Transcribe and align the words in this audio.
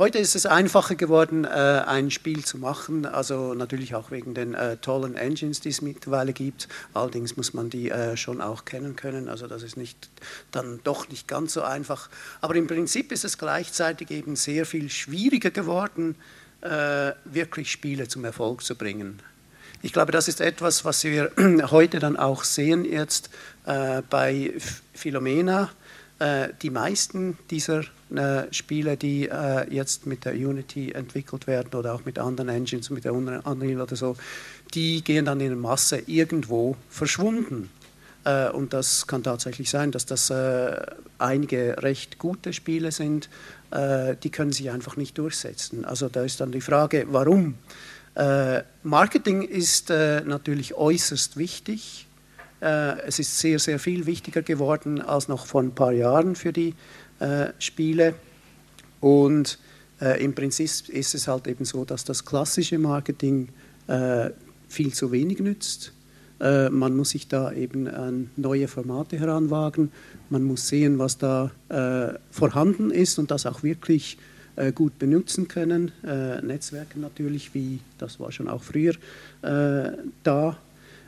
Heute 0.00 0.16
ist 0.16 0.34
es 0.34 0.46
einfacher 0.46 0.94
geworden, 0.94 1.44
äh, 1.44 1.48
ein 1.48 2.10
Spiel 2.10 2.42
zu 2.42 2.56
machen, 2.56 3.04
also 3.04 3.52
natürlich 3.52 3.94
auch 3.94 4.10
wegen 4.10 4.32
den 4.32 4.54
äh, 4.54 4.78
tollen 4.78 5.14
Engines, 5.14 5.60
die 5.60 5.68
es 5.68 5.82
mittlerweile 5.82 6.32
gibt. 6.32 6.68
Allerdings 6.94 7.36
muss 7.36 7.52
man 7.52 7.68
die 7.68 7.90
äh, 7.90 8.16
schon 8.16 8.40
auch 8.40 8.64
kennen 8.64 8.96
können, 8.96 9.28
also 9.28 9.46
das 9.46 9.62
ist 9.62 9.76
nicht, 9.76 10.08
dann 10.52 10.80
doch 10.84 11.10
nicht 11.10 11.28
ganz 11.28 11.52
so 11.52 11.60
einfach. 11.60 12.08
Aber 12.40 12.54
im 12.54 12.66
Prinzip 12.66 13.12
ist 13.12 13.26
es 13.26 13.36
gleichzeitig 13.36 14.10
eben 14.10 14.36
sehr 14.36 14.64
viel 14.64 14.88
schwieriger 14.88 15.50
geworden, 15.50 16.16
wirklich 17.24 17.70
Spiele 17.70 18.08
zum 18.08 18.24
Erfolg 18.24 18.62
zu 18.62 18.76
bringen. 18.76 19.20
Ich 19.82 19.92
glaube, 19.94 20.12
das 20.12 20.28
ist 20.28 20.40
etwas, 20.40 20.84
was 20.84 21.04
wir 21.04 21.30
heute 21.70 21.98
dann 21.98 22.18
auch 22.18 22.44
sehen 22.44 22.84
jetzt 22.84 23.30
bei 23.64 24.52
Philomena. 24.92 25.70
Die 26.60 26.68
meisten 26.68 27.38
dieser 27.48 27.84
Spiele, 28.50 28.96
die 28.96 29.28
äh, 29.28 29.72
jetzt 29.72 30.06
mit 30.06 30.24
der 30.24 30.32
Unity 30.32 30.92
entwickelt 30.92 31.46
werden 31.46 31.74
oder 31.74 31.94
auch 31.94 32.04
mit 32.04 32.18
anderen 32.18 32.48
Engines, 32.48 32.90
mit 32.90 33.04
der 33.04 33.14
Unreal 33.14 33.80
oder 33.80 33.96
so, 33.96 34.16
die 34.74 35.02
gehen 35.04 35.24
dann 35.24 35.40
in 35.40 35.58
Masse 35.58 36.02
irgendwo 36.06 36.76
verschwunden. 36.88 37.70
Äh, 38.24 38.50
und 38.50 38.72
das 38.72 39.06
kann 39.06 39.22
tatsächlich 39.22 39.70
sein, 39.70 39.92
dass 39.92 40.06
das 40.06 40.30
äh, 40.30 40.76
einige 41.18 41.82
recht 41.82 42.18
gute 42.18 42.52
Spiele 42.52 42.92
sind, 42.92 43.28
äh, 43.70 44.16
die 44.22 44.30
können 44.30 44.52
sich 44.52 44.70
einfach 44.70 44.96
nicht 44.96 45.16
durchsetzen. 45.16 45.84
Also 45.84 46.08
da 46.08 46.24
ist 46.24 46.40
dann 46.40 46.52
die 46.52 46.60
Frage, 46.60 47.06
warum? 47.10 47.54
Marketing 48.82 49.42
ist 49.42 49.88
natürlich 49.90 50.74
äußerst 50.74 51.36
wichtig. 51.36 52.08
es 52.58 53.18
ist 53.20 53.38
sehr, 53.38 53.60
sehr 53.60 53.78
viel 53.78 54.04
wichtiger 54.04 54.42
geworden 54.42 55.00
als 55.00 55.28
noch 55.28 55.46
vor 55.46 55.62
ein 55.62 55.76
paar 55.76 55.92
Jahren 55.92 56.34
für 56.34 56.52
die 56.52 56.70
äh, 56.70 56.74
Spiele. 57.58 58.14
Und 59.00 59.58
äh, 60.00 60.22
im 60.22 60.34
Prinzip 60.34 60.88
ist 60.88 61.14
es 61.14 61.28
halt 61.28 61.46
eben 61.46 61.64
so, 61.64 61.84
dass 61.84 62.04
das 62.04 62.24
klassische 62.24 62.78
Marketing 62.78 63.48
äh, 63.86 64.30
viel 64.68 64.92
zu 64.92 65.12
wenig 65.12 65.40
nützt. 65.40 65.92
Äh, 66.40 66.70
man 66.70 66.96
muss 66.96 67.10
sich 67.10 67.28
da 67.28 67.52
eben 67.52 67.86
an 67.88 68.30
neue 68.36 68.68
Formate 68.68 69.18
heranwagen. 69.18 69.90
Man 70.30 70.42
muss 70.44 70.68
sehen, 70.68 70.98
was 70.98 71.18
da 71.18 71.50
äh, 71.68 72.18
vorhanden 72.30 72.90
ist 72.90 73.18
und 73.18 73.30
das 73.30 73.46
auch 73.46 73.62
wirklich 73.62 74.16
äh, 74.56 74.72
gut 74.72 74.98
benutzen 74.98 75.48
können. 75.48 75.92
Netzwerke 76.02 76.98
natürlich, 76.98 77.54
wie 77.54 77.80
das 77.98 78.20
war 78.20 78.32
schon 78.32 78.48
auch 78.48 78.62
früher 78.62 78.94
da. 80.22 80.58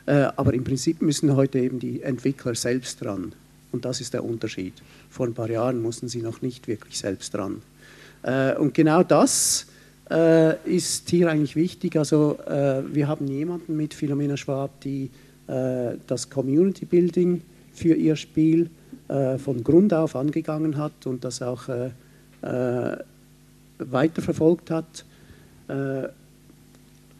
aber 0.07 0.55
im 0.55 0.65
Prinzip 0.65 1.03
müssen 1.03 1.35
heute 1.37 1.59
eben 1.59 1.79
die 1.79 2.03
Entwickler 2.03 2.55
selbst 2.55 3.03
dran. 3.03 3.35
Und 3.73 3.85
das 3.85 4.01
ist 4.01 4.15
der 4.15 4.25
Unterschied. 4.25 4.75
Vor 5.11 5.27
ein 5.27 5.35
paar 5.35 5.51
Jahren 5.51 5.83
mussten 5.83 6.09
sie 6.09 6.23
noch 6.23 6.43
nicht 6.43 6.69
wirklich 6.69 6.99
selbst 6.99 7.35
dran. 7.35 7.63
Äh, 8.23 8.55
und 8.57 8.75
genau 8.75 9.03
das 9.03 9.67
äh, 10.11 10.57
ist 10.69 11.09
hier 11.11 11.31
eigentlich 11.31 11.57
wichtig. 11.57 11.97
Also 11.97 12.39
äh, 12.47 12.83
wir 12.93 13.09
haben 13.09 13.27
jemanden 13.27 13.77
mit 13.77 13.95
Philomena 13.95 14.37
Schwab, 14.37 14.81
die 14.83 15.11
das 16.07 16.31
Community 16.31 16.87
Building 16.87 17.43
für 17.75 17.95
ihr 17.95 18.15
Spiel 18.15 18.71
von 19.09 19.65
Grund 19.65 19.93
auf 19.93 20.15
angegangen 20.15 20.79
hat 20.79 21.05
und 21.05 21.25
das 21.25 21.43
auch 21.43 21.65
weiterverfolgt 23.79 24.71
hat. 24.71 25.05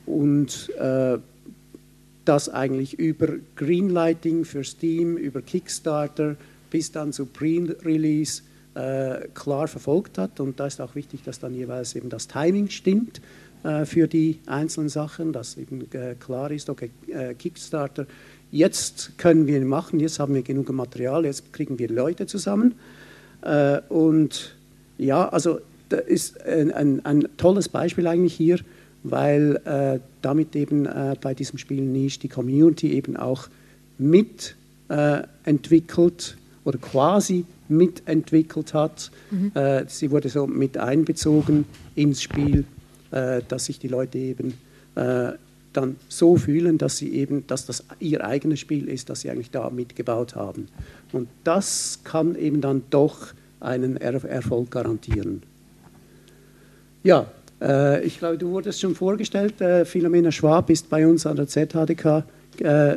und 0.07 0.71
das 2.25 2.49
eigentlich 2.49 2.99
über 2.99 3.29
Greenlighting 3.57 4.45
für 4.45 4.65
Steam, 4.65 5.17
über 5.17 5.43
Kickstarter 5.43 6.37
bis 6.71 6.91
dann 6.91 7.13
zu 7.13 7.27
Pre-Release 7.27 8.43
äh, 8.75 9.29
klar 9.35 9.69
verfolgt 9.69 10.19
hat. 10.19 10.41
Und 10.41 10.59
da 10.59 10.67
ist 10.67 10.81
auch 10.81 10.95
wichtig, 10.95 11.23
dass 11.23 11.39
dann 11.39 11.55
jeweils 11.55 11.95
eben 11.95 12.09
das 12.09 12.29
Timing 12.29 12.71
stimmt 12.71 13.21
äh, 13.63 13.85
für 13.85 14.09
die 14.09 14.39
einzelnen 14.47 14.89
Sachen, 14.89 15.33
dass 15.33 15.57
eben 15.57 15.83
äh, 15.93 16.15
klar 16.19 16.51
ist, 16.51 16.71
okay, 16.71 16.91
äh, 17.09 17.35
Kickstarter, 17.35 18.07
jetzt 18.51 19.19
können 19.19 19.47
wir 19.47 19.61
machen, 19.65 20.01
jetzt 20.01 20.19
haben 20.19 20.35
wir 20.35 20.43
genug 20.43 20.71
Material, 20.73 21.25
jetzt 21.25 21.53
kriegen 21.53 21.79
wir 21.79 21.91
Leute 21.91 22.27
zusammen. 22.27 22.75
Äh, 23.43 23.81
und 23.89 24.57
ja, 24.97 25.29
also 25.29 25.61
das 25.89 26.07
ist 26.07 26.43
ein, 26.43 26.73
ein, 26.73 27.05
ein 27.05 27.29
tolles 27.37 27.69
Beispiel 27.69 28.07
eigentlich 28.07 28.35
hier 28.35 28.59
weil 29.03 29.57
äh, 29.65 29.99
damit 30.21 30.55
eben 30.57 30.87
äh, 30.87 31.17
bei 31.21 31.35
diesem 31.35 31.59
Spiel 31.59 31.83
Niche 31.83 32.21
die 32.21 32.29
Community 32.29 32.93
eben 32.93 33.17
auch 33.17 33.49
mitentwickelt 33.99 36.37
äh, 36.37 36.39
oder 36.65 36.79
quasi 36.79 37.45
mitentwickelt 37.69 38.75
hat. 38.75 39.11
Mhm. 39.31 39.53
Äh, 39.55 39.85
sie 39.89 40.11
wurde 40.11 40.29
so 40.29 40.47
mit 40.47 40.77
einbezogen 40.79 41.65
ins 41.95 42.23
Spiel, 42.23 42.65
äh, 43.11 43.43
dass 43.49 43.67
sich 43.67 43.79
die 43.79 43.89
Leute 43.89 44.19
eben 44.19 44.55
äh, 44.95 45.33
dann 45.73 45.97
so 46.09 46.37
fühlen, 46.37 46.79
dass 46.79 46.99
sie 46.99 47.15
eben, 47.15 47.47
dass 47.47 47.67
das 47.67 47.85
ihr 47.99 48.25
eigenes 48.25 48.61
Spiel 48.61 48.89
ist, 48.89 49.09
das 49.09 49.23
sie 49.23 49.31
eigentlich 49.31 49.51
da 49.51 49.71
mitgebaut 49.71 50.37
haben. 50.37 50.69
Und 51.13 51.29
das 51.45 52.01
kann 52.05 52.37
eben 52.37 52.61
dann 52.61 52.83
doch 52.91 53.29
einen 53.61 53.97
er 53.97 54.23
Erfolg 54.25 54.71
garantieren. 54.71 55.43
Ja, 57.03 57.27
ich 58.05 58.19
glaube, 58.19 58.39
du 58.39 58.51
wurdest 58.51 58.81
schon 58.81 58.95
vorgestellt, 58.95 59.61
äh, 59.61 59.85
Philomena 59.85 60.33
Schwab 60.33 60.69
ist 60.69 60.91
bei 60.91 61.07
uns 61.07 61.27
an 61.27 61.37
der 61.37 61.47
ZHDK 61.47 62.25
äh, 62.59 62.97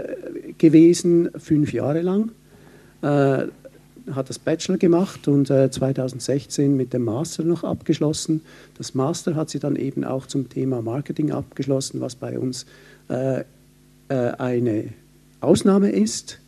gewesen, 0.57 1.29
fünf 1.37 1.71
Jahre 1.71 2.01
lang. 2.01 2.31
Äh, 3.01 3.47
hat 4.11 4.29
das 4.29 4.37
Bachelor 4.37 4.77
gemacht 4.77 5.27
und 5.27 5.47
2016 5.47 6.65
äh, 6.65 6.67
mit 6.67 6.93
dem 6.93 7.05
Master 7.05 7.43
noch 7.43 7.63
abgeschlossen. 7.63 8.41
Das 8.77 8.93
Master 8.93 9.35
hat 9.35 9.49
sie 9.49 9.59
dann 9.59 9.75
eben 9.75 10.03
auch 10.03 10.27
zum 10.27 10.49
Thema 10.49 10.81
Marketing 10.81 11.31
abgeschlossen, 11.31 12.01
was 12.01 12.15
bei 12.15 12.37
uns 12.37 12.65
äh, 13.07 13.43
eine 14.07 14.89
Ausnahme 15.41 15.89
ist. 15.89 16.39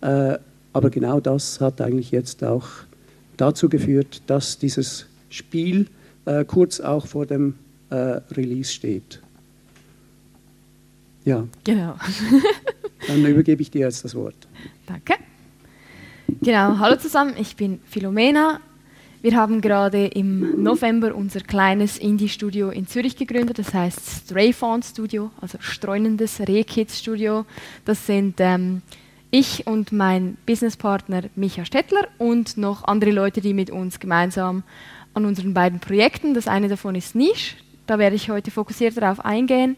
aber 0.00 0.90
genau 0.90 1.20
das 1.20 1.58
hat 1.60 1.80
eigentlich 1.80 2.10
jetzt 2.10 2.44
auch 2.44 2.66
dazu 3.38 3.70
geführt, 3.70 4.20
dass 4.26 4.58
dieses 4.58 5.06
Spiel 5.30 5.86
äh, 6.28 6.44
kurz 6.44 6.80
auch 6.80 7.06
vor 7.06 7.26
dem 7.26 7.54
äh, 7.90 7.94
Release 7.94 8.72
steht. 8.72 9.20
Ja. 11.24 11.46
Genau. 11.64 11.94
Dann 13.06 13.24
übergebe 13.24 13.62
ich 13.62 13.70
dir 13.70 13.80
jetzt 13.80 14.04
das 14.04 14.14
Wort. 14.14 14.36
Danke. 14.86 15.14
Genau, 16.42 16.78
hallo 16.78 16.96
zusammen, 16.96 17.34
ich 17.38 17.56
bin 17.56 17.80
Philomena. 17.86 18.60
Wir 19.22 19.34
haben 19.34 19.60
gerade 19.60 20.06
im 20.06 20.62
November 20.62 21.14
unser 21.14 21.40
kleines 21.40 21.98
Indie-Studio 21.98 22.70
in 22.70 22.86
Zürich 22.86 23.16
gegründet, 23.16 23.58
das 23.58 23.74
heißt 23.74 24.26
Strayfawn 24.26 24.82
Studio, 24.82 25.30
also 25.40 25.58
streunendes 25.60 26.40
Rehkids 26.40 26.98
Studio. 26.98 27.46
Das 27.84 28.06
sind 28.06 28.36
ähm, 28.38 28.82
ich 29.30 29.66
und 29.66 29.90
mein 29.90 30.36
Businesspartner 30.46 31.24
Micha 31.34 31.64
Stettler 31.64 32.08
und 32.18 32.56
noch 32.56 32.84
andere 32.84 33.10
Leute, 33.10 33.40
die 33.40 33.54
mit 33.54 33.70
uns 33.70 33.98
gemeinsam 33.98 34.62
an 35.18 35.26
unseren 35.26 35.52
beiden 35.52 35.80
Projekten. 35.80 36.34
Das 36.34 36.48
eine 36.48 36.68
davon 36.68 36.94
ist 36.94 37.14
Niche, 37.14 37.56
da 37.86 37.98
werde 37.98 38.16
ich 38.16 38.30
heute 38.30 38.50
fokussiert 38.50 38.96
darauf 38.96 39.24
eingehen. 39.24 39.76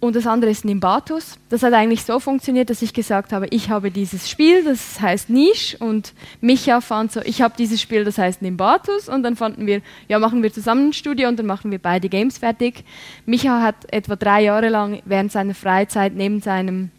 Und 0.00 0.14
das 0.14 0.28
andere 0.28 0.52
ist 0.52 0.64
Nimbatus. 0.64 1.38
Das 1.48 1.64
hat 1.64 1.72
eigentlich 1.72 2.04
so 2.04 2.20
funktioniert, 2.20 2.70
dass 2.70 2.82
ich 2.82 2.94
gesagt 2.94 3.32
habe, 3.32 3.48
ich 3.50 3.68
habe 3.68 3.90
dieses 3.90 4.30
Spiel, 4.30 4.62
das 4.62 5.00
heißt 5.00 5.28
Niche 5.28 5.76
und 5.78 6.14
Micha 6.40 6.80
fand 6.80 7.10
so, 7.10 7.20
ich 7.24 7.42
habe 7.42 7.54
dieses 7.58 7.82
Spiel, 7.82 8.04
das 8.04 8.16
heißt 8.16 8.40
Nimbatus 8.40 9.08
und 9.08 9.24
dann 9.24 9.34
fanden 9.34 9.66
wir, 9.66 9.82
ja, 10.06 10.20
machen 10.20 10.44
wir 10.44 10.52
zusammen 10.52 10.90
ein 10.90 10.92
Studio 10.92 11.28
und 11.28 11.36
dann 11.36 11.46
machen 11.46 11.72
wir 11.72 11.80
beide 11.80 12.08
Games 12.08 12.38
fertig. 12.38 12.84
Micha 13.26 13.60
hat 13.60 13.92
etwa 13.92 14.14
drei 14.14 14.44
Jahre 14.44 14.68
lang 14.68 15.02
während 15.04 15.32
seiner 15.32 15.54
Freizeit 15.54 16.14
neben 16.14 16.40
seinem 16.40 16.92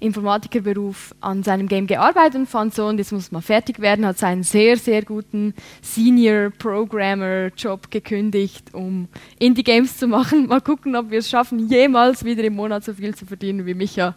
Informatikerberuf 0.00 1.14
an 1.20 1.42
seinem 1.42 1.68
Game 1.68 1.86
gearbeitet 1.86 2.36
und 2.36 2.48
fand 2.48 2.74
so, 2.74 2.86
und 2.86 2.98
jetzt 2.98 3.12
muss 3.12 3.32
man 3.32 3.42
fertig 3.42 3.80
werden, 3.80 4.04
hat 4.06 4.18
seinen 4.18 4.42
sehr, 4.42 4.76
sehr 4.76 5.02
guten 5.02 5.54
Senior 5.82 6.50
Programmer 6.50 7.50
Job 7.56 7.90
gekündigt, 7.90 8.74
um 8.74 9.08
Indie-Games 9.38 9.96
zu 9.96 10.06
machen. 10.06 10.46
Mal 10.46 10.60
gucken, 10.60 10.96
ob 10.96 11.10
wir 11.10 11.20
es 11.20 11.30
schaffen, 11.30 11.68
jemals 11.68 12.24
wieder 12.24 12.44
im 12.44 12.54
Monat 12.54 12.84
so 12.84 12.92
viel 12.92 13.14
zu 13.14 13.26
verdienen, 13.26 13.66
wie 13.66 13.74
Micha 13.74 14.14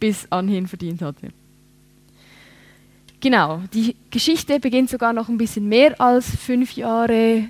bis 0.00 0.26
anhin 0.30 0.66
verdient 0.66 1.02
hatte. 1.02 1.28
Genau, 3.20 3.62
die 3.72 3.94
Geschichte 4.10 4.58
beginnt 4.58 4.90
sogar 4.90 5.12
noch 5.12 5.28
ein 5.28 5.38
bisschen 5.38 5.68
mehr 5.68 6.00
als 6.00 6.28
fünf 6.34 6.72
Jahre 6.72 7.48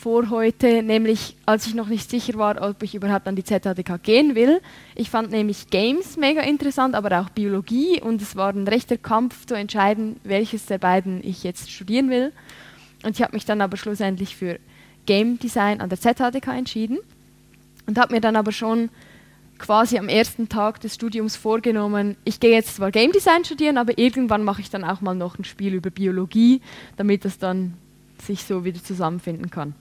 vor 0.00 0.30
heute, 0.30 0.82
nämlich 0.82 1.36
als 1.44 1.66
ich 1.66 1.74
noch 1.74 1.88
nicht 1.88 2.08
sicher 2.08 2.38
war, 2.38 2.62
ob 2.62 2.82
ich 2.82 2.94
überhaupt 2.94 3.28
an 3.28 3.36
die 3.36 3.44
ZHDK 3.44 4.02
gehen 4.02 4.34
will. 4.34 4.62
Ich 4.94 5.10
fand 5.10 5.30
nämlich 5.30 5.68
Games 5.68 6.16
mega 6.16 6.40
interessant, 6.40 6.94
aber 6.94 7.20
auch 7.20 7.28
Biologie 7.28 8.00
und 8.00 8.22
es 8.22 8.34
war 8.34 8.50
ein 8.50 8.66
rechter 8.66 8.96
Kampf 8.96 9.44
zu 9.44 9.54
entscheiden, 9.54 10.16
welches 10.24 10.64
der 10.64 10.78
beiden 10.78 11.22
ich 11.22 11.44
jetzt 11.44 11.70
studieren 11.70 12.08
will. 12.08 12.32
Und 13.04 13.16
ich 13.16 13.22
habe 13.22 13.34
mich 13.34 13.44
dann 13.44 13.60
aber 13.60 13.76
schlussendlich 13.76 14.36
für 14.36 14.58
Game 15.04 15.38
Design 15.38 15.82
an 15.82 15.90
der 15.90 16.00
ZHDK 16.00 16.48
entschieden 16.56 16.98
und 17.86 17.98
habe 17.98 18.14
mir 18.14 18.22
dann 18.22 18.36
aber 18.36 18.52
schon 18.52 18.88
quasi 19.58 19.98
am 19.98 20.08
ersten 20.08 20.48
Tag 20.48 20.80
des 20.80 20.94
Studiums 20.94 21.36
vorgenommen, 21.36 22.16
ich 22.24 22.40
gehe 22.40 22.52
jetzt 22.52 22.76
zwar 22.76 22.90
Game 22.90 23.12
Design 23.12 23.44
studieren, 23.44 23.76
aber 23.76 23.98
irgendwann 23.98 24.44
mache 24.44 24.62
ich 24.62 24.70
dann 24.70 24.82
auch 24.82 25.02
mal 25.02 25.14
noch 25.14 25.38
ein 25.38 25.44
Spiel 25.44 25.74
über 25.74 25.90
Biologie, 25.90 26.62
damit 26.96 27.26
das 27.26 27.36
dann 27.36 27.74
sich 28.22 28.44
so 28.44 28.64
wieder 28.64 28.82
zusammenfinden 28.82 29.50
kann. 29.50 29.74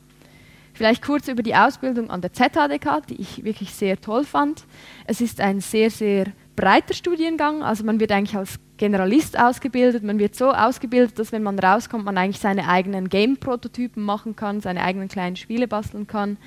Vielleicht 0.80 1.04
kurz 1.04 1.28
über 1.28 1.44
die 1.44 1.56
Ausbildung 1.56 2.10
an 2.10 2.22
der 2.22 2.32
ZHDK, 2.32 3.06
die 3.10 3.20
ich 3.20 3.44
wirklich 3.44 3.74
sehr 3.74 4.00
toll 4.00 4.24
fand. 4.24 4.64
Es 5.08 5.20
ist 5.20 5.42
ein 5.42 5.60
sehr, 5.60 5.90
sehr 5.90 6.28
breiter 6.56 6.94
Studiengang, 6.94 7.64
also 7.64 7.84
man 7.84 8.00
wird 8.00 8.14
eigentlich 8.14 8.38
als 8.38 8.62
Generalist 8.78 9.38
ausgebildet, 9.38 10.04
man 10.04 10.20
wird 10.20 10.36
so 10.36 10.54
ausgebildet, 10.54 11.20
dass 11.20 11.34
wenn 11.34 11.44
man 11.44 11.60
rauskommt, 11.60 12.06
man 12.06 12.18
eigentlich 12.18 12.40
seine 12.40 12.70
eigenen 12.70 13.10
Game-Prototypen 13.10 14.02
machen 14.02 14.38
kann, 14.38 14.62
seine 14.62 14.82
eigenen 14.82 15.10
kleinen 15.10 15.36
Spiele 15.36 15.68
basteln 15.68 16.08
kann. 16.08 16.38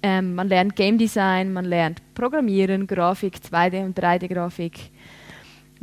Ähm, 0.00 0.36
man 0.36 0.46
lernt 0.46 0.76
Game 0.76 0.96
Design, 0.96 1.52
man 1.52 1.64
lernt 1.64 2.02
Programmieren, 2.14 2.86
Grafik, 2.86 3.38
2D- 3.38 3.84
und 3.84 3.98
3D-Grafik. 3.98 4.92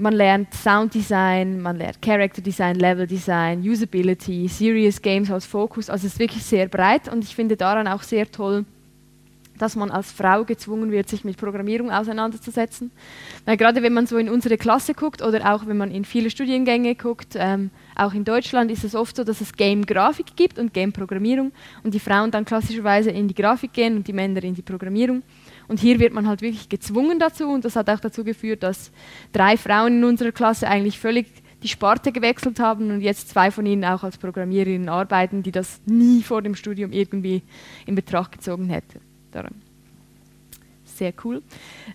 Man 0.01 0.13
lernt 0.13 0.53
Sound 0.53 0.93
Design, 0.93 1.59
man 1.61 1.75
lernt 1.75 2.01
Character 2.01 2.41
Design, 2.41 2.77
Level 2.77 3.05
Design, 3.05 3.59
Usability, 3.59 4.47
Serious 4.47 5.01
Games 5.01 5.29
als 5.29 5.45
Fokus. 5.45 5.89
Also 5.89 6.07
es 6.07 6.13
ist 6.13 6.19
wirklich 6.19 6.41
sehr 6.41 6.69
breit 6.69 7.11
und 7.11 7.21
ich 7.21 7.35
finde 7.35 7.57
daran 7.57 7.85
auch 7.85 8.01
sehr 8.01 8.31
toll, 8.31 8.63
dass 9.57 9.75
man 9.75 9.91
als 9.91 10.09
Frau 10.13 10.45
gezwungen 10.45 10.89
wird, 10.89 11.09
sich 11.09 11.25
mit 11.25 11.35
Programmierung 11.35 11.91
auseinanderzusetzen. 11.91 12.91
Weil 13.43 13.57
gerade 13.57 13.83
wenn 13.83 13.91
man 13.91 14.07
so 14.07 14.15
in 14.15 14.29
unsere 14.29 14.57
Klasse 14.57 14.93
guckt 14.93 15.21
oder 15.21 15.53
auch 15.53 15.67
wenn 15.67 15.75
man 15.75 15.91
in 15.91 16.05
viele 16.05 16.29
Studiengänge 16.29 16.95
guckt, 16.95 17.35
ähm, 17.35 17.69
auch 17.93 18.13
in 18.13 18.23
Deutschland 18.23 18.71
ist 18.71 18.85
es 18.85 18.95
oft 18.95 19.17
so, 19.17 19.25
dass 19.25 19.41
es 19.41 19.51
Game-Grafik 19.51 20.37
gibt 20.37 20.59
und 20.59 20.73
Game-Programmierung 20.73 21.51
und 21.83 21.93
die 21.93 21.99
Frauen 21.99 22.31
dann 22.31 22.45
klassischerweise 22.45 23.09
in 23.11 23.27
die 23.27 23.35
Grafik 23.35 23.73
gehen 23.73 23.97
und 23.97 24.07
die 24.07 24.13
Männer 24.13 24.41
in 24.45 24.55
die 24.55 24.61
Programmierung. 24.61 25.23
Und 25.69 25.79
hier 25.79 25.99
wird 25.99 26.13
man 26.13 26.27
halt 26.27 26.41
wirklich 26.41 26.67
gezwungen 26.67 27.19
dazu 27.19 27.47
und 27.47 27.63
das 27.63 27.75
hat 27.75 27.89
auch 27.89 27.99
dazu 27.99 28.23
geführt, 28.23 28.63
dass 28.63 28.91
drei 29.31 29.55
Frauen 29.55 29.99
in 29.99 30.03
unserer 30.03 30.31
Klasse 30.31 30.67
eigentlich 30.67 30.99
völlig 30.99 31.27
die 31.61 31.67
Sparte 31.67 32.11
gewechselt 32.11 32.59
haben 32.59 32.89
und 32.89 33.01
jetzt 33.01 33.29
zwei 33.29 33.51
von 33.51 33.65
ihnen 33.65 33.85
auch 33.85 34.03
als 34.03 34.17
Programmiererinnen 34.17 34.89
arbeiten, 34.89 35.43
die 35.43 35.51
das 35.51 35.79
nie 35.85 36.23
vor 36.23 36.41
dem 36.41 36.55
Studium 36.55 36.91
irgendwie 36.91 37.43
in 37.85 37.95
Betracht 37.95 38.31
gezogen 38.31 38.69
hätten. 38.69 38.99
Sehr 40.85 41.13
cool. 41.23 41.43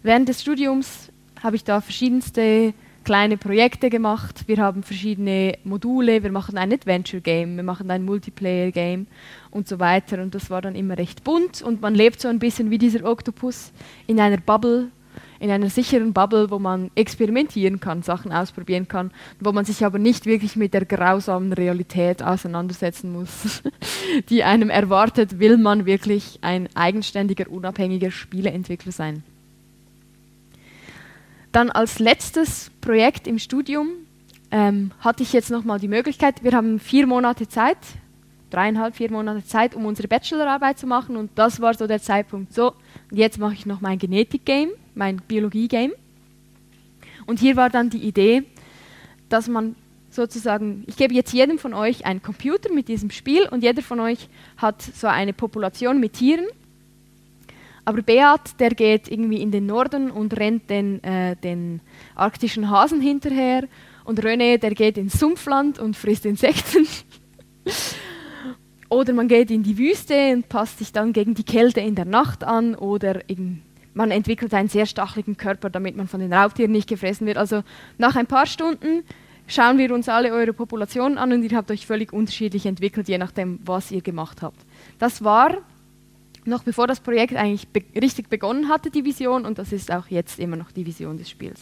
Während 0.02 0.28
des 0.28 0.40
Studiums 0.40 1.10
habe 1.42 1.56
ich 1.56 1.64
da 1.64 1.80
verschiedenste 1.80 2.74
kleine 3.04 3.36
Projekte 3.36 3.90
gemacht. 3.90 4.44
Wir 4.46 4.58
haben 4.58 4.82
verschiedene 4.82 5.58
Module, 5.64 6.22
wir 6.22 6.32
machen 6.32 6.58
ein 6.58 6.72
Adventure 6.72 7.20
Game, 7.20 7.56
wir 7.56 7.62
machen 7.62 7.90
ein 7.90 8.04
Multiplayer 8.04 8.70
Game 8.70 9.06
und 9.50 9.68
so 9.68 9.78
weiter. 9.78 10.22
Und 10.22 10.34
das 10.34 10.50
war 10.50 10.62
dann 10.62 10.74
immer 10.74 10.98
recht 10.98 11.22
bunt 11.24 11.62
und 11.62 11.80
man 11.80 11.94
lebt 11.94 12.20
so 12.20 12.28
ein 12.28 12.38
bisschen 12.38 12.70
wie 12.70 12.78
dieser 12.78 13.04
Oktopus 13.04 13.72
in 14.06 14.18
einer 14.20 14.38
Bubble 14.38 14.88
in 15.40 15.50
einer 15.50 15.68
sicheren 15.68 16.12
Bubble, 16.12 16.50
wo 16.50 16.58
man 16.58 16.90
experimentieren 16.94 17.78
kann, 17.78 18.02
Sachen 18.02 18.32
ausprobieren 18.32 18.88
kann, 18.88 19.10
wo 19.40 19.52
man 19.52 19.64
sich 19.64 19.84
aber 19.84 19.98
nicht 19.98 20.26
wirklich 20.26 20.56
mit 20.56 20.72
der 20.72 20.86
grausamen 20.86 21.52
Realität 21.52 22.22
auseinandersetzen 22.22 23.12
muss, 23.12 23.62
die 24.30 24.42
einem 24.42 24.70
erwartet, 24.70 25.38
will 25.38 25.58
man 25.58 25.86
wirklich 25.86 26.38
ein 26.40 26.68
eigenständiger, 26.74 27.50
unabhängiger 27.50 28.10
Spieleentwickler 28.10 28.92
sein. 28.92 29.22
Dann 31.54 31.70
als 31.70 32.00
letztes 32.00 32.70
Projekt 32.82 33.26
im 33.26 33.38
Studium 33.38 33.88
ähm, 34.50 34.90
hatte 35.00 35.22
ich 35.22 35.32
jetzt 35.32 35.50
nochmal 35.50 35.78
die 35.78 35.88
Möglichkeit, 35.88 36.44
wir 36.44 36.52
haben 36.52 36.78
vier 36.78 37.06
Monate 37.06 37.48
Zeit, 37.48 37.78
dreieinhalb, 38.50 38.94
vier 38.96 39.10
Monate 39.10 39.46
Zeit, 39.46 39.74
um 39.74 39.86
unsere 39.86 40.08
Bachelorarbeit 40.08 40.78
zu 40.78 40.86
machen 40.86 41.16
und 41.16 41.30
das 41.36 41.60
war 41.60 41.72
so 41.72 41.86
der 41.86 42.02
Zeitpunkt, 42.02 42.52
so, 42.52 42.74
jetzt 43.10 43.38
mache 43.38 43.54
ich 43.54 43.64
noch 43.64 43.80
mein 43.80 43.98
Genetik-Game 43.98 44.70
mein 44.94 45.16
Biologie-Game. 45.16 45.92
Und 47.26 47.40
hier 47.40 47.56
war 47.56 47.70
dann 47.70 47.90
die 47.90 47.98
Idee, 47.98 48.44
dass 49.28 49.48
man 49.48 49.76
sozusagen, 50.10 50.84
ich 50.86 50.96
gebe 50.96 51.14
jetzt 51.14 51.32
jedem 51.32 51.58
von 51.58 51.74
euch 51.74 52.06
einen 52.06 52.22
Computer 52.22 52.72
mit 52.72 52.88
diesem 52.88 53.10
Spiel 53.10 53.48
und 53.48 53.62
jeder 53.62 53.82
von 53.82 54.00
euch 54.00 54.28
hat 54.56 54.82
so 54.82 55.06
eine 55.06 55.32
Population 55.32 55.98
mit 55.98 56.14
Tieren. 56.14 56.46
Aber 57.84 58.02
Beat, 58.02 58.58
der 58.58 58.70
geht 58.70 59.08
irgendwie 59.08 59.42
in 59.42 59.50
den 59.50 59.66
Norden 59.66 60.10
und 60.10 60.36
rennt 60.38 60.70
den, 60.70 61.02
äh, 61.04 61.36
den 61.36 61.80
arktischen 62.14 62.70
Hasen 62.70 63.00
hinterher. 63.00 63.64
Und 64.04 64.22
René, 64.22 64.58
der 64.58 64.74
geht 64.74 64.96
ins 64.96 65.18
Sumpfland 65.18 65.78
und 65.78 65.96
frisst 65.96 66.24
Insekten. 66.26 66.86
oder 68.88 69.12
man 69.12 69.28
geht 69.28 69.50
in 69.50 69.62
die 69.62 69.76
Wüste 69.76 70.32
und 70.32 70.48
passt 70.48 70.78
sich 70.78 70.92
dann 70.92 71.12
gegen 71.12 71.34
die 71.34 71.44
Kälte 71.44 71.80
in 71.80 71.94
der 71.94 72.04
Nacht 72.04 72.44
an. 72.44 72.74
Oder 72.74 73.28
in 73.28 73.62
man 73.94 74.10
entwickelt 74.10 74.52
einen 74.52 74.68
sehr 74.68 74.86
stacheligen 74.86 75.36
Körper, 75.36 75.70
damit 75.70 75.96
man 75.96 76.08
von 76.08 76.20
den 76.20 76.32
Raubtieren 76.32 76.72
nicht 76.72 76.88
gefressen 76.88 77.26
wird. 77.26 77.38
Also 77.38 77.62
nach 77.96 78.16
ein 78.16 78.26
paar 78.26 78.46
Stunden 78.46 79.04
schauen 79.46 79.78
wir 79.78 79.94
uns 79.94 80.08
alle 80.08 80.32
eure 80.32 80.52
Populationen 80.52 81.16
an 81.16 81.32
und 81.32 81.42
ihr 81.44 81.56
habt 81.56 81.70
euch 81.70 81.86
völlig 81.86 82.12
unterschiedlich 82.12 82.66
entwickelt, 82.66 83.08
je 83.08 83.18
nachdem, 83.18 83.60
was 83.64 83.92
ihr 83.92 84.02
gemacht 84.02 84.42
habt. 84.42 84.58
Das 84.98 85.22
war 85.22 85.58
noch 86.46 86.62
bevor 86.62 86.86
das 86.86 87.00
Projekt 87.00 87.36
eigentlich 87.36 87.68
be 87.68 87.82
richtig 88.00 88.28
begonnen 88.28 88.68
hatte, 88.68 88.90
die 88.90 89.04
Vision, 89.04 89.44
und 89.46 89.58
das 89.58 89.72
ist 89.72 89.90
auch 89.90 90.08
jetzt 90.08 90.38
immer 90.38 90.56
noch 90.56 90.70
die 90.72 90.86
Vision 90.86 91.16
des 91.16 91.30
Spiels. 91.30 91.60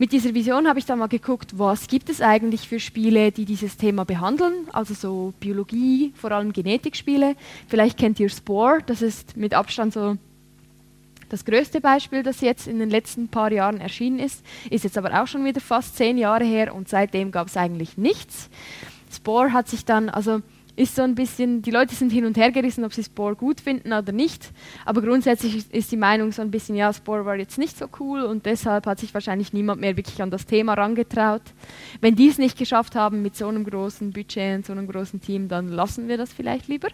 Mit 0.00 0.12
dieser 0.12 0.32
Vision 0.32 0.68
habe 0.68 0.78
ich 0.78 0.86
dann 0.86 1.00
mal 1.00 1.08
geguckt, 1.08 1.58
was 1.58 1.88
gibt 1.88 2.08
es 2.08 2.20
eigentlich 2.20 2.68
für 2.68 2.78
Spiele, 2.78 3.32
die 3.32 3.44
dieses 3.44 3.76
Thema 3.76 4.04
behandeln, 4.04 4.68
also 4.72 4.94
so 4.94 5.34
Biologie, 5.40 6.12
vor 6.14 6.30
allem 6.30 6.52
Genetikspiele. 6.52 7.34
Vielleicht 7.66 7.98
kennt 7.98 8.20
ihr 8.20 8.28
Spore, 8.28 8.78
das 8.86 9.02
ist 9.02 9.36
mit 9.36 9.54
Abstand 9.54 9.92
so 9.92 10.16
das 11.28 11.44
größte 11.44 11.80
Beispiel, 11.80 12.22
das 12.22 12.40
jetzt 12.40 12.68
in 12.68 12.78
den 12.78 12.90
letzten 12.90 13.28
paar 13.28 13.52
Jahren 13.52 13.80
erschienen 13.80 14.20
ist, 14.20 14.44
ist 14.70 14.84
jetzt 14.84 14.96
aber 14.96 15.20
auch 15.20 15.26
schon 15.26 15.44
wieder 15.44 15.60
fast 15.60 15.96
zehn 15.96 16.16
Jahre 16.16 16.44
her 16.44 16.74
und 16.74 16.88
seitdem 16.88 17.32
gab 17.32 17.48
es 17.48 17.56
eigentlich 17.56 17.98
nichts. 17.98 18.48
Spore 19.12 19.52
hat 19.52 19.68
sich 19.68 19.84
dann, 19.84 20.08
also 20.08 20.42
ist 20.78 20.94
so 20.94 21.02
ein 21.02 21.16
bisschen, 21.16 21.60
die 21.60 21.72
Leute 21.72 21.94
sind 21.96 22.12
hin 22.12 22.24
und 22.24 22.36
her 22.36 22.52
gerissen, 22.52 22.84
ob 22.84 22.94
sie 22.94 23.02
Spore 23.02 23.34
gut 23.34 23.60
finden 23.60 23.92
oder 23.92 24.12
nicht. 24.12 24.52
Aber 24.84 25.02
grundsätzlich 25.02 25.72
ist 25.72 25.90
die 25.90 25.96
Meinung 25.96 26.30
so 26.30 26.40
ein 26.40 26.52
bisschen, 26.52 26.76
ja, 26.76 26.92
Spore 26.92 27.24
war 27.24 27.34
jetzt 27.34 27.58
nicht 27.58 27.76
so 27.76 27.88
cool 27.98 28.22
und 28.22 28.46
deshalb 28.46 28.86
hat 28.86 29.00
sich 29.00 29.12
wahrscheinlich 29.12 29.52
niemand 29.52 29.80
mehr 29.80 29.96
wirklich 29.96 30.22
an 30.22 30.30
das 30.30 30.46
Thema 30.46 30.74
rangetraut. 30.74 31.42
Wenn 32.00 32.14
die 32.14 32.28
es 32.28 32.38
nicht 32.38 32.56
geschafft 32.56 32.94
haben 32.94 33.22
mit 33.22 33.34
so 33.34 33.48
einem 33.48 33.64
großen 33.64 34.12
Budget 34.12 34.58
und 34.58 34.66
so 34.66 34.72
einem 34.72 34.86
großen 34.86 35.20
Team, 35.20 35.48
dann 35.48 35.68
lassen 35.68 36.06
wir 36.06 36.16
das 36.16 36.32
vielleicht 36.32 36.68
lieber. 36.68 36.88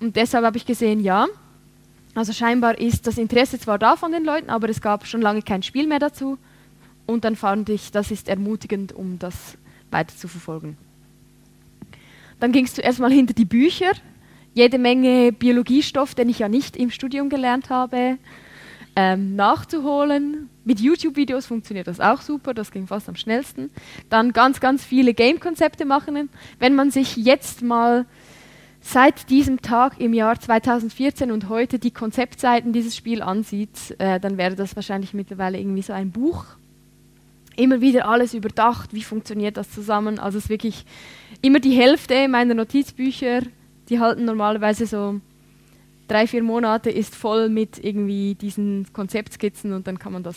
Und 0.00 0.16
deshalb 0.16 0.44
habe 0.44 0.58
ich 0.58 0.66
gesehen, 0.66 1.00
ja, 1.00 1.28
also 2.14 2.34
scheinbar 2.34 2.78
ist 2.78 3.06
das 3.06 3.16
Interesse 3.16 3.58
zwar 3.58 3.78
da 3.78 3.96
von 3.96 4.12
den 4.12 4.24
Leuten, 4.24 4.50
aber 4.50 4.68
es 4.68 4.82
gab 4.82 5.06
schon 5.06 5.22
lange 5.22 5.40
kein 5.40 5.62
Spiel 5.62 5.86
mehr 5.86 5.98
dazu. 5.98 6.36
Und 7.06 7.24
dann 7.24 7.36
fand 7.36 7.70
ich, 7.70 7.90
das 7.90 8.10
ist 8.10 8.28
ermutigend, 8.28 8.92
um 8.92 9.18
das 9.18 9.56
weiter 9.90 10.14
zu 10.14 10.28
verfolgen. 10.28 10.76
Dann 12.40 12.52
ging 12.52 12.64
es 12.64 12.74
zuerst 12.74 13.00
mal 13.00 13.10
hinter 13.10 13.34
die 13.34 13.44
Bücher. 13.44 13.92
Jede 14.54 14.78
Menge 14.78 15.32
Biologiestoff, 15.32 16.14
den 16.14 16.28
ich 16.28 16.40
ja 16.40 16.48
nicht 16.48 16.76
im 16.76 16.90
Studium 16.90 17.28
gelernt 17.28 17.70
habe, 17.70 18.18
ähm, 18.96 19.36
nachzuholen. 19.36 20.50
Mit 20.64 20.80
YouTube-Videos 20.80 21.46
funktioniert 21.46 21.86
das 21.86 22.00
auch 22.00 22.20
super, 22.20 22.54
das 22.54 22.72
ging 22.72 22.86
fast 22.86 23.08
am 23.08 23.14
schnellsten. 23.14 23.70
Dann 24.10 24.32
ganz, 24.32 24.60
ganz 24.60 24.84
viele 24.84 25.14
Game-Konzepte 25.14 25.84
machen. 25.84 26.28
Wenn 26.58 26.74
man 26.74 26.90
sich 26.90 27.16
jetzt 27.16 27.62
mal 27.62 28.06
seit 28.80 29.30
diesem 29.30 29.60
Tag 29.60 30.00
im 30.00 30.14
Jahr 30.14 30.40
2014 30.40 31.30
und 31.30 31.48
heute 31.48 31.78
die 31.78 31.90
Konzeptseiten 31.90 32.72
dieses 32.72 32.96
Spiels 32.96 33.20
ansieht, 33.20 33.94
äh, 33.98 34.18
dann 34.18 34.36
wäre 34.36 34.54
das 34.56 34.76
wahrscheinlich 34.76 35.14
mittlerweile 35.14 35.58
irgendwie 35.58 35.82
so 35.82 35.92
ein 35.92 36.10
Buch. 36.10 36.44
Immer 37.58 37.80
wieder 37.80 38.08
alles 38.08 38.34
überdacht, 38.34 38.94
wie 38.94 39.02
funktioniert 39.02 39.56
das 39.56 39.70
zusammen. 39.72 40.20
Also 40.20 40.38
es 40.38 40.44
ist 40.44 40.50
wirklich 40.50 40.84
immer 41.42 41.58
die 41.58 41.72
Hälfte 41.72 42.28
meiner 42.28 42.54
Notizbücher, 42.54 43.40
die 43.88 43.98
halten 43.98 44.24
normalerweise 44.24 44.86
so 44.86 45.20
drei, 46.06 46.28
vier 46.28 46.44
Monate, 46.44 46.88
ist 46.88 47.16
voll 47.16 47.48
mit 47.48 47.82
irgendwie 47.82 48.36
diesen 48.36 48.86
Konzeptskizzen 48.92 49.72
und 49.72 49.88
dann 49.88 49.98
kann 49.98 50.12
man 50.12 50.22
das 50.22 50.36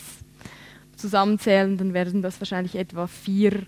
zusammenzählen, 0.96 1.78
dann 1.78 1.94
werden 1.94 2.24
das 2.24 2.42
wahrscheinlich 2.42 2.76
etwa 2.76 3.06
vier 3.06 3.68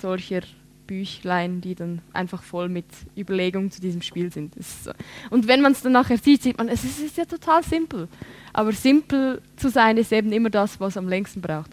solcher 0.00 0.42
Büchlein, 0.86 1.60
die 1.60 1.74
dann 1.74 2.02
einfach 2.12 2.44
voll 2.44 2.68
mit 2.68 2.86
Überlegungen 3.16 3.72
zu 3.72 3.80
diesem 3.80 4.02
Spiel 4.02 4.32
sind. 4.32 4.54
So. 4.62 4.92
Und 5.30 5.48
wenn 5.48 5.60
man 5.60 5.72
es 5.72 5.82
dann 5.82 5.90
nachher 5.90 6.18
sieht, 6.18 6.44
sieht 6.44 6.58
man, 6.58 6.68
es 6.68 6.84
ist, 6.84 6.98
es 6.98 7.06
ist 7.06 7.16
ja 7.16 7.24
total 7.24 7.64
simpel. 7.64 8.06
Aber 8.52 8.70
simpel 8.70 9.42
zu 9.56 9.70
sein 9.70 9.96
ist 9.96 10.12
eben 10.12 10.30
immer 10.30 10.50
das, 10.50 10.78
was 10.78 10.96
am 10.96 11.08
längsten 11.08 11.40
braucht. 11.40 11.70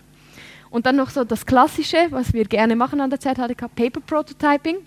Und 0.73 0.87
dann 0.87 0.95
noch 0.95 1.11
so 1.11 1.23
das 1.23 1.45
Klassische, 1.45 2.07
was 2.09 2.33
wir 2.33 2.45
gerne 2.45 2.75
machen 2.75 2.99
an 2.99 3.11
der 3.11 3.19
ZHDK, 3.19 3.69
Paper 3.75 4.01
Prototyping 4.01 4.77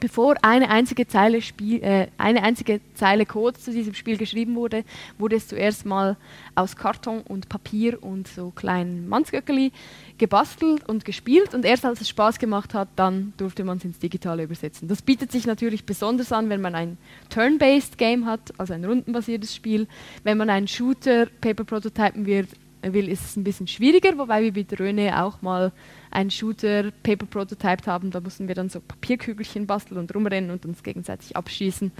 bevor 0.00 0.34
eine 0.42 0.68
einzige 0.68 1.06
Zeile, 1.06 1.40
Spiel, 1.42 1.82
äh, 1.82 2.08
eine 2.18 2.42
einzige 2.42 2.80
Zeile 2.94 3.24
Code 3.24 3.58
zu 3.58 3.70
diesem 3.70 3.94
Spiel 3.94 4.16
geschrieben 4.16 4.56
wurde, 4.56 4.84
wurde 5.16 5.36
es 5.36 5.48
zuerst 5.48 5.86
mal 5.86 6.16
aus 6.54 6.76
Karton 6.76 7.20
und 7.22 7.48
Papier 7.48 8.02
und 8.02 8.26
so 8.26 8.50
kleinen 8.50 9.08
Mannsgöckeli 9.08 9.70
gebastelt 10.18 10.88
und 10.88 11.04
gespielt 11.04 11.54
und 11.54 11.64
erst 11.64 11.84
als 11.84 12.00
es 12.00 12.08
Spaß 12.08 12.38
gemacht 12.38 12.74
hat, 12.74 12.88
dann 12.96 13.32
durfte 13.36 13.64
man 13.64 13.78
es 13.78 13.84
ins 13.84 13.98
Digitale 13.98 14.42
übersetzen. 14.42 14.88
Das 14.88 15.02
bietet 15.02 15.32
sich 15.32 15.46
natürlich 15.46 15.84
besonders 15.84 16.32
an, 16.32 16.48
wenn 16.48 16.60
man 16.60 16.74
ein 16.74 16.98
Turn-based 17.30 17.96
Game 17.96 18.26
hat, 18.26 18.52
also 18.58 18.74
ein 18.74 18.84
rundenbasiertes 18.84 19.54
Spiel. 19.54 19.86
Wenn 20.24 20.36
man 20.38 20.50
einen 20.50 20.68
Shooter 20.68 21.26
Paper 21.40 21.64
prototypen 21.64 22.26
wird, 22.26 22.48
will, 22.82 23.08
ist 23.08 23.24
es 23.24 23.36
ein 23.36 23.44
bisschen 23.44 23.68
schwieriger, 23.68 24.16
wobei 24.18 24.42
wir 24.42 24.52
mit 24.52 24.78
Röne 24.78 25.22
auch 25.22 25.40
mal 25.42 25.72
einen 26.10 26.30
Shooter 26.30 26.90
Paper 27.02 27.26
prototyped 27.26 27.86
haben. 27.86 28.10
Da 28.10 28.20
mussten 28.20 28.48
wir 28.48 28.54
dann 28.54 28.68
so 28.68 28.80
Papierkügelchen 28.80 29.66
basteln 29.66 29.98
und 29.98 30.14
rumrennen 30.14 30.50
und 30.50 30.66
uns 30.66 30.82
gegenseitig 30.82 31.36
abschießen 31.36 31.92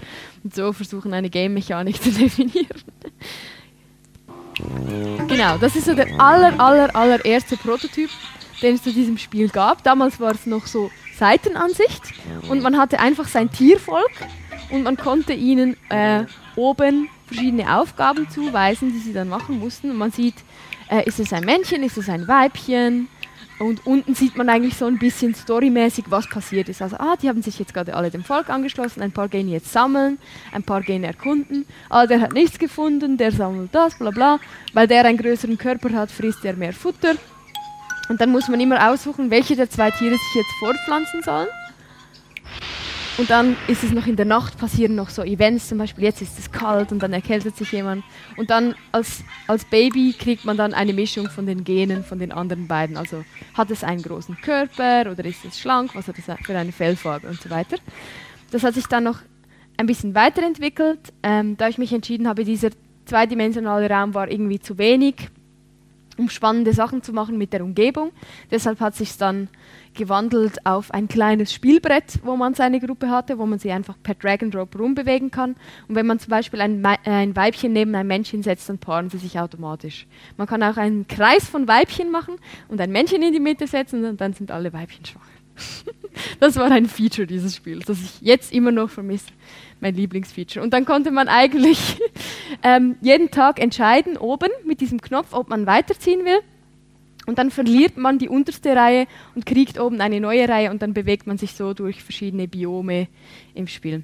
und 0.43 0.53
so 0.53 0.73
versuchen, 0.73 1.13
eine 1.13 1.29
Game-Mechanik 1.29 2.01
zu 2.01 2.11
definieren. 2.19 2.81
genau, 5.27 5.57
das 5.57 5.75
ist 5.75 5.85
so 5.85 5.95
der 5.95 6.19
aller, 6.19 6.59
aller, 6.59 6.95
allererste 6.95 7.57
Prototyp, 7.57 8.09
den 8.61 8.75
es 8.75 8.83
zu 8.83 8.91
diesem 8.91 9.17
Spiel 9.17 9.49
gab. 9.49 9.83
Damals 9.83 10.19
war 10.19 10.31
es 10.31 10.45
noch 10.45 10.67
so 10.67 10.91
Seitenansicht 11.17 12.01
und 12.49 12.61
man 12.61 12.77
hatte 12.77 12.99
einfach 12.99 13.27
sein 13.27 13.51
Tiervolk 13.51 14.11
und 14.69 14.83
man 14.83 14.97
konnte 14.97 15.33
ihnen 15.33 15.77
äh, 15.89 16.25
oben 16.55 17.09
verschiedene 17.27 17.77
Aufgaben 17.77 18.29
zuweisen, 18.29 18.91
die 18.91 18.99
sie 18.99 19.13
dann 19.13 19.29
machen 19.29 19.59
mussten. 19.59 19.91
Und 19.91 19.97
man 19.97 20.11
sieht, 20.11 20.35
äh, 20.89 21.03
ist 21.05 21.19
es 21.19 21.33
ein 21.33 21.45
Männchen, 21.45 21.83
ist 21.83 21.97
es 21.97 22.09
ein 22.09 22.27
Weibchen, 22.27 23.07
und 23.59 23.85
unten 23.85 24.15
sieht 24.15 24.35
man 24.35 24.49
eigentlich 24.49 24.75
so 24.75 24.85
ein 24.85 24.97
bisschen 24.97 25.35
storymäßig, 25.35 26.05
was 26.09 26.27
passiert 26.27 26.69
ist. 26.69 26.81
Also, 26.81 26.97
ah, 26.97 27.15
die 27.21 27.29
haben 27.29 27.41
sich 27.41 27.59
jetzt 27.59 27.73
gerade 27.73 27.95
alle 27.95 28.09
dem 28.09 28.23
Volk 28.23 28.49
angeschlossen, 28.49 29.01
ein 29.01 29.11
paar 29.11 29.29
gehen 29.29 29.47
jetzt 29.47 29.71
sammeln, 29.71 30.17
ein 30.51 30.63
paar 30.63 30.81
gehen 30.81 31.03
erkunden, 31.03 31.65
ah, 31.89 32.05
der 32.05 32.19
hat 32.21 32.33
nichts 32.33 32.57
gefunden, 32.57 33.17
der 33.17 33.31
sammelt 33.31 33.73
das, 33.73 33.97
bla 33.97 34.09
bla. 34.09 34.39
Weil 34.73 34.87
der 34.87 35.05
einen 35.05 35.17
größeren 35.17 35.57
Körper 35.57 35.91
hat, 35.91 36.11
frisst 36.11 36.43
er 36.43 36.55
mehr 36.55 36.73
Futter. 36.73 37.13
Und 38.09 38.19
dann 38.19 38.31
muss 38.31 38.49
man 38.49 38.59
immer 38.59 38.91
aussuchen, 38.91 39.31
welche 39.31 39.55
der 39.55 39.69
zwei 39.69 39.91
Tiere 39.91 40.15
sich 40.15 40.35
jetzt 40.35 40.51
fortpflanzen 40.59 41.21
sollen. 41.23 41.47
Und 43.17 43.29
dann 43.29 43.55
ist 43.67 43.83
es 43.83 43.91
noch 43.91 44.07
in 44.07 44.15
der 44.15 44.25
Nacht, 44.25 44.57
passieren 44.57 44.95
noch 44.95 45.09
so 45.09 45.21
Events, 45.21 45.67
zum 45.69 45.77
Beispiel 45.77 46.05
jetzt 46.05 46.23
ist 46.23 46.39
es 46.39 46.51
kalt 46.51 46.91
und 46.91 47.03
dann 47.03 47.13
erkältet 47.13 47.55
sich 47.55 47.71
jemand. 47.71 48.03
Und 48.37 48.49
dann 48.49 48.73
als, 48.91 49.23
als 49.47 49.65
Baby 49.65 50.15
kriegt 50.17 50.45
man 50.45 50.57
dann 50.57 50.73
eine 50.73 50.93
Mischung 50.93 51.29
von 51.29 51.45
den 51.45 51.63
Genen 51.63 52.03
von 52.03 52.17
den 52.17 52.31
anderen 52.31 52.67
beiden. 52.67 52.97
Also 52.97 53.23
hat 53.53 53.69
es 53.69 53.83
einen 53.83 54.01
großen 54.01 54.35
Körper 54.41 55.11
oder 55.11 55.23
ist 55.25 55.45
es 55.45 55.59
schlank, 55.59 55.93
was 55.93 56.07
hat 56.07 56.15
es 56.17 56.25
für 56.43 56.57
eine 56.57 56.71
Fellfarbe 56.71 57.27
und 57.27 57.39
so 57.39 57.51
weiter. 57.51 57.77
Das 58.49 58.63
hat 58.63 58.73
sich 58.73 58.87
dann 58.87 59.03
noch 59.03 59.19
ein 59.77 59.85
bisschen 59.85 60.15
weiterentwickelt, 60.15 61.13
ähm, 61.21 61.55
da 61.57 61.67
ich 61.67 61.77
mich 61.77 61.93
entschieden 61.93 62.27
habe, 62.27 62.43
dieser 62.43 62.69
zweidimensionale 63.05 63.89
Raum 63.89 64.15
war 64.15 64.29
irgendwie 64.29 64.59
zu 64.59 64.77
wenig, 64.79 65.15
um 66.17 66.29
spannende 66.29 66.73
Sachen 66.73 67.03
zu 67.03 67.13
machen 67.13 67.37
mit 67.37 67.53
der 67.53 67.63
Umgebung. 67.63 68.11
Deshalb 68.51 68.79
hat 68.79 68.95
sich 68.95 69.17
dann 69.17 69.49
gewandelt 69.93 70.65
auf 70.65 70.91
ein 70.91 71.07
kleines 71.07 71.53
Spielbrett, 71.53 72.19
wo 72.23 72.35
man 72.35 72.53
seine 72.53 72.79
Gruppe 72.79 73.09
hatte, 73.09 73.37
wo 73.37 73.45
man 73.45 73.59
sie 73.59 73.71
einfach 73.71 73.95
per 74.01 74.15
Drag 74.15 74.41
and 74.41 74.53
Drop 74.53 74.77
rumbewegen 74.77 75.31
kann. 75.31 75.55
Und 75.87 75.95
wenn 75.95 76.05
man 76.05 76.19
zum 76.19 76.29
Beispiel 76.29 76.61
ein, 76.61 76.85
ein 76.85 77.35
Weibchen 77.35 77.73
neben 77.73 77.93
ein 77.95 78.07
Männchen 78.07 78.43
setzt, 78.43 78.69
dann 78.69 78.79
paaren 78.79 79.09
sie 79.09 79.17
sich 79.17 79.39
automatisch. 79.39 80.07
Man 80.37 80.47
kann 80.47 80.63
auch 80.63 80.77
einen 80.77 81.07
Kreis 81.07 81.47
von 81.47 81.67
Weibchen 81.67 82.11
machen 82.11 82.35
und 82.67 82.81
ein 82.81 82.91
Männchen 82.91 83.21
in 83.21 83.33
die 83.33 83.39
Mitte 83.39 83.67
setzen 83.67 84.03
und 84.05 84.19
dann 84.19 84.33
sind 84.33 84.51
alle 84.51 84.73
Weibchen 84.73 85.05
schwanger. 85.05 85.25
das 86.39 86.55
war 86.55 86.71
ein 86.71 86.87
Feature 86.87 87.27
dieses 87.27 87.55
Spiels, 87.55 87.85
das 87.85 88.01
ich 88.01 88.21
jetzt 88.21 88.53
immer 88.53 88.71
noch 88.71 88.89
vermisse. 88.89 89.27
Mein 89.83 89.95
Lieblingsfeature. 89.95 90.63
Und 90.63 90.73
dann 90.73 90.85
konnte 90.85 91.11
man 91.11 91.27
eigentlich 91.27 91.99
ähm, 92.63 92.95
jeden 93.01 93.29
Tag 93.29 93.61
entscheiden, 93.61 94.17
oben 94.17 94.49
mit 94.65 94.81
diesem 94.81 95.01
Knopf, 95.01 95.33
ob 95.33 95.49
man 95.49 95.67
weiterziehen 95.67 96.25
will 96.25 96.39
und 97.25 97.37
dann 97.37 97.51
verliert 97.51 97.97
man 97.97 98.17
die 98.17 98.29
unterste 98.29 98.75
Reihe 98.75 99.07
und 99.35 99.45
kriegt 99.45 99.79
oben 99.79 100.01
eine 100.01 100.19
neue 100.19 100.47
Reihe 100.47 100.71
und 100.71 100.81
dann 100.81 100.93
bewegt 100.93 101.27
man 101.27 101.37
sich 101.37 101.53
so 101.53 101.73
durch 101.73 102.03
verschiedene 102.03 102.47
Biome 102.47 103.07
im 103.53 103.67
Spiel. 103.67 104.03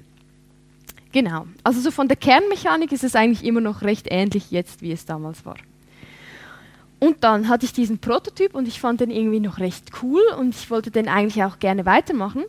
Genau. 1.12 1.46
Also 1.64 1.80
so 1.80 1.90
von 1.90 2.08
der 2.08 2.16
Kernmechanik 2.16 2.92
ist 2.92 3.04
es 3.04 3.16
eigentlich 3.16 3.44
immer 3.44 3.60
noch 3.60 3.82
recht 3.82 4.06
ähnlich 4.10 4.50
jetzt, 4.50 4.80
wie 4.80 4.92
es 4.92 5.04
damals 5.06 5.44
war. 5.44 5.56
Und 6.98 7.24
dann 7.24 7.48
hatte 7.48 7.64
ich 7.64 7.72
diesen 7.72 7.98
Prototyp 7.98 8.54
und 8.54 8.68
ich 8.68 8.80
fand 8.80 9.00
den 9.00 9.10
irgendwie 9.10 9.40
noch 9.40 9.58
recht 9.58 9.90
cool 10.02 10.22
und 10.38 10.54
ich 10.54 10.70
wollte 10.70 10.90
den 10.90 11.08
eigentlich 11.08 11.42
auch 11.42 11.58
gerne 11.58 11.86
weitermachen. 11.86 12.44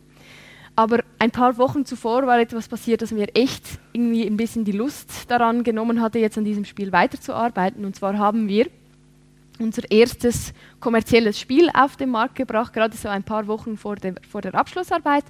Aber 0.74 1.04
ein 1.18 1.30
paar 1.30 1.58
Wochen 1.58 1.84
zuvor 1.84 2.26
war 2.26 2.40
etwas 2.40 2.68
passiert, 2.68 3.02
das 3.02 3.12
mir 3.12 3.28
echt 3.34 3.78
irgendwie 3.92 4.26
ein 4.26 4.36
bisschen 4.36 4.64
die 4.64 4.72
Lust 4.72 5.30
daran 5.30 5.64
genommen 5.64 6.00
hatte, 6.00 6.18
jetzt 6.18 6.38
an 6.38 6.44
diesem 6.44 6.64
Spiel 6.64 6.92
weiterzuarbeiten. 6.92 7.84
Und 7.84 7.94
zwar 7.94 8.16
haben 8.16 8.48
wir 8.48 8.68
unser 9.58 9.90
erstes 9.90 10.54
kommerzielles 10.80 11.38
Spiel 11.38 11.68
auf 11.74 11.96
den 11.96 12.10
Markt 12.10 12.36
gebracht, 12.36 12.72
gerade 12.72 12.96
so 12.96 13.08
ein 13.08 13.22
paar 13.22 13.46
Wochen 13.46 13.76
vor 13.76 13.96
der, 13.96 14.14
vor 14.28 14.40
der 14.40 14.54
Abschlussarbeit. 14.54 15.24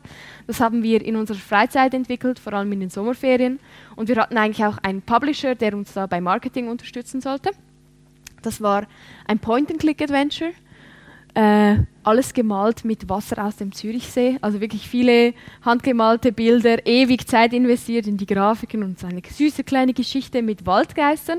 Das 0.47 0.61
haben 0.61 0.83
wir 0.83 1.05
in 1.05 1.17
unserer 1.17 1.39
Freizeit 1.39 1.93
entwickelt, 1.93 2.39
vor 2.39 2.53
allem 2.53 2.73
in 2.73 2.81
den 2.81 2.91
Sommerferien. 2.91 3.59
Und 3.97 4.09
wir 4.09 4.17
hatten 4.17 4.39
eigentlich 4.39 4.65
auch 4.65 4.79
einen 4.79 5.03
Publisher, 5.03 5.55
der 5.55 5.75
uns 5.75 5.93
da 5.93 6.07
beim 6.07 6.25
Marketing 6.25 6.69
unterstützen 6.69 7.21
sollte. 7.21 7.51
Das 8.43 8.61
war 8.61 8.87
ein 9.27 9.39
Point-and-Click-Adventure. 9.39 10.53
Äh, 11.35 11.77
alles 12.05 12.35
gemalt 12.35 12.85
mit 12.85 13.09
Wasser 13.09 13.43
aus 13.45 13.57
dem 13.57 13.73
Zürichsee. 13.73 14.39
Also 14.41 14.61
wirklich 14.61 14.89
viele 14.89 15.35
handgemalte 15.65 16.33
Bilder, 16.33 16.87
ewig 16.87 17.27
Zeit 17.27 17.53
investiert 17.53 18.07
in 18.07 18.17
die 18.17 18.27
Grafiken 18.27 18.83
und 18.83 18.99
so 18.99 19.07
eine 19.07 19.23
süße 19.27 19.65
kleine 19.65 19.95
Geschichte 19.95 20.43
mit 20.43 20.67
Waldgeistern. 20.67 21.39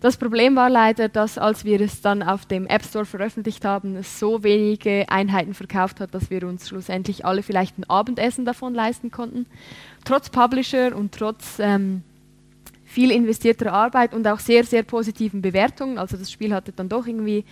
Das 0.00 0.18
Problem 0.18 0.56
war 0.56 0.68
leider, 0.68 1.08
dass 1.08 1.38
als 1.38 1.64
wir 1.64 1.80
es 1.80 2.02
dann 2.02 2.22
auf 2.22 2.44
dem 2.44 2.66
App 2.66 2.84
Store 2.84 3.06
veröffentlicht 3.06 3.64
haben, 3.64 3.96
es 3.96 4.18
so 4.18 4.42
wenige 4.42 5.06
Einheiten 5.08 5.54
verkauft 5.54 6.00
hat, 6.00 6.12
dass 6.14 6.28
wir 6.28 6.46
uns 6.46 6.68
schlussendlich 6.68 7.24
alle 7.24 7.42
vielleicht 7.42 7.78
ein 7.78 7.88
Abendessen 7.88 8.44
davon 8.44 8.74
leisten 8.74 9.10
konnten. 9.10 9.46
Trotz 10.04 10.28
Publisher 10.28 10.94
und 10.94 11.12
trotz 11.12 11.58
ähm, 11.58 12.02
viel 12.96 13.10
investierter 13.10 13.74
Arbeit 13.74 14.14
und 14.14 14.26
auch 14.26 14.38
sehr, 14.38 14.64
sehr 14.64 14.82
positiven 14.82 15.42
Bewertungen. 15.42 15.98
Also 15.98 16.16
das 16.16 16.32
Spiel 16.32 16.54
hatte 16.54 16.72
dann 16.72 16.88
doch 16.88 17.06
irgendwie 17.06 17.44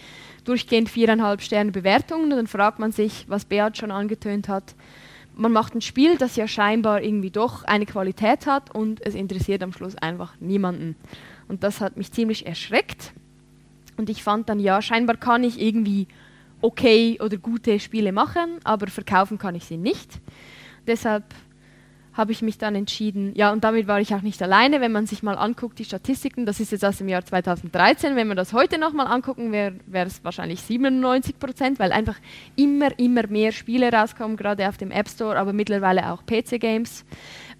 durchgehend 0.44 0.88
viereinhalb 0.88 1.42
Sterne 1.42 1.70
Bewertungen. 1.70 2.32
Und 2.32 2.38
dann 2.38 2.46
fragt 2.46 2.78
man 2.78 2.92
sich, 2.92 3.26
was 3.28 3.44
Beat 3.44 3.76
schon 3.76 3.90
angetönt 3.90 4.48
hat. 4.48 4.74
Man 5.36 5.52
macht 5.52 5.74
ein 5.74 5.82
Spiel, 5.82 6.16
das 6.16 6.36
ja 6.36 6.48
scheinbar 6.48 7.02
irgendwie 7.02 7.30
doch 7.30 7.62
eine 7.64 7.84
Qualität 7.84 8.46
hat 8.46 8.74
und 8.74 9.04
es 9.04 9.14
interessiert 9.14 9.62
am 9.62 9.74
Schluss 9.74 9.96
einfach 9.96 10.32
niemanden. 10.40 10.96
Und 11.46 11.62
das 11.62 11.82
hat 11.82 11.98
mich 11.98 12.10
ziemlich 12.10 12.46
erschreckt. 12.46 13.12
Und 13.98 14.08
ich 14.08 14.22
fand 14.22 14.48
dann, 14.48 14.60
ja, 14.60 14.80
scheinbar 14.80 15.18
kann 15.18 15.44
ich 15.44 15.60
irgendwie 15.60 16.06
okay 16.62 17.18
oder 17.22 17.36
gute 17.36 17.78
Spiele 17.80 18.12
machen, 18.12 18.60
aber 18.64 18.86
verkaufen 18.86 19.36
kann 19.36 19.54
ich 19.56 19.66
sie 19.66 19.76
nicht. 19.76 20.08
Deshalb 20.86 21.24
habe 22.14 22.32
ich 22.32 22.42
mich 22.42 22.58
dann 22.58 22.74
entschieden, 22.74 23.32
ja, 23.34 23.52
und 23.52 23.64
damit 23.64 23.86
war 23.88 24.00
ich 24.00 24.14
auch 24.14 24.22
nicht 24.22 24.40
alleine, 24.42 24.80
wenn 24.80 24.92
man 24.92 25.06
sich 25.06 25.22
mal 25.22 25.34
anguckt, 25.34 25.78
die 25.78 25.84
Statistiken, 25.84 26.46
das 26.46 26.60
ist 26.60 26.72
jetzt 26.72 26.84
aus 26.84 26.98
dem 26.98 27.08
Jahr 27.08 27.24
2013, 27.24 28.16
wenn 28.16 28.28
man 28.28 28.36
das 28.36 28.52
heute 28.52 28.78
nochmal 28.78 29.08
angucken, 29.08 29.52
wäre 29.52 29.74
es 30.06 30.22
wahrscheinlich 30.24 30.62
97 30.62 31.38
Prozent, 31.38 31.78
weil 31.78 31.92
einfach 31.92 32.16
immer, 32.56 32.96
immer 32.98 33.26
mehr 33.26 33.52
Spiele 33.52 33.92
rauskommen, 33.92 34.36
gerade 34.36 34.68
auf 34.68 34.76
dem 34.76 34.92
App 34.92 35.08
Store, 35.08 35.36
aber 35.36 35.52
mittlerweile 35.52 36.12
auch 36.12 36.24
PC-Games. 36.24 37.04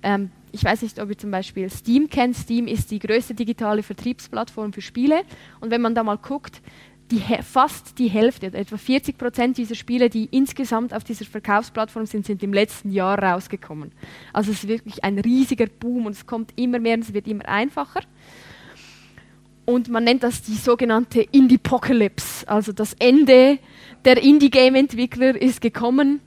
Ähm, 0.05 0.31
ich 0.53 0.63
weiß 0.63 0.83
nicht, 0.83 1.01
ob 1.01 1.11
ihr 1.11 1.19
zum 1.19 1.33
Beispiel 1.33 1.69
Steam 1.69 2.09
kennt. 2.09 2.37
Steam 2.37 2.69
ist 2.69 2.93
die 2.93 3.01
größte 3.01 3.35
digitale 3.35 3.83
Vertriebsplattform 3.83 4.73
für 4.73 4.83
Spiele. 4.83 5.23
Und 5.59 5.73
wenn 5.73 5.81
man 5.81 5.97
da 5.97 6.05
mal 6.05 6.17
guckt, 6.17 6.63
die, 7.11 7.21
fast 7.43 7.99
die 7.99 8.09
Hälfte, 8.09 8.47
etwa 8.47 8.77
40 8.77 9.19
Prozent 9.19 9.59
dieser 9.59 9.75
Spiele, 9.75 10.09
die 10.09 10.29
insgesamt 10.31 10.95
auf 10.95 11.05
dieser 11.05 11.25
Verkaufsplattform 11.25 12.07
sind, 12.07 12.27
sind 12.27 12.43
im 12.43 12.53
letzten 12.53 12.91
Jahr 12.91 13.23
rausgekommen. 13.23 13.93
Also 14.33 14.53
es 14.53 14.65
ist 14.65 14.69
wirklich 14.69 15.05
ein 15.05 15.19
riesiger 15.19 15.67
Boom 15.67 16.07
und 16.07 16.13
es 16.13 16.27
kommt 16.27 16.53
immer 16.57 16.79
mehr 16.79 16.95
und 16.95 17.03
es 17.03 17.13
wird 17.13 17.29
immer 17.29 17.47
einfacher. 17.47 18.01
Und 19.67 19.89
man 19.89 20.05
nennt 20.05 20.23
das 20.23 20.43
die 20.43 20.55
sogenannte 20.55 21.23
Indie-Pocalypse, 21.23 22.47
also 22.49 22.73
das 22.73 22.95
Ende 22.95 23.59
der 24.05 24.23
Indie-Game-Entwickler 24.23 25.41
ist 25.41 25.61
gekommen. 25.61 26.21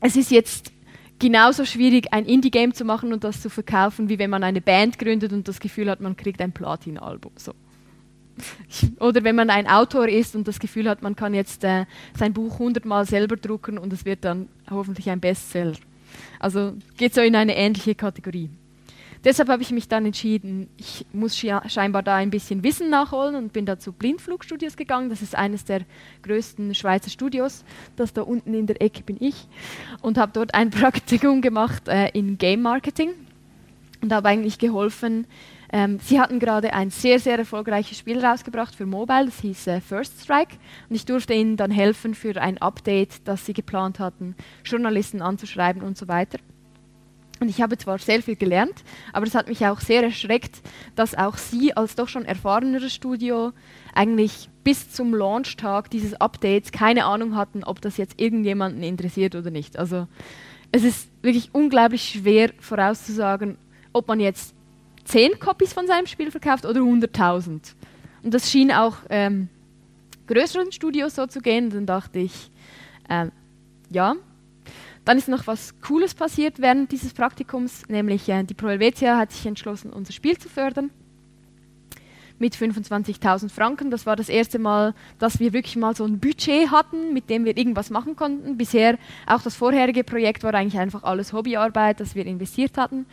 Es 0.00 0.16
ist 0.16 0.30
jetzt 0.30 0.70
genauso 1.18 1.64
schwierig, 1.64 2.12
ein 2.12 2.26
Indie-Game 2.26 2.74
zu 2.74 2.84
machen 2.84 3.12
und 3.12 3.24
das 3.24 3.40
zu 3.40 3.48
verkaufen, 3.48 4.08
wie 4.08 4.18
wenn 4.18 4.30
man 4.30 4.44
eine 4.44 4.60
Band 4.60 4.98
gründet 4.98 5.32
und 5.32 5.48
das 5.48 5.60
Gefühl 5.60 5.90
hat, 5.90 6.00
man 6.00 6.16
kriegt 6.16 6.40
ein 6.42 6.52
Platin-Album. 6.52 7.32
So. 7.36 7.52
Oder 9.00 9.24
wenn 9.24 9.36
man 9.36 9.50
ein 9.50 9.66
Autor 9.66 10.08
ist 10.08 10.34
und 10.36 10.48
das 10.48 10.58
Gefühl 10.58 10.88
hat, 10.88 11.02
man 11.02 11.16
kann 11.16 11.34
jetzt 11.34 11.64
äh, 11.64 11.86
sein 12.16 12.32
Buch 12.32 12.58
hundertmal 12.58 13.06
selber 13.06 13.36
drucken 13.36 13.78
und 13.78 13.92
es 13.92 14.04
wird 14.04 14.24
dann 14.24 14.48
hoffentlich 14.70 15.10
ein 15.10 15.20
Bestseller. 15.20 15.76
Also 16.38 16.74
geht 16.96 17.14
so 17.14 17.20
in 17.20 17.36
eine 17.36 17.56
ähnliche 17.56 17.94
Kategorie. 17.94 18.50
Deshalb 19.24 19.48
habe 19.48 19.62
ich 19.62 19.72
mich 19.72 19.88
dann 19.88 20.06
entschieden, 20.06 20.68
ich 20.76 21.04
muss 21.12 21.36
scheinbar 21.36 22.02
da 22.04 22.14
ein 22.16 22.30
bisschen 22.30 22.62
Wissen 22.62 22.88
nachholen 22.88 23.34
und 23.34 23.52
bin 23.52 23.66
da 23.66 23.78
zu 23.78 23.92
Blindflugstudios 23.92 24.76
gegangen. 24.76 25.10
Das 25.10 25.22
ist 25.22 25.34
eines 25.34 25.64
der 25.64 25.80
größten 26.22 26.74
Schweizer 26.74 27.10
Studios. 27.10 27.64
Das 27.96 28.12
da 28.12 28.22
unten 28.22 28.54
in 28.54 28.66
der 28.66 28.80
Ecke 28.80 29.02
bin 29.02 29.16
ich. 29.18 29.48
Und 30.02 30.18
habe 30.18 30.32
dort 30.32 30.54
ein 30.54 30.70
Praktikum 30.70 31.42
gemacht 31.42 31.88
äh, 31.88 32.10
in 32.10 32.38
Game 32.38 32.62
Marketing 32.62 33.10
und 34.02 34.12
habe 34.12 34.28
eigentlich 34.28 34.58
geholfen. 34.58 35.26
Ähm, 35.70 35.98
sie 36.00 36.18
hatten 36.20 36.38
gerade 36.38 36.72
ein 36.72 36.90
sehr, 36.90 37.18
sehr 37.18 37.38
erfolgreiches 37.38 37.98
Spiel 37.98 38.24
rausgebracht 38.24 38.74
für 38.74 38.86
Mobile, 38.86 39.26
das 39.26 39.40
hieß 39.40 39.66
äh, 39.66 39.80
First 39.80 40.22
Strike. 40.22 40.56
Und 40.88 40.96
ich 40.96 41.04
durfte 41.04 41.34
ihnen 41.34 41.56
dann 41.56 41.70
helfen 41.70 42.14
für 42.14 42.40
ein 42.40 42.58
Update, 42.58 43.26
das 43.26 43.44
sie 43.44 43.52
geplant 43.52 43.98
hatten, 43.98 44.34
Journalisten 44.64 45.20
anzuschreiben 45.20 45.82
und 45.82 45.98
so 45.98 46.08
weiter. 46.08 46.38
Und 47.40 47.48
ich 47.48 47.60
habe 47.60 47.78
zwar 47.78 47.98
sehr 47.98 48.22
viel 48.22 48.36
gelernt, 48.36 48.82
aber 49.12 49.26
es 49.26 49.34
hat 49.34 49.48
mich 49.48 49.64
auch 49.64 49.80
sehr 49.80 50.02
erschreckt, 50.02 50.60
dass 50.96 51.14
auch 51.14 51.36
Sie 51.36 51.76
als 51.76 51.94
doch 51.94 52.08
schon 52.08 52.24
erfahreneres 52.24 52.92
Studio 52.92 53.52
eigentlich 53.94 54.48
bis 54.64 54.90
zum 54.90 55.14
Launchtag 55.14 55.90
dieses 55.90 56.14
Updates 56.14 56.72
keine 56.72 57.04
Ahnung 57.04 57.36
hatten, 57.36 57.62
ob 57.62 57.80
das 57.80 57.96
jetzt 57.96 58.20
irgendjemanden 58.20 58.82
interessiert 58.82 59.36
oder 59.36 59.50
nicht. 59.50 59.78
Also 59.78 60.08
es 60.72 60.82
ist 60.82 61.10
wirklich 61.22 61.50
unglaublich 61.52 62.08
schwer 62.08 62.50
vorauszusagen, 62.58 63.56
ob 63.92 64.08
man 64.08 64.18
jetzt 64.18 64.54
10 65.08 65.38
Copies 65.40 65.72
von 65.72 65.86
seinem 65.86 66.06
Spiel 66.06 66.30
verkauft 66.30 66.66
oder 66.66 66.80
100.000. 66.80 67.74
Und 68.22 68.34
das 68.34 68.50
schien 68.50 68.70
auch 68.70 68.96
ähm, 69.08 69.48
größeren 70.26 70.70
Studios 70.70 71.14
so 71.14 71.26
zu 71.26 71.40
gehen. 71.40 71.70
Dann 71.70 71.86
dachte 71.86 72.18
ich, 72.18 72.50
ähm, 73.08 73.32
ja. 73.90 74.14
Dann 75.06 75.16
ist 75.16 75.28
noch 75.28 75.46
was 75.46 75.80
Cooles 75.80 76.14
passiert 76.14 76.60
während 76.60 76.92
dieses 76.92 77.14
Praktikums, 77.14 77.88
nämlich 77.88 78.28
äh, 78.28 78.42
die 78.44 78.52
Pro 78.52 78.68
Helvetia 78.68 79.16
hat 79.16 79.32
sich 79.32 79.46
entschlossen, 79.46 79.90
unser 79.90 80.12
Spiel 80.12 80.36
zu 80.36 80.50
fördern 80.50 80.90
mit 82.38 82.54
25.000 82.54 83.50
Franken. 83.50 83.90
Das 83.90 84.06
war 84.06 84.16
das 84.16 84.28
erste 84.28 84.58
Mal, 84.58 84.94
dass 85.18 85.40
wir 85.40 85.52
wirklich 85.52 85.76
mal 85.76 85.96
so 85.96 86.04
ein 86.04 86.20
Budget 86.20 86.70
hatten, 86.70 87.12
mit 87.12 87.30
dem 87.30 87.44
wir 87.44 87.56
irgendwas 87.56 87.90
machen 87.90 88.16
konnten. 88.16 88.56
Bisher, 88.56 88.98
auch 89.26 89.42
das 89.42 89.56
vorherige 89.56 90.04
Projekt 90.04 90.42
war 90.42 90.54
eigentlich 90.54 90.78
einfach 90.78 91.02
alles 91.02 91.32
Hobbyarbeit, 91.32 92.00
das 92.00 92.14
wir 92.14 92.26
investiert 92.26 92.76
hatten. 92.76 93.06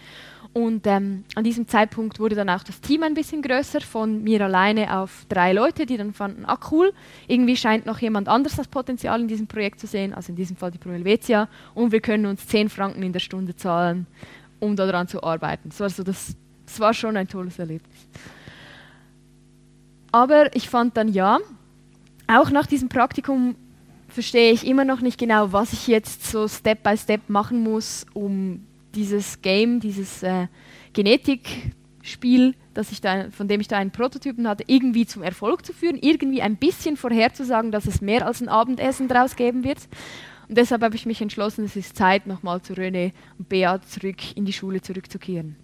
Und 0.56 0.88
ähm, 0.88 1.26
an 1.36 1.44
diesem 1.44 1.68
Zeitpunkt 1.68 2.18
wurde 2.18 2.34
dann 2.34 2.50
auch 2.50 2.64
das 2.64 2.80
Team 2.80 3.04
ein 3.04 3.14
bisschen 3.14 3.42
größer, 3.42 3.82
von 3.82 4.24
mir 4.24 4.40
alleine 4.40 4.98
auf 4.98 5.26
drei 5.28 5.52
Leute, 5.52 5.86
die 5.86 5.98
dann 5.98 6.14
fanden, 6.14 6.46
ah 6.46 6.58
cool, 6.72 6.94
irgendwie 7.28 7.58
scheint 7.58 7.86
noch 7.86 8.00
jemand 8.00 8.30
anderes 8.30 8.56
das 8.56 8.70
Potenzial 8.70 9.20
in 9.20 9.28
diesem 9.28 9.48
Projekt 9.48 9.82
zu 9.82 9.88
sehen, 9.88 10.14
also 10.14 10.32
in 10.32 10.38
diesem 10.38 10.56
Fall 10.56 10.72
die 10.72 10.78
Pro 10.78 10.92
Helvetia, 10.92 11.50
und 11.74 11.92
wir 11.92 12.00
können 12.00 12.26
uns 12.26 12.48
10 12.48 12.70
Franken 12.70 13.04
in 13.04 13.12
der 13.12 13.20
Stunde 13.20 13.54
zahlen, 13.58 14.08
um 14.62 14.78
daran 14.78 15.10
zu 15.10 15.22
arbeiten. 15.22 15.72
So, 15.72 15.84
also 15.84 16.04
das, 16.04 16.38
das 16.66 16.80
war 16.80 16.94
schon 16.94 17.18
ein 17.18 17.28
tolles 17.28 17.60
Erlebnis. 17.60 18.08
Aber 20.14 20.56
ich 20.56 20.70
fand 20.70 20.96
dann 20.96 21.10
ja, 21.10 21.40
auch 22.28 22.50
nach 22.50 22.66
diesem 22.66 22.88
Praktikum 22.88 23.56
verstehe 24.08 24.54
ich 24.54 24.66
immer 24.66 24.86
noch 24.86 25.02
nicht 25.02 25.20
genau, 25.20 25.52
was 25.52 25.74
ich 25.74 25.88
jetzt 25.88 26.26
so 26.32 26.48
Step 26.48 26.82
by 26.82 26.96
Step 26.96 27.28
machen 27.28 27.62
muss, 27.62 28.06
um 28.14 28.66
dieses 28.96 29.42
Game, 29.42 29.80
dieses 29.80 30.24
äh, 30.24 30.48
Genetikspiel, 30.94 32.56
das 32.74 32.92
ich 32.92 33.02
da, 33.02 33.30
von 33.32 33.48
dem 33.48 33.62
ich 33.62 33.68
da 33.68 33.78
einen 33.78 33.92
Prototypen 33.92 34.48
hatte, 34.48 34.64
irgendwie 34.68 35.06
zum 35.06 35.24
Erfolg 35.24 35.66
zu 35.66 35.74
führen, 35.74 35.98
irgendwie 36.02 36.42
ein 36.42 36.58
bisschen 36.58 36.98
vorherzusagen, 36.98 37.72
dass 37.72 37.86
es 37.86 38.02
mehr 38.02 38.26
als 38.26 38.42
ein 38.42 38.50
Abendessen 38.50 39.08
daraus 39.08 39.36
geben 39.36 39.64
wird. 39.64 39.80
Und 40.48 40.58
deshalb 40.58 40.84
habe 40.84 40.96
ich 40.96 41.06
mich 41.06 41.22
entschlossen, 41.22 41.66
es 41.66 41.76
ist 41.76 41.96
Zeit, 41.96 42.28
nochmal 42.28 42.62
zu 42.62 42.74
René 42.74 43.14
und 43.38 43.50
Bea 43.50 43.82
zurück 43.82 44.36
in 44.36 44.46
die 44.46 44.54
Schule 44.54 44.82
zurückzukehren. 44.82 45.56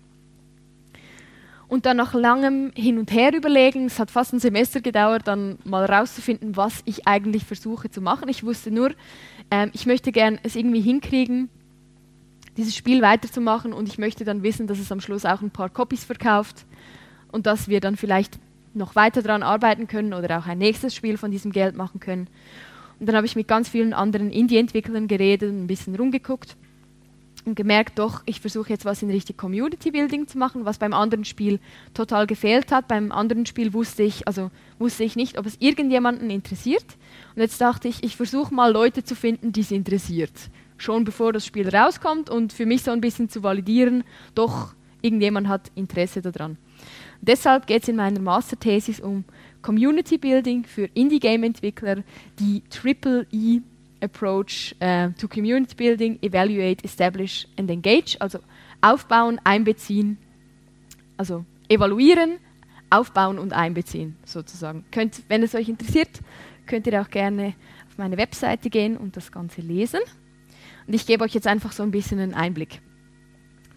Und 1.67 1.85
dann 1.85 1.95
nach 1.95 2.13
langem 2.13 2.73
Hin 2.75 2.97
und 2.97 3.13
Her 3.13 3.33
überlegen, 3.33 3.85
es 3.85 3.97
hat 3.97 4.11
fast 4.11 4.33
ein 4.33 4.39
Semester 4.39 4.81
gedauert, 4.81 5.25
dann 5.25 5.57
mal 5.63 5.85
rauszufinden, 5.85 6.57
was 6.57 6.81
ich 6.83 7.07
eigentlich 7.07 7.45
versuche 7.45 7.89
zu 7.89 8.01
machen. 8.01 8.27
Ich 8.27 8.43
wusste 8.43 8.71
nur, 8.71 8.91
ähm, 9.51 9.69
ich 9.71 9.85
möchte 9.85 10.11
gern 10.11 10.38
es 10.43 10.57
irgendwie 10.57 10.81
hinkriegen, 10.81 11.50
dieses 12.58 12.75
Spiel 12.75 13.01
weiterzumachen 13.01 13.74
und 13.74 13.88
ich 13.88 13.98
möchte 13.98 14.25
dann 14.25 14.43
wissen, 14.43 14.67
dass 14.67 14.79
es 14.79 14.91
am 14.91 15.01
Schluss 15.01 15.25
auch 15.25 15.41
ein 15.41 15.51
paar 15.51 15.70
Copies 15.70 16.03
verkauft 16.03 16.65
und 17.31 17.46
dass 17.46 17.67
wir 17.67 17.79
dann 17.79 17.96
vielleicht 17.96 18.39
noch 18.74 18.96
weiter 18.96 19.22
daran 19.22 19.43
arbeiten 19.43 19.88
können 19.88 20.13
oder 20.13 20.39
auch 20.39 20.48
ein 20.48 20.58
nächstes 20.58 20.96
Spiel 20.96 21.17
von 21.17 21.31
diesem 21.31 21.51
Geld 21.51 21.75
machen 21.75 22.00
können. 22.00 22.27
Und 23.00 23.08
dann 23.08 23.15
habe 23.15 23.25
ich 23.25 23.36
mit 23.36 23.48
ganz 23.48 23.70
vielen 23.70 23.93
anderen 23.93 24.29
Indie-Entwicklern 24.29 25.08
geredet 25.08 25.51
ein 25.51 25.67
bisschen 25.67 25.96
rumgeguckt 25.96 26.55
und 27.46 27.55
gemerkt, 27.55 27.98
doch, 27.98 28.22
ich 28.25 28.39
versuche 28.39 28.70
jetzt 28.70 28.86
was 28.86 29.01
in 29.01 29.10
Richtung 29.10 29.38
Community 29.38 29.91
Building 29.91 30.27
zu 30.27 30.38
machen, 30.38 30.65
was 30.65 30.77
beim 30.77 30.93
anderen 30.93 31.25
Spiel 31.25 31.60
total 31.93 32.27
gefehlt 32.27 32.72
hat. 32.72 32.88
Beim 32.88 33.12
anderen 33.12 33.46
Spiel 33.46 33.74
wusste 33.74 34.03
ich, 34.03 34.27
also 34.27 34.51
wusste 34.77 35.03
ich 35.03 35.15
nicht, 35.15 35.39
ob 35.39 35.46
es 35.46 35.58
irgendjemanden 35.60 36.29
interessiert. 36.29 36.86
Und 37.36 37.41
jetzt 37.41 37.60
dachte 37.60 37.88
ich, 37.88 38.03
ich 38.03 38.15
versuche 38.15 38.53
mal 38.53 38.72
Leute 38.72 39.03
zu 39.03 39.15
finden, 39.15 39.51
die 39.51 39.62
es 39.62 39.72
interessiert. 39.72 40.31
Schon 40.81 41.03
bevor 41.03 41.31
das 41.31 41.45
Spiel 41.45 41.69
rauskommt 41.69 42.31
und 42.31 42.53
für 42.53 42.65
mich 42.65 42.81
so 42.81 42.89
ein 42.89 43.01
bisschen 43.01 43.29
zu 43.29 43.43
validieren, 43.43 44.03
doch 44.33 44.73
irgendjemand 45.03 45.47
hat 45.47 45.71
Interesse 45.75 46.23
daran. 46.23 46.57
Deshalb 47.21 47.67
geht 47.67 47.83
es 47.83 47.89
in 47.89 47.97
meiner 47.97 48.19
Masterthesis 48.19 49.00
um 49.00 49.23
Community 49.62 50.17
Building 50.17 50.63
für 50.63 50.89
Indie-Game-Entwickler, 50.95 52.03
die 52.39 52.63
Triple 52.71 53.27
E 53.32 53.60
approach 54.01 54.75
uh, 54.82 55.10
to 55.19 55.27
community 55.27 55.75
building, 55.75 56.17
evaluate, 56.23 56.84
establish 56.84 57.47
and 57.58 57.69
engage, 57.69 58.17
also 58.19 58.39
aufbauen, 58.82 59.39
einbeziehen, 59.43 60.17
also 61.15 61.45
evaluieren, 61.69 62.39
aufbauen 62.89 63.38
und 63.38 63.53
einbeziehen 63.53 64.15
sozusagen. 64.25 64.84
Könnt, 64.89 65.21
wenn 65.27 65.43
es 65.43 65.53
euch 65.53 65.69
interessiert, 65.69 66.10
könnt 66.65 66.88
ihr 66.88 66.99
auch 66.99 67.12
gerne 67.12 67.53
auf 67.88 67.99
meine 67.99 68.17
Webseite 68.17 68.71
gehen 68.71 68.97
und 68.97 69.15
das 69.15 69.32
Ganze 69.32 69.62
lesen. 69.62 69.99
Und 70.88 70.94
ich 70.94 71.06
gebe 71.06 71.24
euch 71.24 71.34
jetzt 71.34 71.48
einfach 71.48 71.72
so 71.72 71.84
ein 71.84 71.91
bisschen 71.91 72.20
einen 72.20 72.34
Einblick. 72.34 72.82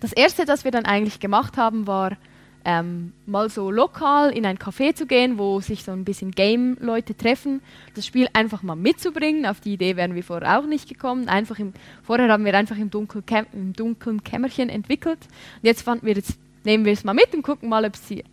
Das 0.01 0.13
erste, 0.13 0.45
das 0.45 0.65
wir 0.65 0.71
dann 0.71 0.85
eigentlich 0.85 1.21
gemacht 1.21 1.57
haben, 1.57 1.87
war 1.87 2.17
ähm, 2.65 3.13
mal 3.27 3.51
so 3.51 3.71
lokal 3.71 4.31
in 4.31 4.47
ein 4.47 4.59
Café 4.59 4.95
zu 4.95 5.07
gehen, 5.07 5.39
wo 5.39 5.61
sich 5.61 5.85
so 5.85 5.93
ein 5.93 6.05
bisschen 6.05 6.31
Game-Leute 6.31 7.17
treffen, 7.17 7.61
das 7.95 8.07
Spiel 8.07 8.29
einfach 8.33 8.63
mal 8.63 8.75
mitzubringen. 8.75 9.47
Auf 9.47 9.61
die 9.61 9.75
Idee 9.75 9.97
wären 9.97 10.15
wir 10.15 10.25
vorher 10.25 10.59
auch 10.59 10.67
nicht 10.67 10.89
gekommen. 10.89 11.29
Einfach 11.29 11.59
im, 11.59 11.75
vorher 12.03 12.29
haben 12.29 12.45
wir 12.45 12.55
einfach 12.55 12.77
im, 12.77 12.91
Dunkel, 12.91 13.23
im 13.53 13.75
dunklen 13.75 14.25
Kämmerchen 14.25 14.71
entwickelt. 14.71 15.19
Und 15.57 15.65
jetzt 15.65 15.83
fanden 15.83 16.07
wir, 16.07 16.15
jetzt 16.15 16.39
nehmen 16.65 16.85
wir 16.85 16.93
es 16.93 17.05
mal 17.05 17.15
mit 17.15 17.35
und 17.35 17.43
gucken 17.43 17.69
mal, 17.69 17.85
ob 17.85 17.97
sie, 17.97 18.25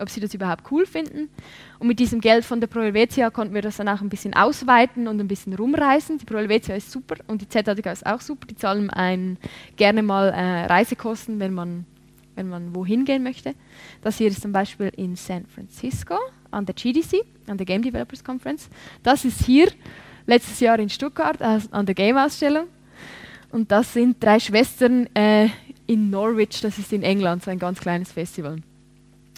ob 0.00 0.10
sie 0.10 0.20
das 0.20 0.34
überhaupt 0.34 0.70
cool 0.70 0.86
finden. 0.86 1.28
Und 1.78 1.88
mit 1.88 1.98
diesem 1.98 2.20
Geld 2.20 2.44
von 2.44 2.60
der 2.60 2.66
Pro 2.66 2.80
Helvetia 2.80 3.30
konnten 3.30 3.54
wir 3.54 3.62
das 3.62 3.76
dann 3.76 3.88
auch 3.88 4.00
ein 4.00 4.08
bisschen 4.08 4.34
ausweiten 4.34 5.08
und 5.08 5.20
ein 5.20 5.28
bisschen 5.28 5.54
rumreisen. 5.54 6.18
Die 6.18 6.24
Pro 6.24 6.36
Helvetia 6.38 6.74
ist 6.74 6.90
super 6.90 7.16
und 7.26 7.42
die 7.42 7.48
ZADK 7.48 7.86
ist 7.86 8.06
auch 8.06 8.20
super. 8.20 8.46
Die 8.46 8.56
zahlen 8.56 8.90
einen 8.90 9.38
gerne 9.76 10.02
mal 10.02 10.28
äh, 10.28 10.66
Reisekosten, 10.66 11.40
wenn 11.40 11.54
man 11.54 11.86
wenn 12.36 12.48
man 12.48 12.74
wohin 12.74 13.04
gehen 13.04 13.22
möchte. 13.22 13.54
Das 14.02 14.18
hier 14.18 14.28
ist 14.28 14.42
zum 14.42 14.52
Beispiel 14.52 14.92
in 14.96 15.16
San 15.16 15.46
Francisco 15.46 16.16
an 16.50 16.66
der 16.66 16.74
GDC, 16.74 17.24
an 17.46 17.56
der 17.56 17.66
Game 17.66 17.82
Developers 17.82 18.22
Conference. 18.22 18.68
Das 19.02 19.24
ist 19.24 19.44
hier 19.44 19.68
letztes 20.26 20.60
Jahr 20.60 20.78
in 20.78 20.88
Stuttgart 20.88 21.40
an 21.40 21.86
der 21.86 21.94
Game-Ausstellung. 21.94 22.66
Und 23.50 23.72
das 23.72 23.92
sind 23.92 24.22
drei 24.22 24.38
Schwestern 24.38 25.06
äh, 25.14 25.48
in 25.86 26.10
Norwich, 26.10 26.60
das 26.60 26.78
ist 26.78 26.92
in 26.92 27.02
England, 27.02 27.44
so 27.44 27.50
ein 27.50 27.58
ganz 27.58 27.80
kleines 27.80 28.12
Festival. 28.12 28.58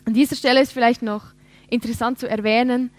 An 0.09 0.15
dieser 0.15 0.37
Stelle 0.37 0.63
ist 0.63 0.73
vielleicht 0.73 1.03
noch 1.03 1.23
interessant 1.69 2.19
zu 2.19 2.27
erwähnen, 2.27 2.91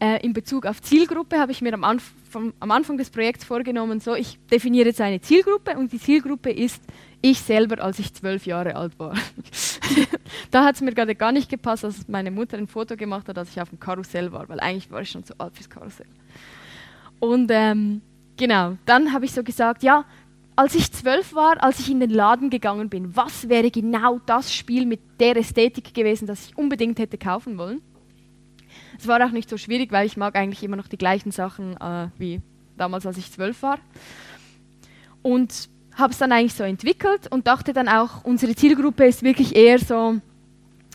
äh, 0.00 0.24
in 0.24 0.32
Bezug 0.32 0.64
auf 0.64 0.80
Zielgruppe 0.80 1.38
habe 1.38 1.52
ich 1.52 1.60
mir 1.60 1.74
am, 1.74 1.84
Anf 1.84 2.14
am 2.32 2.70
Anfang 2.70 2.96
des 2.96 3.10
Projekts 3.10 3.44
vorgenommen, 3.44 4.00
so 4.00 4.14
ich 4.14 4.38
definiere 4.50 4.86
jetzt 4.86 5.02
eine 5.02 5.20
Zielgruppe 5.20 5.76
und 5.76 5.92
die 5.92 6.00
Zielgruppe 6.00 6.50
ist 6.50 6.82
ich 7.20 7.38
selber, 7.38 7.84
als 7.84 7.98
ich 7.98 8.14
zwölf 8.14 8.46
Jahre 8.46 8.76
alt 8.76 8.98
war. 8.98 9.14
da 10.50 10.64
hat 10.64 10.76
es 10.76 10.80
mir 10.80 10.94
gerade 10.94 11.14
gar 11.14 11.32
nicht 11.32 11.50
gepasst, 11.50 11.84
dass 11.84 12.08
meine 12.08 12.30
Mutter 12.30 12.56
ein 12.56 12.66
Foto 12.66 12.96
gemacht 12.96 13.28
hat, 13.28 13.36
als 13.36 13.50
ich 13.50 13.60
auf 13.60 13.68
dem 13.68 13.78
Karussell 13.78 14.32
war, 14.32 14.48
weil 14.48 14.58
eigentlich 14.60 14.90
war 14.90 15.02
ich 15.02 15.10
schon 15.10 15.22
zu 15.22 15.38
alt 15.38 15.54
fürs 15.54 15.68
Karussell. 15.68 16.06
Und 17.20 17.50
ähm, 17.52 18.00
genau, 18.38 18.78
dann 18.86 19.12
habe 19.12 19.26
ich 19.26 19.32
so 19.32 19.44
gesagt, 19.44 19.82
ja, 19.82 20.06
als 20.56 20.74
ich 20.74 20.92
zwölf 20.92 21.34
war, 21.34 21.62
als 21.62 21.80
ich 21.80 21.90
in 21.90 22.00
den 22.00 22.10
Laden 22.10 22.50
gegangen 22.50 22.88
bin, 22.88 23.16
was 23.16 23.48
wäre 23.48 23.70
genau 23.70 24.20
das 24.24 24.54
Spiel 24.54 24.86
mit 24.86 25.00
der 25.18 25.36
Ästhetik 25.36 25.94
gewesen, 25.94 26.26
das 26.26 26.46
ich 26.46 26.56
unbedingt 26.56 26.98
hätte 26.98 27.18
kaufen 27.18 27.58
wollen? 27.58 27.80
Es 28.98 29.08
war 29.08 29.24
auch 29.24 29.30
nicht 29.30 29.50
so 29.50 29.56
schwierig, 29.56 29.90
weil 29.92 30.06
ich 30.06 30.16
mag 30.16 30.36
eigentlich 30.36 30.62
immer 30.62 30.76
noch 30.76 30.88
die 30.88 30.98
gleichen 30.98 31.32
Sachen 31.32 31.76
äh, 31.76 32.08
wie 32.18 32.40
damals, 32.76 33.06
als 33.06 33.18
ich 33.18 33.30
zwölf 33.32 33.62
war. 33.62 33.78
Und 35.22 35.68
habe 35.96 36.12
es 36.12 36.18
dann 36.18 36.32
eigentlich 36.32 36.54
so 36.54 36.64
entwickelt 36.64 37.30
und 37.30 37.46
dachte 37.46 37.72
dann 37.72 37.88
auch, 37.88 38.24
unsere 38.24 38.54
Zielgruppe 38.54 39.04
ist 39.04 39.22
wirklich 39.22 39.54
eher 39.54 39.78
so 39.78 40.16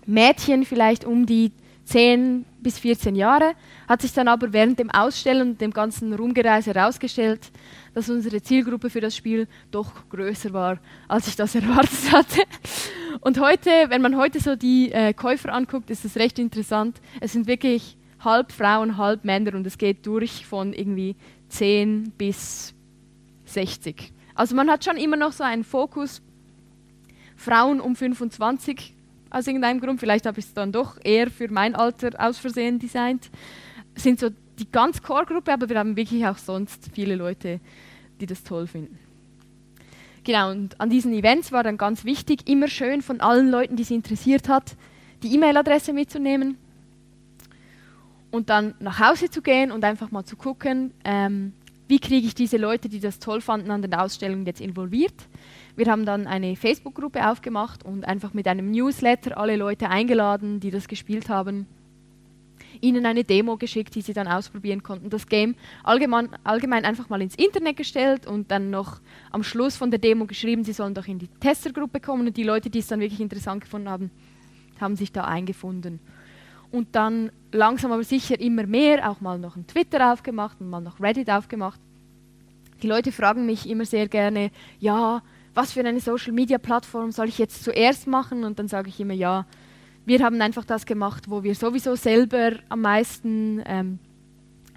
Mädchen, 0.06 0.66
vielleicht 0.66 1.06
um 1.06 1.26
die 1.26 1.52
10 1.90 2.46
bis 2.62 2.78
14 2.78 3.16
Jahre. 3.16 3.54
Hat 3.88 4.04
sich 4.04 4.14
dann 4.14 4.28
aber 4.28 4.54
während 4.54 4.78
dem 4.78 4.92
Ausstellen 4.92 5.50
und 5.50 5.62
dem 5.62 5.72
ganzen 5.72 6.14
Rumgereise 6.14 6.72
herausgestellt, 6.74 7.52
dass 7.96 8.12
unsere 8.12 8.44
Zielgruppe 8.44 8.92
für 8.92 9.02
das 9.02 9.16
Spiel 9.16 9.48
doch 9.72 9.92
größer 10.10 10.54
war, 10.54 10.78
als 11.08 11.28
ich 11.28 11.36
das 11.36 11.56
erwartet 11.56 12.12
hatte. 12.12 12.42
Und 13.22 13.40
heute, 13.40 13.72
wenn 13.88 14.04
man 14.04 14.18
heute 14.18 14.40
so 14.40 14.56
die 14.56 14.92
äh, 14.92 15.14
Käufer 15.14 15.52
anguckt, 15.52 15.90
ist 15.90 16.06
es 16.06 16.16
recht 16.16 16.38
interessant. 16.38 17.02
Es 17.22 17.34
sind 17.34 17.48
wirklich 17.48 17.98
halb 18.24 18.52
Frauen, 18.52 18.98
halb 18.98 19.26
Männer 19.26 19.56
und 19.56 19.66
es 19.66 19.80
geht 19.80 20.06
durch 20.06 20.46
von 20.46 20.74
irgendwie 20.74 21.16
10 21.50 22.12
bis 22.20 22.76
60. 23.46 24.14
Also 24.36 24.56
man 24.56 24.70
hat 24.70 24.86
schon 24.86 24.98
immer 24.98 25.18
noch 25.18 25.32
so 25.32 25.44
einen 25.44 25.64
Fokus, 25.64 26.22
Frauen 27.36 27.82
um 27.82 27.96
25 27.96 28.94
aus 29.30 29.48
irgendeinem 29.48 29.80
Grund, 29.80 30.00
vielleicht 30.00 30.26
habe 30.26 30.40
ich 30.40 30.46
es 30.46 30.54
dann 30.54 30.72
doch 30.72 30.98
eher 31.04 31.30
für 31.30 31.52
mein 31.52 31.76
Alter 31.76 32.12
aus 32.18 32.38
Versehen 32.38 32.80
designt, 32.80 33.30
sind 33.96 34.20
so 34.20 34.30
die 34.58 34.70
ganz 34.72 35.02
Core-Gruppe, 35.02 35.54
aber 35.54 35.70
wir 35.70 35.80
haben 35.80 35.96
wirklich 35.96 36.26
auch 36.26 36.38
sonst 36.38 36.90
viele 36.94 37.16
Leute, 37.16 37.60
die 38.20 38.26
das 38.26 38.44
toll 38.44 38.68
finden. 38.68 38.98
Genau, 40.24 40.52
und 40.52 40.80
an 40.80 40.90
diesen 40.90 41.14
Events 41.14 41.52
war 41.52 41.64
dann 41.64 41.78
ganz 41.78 42.04
wichtig, 42.04 42.50
immer 42.50 42.68
schön 42.68 43.02
von 43.02 43.22
allen 43.22 43.50
Leuten, 43.50 43.76
die 43.76 43.84
es 43.84 43.92
interessiert 43.92 44.50
hat, 44.50 44.76
die 45.24 45.34
E-Mail-Adresse 45.34 45.94
mitzunehmen. 45.94 46.58
und 48.32 48.50
dann 48.50 48.76
nach 48.80 49.00
Hause 49.00 49.30
zu 49.30 49.42
gehen 49.42 49.72
und 49.72 49.84
einfach 49.84 50.12
mal 50.12 50.24
zu 50.24 50.36
gucken, 50.36 50.92
ähm, 51.04 51.54
wie 51.88 52.00
kriege 52.00 52.28
ich 52.28 52.36
diese 52.36 52.58
Leute, 52.58 52.88
die 52.88 53.00
das 53.00 53.18
toll 53.20 53.42
fanden 53.42 53.72
an 53.72 53.82
den 53.82 53.94
Ausstellungen, 53.96 54.46
jetzt 54.46 54.62
involviert. 54.62 55.16
Wir 55.80 55.90
haben 55.90 56.06
dann 56.06 56.28
eine 56.28 56.58
Facebook-Gruppe 56.58 57.26
aufgemacht 57.26 57.86
und 57.86 58.04
einfach 58.04 58.34
mit 58.34 58.50
einem 58.50 58.70
Newsletter 58.70 59.38
alle 59.38 59.56
Leute 59.56 59.90
eingeladen, 59.90 60.60
die 60.60 60.72
das 60.72 60.90
gespielt 60.90 61.30
haben, 61.30 61.68
ihnen 62.82 63.06
eine 63.06 63.24
Demo 63.24 63.56
geschickt, 63.56 63.96
die 63.96 64.02
sie 64.02 64.12
dann 64.12 64.28
ausprobieren 64.28 64.84
konnten. 64.84 65.10
Das 65.10 65.28
Game 65.28 65.56
allgemein, 65.86 66.32
allgemein 66.44 66.84
einfach 66.84 67.08
mal 67.08 67.22
ins 67.22 67.36
Internet 67.36 67.78
gestellt 67.78 68.28
und 68.28 68.52
dann 68.52 68.72
noch 68.72 69.00
am 69.32 69.42
Schluss 69.42 69.78
von 69.78 69.90
der 69.90 70.02
Demo 70.02 70.26
geschrieben, 70.26 70.66
sie 70.66 70.74
sollen 70.74 70.94
doch 70.94 71.08
in 71.08 71.18
die 71.18 71.30
Testergruppe 71.40 72.02
kommen 72.02 72.28
und 72.28 72.36
die 72.36 72.44
Leute, 72.44 72.70
die 72.70 72.80
es 72.80 72.88
dann 72.88 73.00
wirklich 73.00 73.22
interessant 73.22 73.62
gefunden 73.62 73.88
haben, 73.88 74.12
haben 74.82 74.98
sich 74.98 75.14
da 75.14 75.24
eingefunden 75.24 76.02
und 76.72 76.90
dann 76.92 77.32
langsam 77.54 77.94
aber 77.94 78.04
sicher 78.04 78.38
immer 78.38 78.66
mehr 78.66 79.10
auch 79.10 79.22
mal 79.22 79.40
noch 79.40 79.56
ein 79.56 79.66
Twitter 79.66 80.12
aufgemacht 80.12 80.60
und 80.60 80.70
mal 80.70 80.82
noch 80.82 81.00
Reddit 81.00 81.30
aufgemacht. 81.30 81.80
Die 82.84 82.88
Leute 82.88 83.14
fragen 83.14 83.46
mich 83.46 83.70
immer 83.70 83.86
sehr 83.86 84.10
gerne, 84.10 84.52
ja, 84.82 85.22
was 85.60 85.74
für 85.74 85.82
eine 85.82 86.00
Social-Media-Plattform 86.00 87.12
soll 87.12 87.28
ich 87.28 87.38
jetzt 87.38 87.66
zuerst 87.66 88.08
machen? 88.08 88.46
Und 88.46 88.60
dann 88.60 88.70
sage 88.70 88.88
ich 88.88 88.98
immer, 89.02 89.14
ja, 89.14 89.46
wir 90.06 90.24
haben 90.24 90.42
einfach 90.42 90.64
das 90.64 90.86
gemacht, 90.86 91.30
wo 91.30 91.44
wir 91.44 91.54
sowieso 91.54 91.96
selber 91.96 92.52
am 92.70 92.80
meisten 92.80 93.62
ähm, 93.66 94.00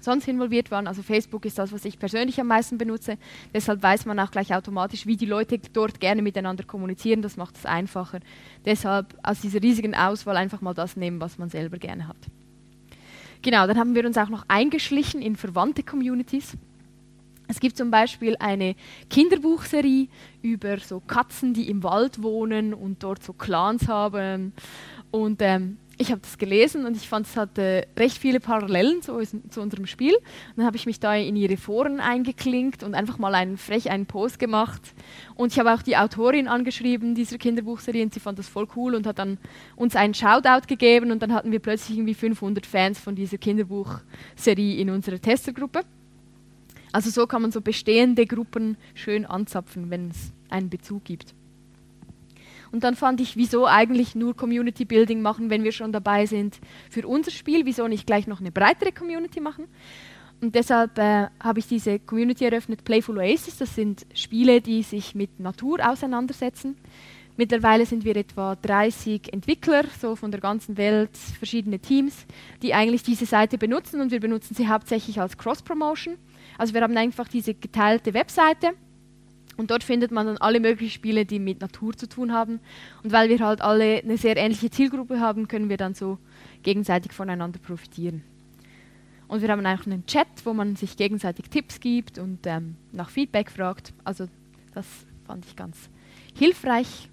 sonst 0.00 0.26
involviert 0.26 0.72
waren. 0.72 0.88
Also 0.88 1.04
Facebook 1.04 1.44
ist 1.44 1.56
das, 1.56 1.70
was 1.70 1.84
ich 1.84 2.00
persönlich 2.00 2.40
am 2.40 2.48
meisten 2.48 2.78
benutze. 2.78 3.16
Deshalb 3.54 3.80
weiß 3.80 4.06
man 4.06 4.18
auch 4.18 4.32
gleich 4.32 4.52
automatisch, 4.52 5.06
wie 5.06 5.16
die 5.16 5.26
Leute 5.26 5.60
dort 5.72 6.00
gerne 6.00 6.20
miteinander 6.20 6.64
kommunizieren. 6.64 7.22
Das 7.22 7.36
macht 7.36 7.56
es 7.58 7.64
einfacher. 7.64 8.18
Deshalb 8.64 9.16
aus 9.22 9.40
dieser 9.40 9.62
riesigen 9.62 9.94
Auswahl 9.94 10.36
einfach 10.36 10.62
mal 10.62 10.74
das 10.74 10.96
nehmen, 10.96 11.20
was 11.20 11.38
man 11.38 11.48
selber 11.48 11.78
gerne 11.78 12.08
hat. 12.08 12.18
Genau, 13.40 13.68
dann 13.68 13.78
haben 13.78 13.94
wir 13.94 14.04
uns 14.04 14.18
auch 14.18 14.30
noch 14.30 14.46
eingeschlichen 14.48 15.22
in 15.22 15.36
verwandte 15.36 15.84
Communities. 15.84 16.56
Es 17.52 17.60
gibt 17.60 17.76
zum 17.76 17.90
Beispiel 17.90 18.34
eine 18.40 18.74
Kinderbuchserie 19.10 20.08
über 20.40 20.78
so 20.78 21.00
Katzen, 21.00 21.52
die 21.52 21.68
im 21.68 21.82
Wald 21.82 22.22
wohnen 22.22 22.72
und 22.72 23.02
dort 23.02 23.22
so 23.22 23.34
Clans 23.34 23.88
haben. 23.88 24.54
Und 25.10 25.42
ähm, 25.42 25.76
ich 25.98 26.10
habe 26.10 26.22
das 26.22 26.38
gelesen 26.38 26.86
und 26.86 26.96
ich 26.96 27.06
fand, 27.06 27.26
es 27.26 27.36
hatte 27.36 27.86
recht 27.98 28.16
viele 28.16 28.40
Parallelen 28.40 29.02
zu, 29.02 29.20
zu 29.50 29.60
unserem 29.60 29.84
Spiel. 29.84 30.14
Und 30.14 30.56
dann 30.56 30.64
habe 30.64 30.78
ich 30.78 30.86
mich 30.86 30.98
da 30.98 31.14
in 31.14 31.36
ihre 31.36 31.58
Foren 31.58 32.00
eingeklinkt 32.00 32.82
und 32.82 32.94
einfach 32.94 33.18
mal 33.18 33.34
einen 33.34 33.58
frech 33.58 33.90
einen 33.90 34.06
Post 34.06 34.38
gemacht. 34.38 34.80
Und 35.34 35.52
ich 35.52 35.58
habe 35.58 35.74
auch 35.74 35.82
die 35.82 35.98
Autorin 35.98 36.48
angeschrieben 36.48 37.14
dieser 37.14 37.36
Kinderbuchserie 37.36 38.02
und 38.02 38.14
sie 38.14 38.20
fand 38.20 38.38
das 38.38 38.48
voll 38.48 38.66
cool 38.76 38.94
und 38.94 39.06
hat 39.06 39.18
dann 39.18 39.36
uns 39.76 39.94
einen 39.94 40.14
Shoutout 40.14 40.66
gegeben 40.68 41.10
und 41.10 41.20
dann 41.22 41.34
hatten 41.34 41.52
wir 41.52 41.58
plötzlich 41.58 41.98
irgendwie 41.98 42.14
500 42.14 42.64
Fans 42.64 42.98
von 42.98 43.14
dieser 43.14 43.36
Kinderbuchserie 43.36 44.80
in 44.80 44.88
unserer 44.88 45.20
Testergruppe. 45.20 45.82
Also 46.92 47.10
so 47.10 47.26
kann 47.26 47.42
man 47.42 47.52
so 47.52 47.60
bestehende 47.60 48.26
Gruppen 48.26 48.76
schön 48.94 49.24
anzapfen, 49.24 49.90
wenn 49.90 50.10
es 50.10 50.32
einen 50.50 50.68
Bezug 50.68 51.04
gibt. 51.04 51.34
Und 52.70 52.84
dann 52.84 52.96
fand 52.96 53.20
ich, 53.20 53.36
wieso 53.36 53.66
eigentlich 53.66 54.14
nur 54.14 54.34
Community 54.34 54.84
Building 54.84 55.20
machen, 55.20 55.50
wenn 55.50 55.62
wir 55.62 55.72
schon 55.72 55.92
dabei 55.92 56.24
sind 56.24 56.58
für 56.90 57.06
unser 57.06 57.30
Spiel, 57.30 57.66
wieso 57.66 57.86
nicht 57.86 58.06
gleich 58.06 58.26
noch 58.26 58.40
eine 58.40 58.50
breitere 58.50 58.92
Community 58.92 59.40
machen. 59.40 59.66
Und 60.40 60.54
deshalb 60.54 60.98
äh, 60.98 61.28
habe 61.38 61.60
ich 61.60 61.68
diese 61.68 61.98
Community 62.00 62.44
eröffnet, 62.44 62.82
Playful 62.82 63.18
Oasis. 63.18 63.58
Das 63.58 63.74
sind 63.74 64.06
Spiele, 64.14 64.60
die 64.60 64.82
sich 64.82 65.14
mit 65.14 65.38
Natur 65.38 65.78
auseinandersetzen. 65.86 66.76
Mittlerweile 67.36 67.86
sind 67.86 68.04
wir 68.04 68.16
etwa 68.16 68.56
30 68.56 69.32
Entwickler, 69.32 69.84
so 70.00 70.16
von 70.16 70.30
der 70.30 70.40
ganzen 70.40 70.76
Welt, 70.76 71.16
verschiedene 71.16 71.78
Teams, 71.78 72.26
die 72.60 72.74
eigentlich 72.74 73.02
diese 73.02 73.24
Seite 73.24 73.56
benutzen 73.56 74.00
und 74.00 74.10
wir 74.10 74.20
benutzen 74.20 74.54
sie 74.54 74.68
hauptsächlich 74.68 75.20
als 75.20 75.38
Cross-Promotion. 75.38 76.16
Also 76.58 76.74
wir 76.74 76.82
haben 76.82 76.96
einfach 76.96 77.28
diese 77.28 77.54
geteilte 77.54 78.14
Webseite 78.14 78.72
und 79.56 79.70
dort 79.70 79.84
findet 79.84 80.10
man 80.10 80.26
dann 80.26 80.38
alle 80.38 80.60
möglichen 80.60 80.92
Spiele, 80.92 81.26
die 81.26 81.38
mit 81.38 81.60
Natur 81.60 81.96
zu 81.96 82.08
tun 82.08 82.32
haben. 82.32 82.60
Und 83.02 83.12
weil 83.12 83.28
wir 83.28 83.40
halt 83.40 83.60
alle 83.60 84.02
eine 84.02 84.16
sehr 84.16 84.36
ähnliche 84.36 84.70
Zielgruppe 84.70 85.20
haben, 85.20 85.48
können 85.48 85.68
wir 85.68 85.76
dann 85.76 85.94
so 85.94 86.18
gegenseitig 86.62 87.12
voneinander 87.12 87.58
profitieren. 87.58 88.22
Und 89.28 89.40
wir 89.40 89.48
haben 89.48 89.64
auch 89.64 89.86
einen 89.86 90.04
Chat, 90.06 90.26
wo 90.44 90.52
man 90.52 90.76
sich 90.76 90.96
gegenseitig 90.96 91.48
Tipps 91.48 91.80
gibt 91.80 92.18
und 92.18 92.46
ähm, 92.46 92.76
nach 92.92 93.08
Feedback 93.08 93.50
fragt. 93.50 93.92
Also 94.04 94.26
das 94.74 94.86
fand 95.26 95.46
ich 95.46 95.56
ganz 95.56 95.88
hilfreich. 96.34 97.08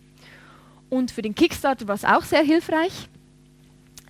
Und 0.89 1.11
für 1.11 1.21
den 1.21 1.35
Kickstarter 1.35 1.87
war 1.87 1.95
es 1.95 2.03
auch 2.03 2.23
sehr 2.23 2.43
hilfreich. 2.43 3.07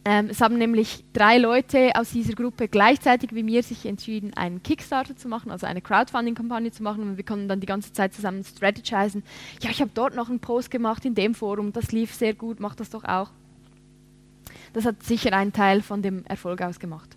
Ähm, 0.09 0.29
es 0.31 0.41
haben 0.41 0.57
nämlich 0.57 1.03
drei 1.13 1.37
Leute 1.37 1.91
aus 1.93 2.09
dieser 2.09 2.33
Gruppe 2.33 2.67
gleichzeitig 2.67 3.35
wie 3.35 3.43
mir 3.43 3.61
sich 3.61 3.85
entschieden, 3.85 4.33
einen 4.33 4.63
Kickstarter 4.63 5.15
zu 5.15 5.27
machen, 5.27 5.51
also 5.51 5.67
eine 5.67 5.81
Crowdfunding-Kampagne 5.81 6.71
zu 6.71 6.81
machen. 6.81 7.03
Und 7.03 7.17
wir 7.17 7.23
konnten 7.23 7.47
dann 7.47 7.59
die 7.59 7.67
ganze 7.67 7.93
Zeit 7.93 8.15
zusammen 8.15 8.43
strategisen. 8.43 9.21
Ja, 9.61 9.69
ich 9.69 9.81
habe 9.81 9.91
dort 9.93 10.15
noch 10.15 10.27
einen 10.29 10.39
Post 10.39 10.71
gemacht 10.71 11.05
in 11.05 11.13
dem 11.13 11.35
Forum, 11.35 11.73
das 11.73 11.91
lief 11.91 12.11
sehr 12.15 12.33
gut, 12.33 12.59
mach 12.59 12.73
das 12.73 12.89
doch 12.89 13.03
auch. 13.03 13.29
Das 14.73 14.83
hat 14.83 15.03
sicher 15.03 15.31
einen 15.31 15.53
Teil 15.53 15.83
von 15.83 16.01
dem 16.01 16.25
Erfolg 16.25 16.63
ausgemacht. 16.63 17.15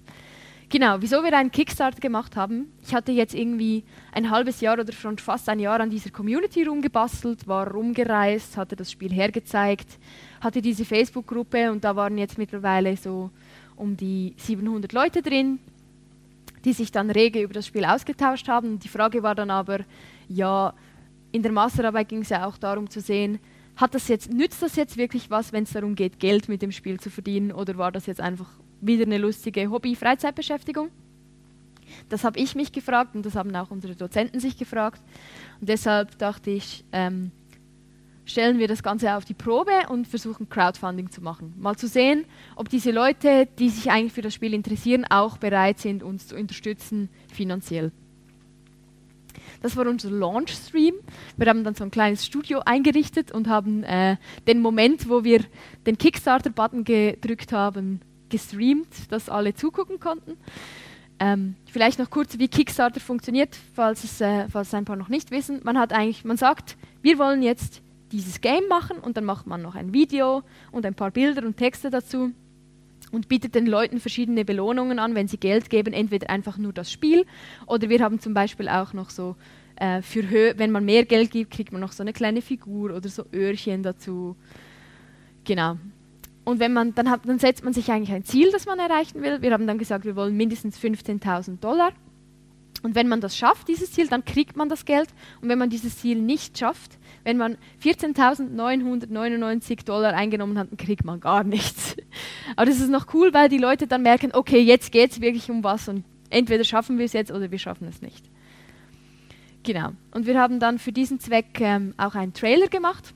Genau, 0.69 0.97
wieso 1.01 1.23
wir 1.23 1.35
einen 1.37 1.51
Kickstarter 1.51 2.01
gemacht 2.01 2.37
haben. 2.37 2.73
Ich 2.83 2.95
hatte 2.95 3.13
jetzt 3.13 3.35
irgendwie 3.35 3.85
ein 4.13 4.31
halbes 4.31 4.61
Jahr 4.61 4.79
oder 4.79 4.93
schon 4.93 5.17
fast 5.17 5.49
ein 5.49 5.61
Jahr 5.61 5.81
an 5.81 5.89
dieser 5.89 6.11
Community 6.11 6.63
rumgebastelt, 6.65 7.47
war 7.47 7.71
rumgereist, 7.71 8.59
hatte 8.59 8.77
das 8.77 8.91
Spiel 8.91 9.13
hergezeigt, 9.13 9.99
hatte 10.43 10.61
diese 10.61 10.85
Facebook-Gruppe 10.85 11.71
und 11.71 11.85
da 11.85 11.95
waren 11.95 12.19
jetzt 12.19 12.37
mittlerweile 12.37 12.97
so 12.97 13.31
um 13.77 13.97
die 13.97 14.35
700 14.37 14.93
Leute 14.93 15.23
drin, 15.23 15.61
die 16.65 16.73
sich 16.73 16.91
dann 16.91 17.11
rege 17.11 17.41
über 17.41 17.55
das 17.55 17.67
Spiel 17.67 17.85
ausgetauscht 17.85 18.49
haben. 18.49 18.79
Die 18.79 18.89
Frage 18.89 19.23
war 19.23 19.35
dann 19.35 19.51
aber, 19.51 19.81
ja, 20.29 20.75
in 21.31 21.43
der 21.43 21.53
Masterarbeit 21.53 22.09
ging 22.09 22.23
es 22.23 22.29
ja 22.29 22.47
auch 22.47 22.59
darum 22.59 22.91
zu 22.91 23.01
sehen, 23.01 23.39
hat 23.77 23.95
das 23.95 24.09
jetzt, 24.09 24.33
nützt 24.33 24.63
das 24.63 24.77
jetzt 24.77 24.97
wirklich 24.97 25.31
was, 25.31 25.53
wenn 25.53 25.63
es 25.63 25.73
darum 25.73 25.95
geht, 25.95 26.19
Geld 26.19 26.49
mit 26.49 26.61
dem 26.61 26.73
Spiel 26.73 27.01
zu 27.01 27.09
verdienen 27.09 27.53
oder 27.53 27.79
war 27.79 27.91
das 27.91 28.07
jetzt 28.07 28.21
einfach 28.21 28.51
wieder 28.81 29.05
eine 29.05 29.19
lustige 29.19 29.71
Hobby-Freizeitbeschäftigung. 29.71 30.91
Das 32.09 32.25
habe 32.25 32.39
ich 32.39 32.55
mich 32.55 32.73
gefragt 32.73 33.15
und 33.15 33.25
das 33.25 33.35
haben 33.35 33.55
auch 33.55 33.71
unsere 33.71 33.95
Dozenten 33.95 34.41
sich 34.41 34.59
gefragt. 34.59 35.01
Und 35.61 35.69
deshalb 35.69 36.19
dachte 36.19 36.51
ich, 36.51 36.85
ähm, 36.93 37.31
stellen 38.25 38.59
wir 38.59 38.69
das 38.69 38.83
Ganze 38.83 39.15
auf 39.17 39.25
die 39.25 39.35
Probe 39.35 39.73
und 39.89 40.07
versuchen 40.07 40.49
Crowdfunding 40.49 41.11
zu 41.11 41.21
machen. 41.23 41.55
Mal 41.59 41.77
zu 41.77 41.89
sehen, 41.89 42.25
ob 42.57 42.69
diese 42.69 42.91
Leute, 42.91 43.49
die 43.59 43.69
sich 43.69 43.91
eigentlich 43.91 44.13
für 44.13 44.23
das 44.23 44.35
Spiel 44.35 44.55
interessieren, 44.55 45.05
auch 45.09 45.39
bereit 45.39 45.79
sind, 45.79 46.03
uns 46.03 46.29
zu 46.29 46.37
unterstützen 46.37 47.09
finanziell. 47.33 47.93
Das 49.63 49.77
war 49.77 49.87
unser 49.87 50.11
Launch-Stream. 50.11 50.95
Wir 51.37 51.47
haben 51.47 51.65
dann 51.65 51.75
so 51.75 51.85
ein 51.85 51.91
kleines 51.91 52.27
Studio 52.27 52.61
eingerichtet 52.65 53.33
und 53.33 53.49
haben 53.49 53.85
äh, 53.85 54.17
den 54.47 54.61
Moment, 54.61 55.09
wo 55.09 55.25
wir 55.25 55.41
den 55.87 55.99
Kickstarter-Button 55.99 56.85
gedrückt 56.85 57.53
haben, 57.53 58.01
gestreamt, 58.29 59.11
dass 59.11 59.29
alle 59.29 59.55
zugucken 59.55 60.01
konnten. 60.01 60.37
Ähm, 61.21 61.55
vielleicht 61.71 62.01
noch 62.01 62.11
kurz, 62.11 62.39
wie 62.39 62.49
Kickstarter 62.49 62.99
funktioniert, 62.99 63.57
falls 63.75 64.03
es, 64.03 64.21
äh, 64.21 64.49
falls 64.49 64.75
ein 64.75 64.85
paar 64.85 64.97
noch 64.97 65.09
nicht 65.09 65.31
wissen. 65.31 65.61
Man 65.63 65.79
hat 65.79 65.93
eigentlich, 65.93 66.25
man 66.25 66.37
sagt, 66.37 66.77
wir 67.01 67.19
wollen 67.19 67.43
jetzt 67.43 67.83
dieses 68.13 68.41
Game 68.41 68.69
machen 68.69 68.99
und 68.99 69.17
dann 69.17 69.25
macht 69.25 69.47
man 69.47 69.63
noch 69.63 69.75
ein 69.75 69.93
Video 69.93 70.43
und 70.71 70.87
ein 70.87 70.95
paar 70.95 71.11
Bilder 71.11 71.45
und 71.45 71.57
Texte 71.57 71.91
dazu 71.91 72.31
und 73.11 73.29
bietet 73.29 73.55
den 73.55 73.67
Leuten 73.67 74.01
verschiedene 74.01 74.45
Belohnungen 74.45 74.99
an, 74.99 75.15
wenn 75.15 75.29
sie 75.29 75.39
Geld 75.39 75.71
geben, 75.71 75.93
entweder 75.93 76.31
einfach 76.31 76.59
nur 76.59 76.73
das 76.73 76.93
Spiel 76.93 77.27
oder 77.67 77.89
wir 77.89 78.01
haben 78.01 78.21
zum 78.21 78.35
Beispiel 78.35 78.69
auch 78.69 78.93
noch 78.93 79.11
so 79.11 79.37
äh, 79.77 80.03
für 80.03 80.29
Hö 80.29 80.53
wenn 80.57 80.71
man 80.71 80.85
mehr 80.85 81.05
Geld 81.05 81.31
gibt, 81.31 81.51
kriegt 81.51 81.73
man 81.73 81.81
noch 81.81 81.93
so 81.93 82.03
eine 82.03 82.13
kleine 82.13 82.43
Figur 82.43 82.95
oder 82.95 83.09
so 83.09 83.25
Öhrchen 83.33 83.83
dazu. 83.83 84.37
Genau. 85.45 85.77
Und 86.45 86.59
wenn 86.59 86.73
man, 86.73 86.95
dann, 86.95 87.11
hat, 87.11 87.21
dann 87.25 87.39
setzt 87.39 87.65
man 87.65 87.73
sich 87.73 87.91
eigentlich 87.91 88.13
ein 88.13 88.25
Ziel, 88.25 88.51
das 88.51 88.67
man 88.67 88.79
erreichen 88.79 89.23
will. 89.23 89.43
Wir 89.43 89.53
haben 89.53 89.67
dann 89.67 89.79
gesagt, 89.79 90.05
wir 90.05 90.17
wollen 90.17 90.37
mindestens 90.37 90.79
15.000 90.79 91.61
Dollar. 91.61 91.93
Und 92.83 92.97
wenn 92.97 93.07
man 93.07 93.21
das 93.21 93.37
schafft, 93.37 93.69
dieses 93.69 93.93
Ziel, 93.93 94.09
dann 94.09 94.25
kriegt 94.25 94.57
man 94.57 94.69
das 94.69 94.85
Geld. 94.85 95.09
Und 95.41 95.49
wenn 95.49 95.59
man 95.59 95.71
dieses 95.71 95.99
Ziel 95.99 96.21
nicht 96.21 96.59
schafft, 96.59 96.99
wenn 97.25 97.37
man 97.37 97.57
14.999 97.83 99.85
Dollar 99.85 100.15
eingenommen 100.15 100.59
hat, 100.59 100.71
dann 100.71 100.77
kriegt 100.77 101.05
man 101.05 101.21
gar 101.21 101.45
nichts. 101.45 101.97
Aber 102.57 102.67
das 102.67 102.81
ist 102.81 102.91
noch 102.91 103.15
cool, 103.15 103.33
weil 103.33 103.49
die 103.49 103.59
Leute 103.59 103.87
dann 103.87 104.03
merken, 104.03 104.31
okay, 104.33 104.61
jetzt 104.61 104.93
geht 104.93 105.13
es 105.13 105.21
wirklich 105.21 105.51
um 105.51 105.63
was 105.63 105.89
und 105.89 106.05
entweder 106.31 106.65
schaffen 106.65 106.99
wir 106.99 107.05
es 107.05 107.13
jetzt 107.13 107.31
oder 107.31 107.51
wir 107.51 107.59
schaffen 107.59 107.87
es 107.89 108.03
nicht. 108.03 108.25
Genau. 109.63 109.93
Und 110.11 110.27
wir 110.27 110.41
haben 110.41 110.59
dann 110.59 110.79
für 110.79 110.93
diesen 110.93 111.21
Zweck 111.21 111.61
ähm, 111.61 111.95
auch 111.97 112.15
einen 112.15 112.33
Trailer 112.33 112.67
gemacht. 112.67 113.15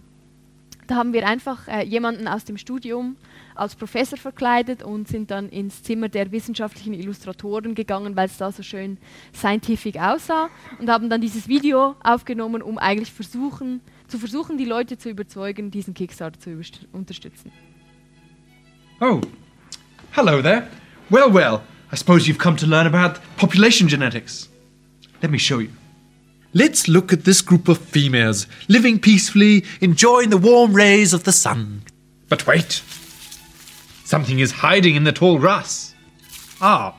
Da 0.87 0.95
haben 0.95 1.13
wir 1.13 1.27
einfach 1.27 1.67
äh, 1.67 1.83
jemanden 1.83 2.29
aus 2.29 2.45
dem 2.45 2.57
Studium 2.57 3.17
als 3.57 3.75
Professor 3.75 4.17
verkleidet 4.17 4.85
und 4.85 5.09
sind 5.09 5.33
dann 5.33 5.49
ins 5.49 5.83
Zimmer 5.83 6.09
der 6.09 6.31
wissenschaftlichen 6.31 6.95
Illustratoren 6.95 7.75
gegangen, 7.75 8.15
weil 8.15 8.27
es 8.27 8.37
da 8.37 8.53
so 8.53 8.63
schön 8.63 8.99
scientific 9.35 9.99
aussah 9.99 10.49
und 10.79 10.89
haben 10.89 11.11
dann 11.11 11.21
dieses 11.21 11.49
Video 11.49 11.97
aufgenommen, 12.05 12.63
um 12.63 12.79
eigentlich 12.79 13.13
versuchen, 13.13 13.81
zu 14.09 14.19
versuchen, 14.19 14.59
die 14.59 14.65
Leute 14.65 14.99
zu 14.99 15.11
überzeugen, 15.11 15.71
diesen 15.71 15.95
Kickstarter 15.95 16.39
zu 16.41 16.61
unterstützen. 16.93 17.53
Oh, 19.01 19.21
hello 20.13 20.41
there. 20.41 20.69
Well, 21.11 21.33
well, 21.33 21.63
I 21.93 21.97
suppose 21.97 22.27
you've 22.27 22.39
come 22.39 22.57
to 22.57 22.67
learn 22.67 22.87
about 22.87 23.21
population 23.37 23.89
genetics. 23.89 24.49
Let 25.23 25.31
me 25.31 25.39
show 25.39 25.61
you. 25.61 25.71
Let's 26.53 26.89
look 26.89 27.13
at 27.13 27.25
this 27.25 27.43
group 27.43 27.69
of 27.69 27.79
females 27.79 28.47
living 28.69 28.99
peacefully, 28.99 29.65
enjoying 29.81 30.31
the 30.31 30.39
warm 30.39 30.73
rays 30.73 31.13
of 31.13 31.25
the 31.25 31.33
sun. 31.33 31.83
But 32.29 32.47
wait! 32.47 32.83
Something 34.05 34.39
is 34.39 34.53
hiding 34.53 34.95
in 34.97 35.05
the 35.05 35.13
tall 35.13 35.39
grass. 35.39 35.95
Ah, 36.61 36.95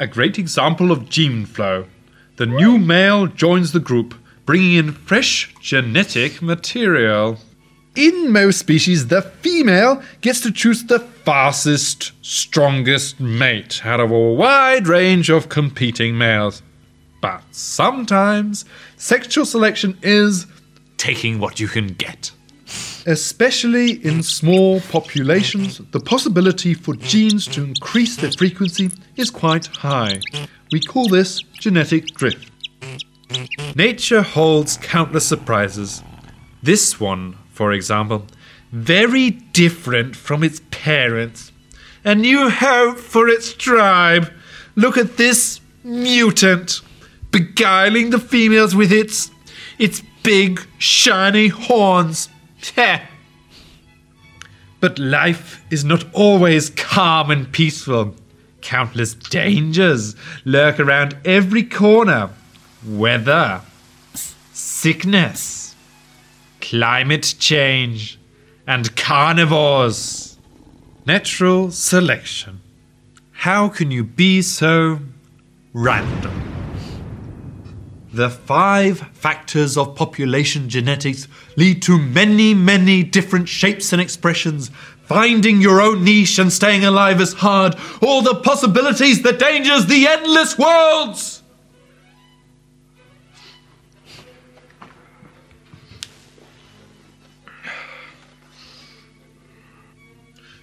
a 0.00 0.06
great 0.06 0.38
example 0.38 0.90
of 0.90 1.08
gene 1.08 1.44
flow. 1.44 1.86
The 2.36 2.46
new 2.46 2.78
male 2.78 3.26
joins 3.26 3.72
the 3.72 3.80
group, 3.80 4.14
bringing 4.48 4.76
in 4.76 4.92
fresh 4.92 5.54
genetic 5.60 6.40
material. 6.40 7.36
In 7.94 8.32
most 8.32 8.58
species, 8.58 9.08
the 9.08 9.20
female 9.20 10.02
gets 10.22 10.40
to 10.40 10.50
choose 10.50 10.84
the 10.84 11.00
fastest, 11.00 12.12
strongest 12.22 13.20
mate 13.20 13.84
out 13.84 14.00
of 14.00 14.10
a 14.10 14.32
wide 14.32 14.88
range 14.88 15.28
of 15.28 15.50
competing 15.50 16.16
males. 16.16 16.62
But 17.20 17.42
sometimes 17.50 18.64
sexual 18.96 19.44
selection 19.44 19.98
is 20.02 20.46
taking 20.96 21.40
what 21.40 21.60
you 21.60 21.68
can 21.68 21.88
get. 21.88 22.30
Especially 23.04 24.02
in 24.02 24.22
small 24.22 24.80
populations, 24.80 25.82
the 25.90 26.00
possibility 26.00 26.72
for 26.72 26.94
genes 26.94 27.44
to 27.48 27.64
increase 27.64 28.16
their 28.16 28.32
frequency 28.32 28.90
is 29.16 29.30
quite 29.30 29.66
high. 29.66 30.22
We 30.72 30.80
call 30.80 31.06
this 31.06 31.42
genetic 31.60 32.06
drift. 32.14 32.50
Nature 33.74 34.22
holds 34.22 34.76
countless 34.78 35.26
surprises. 35.26 36.02
This 36.62 36.98
one, 36.98 37.36
for 37.50 37.72
example, 37.72 38.26
very 38.72 39.30
different 39.30 40.16
from 40.16 40.42
its 40.42 40.60
parents. 40.70 41.52
A 42.04 42.14
new 42.14 42.48
hope 42.48 42.98
for 42.98 43.28
its 43.28 43.52
tribe. 43.52 44.32
Look 44.76 44.96
at 44.96 45.16
this 45.16 45.60
mutant, 45.84 46.80
beguiling 47.30 48.10
the 48.10 48.18
females 48.18 48.74
with 48.74 48.92
its 48.92 49.30
its 49.78 50.02
big 50.22 50.60
shiny 50.78 51.48
horns. 51.48 52.28
Heh. 52.74 53.00
But 54.80 54.98
life 54.98 55.64
is 55.70 55.84
not 55.84 56.04
always 56.12 56.70
calm 56.70 57.30
and 57.30 57.50
peaceful. 57.52 58.14
Countless 58.60 59.14
dangers 59.14 60.14
lurk 60.44 60.80
around 60.80 61.16
every 61.24 61.62
corner. 61.62 62.30
Weather, 62.86 63.62
sickness, 64.52 65.74
climate 66.60 67.34
change, 67.38 68.18
and 68.66 68.94
carnivores. 68.94 70.38
Natural 71.04 71.72
selection. 71.72 72.60
How 73.32 73.68
can 73.68 73.90
you 73.90 74.04
be 74.04 74.42
so 74.42 75.00
random? 75.72 76.48
The 78.12 78.30
five 78.30 79.00
factors 79.12 79.76
of 79.76 79.96
population 79.96 80.68
genetics 80.68 81.26
lead 81.56 81.82
to 81.82 81.98
many, 81.98 82.54
many 82.54 83.02
different 83.02 83.48
shapes 83.48 83.92
and 83.92 84.00
expressions. 84.00 84.70
Finding 85.04 85.60
your 85.60 85.80
own 85.80 86.04
niche 86.04 86.38
and 86.38 86.52
staying 86.52 86.84
alive 86.84 87.20
is 87.20 87.32
hard. 87.32 87.74
All 88.02 88.22
the 88.22 88.36
possibilities, 88.36 89.22
the 89.22 89.32
dangers, 89.32 89.86
the 89.86 90.06
endless 90.06 90.56
worlds! 90.56 91.37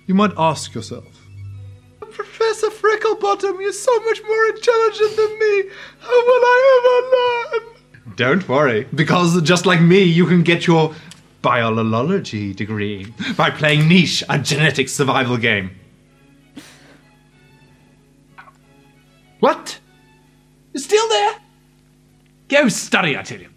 You 0.07 0.13
might 0.13 0.33
ask 0.37 0.73
yourself, 0.75 1.05
Professor 1.99 2.69
Frecklebottom, 2.69 3.59
you're 3.59 3.73
so 3.73 3.99
much 4.01 4.21
more 4.25 4.45
intelligent 4.47 5.15
than 5.15 5.39
me. 5.39 5.63
How 5.99 6.25
will 6.25 6.43
I 6.43 7.49
ever 7.51 7.65
learn? 7.65 8.15
Don't 8.15 8.47
worry, 8.47 8.87
because 8.95 9.41
just 9.41 9.65
like 9.65 9.81
me, 9.81 10.03
you 10.03 10.25
can 10.25 10.43
get 10.43 10.67
your 10.67 10.93
biology 11.41 12.53
degree 12.53 13.13
by 13.35 13.49
playing 13.49 13.87
Niche, 13.87 14.23
a 14.29 14.39
genetic 14.39 14.89
survival 14.89 15.37
game. 15.37 15.71
What? 19.39 19.79
You're 20.73 20.81
still 20.81 21.09
there? 21.09 21.33
Go 22.47 22.69
study, 22.69 23.17
I 23.17 23.23
tell 23.23 23.41
you. 23.41 23.49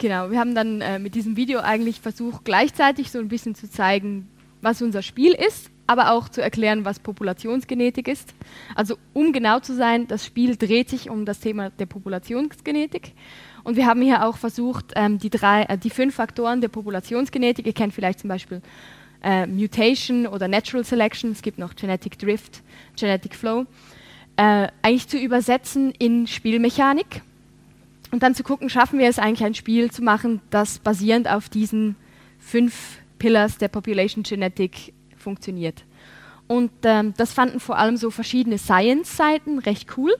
Genau, 0.00 0.30
wir 0.30 0.38
haben 0.40 0.54
dann 0.54 0.80
äh, 0.80 0.98
mit 0.98 1.14
diesem 1.14 1.36
Video 1.36 1.60
eigentlich 1.60 2.00
versucht, 2.00 2.46
gleichzeitig 2.46 3.10
so 3.10 3.18
ein 3.18 3.28
bisschen 3.28 3.54
zu 3.54 3.70
zeigen, 3.70 4.30
was 4.62 4.80
unser 4.80 5.02
Spiel 5.02 5.32
ist, 5.32 5.70
aber 5.86 6.12
auch 6.12 6.30
zu 6.30 6.40
erklären, 6.40 6.86
was 6.86 6.98
Populationsgenetik 6.98 8.08
ist. 8.08 8.32
Also 8.74 8.96
um 9.12 9.34
genau 9.34 9.60
zu 9.60 9.74
sein, 9.74 10.08
das 10.08 10.24
Spiel 10.24 10.56
dreht 10.56 10.88
sich 10.88 11.10
um 11.10 11.26
das 11.26 11.40
Thema 11.40 11.68
der 11.68 11.84
Populationsgenetik. 11.84 13.12
Und 13.62 13.76
wir 13.76 13.84
haben 13.84 14.00
hier 14.00 14.24
auch 14.24 14.38
versucht, 14.38 14.86
ähm, 14.96 15.18
die, 15.18 15.28
drei, 15.28 15.64
äh, 15.64 15.76
die 15.76 15.90
fünf 15.90 16.14
Faktoren 16.14 16.62
der 16.62 16.68
Populationsgenetik, 16.68 17.66
ihr 17.66 17.74
kennt 17.74 17.92
vielleicht 17.92 18.20
zum 18.20 18.28
Beispiel 18.28 18.62
äh, 19.22 19.46
Mutation 19.46 20.26
oder 20.26 20.48
Natural 20.48 20.82
Selection, 20.82 21.32
es 21.32 21.42
gibt 21.42 21.58
noch 21.58 21.76
Genetic 21.76 22.18
Drift, 22.18 22.62
Genetic 22.98 23.34
Flow, 23.34 23.66
äh, 24.36 24.68
eigentlich 24.80 25.08
zu 25.08 25.18
übersetzen 25.18 25.92
in 25.98 26.26
Spielmechanik 26.26 27.20
und 28.10 28.22
dann 28.22 28.34
zu 28.34 28.42
gucken, 28.42 28.68
schaffen 28.68 28.98
wir 28.98 29.08
es 29.08 29.18
eigentlich 29.18 29.44
ein 29.44 29.54
Spiel 29.54 29.90
zu 29.90 30.02
machen, 30.02 30.40
das 30.50 30.78
basierend 30.78 31.28
auf 31.28 31.48
diesen 31.48 31.96
fünf 32.38 32.98
Pillars 33.18 33.58
der 33.58 33.68
Population 33.68 34.22
Genetic 34.22 34.92
funktioniert. 35.16 35.84
Und 36.48 36.72
ähm, 36.82 37.14
das 37.16 37.32
fanden 37.32 37.60
vor 37.60 37.78
allem 37.78 37.96
so 37.96 38.10
verschiedene 38.10 38.58
Science-Seiten 38.58 39.60
recht 39.60 39.96
cool. 39.96 40.12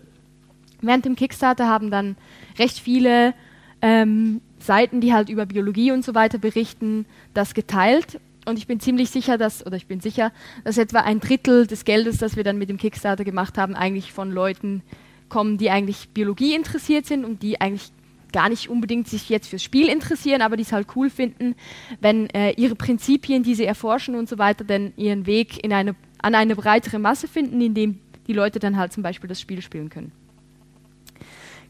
Während 0.81 1.05
dem 1.05 1.16
Kickstarter 1.16 1.66
haben 1.66 1.90
dann 1.90 2.16
recht 2.59 2.79
viele 2.79 3.35
ähm, 3.83 4.40
Seiten, 4.61 5.00
die 5.00 5.12
halt 5.12 5.29
über 5.29 5.46
Biologie 5.46 5.90
und 5.90 6.05
so 6.05 6.14
weiter 6.14 6.38
berichten, 6.38 7.07
das 7.35 7.55
geteilt. 7.55 8.20
Und 8.46 8.59
ich 8.59 8.66
bin 8.66 8.81
ziemlich 8.81 9.11
sicher, 9.11 9.38
dass, 9.38 9.66
oder 9.66 9.76
ich 9.76 9.87
bin 9.87 10.00
sicher, 10.00 10.33
dass 10.64 10.79
etwa 10.79 11.00
ein 11.00 11.20
Drittel 11.20 11.66
des 11.66 11.85
Geldes, 11.85 12.18
das 12.18 12.37
wir 12.37 12.44
dann 12.44 12.59
mit 12.59 12.68
dem 12.68 12.79
Kickstarter 12.79 13.24
gemacht 13.24 13.59
haben, 13.59 13.74
eigentlich 13.74 14.12
von 14.12 14.31
Leuten 14.31 14.83
kommen, 15.31 15.57
die 15.57 15.71
eigentlich 15.71 16.11
Biologie 16.11 16.55
interessiert 16.55 17.07
sind 17.07 17.25
und 17.25 17.43
die 17.43 17.61
eigentlich 17.61 17.90
gar 18.33 18.49
nicht 18.49 18.69
unbedingt 18.69 19.09
sich 19.09 19.29
jetzt 19.29 19.49
fürs 19.49 19.62
Spiel 19.62 19.88
interessieren, 19.88 20.43
aber 20.43 20.57
die 20.57 20.62
es 20.62 20.73
halt 20.73 20.88
cool 20.95 21.11
finden, 21.11 21.55
wenn 22.01 22.29
äh, 22.31 22.53
ihre 22.53 22.75
Prinzipien, 22.75 23.43
die 23.43 23.55
sie 23.55 23.64
erforschen 23.64 24.14
und 24.14 24.29
so 24.29 24.38
weiter, 24.38 24.64
dann 24.64 24.93
ihren 24.97 25.27
Weg 25.27 25.64
in 25.64 25.73
eine, 25.73 25.97
an 26.19 26.35
eine 26.35 26.55
breitere 26.55 26.99
Masse 26.99 27.29
finden, 27.29 27.61
indem 27.61 27.99
die 28.27 28.33
Leute 28.33 28.59
dann 28.59 28.77
halt 28.77 28.93
zum 28.93 29.03
Beispiel 29.03 29.29
das 29.29 29.40
Spiel 29.40 29.62
spielen 29.62 29.88
können. 29.88 30.12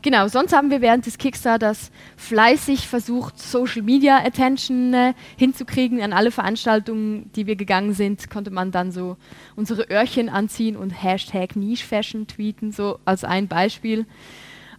Genau, 0.02 0.28
sonst 0.28 0.54
haben 0.54 0.70
wir 0.70 0.80
während 0.80 1.04
des 1.04 1.18
Kickstarters 1.18 1.90
fleißig 2.16 2.88
versucht, 2.88 3.38
Social 3.38 3.82
Media 3.82 4.16
Attention 4.24 4.94
äh, 4.94 5.12
hinzukriegen. 5.36 6.00
An 6.00 6.14
alle 6.14 6.30
Veranstaltungen, 6.30 7.30
die 7.36 7.46
wir 7.46 7.54
gegangen 7.54 7.92
sind, 7.92 8.30
konnte 8.30 8.50
man 8.50 8.70
dann 8.70 8.92
so 8.92 9.18
unsere 9.56 9.90
Öhrchen 9.90 10.30
anziehen 10.30 10.76
und 10.76 10.90
Hashtag 10.90 11.54
Niche 11.54 11.86
Fashion 11.86 12.26
tweeten, 12.26 12.72
so 12.72 12.98
als 13.04 13.24
ein 13.24 13.46
Beispiel. 13.46 14.06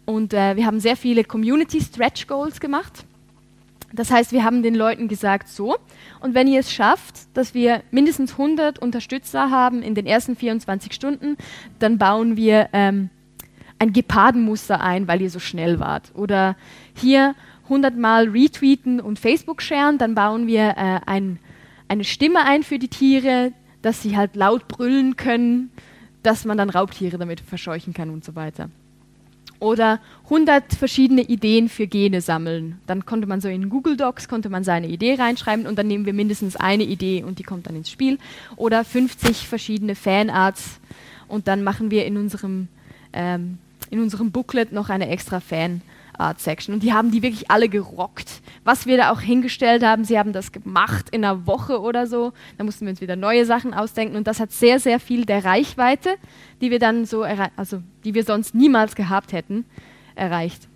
Und 0.05 0.33
äh, 0.33 0.55
wir 0.55 0.65
haben 0.65 0.79
sehr 0.79 0.97
viele 0.97 1.23
Community 1.23 1.81
Stretch 1.81 2.25
Goals 2.25 2.59
gemacht. 2.59 3.05
Das 3.93 4.09
heißt, 4.09 4.31
wir 4.31 4.43
haben 4.43 4.63
den 4.63 4.73
Leuten 4.73 5.07
gesagt, 5.07 5.49
so, 5.49 5.75
und 6.21 6.33
wenn 6.33 6.47
ihr 6.47 6.61
es 6.61 6.73
schafft, 6.73 7.15
dass 7.35 7.53
wir 7.53 7.83
mindestens 7.91 8.31
100 8.31 8.79
Unterstützer 8.79 9.51
haben 9.51 9.83
in 9.83 9.93
den 9.93 10.07
ersten 10.07 10.35
24 10.35 10.93
Stunden, 10.93 11.37
dann 11.77 11.99
bauen 11.99 12.37
wir 12.37 12.69
ähm, 12.73 13.11
ein 13.81 13.93
Gepardenmuster 13.93 14.79
ein, 14.79 15.07
weil 15.07 15.21
ihr 15.23 15.31
so 15.31 15.39
schnell 15.39 15.79
wart. 15.79 16.11
Oder 16.13 16.55
hier 16.93 17.33
100 17.63 17.97
Mal 17.97 18.29
retweeten 18.29 19.01
und 19.01 19.17
Facebook 19.17 19.63
sharen, 19.63 19.97
dann 19.97 20.13
bauen 20.13 20.45
wir 20.45 20.75
äh, 20.77 20.99
ein, 21.07 21.39
eine 21.87 22.03
Stimme 22.03 22.45
ein 22.45 22.61
für 22.61 22.77
die 22.77 22.89
Tiere, 22.89 23.53
dass 23.81 24.03
sie 24.03 24.15
halt 24.15 24.35
laut 24.35 24.67
brüllen 24.67 25.15
können, 25.15 25.71
dass 26.21 26.45
man 26.45 26.59
dann 26.59 26.69
Raubtiere 26.69 27.17
damit 27.17 27.39
verscheuchen 27.39 27.95
kann 27.95 28.11
und 28.11 28.23
so 28.23 28.35
weiter. 28.35 28.69
Oder 29.59 29.99
100 30.25 30.75
verschiedene 30.75 31.23
Ideen 31.23 31.67
für 31.67 31.87
Gene 31.87 32.21
sammeln. 32.21 32.79
Dann 32.85 33.07
konnte 33.07 33.25
man 33.25 33.41
so 33.41 33.47
in 33.47 33.69
Google 33.69 33.97
Docs, 33.97 34.27
konnte 34.27 34.49
man 34.49 34.63
seine 34.63 34.89
Idee 34.89 35.15
reinschreiben 35.15 35.65
und 35.65 35.79
dann 35.79 35.87
nehmen 35.87 36.05
wir 36.05 36.13
mindestens 36.13 36.55
eine 36.55 36.83
Idee 36.83 37.23
und 37.23 37.39
die 37.39 37.43
kommt 37.43 37.65
dann 37.65 37.75
ins 37.75 37.89
Spiel. 37.89 38.19
Oder 38.57 38.85
50 38.85 39.47
verschiedene 39.47 39.95
Fanarts 39.95 40.79
und 41.27 41.47
dann 41.47 41.63
machen 41.63 41.89
wir 41.89 42.05
in 42.05 42.17
unserem 42.17 42.67
ähm, 43.13 43.57
in 43.91 43.99
unserem 44.01 44.31
Booklet 44.31 44.71
noch 44.71 44.89
eine 44.89 45.09
extra 45.09 45.39
Fan 45.39 45.81
Art 46.17 46.39
Section 46.39 46.73
und 46.73 46.83
die 46.83 46.93
haben 46.93 47.11
die 47.11 47.21
wirklich 47.21 47.49
alle 47.49 47.69
gerockt. 47.69 48.41
Was 48.63 48.85
wir 48.85 48.97
da 48.97 49.11
auch 49.11 49.21
hingestellt 49.21 49.83
haben, 49.83 50.05
sie 50.05 50.19
haben 50.19 50.33
das 50.33 50.51
gemacht 50.51 51.07
in 51.11 51.25
einer 51.25 51.47
Woche 51.47 51.81
oder 51.81 52.05
so. 52.05 52.33
Da 52.57 52.63
mussten 52.63 52.85
wir 52.85 52.91
uns 52.91 53.01
wieder 53.01 53.15
neue 53.15 53.45
Sachen 53.45 53.73
ausdenken 53.73 54.15
und 54.15 54.27
das 54.27 54.39
hat 54.39 54.51
sehr 54.51 54.79
sehr 54.79 54.99
viel 54.99 55.25
der 55.25 55.43
Reichweite, 55.45 56.15
die 56.61 56.69
wir 56.71 56.79
dann 56.79 57.05
so 57.05 57.23
also 57.23 57.81
die 58.03 58.13
wir 58.13 58.23
sonst 58.23 58.55
niemals 58.55 58.95
gehabt 58.95 59.33
hätten, 59.33 59.65
erreicht. 60.15 60.67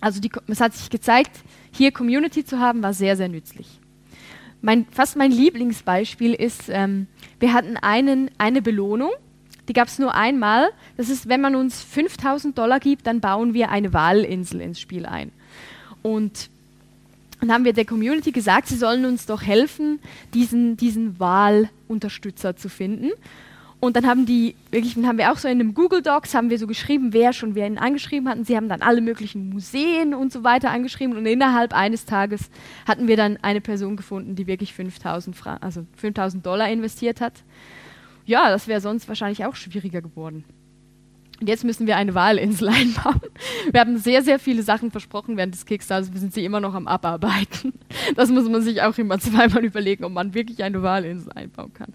Also 0.00 0.20
die, 0.20 0.30
es 0.48 0.60
hat 0.60 0.74
sich 0.74 0.90
gezeigt, 0.90 1.40
hier 1.70 1.92
Community 1.92 2.44
zu 2.44 2.58
haben, 2.58 2.82
war 2.82 2.94
sehr 2.94 3.16
sehr 3.16 3.28
nützlich. 3.28 3.80
Mein, 4.64 4.86
fast 4.92 5.16
mein 5.16 5.32
Lieblingsbeispiel 5.32 6.34
ist, 6.34 6.68
ähm, 6.68 7.08
wir 7.40 7.52
hatten 7.52 7.76
einen, 7.76 8.30
eine 8.38 8.62
Belohnung, 8.62 9.10
die 9.68 9.72
gab 9.72 9.88
es 9.88 9.98
nur 9.98 10.14
einmal. 10.14 10.70
Das 10.96 11.08
ist, 11.08 11.28
wenn 11.28 11.40
man 11.40 11.54
uns 11.54 11.82
5000 11.82 12.56
Dollar 12.56 12.80
gibt, 12.80 13.06
dann 13.06 13.20
bauen 13.20 13.54
wir 13.54 13.70
eine 13.70 13.92
Wahlinsel 13.92 14.60
ins 14.60 14.80
Spiel 14.80 15.06
ein. 15.06 15.30
Und 16.02 16.50
dann 17.40 17.52
haben 17.52 17.64
wir 17.64 17.72
der 17.72 17.84
Community 17.84 18.32
gesagt, 18.32 18.68
sie 18.68 18.76
sollen 18.76 19.04
uns 19.04 19.26
doch 19.26 19.42
helfen, 19.42 19.98
diesen, 20.32 20.76
diesen 20.76 21.18
Wahlunterstützer 21.18 22.56
zu 22.56 22.68
finden. 22.68 23.10
Und 23.80 23.96
dann 23.96 24.06
haben 24.06 24.26
die, 24.26 24.54
wirklich, 24.70 24.94
haben 24.94 25.18
wir 25.18 25.32
auch 25.32 25.38
so 25.38 25.48
in 25.48 25.58
einem 25.58 25.74
Google 25.74 26.02
Docs, 26.02 26.34
haben 26.34 26.50
wir 26.50 26.58
so 26.60 26.68
geschrieben, 26.68 27.12
wer 27.12 27.32
schon 27.32 27.56
wer 27.56 27.66
ihn 27.66 27.78
angeschrieben 27.78 28.28
hat. 28.28 28.38
Und 28.38 28.46
sie 28.46 28.56
haben 28.56 28.68
dann 28.68 28.80
alle 28.80 29.00
möglichen 29.00 29.48
Museen 29.48 30.14
und 30.14 30.32
so 30.32 30.44
weiter 30.44 30.70
angeschrieben. 30.70 31.16
Und 31.16 31.26
innerhalb 31.26 31.74
eines 31.74 32.04
Tages 32.04 32.42
hatten 32.86 33.08
wir 33.08 33.16
dann 33.16 33.38
eine 33.42 33.60
Person 33.60 33.96
gefunden, 33.96 34.36
die 34.36 34.46
wirklich 34.46 34.72
5000 34.72 35.36
also 35.60 35.84
5000 35.96 36.46
Dollar 36.46 36.68
investiert 36.68 37.20
hat. 37.20 37.42
Ja, 38.24 38.50
das 38.50 38.68
wäre 38.68 38.80
sonst 38.80 39.08
wahrscheinlich 39.08 39.44
auch 39.44 39.56
schwieriger 39.56 40.00
geworden. 40.00 40.44
Und 41.40 41.48
jetzt 41.48 41.64
müssen 41.64 41.88
wir 41.88 41.96
eine 41.96 42.14
Wahlinsel 42.14 42.68
einbauen. 42.68 43.20
Wir 43.70 43.80
haben 43.80 43.98
sehr, 43.98 44.22
sehr 44.22 44.38
viele 44.38 44.62
Sachen 44.62 44.92
versprochen 44.92 45.36
während 45.36 45.54
des 45.54 45.66
Kickstarters. 45.66 46.12
Wir 46.12 46.20
sind 46.20 46.32
sie 46.32 46.44
immer 46.44 46.60
noch 46.60 46.74
am 46.74 46.86
Abarbeiten. 46.86 47.72
Das 48.14 48.30
muss 48.30 48.48
man 48.48 48.62
sich 48.62 48.80
auch 48.82 48.96
immer 48.96 49.18
zweimal 49.20 49.64
überlegen, 49.64 50.04
ob 50.04 50.12
man 50.12 50.34
wirklich 50.34 50.62
eine 50.62 50.82
Wahlinsel 50.82 51.32
einbauen 51.32 51.72
kann. 51.74 51.92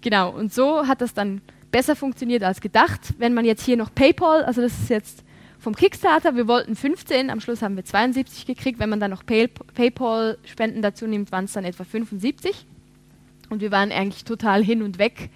Genau, 0.00 0.30
und 0.30 0.52
so 0.52 0.86
hat 0.86 1.02
das 1.02 1.12
dann 1.12 1.42
besser 1.70 1.94
funktioniert 1.94 2.42
als 2.42 2.62
gedacht. 2.62 3.00
Wenn 3.18 3.34
man 3.34 3.44
jetzt 3.44 3.64
hier 3.64 3.76
noch 3.76 3.94
PayPal, 3.94 4.44
also 4.44 4.62
das 4.62 4.72
ist 4.72 4.88
jetzt 4.88 5.24
vom 5.58 5.76
Kickstarter, 5.76 6.36
wir 6.36 6.48
wollten 6.48 6.74
15, 6.74 7.28
am 7.28 7.40
Schluss 7.40 7.60
haben 7.60 7.76
wir 7.76 7.84
72 7.84 8.46
gekriegt. 8.46 8.78
Wenn 8.78 8.88
man 8.88 8.98
dann 8.98 9.10
noch 9.10 9.26
Pay 9.26 9.48
PayPal-Spenden 9.48 10.80
dazu 10.80 11.06
nimmt, 11.06 11.32
waren 11.32 11.44
es 11.44 11.52
dann 11.52 11.66
etwa 11.66 11.84
75. 11.84 12.66
Und 13.50 13.60
wir 13.60 13.70
waren 13.70 13.92
eigentlich 13.92 14.24
total 14.24 14.64
hin 14.64 14.82
und 14.82 14.98
weg, 14.98 15.28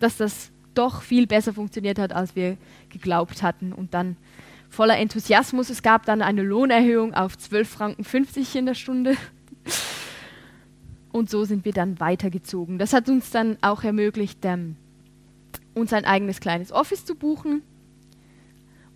dass 0.00 0.16
das 0.18 0.50
doch 0.74 1.02
viel 1.02 1.26
besser 1.26 1.54
funktioniert 1.54 1.98
hat, 1.98 2.12
als 2.12 2.36
wir 2.36 2.56
geglaubt 2.90 3.42
hatten. 3.42 3.72
Und 3.72 3.94
dann 3.94 4.16
voller 4.68 4.98
Enthusiasmus, 4.98 5.70
es 5.70 5.82
gab 5.82 6.04
dann 6.04 6.22
eine 6.22 6.42
Lohnerhöhung 6.42 7.14
auf 7.14 7.34
12,50 7.34 7.64
Franken 7.64 8.58
in 8.58 8.66
der 8.66 8.74
Stunde. 8.74 9.16
Und 11.12 11.28
so 11.28 11.44
sind 11.44 11.64
wir 11.64 11.72
dann 11.72 11.98
weitergezogen. 11.98 12.78
Das 12.78 12.92
hat 12.92 13.08
uns 13.08 13.30
dann 13.30 13.56
auch 13.62 13.82
ermöglicht, 13.82 14.38
ähm, 14.44 14.76
uns 15.74 15.92
ein 15.92 16.04
eigenes 16.04 16.40
kleines 16.40 16.72
Office 16.72 17.04
zu 17.04 17.14
buchen 17.14 17.62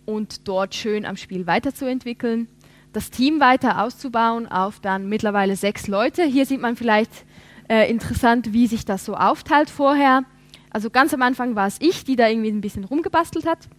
und 0.05 0.47
dort 0.47 0.75
schön 0.75 1.05
am 1.05 1.17
Spiel 1.17 1.45
weiterzuentwickeln. 1.45 2.47
Das 2.93 3.09
Team 3.09 3.41
weiter 3.41 3.83
auszubauen 3.83 4.47
auf 4.47 4.79
dann 4.79 5.09
mittlerweile 5.09 5.57
sechs 5.57 5.87
Leute. 5.87 6.23
Hier 6.23 6.45
sieht 6.45 6.61
man 6.61 6.77
vielleicht 6.77 7.24
äh, 7.69 7.89
interessant, 7.89 8.53
wie 8.53 8.67
sich 8.67 8.85
das 8.85 9.05
so 9.05 9.15
aufteilt 9.15 9.69
vorher. 9.69 10.23
Also 10.69 10.89
ganz 10.89 11.13
am 11.13 11.21
Anfang 11.21 11.55
war 11.55 11.67
es 11.67 11.77
ich, 11.79 12.03
die 12.03 12.15
da 12.15 12.27
irgendwie 12.27 12.49
ein 12.49 12.61
bisschen 12.61 12.83
rumgebastelt 12.83 13.45
hat. 13.45 13.69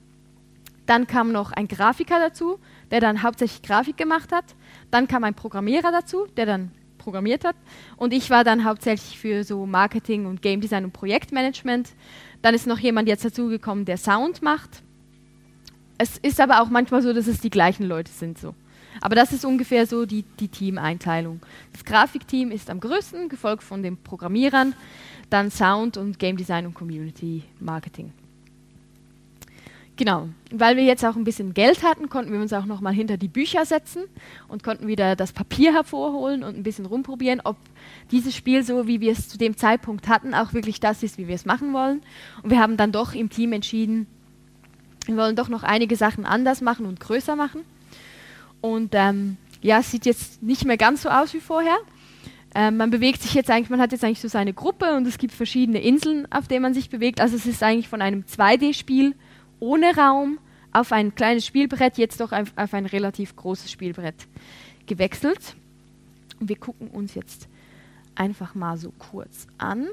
Dann 0.86 1.06
kam 1.06 1.32
noch 1.32 1.52
ein 1.52 1.68
Grafiker 1.68 2.18
dazu, 2.20 2.58
der 2.90 3.00
dann 3.00 3.22
hauptsächlich 3.22 3.62
Grafik 3.62 3.96
gemacht 3.96 4.32
hat. 4.32 4.44
Dann 4.90 5.08
kam 5.08 5.24
ein 5.24 5.34
Programmierer 5.34 5.90
dazu, 5.90 6.26
der 6.36 6.46
dann 6.46 6.70
programmiert 6.98 7.44
hat. 7.44 7.56
Und 7.96 8.12
ich 8.12 8.30
war 8.30 8.44
dann 8.44 8.64
hauptsächlich 8.64 9.18
für 9.18 9.44
so 9.44 9.66
Marketing 9.66 10.26
und 10.26 10.42
Game 10.42 10.60
Design 10.60 10.84
und 10.84 10.92
Projektmanagement. 10.92 11.90
Dann 12.42 12.54
ist 12.54 12.66
noch 12.66 12.78
jemand 12.78 13.08
jetzt 13.08 13.24
dazugekommen, 13.24 13.84
der 13.84 13.96
Sound 13.96 14.42
macht. 14.42 14.82
Es 15.98 16.18
ist 16.18 16.40
aber 16.40 16.60
auch 16.60 16.68
manchmal 16.68 17.02
so, 17.02 17.12
dass 17.12 17.26
es 17.26 17.40
die 17.40 17.50
gleichen 17.50 17.84
Leute 17.84 18.12
sind 18.12 18.38
so. 18.38 18.54
Aber 19.00 19.14
das 19.14 19.32
ist 19.32 19.44
ungefähr 19.44 19.86
so 19.86 20.06
die, 20.06 20.24
die 20.40 20.48
Teameinteilung. 20.48 21.40
Das 21.72 21.84
Grafikteam 21.84 22.50
ist 22.50 22.70
am 22.70 22.80
größten, 22.80 23.28
gefolgt 23.28 23.62
von 23.62 23.82
den 23.82 23.96
Programmierern, 23.96 24.74
dann 25.30 25.50
Sound 25.50 25.96
und 25.96 26.18
Game 26.18 26.36
Design 26.36 26.66
und 26.66 26.74
Community 26.74 27.42
Marketing. 27.60 28.12
Genau, 29.96 30.28
weil 30.52 30.76
wir 30.76 30.84
jetzt 30.84 31.04
auch 31.06 31.16
ein 31.16 31.24
bisschen 31.24 31.54
Geld 31.54 31.82
hatten, 31.82 32.10
konnten 32.10 32.30
wir 32.30 32.40
uns 32.40 32.52
auch 32.52 32.66
noch 32.66 32.82
mal 32.82 32.92
hinter 32.92 33.16
die 33.16 33.28
Bücher 33.28 33.64
setzen 33.64 34.04
und 34.46 34.62
konnten 34.62 34.86
wieder 34.86 35.16
das 35.16 35.32
Papier 35.32 35.72
hervorholen 35.72 36.44
und 36.44 36.54
ein 36.54 36.62
bisschen 36.62 36.84
rumprobieren, 36.84 37.40
ob 37.42 37.56
dieses 38.10 38.36
Spiel 38.36 38.62
so, 38.62 38.86
wie 38.86 39.00
wir 39.00 39.12
es 39.12 39.28
zu 39.28 39.38
dem 39.38 39.56
Zeitpunkt 39.56 40.06
hatten, 40.08 40.34
auch 40.34 40.52
wirklich 40.52 40.80
das 40.80 41.02
ist, 41.02 41.16
wie 41.16 41.28
wir 41.28 41.34
es 41.34 41.46
machen 41.46 41.72
wollen. 41.72 42.02
Und 42.42 42.50
wir 42.50 42.60
haben 42.60 42.76
dann 42.76 42.92
doch 42.92 43.14
im 43.14 43.30
Team 43.30 43.54
entschieden, 43.54 44.06
wir 45.06 45.16
wollen 45.16 45.34
doch 45.34 45.48
noch 45.48 45.62
einige 45.62 45.96
Sachen 45.96 46.26
anders 46.26 46.60
machen 46.60 46.84
und 46.84 47.00
größer 47.00 47.34
machen. 47.34 47.62
Und 48.66 48.94
ähm, 48.94 49.36
ja, 49.62 49.80
sieht 49.80 50.06
jetzt 50.06 50.42
nicht 50.42 50.64
mehr 50.64 50.76
ganz 50.76 51.02
so 51.02 51.08
aus 51.08 51.32
wie 51.34 51.40
vorher. 51.40 51.76
Ähm, 52.52 52.78
man 52.78 52.90
bewegt 52.90 53.22
sich 53.22 53.32
jetzt 53.32 53.48
eigentlich, 53.48 53.70
man 53.70 53.80
hat 53.80 53.92
jetzt 53.92 54.02
eigentlich 54.02 54.20
so 54.20 54.26
seine 54.26 54.52
Gruppe 54.52 54.96
und 54.96 55.06
es 55.06 55.18
gibt 55.18 55.32
verschiedene 55.32 55.80
Inseln, 55.80 56.26
auf 56.32 56.48
denen 56.48 56.62
man 56.62 56.74
sich 56.74 56.90
bewegt. 56.90 57.20
Also 57.20 57.36
es 57.36 57.46
ist 57.46 57.62
eigentlich 57.62 57.88
von 57.88 58.02
einem 58.02 58.24
2D-Spiel 58.24 59.14
ohne 59.60 59.96
Raum 59.96 60.38
auf 60.72 60.90
ein 60.90 61.14
kleines 61.14 61.46
Spielbrett, 61.46 61.96
jetzt 61.96 62.20
doch 62.20 62.32
auf, 62.32 62.52
auf 62.56 62.74
ein 62.74 62.86
relativ 62.86 63.36
großes 63.36 63.70
Spielbrett 63.70 64.26
gewechselt. 64.86 65.54
Und 66.40 66.48
wir 66.48 66.56
gucken 66.56 66.88
uns 66.88 67.14
jetzt 67.14 67.46
einfach 68.16 68.56
mal 68.56 68.76
so 68.78 68.92
kurz 68.98 69.46
an, 69.58 69.86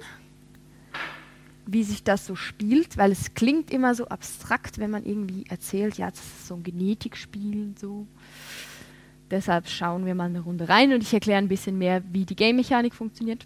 wie 1.65 1.83
sich 1.83 2.03
das 2.03 2.25
so 2.25 2.35
spielt, 2.35 2.97
weil 2.97 3.11
es 3.11 3.33
klingt 3.33 3.71
immer 3.71 3.95
so 3.95 4.07
abstrakt, 4.07 4.77
wenn 4.77 4.91
man 4.91 5.05
irgendwie 5.05 5.45
erzählt, 5.49 5.97
ja, 5.97 6.09
das 6.09 6.19
ist 6.19 6.47
so 6.47 6.55
ein 6.55 6.63
Genetikspiel, 6.63 7.73
so. 7.79 8.07
Deshalb 9.31 9.67
schauen 9.67 10.05
wir 10.05 10.13
mal 10.13 10.25
eine 10.25 10.41
Runde 10.41 10.69
rein 10.69 10.93
und 10.93 11.01
ich 11.01 11.13
erkläre 11.13 11.39
ein 11.39 11.47
bisschen 11.47 11.77
mehr, 11.77 12.03
wie 12.11 12.25
die 12.25 12.35
Game-Mechanik 12.35 12.93
funktioniert. 12.93 13.45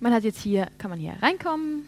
Man 0.00 0.12
hat 0.12 0.24
jetzt 0.24 0.40
hier, 0.40 0.68
kann 0.78 0.90
man 0.90 0.98
hier 0.98 1.14
reinkommen, 1.20 1.82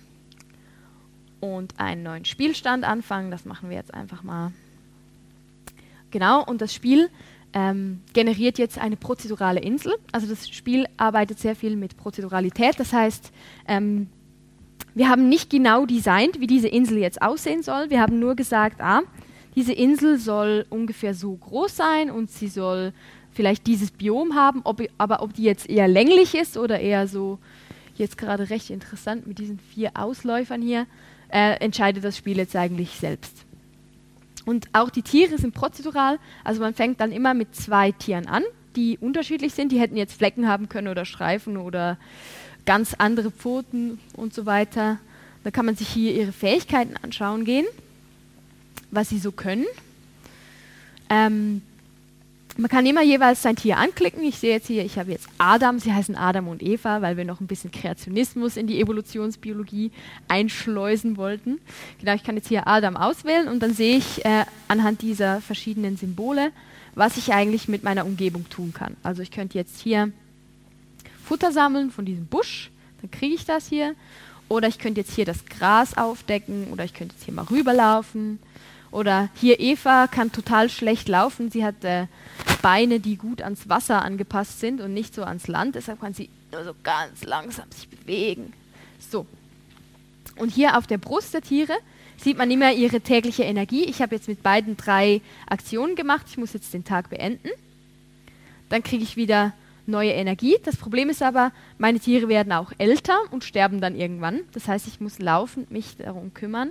und 1.41 1.79
einen 1.79 2.03
neuen 2.03 2.25
Spielstand 2.25 2.85
anfangen. 2.85 3.31
Das 3.31 3.45
machen 3.45 3.71
wir 3.71 3.77
jetzt 3.77 3.95
einfach 3.95 4.23
mal. 4.23 4.53
Genau, 6.11 6.45
und 6.45 6.61
das 6.61 6.73
Spiel 6.73 7.11
ähm, 7.53 8.01
generiert 8.13 8.59
jetzt 8.59 8.79
eine 8.79 8.97
prozedurale 8.97 9.61
Insel. 9.61 9.95
Also 10.13 10.27
das 10.27 10.49
Spiel 10.49 10.87
arbeitet 10.97 11.39
sehr 11.39 11.57
viel 11.57 11.77
mit 11.77 11.97
Prozeduralität. 11.97 12.79
Das 12.79 12.93
heißt, 12.93 13.33
ähm, 13.67 14.09
wir 14.95 15.09
haben 15.09 15.29
nicht 15.29 15.51
genau 15.51 15.87
designt, 15.87 16.41
wie 16.41 16.47
diese 16.47 16.69
Insel 16.69 16.99
jetzt 16.99 17.23
aussehen 17.23 17.63
soll. 17.63 17.91
Wir 17.91 18.01
haben 18.01 18.19
nur 18.19 18.35
gesagt, 18.35 18.81
ah, 18.81 19.03
diese 19.55 19.73
Insel 19.73 20.19
soll 20.19 20.67
ungefähr 20.71 21.15
so 21.15 21.35
groß 21.35 21.77
sein 21.77 22.11
und 22.11 22.31
sie 22.31 22.49
soll 22.49 22.93
vielleicht 23.33 23.67
dieses 23.67 23.91
Biom 23.91 24.35
haben, 24.35 24.61
ob, 24.65 24.83
aber 24.99 25.23
ob 25.23 25.35
die 25.35 25.45
jetzt 25.45 25.69
eher 25.69 25.89
länglich 25.89 26.35
ist 26.35 26.57
oder 26.57 26.81
eher 26.81 27.07
so, 27.07 27.39
jetzt 27.97 28.19
gerade 28.19 28.51
recht 28.51 28.71
interessant 28.71 29.27
mit 29.27 29.39
diesen 29.39 29.59
vier 29.59 29.93
Ausläufern 29.95 30.63
hier, 30.63 30.87
äh, 31.29 31.61
entscheidet 31.61 32.05
das 32.05 32.17
Spiel 32.17 32.37
jetzt 32.37 32.57
eigentlich 32.57 32.91
selbst. 32.99 33.48
Und 34.49 34.67
auch 34.73 34.89
die 34.89 35.03
Tiere 35.03 35.37
sind 35.37 35.53
prozedural, 35.53 36.19
also 36.43 36.63
man 36.63 36.73
fängt 36.73 37.03
dann 37.03 37.13
immer 37.13 37.35
mit 37.35 37.55
zwei 37.55 37.93
Tieren 37.93 38.27
an, 38.27 38.43
die 38.77 38.97
unterschiedlich 38.97 39.53
sind. 39.53 39.73
Die 39.73 39.79
hätten 39.79 39.99
jetzt 39.99 40.15
Flecken 40.15 40.49
haben 40.49 40.71
können 40.71 40.89
oder 40.89 41.05
Streifen 41.05 41.59
oder 41.59 41.99
ganz 42.65 42.95
andere 42.97 43.31
Pfoten 43.31 44.01
und 44.15 44.33
so 44.33 44.47
weiter. 44.47 45.01
Da 45.45 45.51
kann 45.51 45.67
man 45.67 45.77
sich 45.77 45.89
hier 45.89 46.15
ihre 46.15 46.33
Fähigkeiten 46.33 46.95
anschauen 47.03 47.45
gehen, 47.45 47.67
was 48.91 49.11
sie 49.11 49.19
so 49.19 49.33
können. 49.33 49.67
Ähm, 51.11 51.61
man 52.59 52.69
kann 52.69 52.87
immer 52.87 53.03
jeweils 53.03 53.41
sein 53.41 53.55
Tier 53.55 53.77
anklicken. 53.77 54.23
Ich 54.25 54.39
sehe 54.39 54.51
jetzt 54.51 54.67
hier, 54.67 54.85
ich 54.85 54.99
habe 54.99 55.13
jetzt 55.13 55.29
Adam, 55.39 55.79
sie 55.79 55.93
heißen 55.93 56.17
Adam 56.17 56.49
und 56.49 56.61
Eva, 56.61 57.01
weil 57.03 57.17
wir 57.17 57.25
noch 57.25 57.41
ein 57.41 57.47
bisschen 57.47 57.71
Kreationismus 57.71 58.57
in 58.57 58.67
die 58.67 58.81
Evolutionsbiologie 58.81 59.93
einschleusen 60.27 61.17
wollten. 61.17 61.61
Genau, 62.01 62.15
ich 62.15 62.25
kann 62.25 62.35
jetzt 62.35 62.49
hier 62.49 62.67
Adam 62.67 62.97
auswählen 62.97 63.47
und 63.47 63.63
dann 63.63 63.75
sehe 63.75 63.97
ich 63.97 64.25
äh, 64.25 64.45
anhand 64.67 65.03
dieser 65.03 65.41
verschiedenen 65.41 65.97
Symbole, 65.97 66.51
was 66.97 67.17
ich 67.17 67.33
eigentlich 67.33 67.69
mit 67.69 67.85
meiner 67.85 68.05
Umgebung 68.05 68.49
tun 68.49 68.75
kann. 68.75 68.97
Also 69.05 69.23
ich 69.23 69.31
könnte 69.31 69.57
jetzt 69.57 69.81
hier 69.81 70.11
Futter 71.25 71.53
sammeln 71.53 71.93
von 71.93 72.05
diesem 72.05 72.27
Busch, 72.27 72.73
dann 73.01 73.13
kriege 73.13 73.37
ich 73.37 73.45
das 73.45 73.69
hier. 73.69 73.95
Oder 74.49 74.67
ich 74.67 74.79
könnte 74.79 75.01
jetzt 75.01 75.15
hier 75.15 75.27
das 75.27 75.45
Gras 75.45 75.97
aufdecken 75.97 76.69
oder 76.73 76.85
ich 76.85 76.95
könnte 76.95 77.15
jetzt 77.15 77.25
hier 77.25 77.35
mal 77.35 77.45
rüberlaufen. 77.45 78.41
Oder 78.91 79.29
hier 79.35 79.61
Eva 79.61 80.07
kann 80.07 80.33
total 80.33 80.71
schlecht 80.71 81.09
laufen. 81.09 81.51
Sie 81.51 81.65
hat 81.65 81.85
äh, 81.85 82.07
Beine, 82.63 83.01
die 83.01 83.17
gut 83.17 83.43
ans 83.43 83.69
Wasser 83.69 84.03
angepasst 84.03 84.61
sind 84.61 84.81
und 84.81 84.95
nicht 84.95 85.15
so 85.15 85.25
ans 85.25 85.47
Land. 85.47 85.75
Deshalb 85.75 86.01
kann 86.01 86.15
sie 86.15 86.31
nur 86.53 86.65
so 86.65 86.75
ganz 86.83 87.25
langsam 87.25 87.71
sich 87.71 87.89
bewegen. 87.89 88.53
So. 88.99 89.27
Und 90.37 90.51
hier 90.51 90.79
auf 90.79 90.87
der 90.87 90.99
Brust 90.99 91.35
der 91.35 91.43
Tiere 91.43 91.75
sieht 92.17 92.39
man 92.39 92.51
immer 92.51 92.73
ihre 92.73 93.01
tägliche 93.01 93.45
Energie. 93.45 93.85
Ich 93.85 94.01
habe 94.01 94.15
jetzt 94.15 94.29
mit 94.29 94.43
beiden 94.43 94.77
drei 94.77 95.21
Aktionen 95.49 95.95
gemacht. 95.95 96.27
Ich 96.29 96.39
muss 96.39 96.53
jetzt 96.53 96.73
den 96.73 96.85
Tag 96.85 97.11
beenden. 97.11 97.51
Dann 98.69 98.83
kriege 98.83 99.03
ich 99.03 99.17
wieder 99.17 99.53
neue 99.87 100.13
Energie. 100.13 100.57
Das 100.65 100.77
Problem 100.77 101.09
ist 101.09 101.23
aber, 101.23 101.53
meine 101.79 101.99
Tiere 101.99 102.29
werden 102.29 102.53
auch 102.53 102.73
älter 102.79 103.19
und 103.31 103.45
sterben 103.45 103.81
dann 103.81 103.97
irgendwann. 103.97 104.41
Das 104.53 104.69
heißt, 104.69 104.87
ich 104.87 105.01
muss 105.01 105.19
laufend 105.19 105.71
mich 105.71 105.97
darum 105.97 106.35
kümmern, 106.35 106.71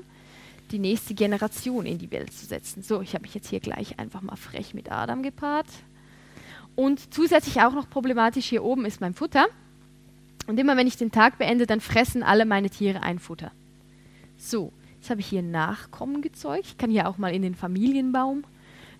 die 0.71 0.79
nächste 0.79 1.13
Generation 1.13 1.85
in 1.85 1.97
die 1.97 2.11
Welt 2.11 2.33
zu 2.33 2.45
setzen. 2.45 2.83
So, 2.83 3.01
ich 3.01 3.13
habe 3.13 3.23
mich 3.23 3.33
jetzt 3.33 3.49
hier 3.49 3.59
gleich 3.59 3.99
einfach 3.99 4.21
mal 4.21 4.35
frech 4.35 4.73
mit 4.73 4.91
Adam 4.91 5.23
gepaart. 5.23 5.67
Und 6.75 7.13
zusätzlich 7.13 7.61
auch 7.61 7.73
noch 7.73 7.89
problematisch 7.89 8.45
hier 8.45 8.63
oben 8.63 8.85
ist 8.85 9.01
mein 9.01 9.13
Futter. 9.13 9.47
Und 10.45 10.59
immer 10.59 10.77
wenn 10.77 10.87
ich 10.87 10.97
den 10.97 11.11
Tag 11.11 11.37
beende, 11.37 11.65
dann 11.65 11.81
fressen 11.81 12.23
alle 12.23 12.45
meine 12.45 12.69
Tiere 12.69 13.03
ein 13.03 13.19
Futter. 13.19 13.51
So, 14.37 14.71
jetzt 14.95 15.09
habe 15.09 15.19
ich 15.19 15.27
hier 15.27 15.41
Nachkommen 15.41 16.21
gezeugt. 16.21 16.65
Ich 16.67 16.77
kann 16.77 16.89
hier 16.89 17.07
auch 17.09 17.17
mal 17.17 17.33
in 17.33 17.41
den 17.41 17.55
Familienbaum 17.55 18.43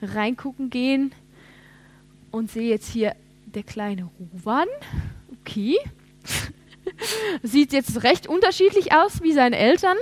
reingucken 0.01 0.69
gehen 0.69 1.13
und 2.31 2.51
sehe 2.51 2.69
jetzt 2.69 2.89
hier 2.91 3.15
der 3.45 3.63
kleine 3.63 4.09
Ruwan. 4.19 4.67
Okay. 5.41 5.77
Sieht 7.43 7.73
jetzt 7.73 8.03
recht 8.03 8.27
unterschiedlich 8.27 8.93
aus 8.93 9.21
wie 9.21 9.33
seine 9.33 9.57
Eltern. 9.57 9.97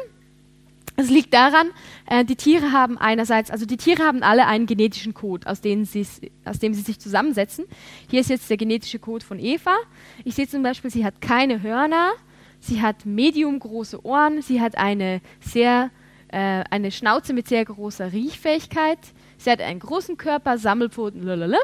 Es 0.98 1.10
liegt 1.10 1.34
daran, 1.34 1.72
äh, 2.10 2.24
die 2.24 2.38
Tiere 2.38 2.72
haben 2.72 2.98
einerseits, 2.98 3.52
also 3.52 3.66
die 3.66 3.78
Tiere 3.78 4.04
haben 4.04 4.24
alle 4.24 4.48
einen 4.48 4.66
genetischen 4.66 5.14
Code, 5.14 5.46
aus, 5.48 5.60
dem 5.60 5.84
sie 5.84 6.04
sich 6.04 7.00
zusammensetzen. 7.00 7.66
Hier 8.10 8.22
ist 8.22 8.30
jetzt 8.30 8.50
der 8.50 8.58
genetische 8.58 9.00
Code 9.00 9.26
von 9.26 9.39
Eva. 9.39 9.76
Ich 10.24 10.36
sehe 10.36 10.48
zum 10.48 10.64
Beispiel, 10.64 10.89
sie 10.89 11.04
hat 11.04 11.20
keine 11.20 11.62
Hörner, 11.62 12.12
sie 12.60 12.82
hat 12.82 13.06
medium 13.06 13.60
große 13.60 14.06
Ohren, 14.06 14.41
sie 14.41 14.62
hat 14.62 14.78
eine 14.78 15.22
sehr 15.41 15.91
äh, 16.30 16.64
eine 16.70 16.91
Schnauze 16.91 17.34
mit 17.34 17.48
sehr 17.48 17.66
großer 17.66 18.12
Riechfähigkeit, 18.12 19.00
sie 19.38 19.52
hat 19.52 19.62
einen 19.62 19.80
großen 19.80 20.18
Körper, 20.18 20.58
Sammelpfoten, 20.58 21.24
lalala. 21.24 21.60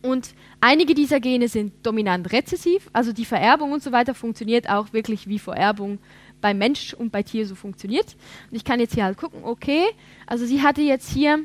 Und 0.00 0.34
einige 0.60 0.94
dieser 0.94 1.18
Gene 1.18 1.48
sind 1.48 1.84
dominant 1.84 2.32
rezessiv, 2.32 2.88
also 2.92 3.12
die 3.12 3.24
Vererbung 3.24 3.72
und 3.72 3.82
so 3.82 3.90
weiter 3.90 4.14
funktioniert 4.14 4.70
auch 4.70 4.92
wirklich 4.92 5.28
wie 5.28 5.40
Vererbung 5.40 5.98
bei 6.40 6.54
Mensch 6.54 6.94
und 6.94 7.10
bei 7.10 7.22
Tier 7.22 7.46
so 7.46 7.54
funktioniert. 7.54 8.16
Und 8.50 8.56
ich 8.56 8.64
kann 8.64 8.80
jetzt 8.80 8.94
hier 8.94 9.04
halt 9.04 9.18
gucken, 9.18 9.44
okay, 9.44 9.84
also 10.26 10.46
sie 10.46 10.62
hatte 10.62 10.82
jetzt 10.82 11.10
hier 11.10 11.40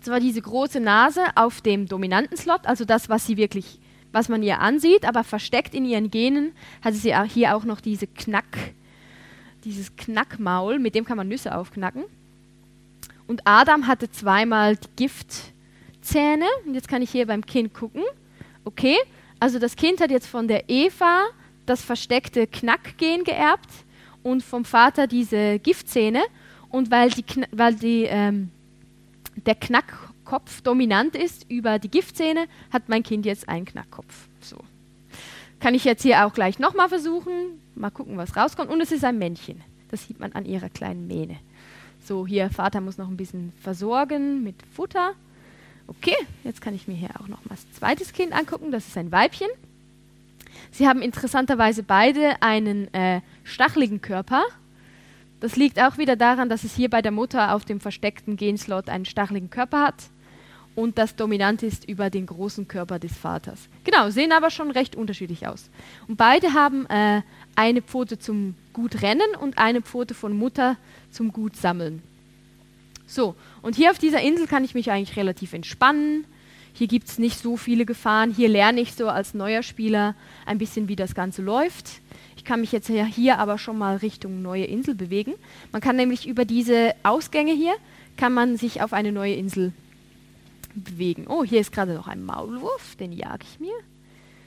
zwar 0.00 0.20
diese 0.20 0.40
große 0.40 0.80
Nase 0.80 1.22
auf 1.34 1.60
dem 1.60 1.86
dominanten 1.86 2.36
Slot, 2.36 2.66
also 2.66 2.84
das, 2.84 3.08
was 3.08 3.26
sie 3.26 3.36
wirklich, 3.36 3.78
was 4.12 4.28
man 4.28 4.42
ihr 4.42 4.60
ansieht, 4.60 5.04
aber 5.04 5.24
versteckt 5.24 5.74
in 5.74 5.84
ihren 5.84 6.10
Genen 6.10 6.52
hatte 6.82 6.96
sie 6.96 7.14
hier 7.26 7.56
auch 7.56 7.64
noch 7.64 7.80
diese 7.80 8.06
Knack, 8.06 8.56
dieses 9.64 9.96
Knackmaul, 9.96 10.78
mit 10.78 10.94
dem 10.94 11.04
kann 11.04 11.16
man 11.16 11.28
Nüsse 11.28 11.56
aufknacken. 11.56 12.04
Und 13.28 13.42
Adam 13.44 13.86
hatte 13.86 14.10
zweimal 14.10 14.76
die 14.76 14.88
Giftzähne. 14.96 16.46
Und 16.64 16.74
jetzt 16.74 16.88
kann 16.88 17.02
ich 17.02 17.10
hier 17.10 17.26
beim 17.26 17.44
Kind 17.44 17.74
gucken. 17.74 18.02
Okay, 18.64 18.96
also 19.38 19.58
das 19.58 19.76
Kind 19.76 20.00
hat 20.00 20.10
jetzt 20.10 20.26
von 20.26 20.48
der 20.48 20.68
Eva 20.68 21.26
das 21.66 21.82
versteckte 21.82 22.46
Knackgen 22.46 23.24
geerbt 23.24 23.68
und 24.22 24.42
vom 24.42 24.64
Vater 24.64 25.06
diese 25.06 25.58
Giftzähne. 25.58 26.22
Und 26.70 26.90
weil, 26.90 27.10
die, 27.10 27.24
weil 27.50 27.74
die, 27.74 28.04
ähm, 28.04 28.50
der 29.46 29.54
Knackkopf 29.54 30.60
dominant 30.62 31.16
ist 31.16 31.50
über 31.50 31.78
die 31.78 31.90
Giftzähne, 31.90 32.46
hat 32.70 32.88
mein 32.88 33.02
Kind 33.02 33.24
jetzt 33.24 33.48
einen 33.48 33.64
Knackkopf. 33.64 34.28
So. 34.40 34.58
Kann 35.60 35.74
ich 35.74 35.84
jetzt 35.84 36.02
hier 36.02 36.26
auch 36.26 36.32
gleich 36.32 36.58
nochmal 36.58 36.88
versuchen. 36.88 37.60
Mal 37.74 37.90
gucken, 37.90 38.16
was 38.16 38.36
rauskommt. 38.36 38.70
Und 38.70 38.80
es 38.80 38.92
ist 38.92 39.04
ein 39.04 39.18
Männchen. 39.18 39.62
Das 39.90 40.06
sieht 40.06 40.20
man 40.20 40.32
an 40.32 40.44
ihrer 40.44 40.68
kleinen 40.68 41.06
Mähne. 41.06 41.38
So, 42.04 42.26
hier, 42.26 42.50
Vater 42.50 42.80
muss 42.80 42.98
noch 42.98 43.08
ein 43.08 43.16
bisschen 43.16 43.52
versorgen 43.60 44.42
mit 44.42 44.56
Futter. 44.74 45.14
Okay, 45.86 46.16
jetzt 46.44 46.60
kann 46.60 46.74
ich 46.74 46.86
mir 46.86 46.94
hier 46.94 47.10
auch 47.18 47.28
noch 47.28 47.44
mal 47.44 47.56
das 47.56 47.70
zweites 47.72 48.12
Kind 48.12 48.32
angucken. 48.32 48.70
Das 48.70 48.86
ist 48.86 48.96
ein 48.96 49.10
Weibchen. 49.10 49.48
Sie 50.70 50.86
haben 50.86 51.02
interessanterweise 51.02 51.82
beide 51.82 52.40
einen 52.42 52.92
äh, 52.94 53.20
stacheligen 53.44 54.00
Körper. 54.00 54.42
Das 55.40 55.56
liegt 55.56 55.80
auch 55.80 55.98
wieder 55.98 56.16
daran, 56.16 56.48
dass 56.48 56.64
es 56.64 56.74
hier 56.74 56.90
bei 56.90 57.02
der 57.02 57.12
Mutter 57.12 57.54
auf 57.54 57.64
dem 57.64 57.80
versteckten 57.80 58.36
Genslot 58.36 58.88
einen 58.88 59.04
stacheligen 59.04 59.50
Körper 59.50 59.82
hat 59.82 60.10
und 60.78 60.96
das 60.96 61.16
dominant 61.16 61.64
ist 61.64 61.88
über 61.88 62.08
den 62.08 62.26
großen 62.26 62.68
Körper 62.68 63.00
des 63.00 63.16
Vaters. 63.16 63.68
Genau, 63.82 64.10
sehen 64.10 64.30
aber 64.30 64.48
schon 64.48 64.70
recht 64.70 64.94
unterschiedlich 64.94 65.48
aus. 65.48 65.70
Und 66.06 66.16
beide 66.16 66.54
haben 66.54 66.86
äh, 66.86 67.22
eine 67.56 67.82
Pfote 67.82 68.20
zum 68.20 68.54
gut 68.72 69.02
rennen 69.02 69.34
und 69.40 69.58
eine 69.58 69.82
Pfote 69.82 70.14
von 70.14 70.36
Mutter 70.36 70.76
zum 71.10 71.32
gut 71.32 71.56
sammeln. 71.56 72.00
So, 73.08 73.34
und 73.60 73.74
hier 73.74 73.90
auf 73.90 73.98
dieser 73.98 74.20
Insel 74.20 74.46
kann 74.46 74.62
ich 74.62 74.74
mich 74.74 74.92
eigentlich 74.92 75.16
relativ 75.16 75.52
entspannen. 75.52 76.26
Hier 76.78 76.86
gibt 76.86 77.08
es 77.08 77.18
nicht 77.18 77.40
so 77.40 77.56
viele 77.56 77.84
Gefahren. 77.84 78.32
Hier 78.32 78.48
lerne 78.48 78.80
ich 78.80 78.94
so 78.94 79.08
als 79.08 79.34
neuer 79.34 79.64
Spieler 79.64 80.14
ein 80.46 80.58
bisschen, 80.58 80.86
wie 80.86 80.94
das 80.94 81.16
Ganze 81.16 81.42
läuft. 81.42 82.00
Ich 82.36 82.44
kann 82.44 82.60
mich 82.60 82.70
jetzt 82.70 82.88
hier 82.88 83.38
aber 83.40 83.58
schon 83.58 83.76
mal 83.76 83.96
Richtung 83.96 84.42
neue 84.42 84.64
Insel 84.64 84.94
bewegen. 84.94 85.34
Man 85.72 85.80
kann 85.80 85.96
nämlich 85.96 86.28
über 86.28 86.44
diese 86.44 86.94
Ausgänge 87.02 87.52
hier, 87.52 87.74
kann 88.16 88.32
man 88.32 88.56
sich 88.56 88.80
auf 88.80 88.92
eine 88.92 89.10
neue 89.10 89.34
Insel 89.34 89.72
bewegen. 90.76 91.26
Oh, 91.28 91.42
hier 91.42 91.58
ist 91.58 91.72
gerade 91.72 91.94
noch 91.94 92.06
ein 92.06 92.24
Maulwurf, 92.24 92.94
den 92.94 93.10
jage 93.10 93.44
ich 93.50 93.58
mir. 93.58 93.74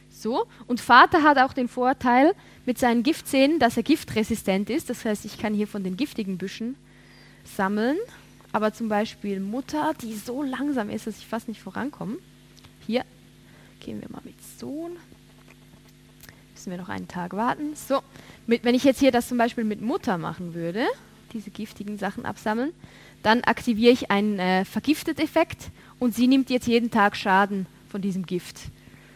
So, 0.10 0.46
und 0.68 0.80
Vater 0.80 1.24
hat 1.24 1.38
auch 1.38 1.52
den 1.52 1.68
Vorteil 1.68 2.34
mit 2.66 2.80
seinen 2.80 3.04
Giftzähnen, 3.04 3.60
dass 3.60 3.76
er 3.76 3.84
giftresistent 3.84 4.70
ist. 4.70 4.90
Das 4.90 5.04
heißt, 5.04 5.26
ich 5.26 5.38
kann 5.38 5.54
hier 5.54 5.68
von 5.68 5.84
den 5.84 5.98
giftigen 5.98 6.38
Büschen 6.38 6.78
sammeln 7.44 7.98
aber 8.52 8.74
zum 8.74 8.90
Beispiel 8.90 9.40
Mutter, 9.40 9.94
die 10.02 10.16
so 10.16 10.44
langsam 10.44 10.90
ist, 10.90 11.08
dass 11.08 11.18
ich 11.18 11.28
fast 11.28 11.48
nicht 11.48 11.62
vorankomme. 11.62 12.18
Hier 12.86 13.04
gehen 13.80 14.02
wir 14.02 14.10
mal 14.10 14.22
mit 14.24 14.36
Sohn. 14.60 14.92
Müssen 16.54 16.72
wir 16.72 16.78
noch 16.78 16.90
einen 16.90 17.08
Tag 17.08 17.34
warten. 17.34 17.76
So, 17.76 18.02
mit, 18.46 18.64
wenn 18.64 18.76
ich 18.76 18.84
jetzt 18.84 19.00
hier 19.00 19.12
das 19.12 19.28
zum 19.28 19.38
Beispiel 19.38 19.64
mit 19.64 19.82
Mutter 19.82 20.18
machen 20.18 20.54
würde, 20.54 20.86
diese 21.34 21.50
giftigen 21.50 21.98
Sachen 21.98 22.26
absammeln, 22.26 22.74
dann 23.24 23.44
aktiviere 23.44 23.94
ich 23.94 24.12
einen 24.12 24.40
äh, 24.40 24.66
Vergiftet-Effekt 24.66 25.72
und 26.00 26.16
sie 26.16 26.28
nimmt 26.28 26.50
jetzt 26.50 26.68
jeden 26.68 26.92
Tag 26.92 27.16
Schaden 27.16 27.68
von 27.90 28.02
diesem 28.02 28.26
Gift. 28.26 28.58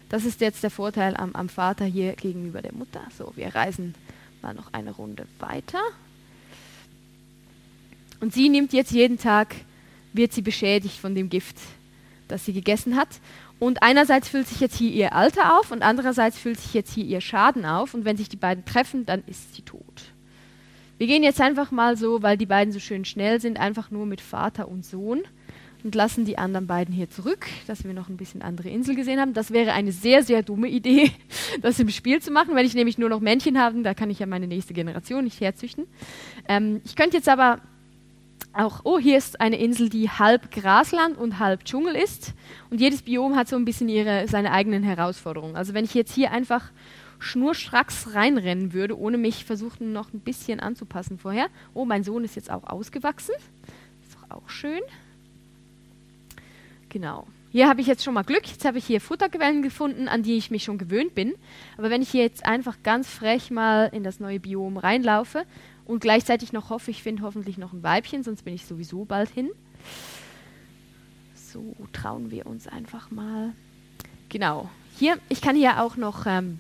Das 0.10 0.24
ist 0.26 0.42
jetzt 0.42 0.64
der 0.64 0.70
Vorteil 0.70 1.18
am, 1.18 1.36
am 1.36 1.50
Vater 1.50 1.86
hier 1.86 2.14
gegenüber 2.14 2.62
der 2.62 2.74
Mutter. 2.74 3.02
So, 3.18 3.34
wir 3.36 3.54
reisen 3.54 3.96
mal 4.42 4.54
noch 4.54 4.72
eine 4.74 4.92
Runde 4.92 5.26
weiter. 5.40 5.80
Und 8.26 8.34
sie 8.34 8.50
nimmt 8.50 8.74
jetzt 8.74 8.92
jeden 8.92 9.20
Tag, 9.20 9.54
wird 10.12 10.34
sie 10.34 10.42
beschädigt 10.42 10.98
von 10.98 11.14
dem 11.14 11.30
Gift, 11.30 11.58
das 12.28 12.44
sie 12.44 12.54
gegessen 12.54 12.96
hat. 12.96 13.20
Und 13.60 13.84
einerseits 13.84 14.30
füllt 14.30 14.48
sich 14.48 14.60
jetzt 14.62 14.76
hier 14.76 14.90
ihr 14.90 15.14
Alter 15.14 15.60
auf 15.60 15.72
und 15.72 15.84
andererseits 15.84 16.40
füllt 16.40 16.60
sich 16.60 16.74
jetzt 16.74 16.92
hier 16.92 17.06
ihr 17.06 17.22
Schaden 17.22 17.68
auf. 17.68 17.94
Und 17.94 18.04
wenn 18.04 18.18
sich 18.18 18.28
die 18.28 18.36
beiden 18.36 18.66
treffen, 18.66 19.06
dann 19.06 19.24
ist 19.28 19.54
sie 19.54 19.62
tot. 19.62 20.06
Wir 20.98 21.06
gehen 21.06 21.22
jetzt 21.22 21.40
einfach 21.40 21.70
mal 21.70 21.98
so, 21.98 22.24
weil 22.24 22.36
die 22.36 22.48
beiden 22.48 22.74
so 22.74 22.80
schön 22.80 23.06
schnell 23.06 23.40
sind, 23.40 23.60
einfach 23.60 23.92
nur 23.92 24.08
mit 24.08 24.22
Vater 24.22 24.70
und 24.70 24.84
Sohn 24.84 25.22
und 25.84 25.94
lassen 25.94 26.26
die 26.26 26.40
anderen 26.40 26.66
beiden 26.66 26.96
hier 26.96 27.12
zurück, 27.12 27.46
dass 27.68 27.84
wir 27.84 27.94
noch 27.94 28.10
ein 28.10 28.18
bisschen 28.18 28.42
andere 28.42 28.70
Insel 28.70 28.96
gesehen 28.96 29.20
haben. 29.20 29.36
Das 29.36 29.52
wäre 29.52 29.74
eine 29.74 29.92
sehr, 29.92 30.24
sehr 30.24 30.42
dumme 30.42 30.68
Idee, 30.68 31.12
das 31.62 31.80
im 31.80 31.90
Spiel 31.90 32.24
zu 32.24 32.32
machen. 32.32 32.56
Wenn 32.56 32.66
ich 32.66 32.74
nämlich 32.74 32.98
nur 32.98 33.10
noch 33.10 33.20
Männchen 33.20 33.60
habe, 33.60 33.80
da 33.84 33.94
kann 33.94 34.10
ich 34.10 34.18
ja 34.18 34.26
meine 34.26 34.48
nächste 34.48 34.74
Generation 34.74 35.26
nicht 35.26 35.40
herzüchten. 35.40 35.86
Ähm, 36.50 36.82
ich 36.86 36.96
könnte 36.96 37.18
jetzt 37.18 37.30
aber 37.30 37.62
auch, 38.54 38.82
oh, 38.84 39.00
hier 39.00 39.18
ist 39.18 39.42
eine 39.42 39.58
Insel, 39.58 39.90
die 39.90 40.10
halb 40.10 40.52
Grasland 40.52 41.18
und 41.18 41.40
halb 41.40 41.66
Dschungel 41.66 41.96
ist. 41.96 42.34
Und 42.70 42.80
jedes 42.80 43.02
Biom 43.02 43.36
hat 43.36 43.48
so 43.48 43.56
ein 43.56 43.66
bisschen 43.66 43.90
ihre, 43.90 44.28
seine 44.28 44.52
eigenen 44.52 44.84
Herausforderungen. 44.84 45.56
Also 45.56 45.74
wenn 45.74 45.86
ich 45.86 45.94
jetzt 45.94 46.14
hier 46.14 46.32
einfach 46.32 46.72
schnurstracks 47.20 48.14
reinrennen 48.14 48.74
würde, 48.74 48.98
ohne 48.98 49.18
mich 49.18 49.46
versuchen 49.46 49.94
noch 49.94 50.14
ein 50.14 50.20
bisschen 50.20 50.60
anzupassen 50.60 51.18
vorher. 51.18 51.48
Oh, 51.74 51.86
mein 51.86 52.04
Sohn 52.04 52.24
ist 52.24 52.36
jetzt 52.36 52.52
auch 52.52 52.64
ausgewachsen. 52.64 53.36
Ist 53.36 54.16
doch 54.16 54.38
auch 54.38 54.50
schön. 54.50 54.82
Genau. 56.90 57.28
Hier 57.52 57.70
habe 57.70 57.82
ich 57.82 57.88
jetzt 57.88 58.04
schon 58.04 58.14
mal 58.14 58.24
Glück. 58.24 58.48
Jetzt 58.48 58.66
habe 58.66 58.78
ich 58.78 58.86
hier 58.86 59.00
Futterquellen 59.00 59.64
gefunden, 59.64 60.08
an 60.08 60.24
die 60.24 60.38
ich 60.38 60.52
mich 60.52 60.64
schon 60.64 60.78
gewöhnt 60.78 61.16
bin. 61.16 61.34
Aber 61.78 61.90
wenn 61.90 62.02
ich 62.02 62.10
hier 62.10 62.24
jetzt 62.24 62.46
einfach 62.46 62.78
ganz 62.84 63.10
frech 63.10 63.50
mal 63.50 63.90
in 63.94 64.04
das 64.04 64.20
neue 64.20 64.40
Biom 64.40 64.78
reinlaufe 64.78 65.46
und 65.86 66.00
gleichzeitig 66.00 66.52
noch 66.52 66.70
hoffe, 66.70 66.92
ich 66.92 67.04
finde 67.04 67.24
hoffentlich 67.24 67.58
noch 67.58 67.74
ein 67.74 67.84
Weibchen, 67.84 68.24
sonst 68.24 68.44
bin 68.44 68.56
ich 68.56 68.66
sowieso 68.66 69.06
bald 69.06 69.30
hin. 69.30 69.50
So 71.36 71.76
trauen 71.94 72.32
wir 72.32 72.48
uns 72.48 72.68
einfach 72.68 73.12
mal. 73.12 73.54
Genau. 74.30 74.70
Hier, 74.98 75.18
ich 75.30 75.42
kann 75.42 75.56
hier 75.56 75.82
auch 75.82 75.96
noch 75.96 76.26
ähm, 76.26 76.60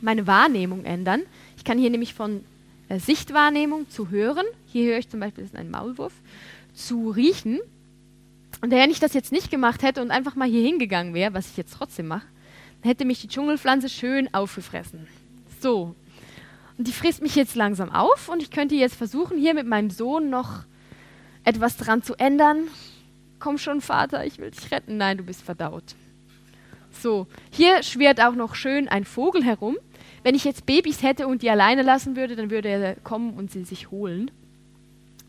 meine 0.00 0.26
Wahrnehmung 0.26 0.84
ändern. 0.84 1.22
Ich 1.56 1.64
kann 1.64 1.78
hier 1.78 1.90
nämlich 1.90 2.14
von 2.14 2.44
äh, 2.88 2.98
Sichtwahrnehmung 2.98 3.88
zu 3.90 4.10
hören, 4.10 4.46
hier 4.66 4.90
höre 4.90 4.98
ich 4.98 5.08
zum 5.08 5.20
Beispiel, 5.20 5.44
das 5.44 5.52
ist 5.52 5.58
ein 5.58 5.70
Maulwurf, 5.70 6.12
zu 6.72 7.10
riechen. 7.10 7.60
Und 8.60 8.70
wenn 8.70 8.90
ich 8.90 9.00
das 9.00 9.14
jetzt 9.14 9.30
nicht 9.30 9.50
gemacht 9.50 9.82
hätte 9.82 10.02
und 10.02 10.10
einfach 10.10 10.34
mal 10.34 10.48
hier 10.48 10.62
hingegangen 10.62 11.14
wäre, 11.14 11.34
was 11.34 11.50
ich 11.50 11.56
jetzt 11.56 11.74
trotzdem 11.74 12.08
mache, 12.08 12.26
dann 12.82 12.90
hätte 12.90 13.04
mich 13.04 13.20
die 13.20 13.28
Dschungelpflanze 13.28 13.88
schön 13.88 14.32
aufgefressen. 14.32 15.06
So, 15.60 15.94
die 16.86 16.92
frisst 16.92 17.22
mich 17.22 17.34
jetzt 17.34 17.56
langsam 17.56 17.90
auf 17.90 18.28
und 18.28 18.42
ich 18.42 18.50
könnte 18.50 18.74
jetzt 18.74 18.94
versuchen, 18.94 19.38
hier 19.38 19.54
mit 19.54 19.66
meinem 19.66 19.90
Sohn 19.90 20.30
noch 20.30 20.64
etwas 21.44 21.76
dran 21.76 22.02
zu 22.02 22.14
ändern. 22.14 22.68
Komm 23.40 23.58
schon, 23.58 23.80
Vater, 23.80 24.24
ich 24.24 24.38
will 24.38 24.50
dich 24.50 24.70
retten. 24.70 24.96
Nein, 24.96 25.18
du 25.18 25.24
bist 25.24 25.42
verdaut. 25.42 25.94
So, 26.90 27.26
hier 27.50 27.82
schwirrt 27.82 28.20
auch 28.20 28.34
noch 28.34 28.54
schön 28.54 28.88
ein 28.88 29.04
Vogel 29.04 29.44
herum. 29.44 29.76
Wenn 30.22 30.34
ich 30.34 30.44
jetzt 30.44 30.66
Babys 30.66 31.02
hätte 31.02 31.26
und 31.26 31.42
die 31.42 31.50
alleine 31.50 31.82
lassen 31.82 32.16
würde, 32.16 32.36
dann 32.36 32.50
würde 32.50 32.68
er 32.68 32.94
kommen 32.96 33.34
und 33.34 33.50
sie 33.50 33.64
sich 33.64 33.90
holen. 33.90 34.30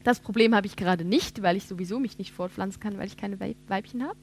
Das 0.03 0.19
Problem 0.19 0.55
habe 0.55 0.67
ich 0.67 0.75
gerade 0.75 1.03
nicht, 1.03 1.41
weil 1.41 1.57
ich 1.57 1.65
sowieso 1.65 1.99
mich 1.99 2.17
nicht 2.17 2.31
fortpflanzen 2.31 2.81
kann, 2.81 2.97
weil 2.97 3.07
ich 3.07 3.17
keine 3.17 3.39
Weibchen 3.39 4.03
habe. 4.03 4.17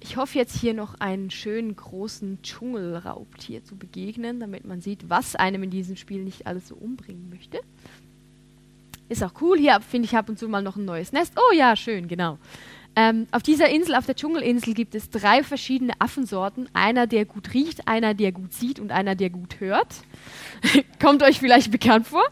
Ich 0.00 0.16
hoffe 0.16 0.38
jetzt 0.38 0.56
hier 0.56 0.74
noch 0.74 0.98
einen 0.98 1.30
schönen 1.30 1.76
großen 1.76 2.40
Dschungelraubtier 2.42 3.64
zu 3.64 3.76
begegnen, 3.76 4.40
damit 4.40 4.64
man 4.64 4.80
sieht, 4.80 5.08
was 5.08 5.36
einem 5.36 5.62
in 5.62 5.70
diesem 5.70 5.96
Spiel 5.96 6.22
nicht 6.22 6.46
alles 6.46 6.68
so 6.68 6.74
umbringen 6.74 7.28
möchte. 7.30 7.60
Ist 9.08 9.22
auch 9.22 9.32
cool. 9.40 9.58
Hier 9.58 9.80
finde 9.80 10.06
ich 10.06 10.16
ab 10.16 10.28
und 10.28 10.38
zu 10.38 10.48
mal 10.48 10.62
noch 10.62 10.76
ein 10.76 10.84
neues 10.84 11.12
Nest. 11.12 11.34
Oh 11.36 11.54
ja, 11.54 11.76
schön, 11.76 12.08
genau. 12.08 12.38
Ähm, 12.96 13.26
auf 13.30 13.42
dieser 13.42 13.68
Insel, 13.68 13.94
auf 13.94 14.06
der 14.06 14.16
Dschungelinsel, 14.16 14.74
gibt 14.74 14.94
es 14.94 15.10
drei 15.10 15.42
verschiedene 15.42 15.92
Affensorten. 16.00 16.68
Einer, 16.72 17.06
der 17.06 17.24
gut 17.24 17.54
riecht, 17.54 17.86
einer, 17.86 18.14
der 18.14 18.32
gut 18.32 18.52
sieht 18.52 18.80
und 18.80 18.90
einer, 18.90 19.14
der 19.14 19.30
gut 19.30 19.60
hört. 19.60 19.94
Kommt 21.00 21.22
euch 21.22 21.38
vielleicht 21.38 21.70
bekannt 21.70 22.06
vor. 22.06 22.24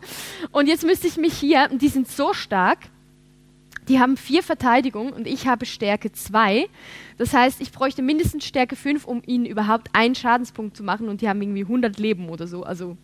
Und 0.51 0.69
jetzt 0.69 0.85
müsste 0.85 1.07
ich 1.07 1.17
mich 1.17 1.35
hier, 1.35 1.69
und 1.71 1.83
die 1.83 1.89
sind 1.89 2.09
so 2.09 2.33
stark, 2.33 2.79
die 3.89 3.99
haben 3.99 4.17
vier 4.17 4.43
Verteidigung 4.43 5.13
und 5.13 5.27
ich 5.27 5.47
habe 5.47 5.67
Stärke 5.67 6.13
2. 6.13 6.69
Das 7.17 7.33
heißt, 7.33 7.61
ich 7.61 7.73
bräuchte 7.73 8.03
mindestens 8.03 8.45
Stärke 8.45 8.77
5, 8.77 9.07
um 9.07 9.23
ihnen 9.27 9.47
überhaupt 9.47 9.89
einen 9.93 10.15
Schadenspunkt 10.15 10.77
zu 10.77 10.83
machen 10.83 11.09
und 11.09 11.21
die 11.21 11.29
haben 11.29 11.41
irgendwie 11.41 11.63
100 11.63 11.99
Leben 11.99 12.29
oder 12.29 12.47
so. 12.47 12.65
Also 12.65 12.97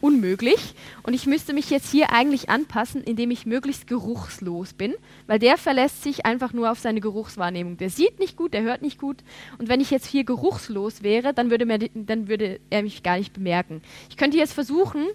unmöglich. 0.00 0.74
Und 1.02 1.14
ich 1.14 1.26
müsste 1.26 1.52
mich 1.52 1.70
jetzt 1.70 1.90
hier 1.90 2.12
eigentlich 2.12 2.50
anpassen, 2.50 3.02
indem 3.02 3.30
ich 3.30 3.46
möglichst 3.46 3.86
geruchslos 3.86 4.72
bin, 4.72 4.94
weil 5.26 5.38
der 5.38 5.56
verlässt 5.56 6.02
sich 6.02 6.26
einfach 6.26 6.52
nur 6.52 6.70
auf 6.70 6.78
seine 6.78 7.00
Geruchswahrnehmung. 7.00 7.76
Der 7.78 7.90
sieht 7.90 8.18
nicht 8.18 8.36
gut, 8.36 8.54
der 8.54 8.62
hört 8.62 8.82
nicht 8.82 8.98
gut. 8.98 9.18
Und 9.58 9.68
wenn 9.68 9.80
ich 9.80 9.90
jetzt 9.90 10.06
hier 10.06 10.24
geruchslos 10.24 11.02
wäre, 11.02 11.32
dann 11.32 11.50
würde, 11.50 11.66
mir, 11.66 11.78
dann 11.94 12.28
würde 12.28 12.60
er 12.70 12.82
mich 12.82 13.02
gar 13.02 13.18
nicht 13.18 13.32
bemerken. 13.32 13.82
Ich 14.10 14.16
könnte 14.16 14.36
jetzt 14.36 14.52
versuchen, 14.52 15.06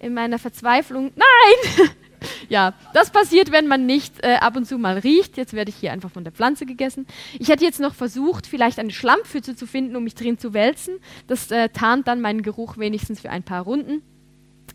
in 0.00 0.14
meiner 0.14 0.38
Verzweiflung, 0.38 1.10
nein! 1.16 1.90
ja, 2.48 2.74
das 2.94 3.10
passiert, 3.10 3.52
wenn 3.52 3.66
man 3.66 3.86
nicht 3.86 4.24
äh, 4.24 4.36
ab 4.36 4.56
und 4.56 4.66
zu 4.66 4.78
mal 4.78 4.98
riecht. 4.98 5.36
Jetzt 5.36 5.52
werde 5.52 5.70
ich 5.70 5.76
hier 5.76 5.92
einfach 5.92 6.10
von 6.10 6.24
der 6.24 6.32
Pflanze 6.32 6.66
gegessen. 6.66 7.06
Ich 7.38 7.48
hätte 7.48 7.64
jetzt 7.64 7.80
noch 7.80 7.94
versucht, 7.94 8.46
vielleicht 8.46 8.78
eine 8.78 8.90
Schlammpfütze 8.90 9.56
zu 9.56 9.66
finden, 9.66 9.96
um 9.96 10.04
mich 10.04 10.14
drin 10.14 10.38
zu 10.38 10.52
wälzen. 10.54 10.96
Das 11.26 11.50
äh, 11.50 11.68
tarnt 11.68 12.08
dann 12.08 12.20
meinen 12.20 12.42
Geruch 12.42 12.78
wenigstens 12.78 13.20
für 13.20 13.30
ein 13.30 13.42
paar 13.42 13.62
Runden. 13.62 14.02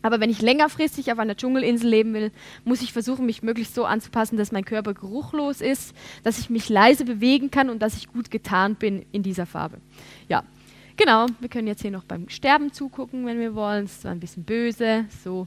Aber 0.04 0.20
wenn 0.20 0.28
ich 0.28 0.42
längerfristig 0.42 1.10
auf 1.12 1.18
einer 1.18 1.34
Dschungelinsel 1.34 1.88
leben 1.88 2.12
will, 2.12 2.30
muss 2.64 2.82
ich 2.82 2.92
versuchen, 2.92 3.24
mich 3.24 3.42
möglichst 3.42 3.74
so 3.74 3.86
anzupassen, 3.86 4.36
dass 4.36 4.52
mein 4.52 4.66
Körper 4.66 4.92
geruchlos 4.92 5.62
ist, 5.62 5.94
dass 6.22 6.38
ich 6.38 6.50
mich 6.50 6.68
leise 6.68 7.06
bewegen 7.06 7.50
kann 7.50 7.70
und 7.70 7.80
dass 7.80 7.96
ich 7.96 8.08
gut 8.08 8.30
getarnt 8.30 8.78
bin 8.78 9.06
in 9.12 9.22
dieser 9.22 9.46
Farbe. 9.46 9.78
Ja, 10.28 10.44
genau. 10.98 11.26
Wir 11.40 11.48
können 11.48 11.68
jetzt 11.68 11.80
hier 11.80 11.90
noch 11.90 12.04
beim 12.04 12.28
Sterben 12.28 12.70
zugucken, 12.70 13.24
wenn 13.24 13.40
wir 13.40 13.54
wollen. 13.54 13.86
Ist 13.86 14.02
zwar 14.02 14.12
ein 14.12 14.20
bisschen 14.20 14.44
böse. 14.44 15.06
So, 15.24 15.46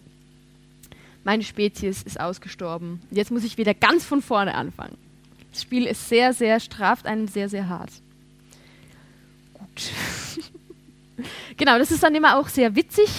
meine 1.28 1.44
Spezies 1.44 2.04
ist 2.04 2.22
ausgestorben. 2.22 3.02
Jetzt 3.12 3.32
muss 3.32 3.44
ich 3.44 3.58
wieder 3.58 3.74
ganz 3.74 4.06
von 4.06 4.22
vorne 4.22 4.56
anfangen. 4.56 4.98
Das 5.52 5.62
Spiel 5.62 5.86
ist 5.86 6.08
sehr, 6.08 6.32
sehr, 6.32 6.62
straft 6.62 7.06
einen 7.06 7.28
sehr, 7.28 7.50
sehr 7.50 7.68
hart. 7.68 7.90
Gut. 9.54 9.92
genau, 11.58 11.78
das 11.80 11.92
ist 11.92 12.02
dann 12.02 12.16
immer 12.16 12.40
auch 12.40 12.48
sehr 12.48 12.78
witzig, 12.78 13.10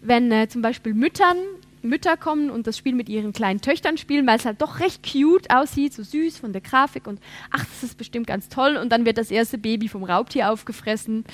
wenn 0.00 0.32
äh, 0.32 0.48
zum 0.48 0.62
Beispiel 0.62 0.94
Müttern, 0.94 1.36
Mütter 1.84 2.16
kommen 2.16 2.50
und 2.50 2.66
das 2.66 2.76
Spiel 2.76 2.94
mit 2.94 3.08
ihren 3.08 3.32
kleinen 3.32 3.60
Töchtern 3.60 3.96
spielen, 3.96 4.26
weil 4.26 4.38
es 4.38 4.44
halt 4.44 4.60
doch 4.60 4.80
recht 4.80 5.02
cute 5.02 5.50
aussieht, 5.50 5.92
so 5.92 6.02
süß 6.02 6.38
von 6.38 6.52
der 6.52 6.62
Grafik 6.62 7.06
und 7.06 7.20
ach, 7.50 7.64
das 7.64 7.82
ist 7.82 7.98
bestimmt 7.98 8.26
ganz 8.26 8.48
toll 8.48 8.76
und 8.76 8.90
dann 8.90 9.04
wird 9.04 9.18
das 9.18 9.30
erste 9.30 9.58
Baby 9.58 9.88
vom 9.88 10.04
Raubtier 10.04 10.50
aufgefressen 10.50 11.24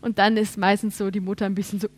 und 0.00 0.18
dann 0.18 0.36
ist 0.36 0.58
meistens 0.58 0.98
so 0.98 1.10
die 1.10 1.20
Mutter 1.20 1.46
ein 1.46 1.54
bisschen 1.54 1.80
so 1.80 1.88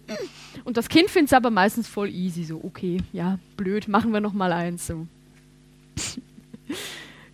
und 0.64 0.76
das 0.76 0.88
Kind 0.88 1.10
findet 1.10 1.30
es 1.30 1.36
aber 1.36 1.50
meistens 1.50 1.88
voll 1.88 2.08
easy, 2.08 2.44
so 2.44 2.60
okay, 2.62 2.98
ja, 3.12 3.38
blöd, 3.56 3.88
machen 3.88 4.12
wir 4.12 4.20
noch 4.20 4.32
mal 4.32 4.52
eins 4.52 4.86
so. 4.86 5.06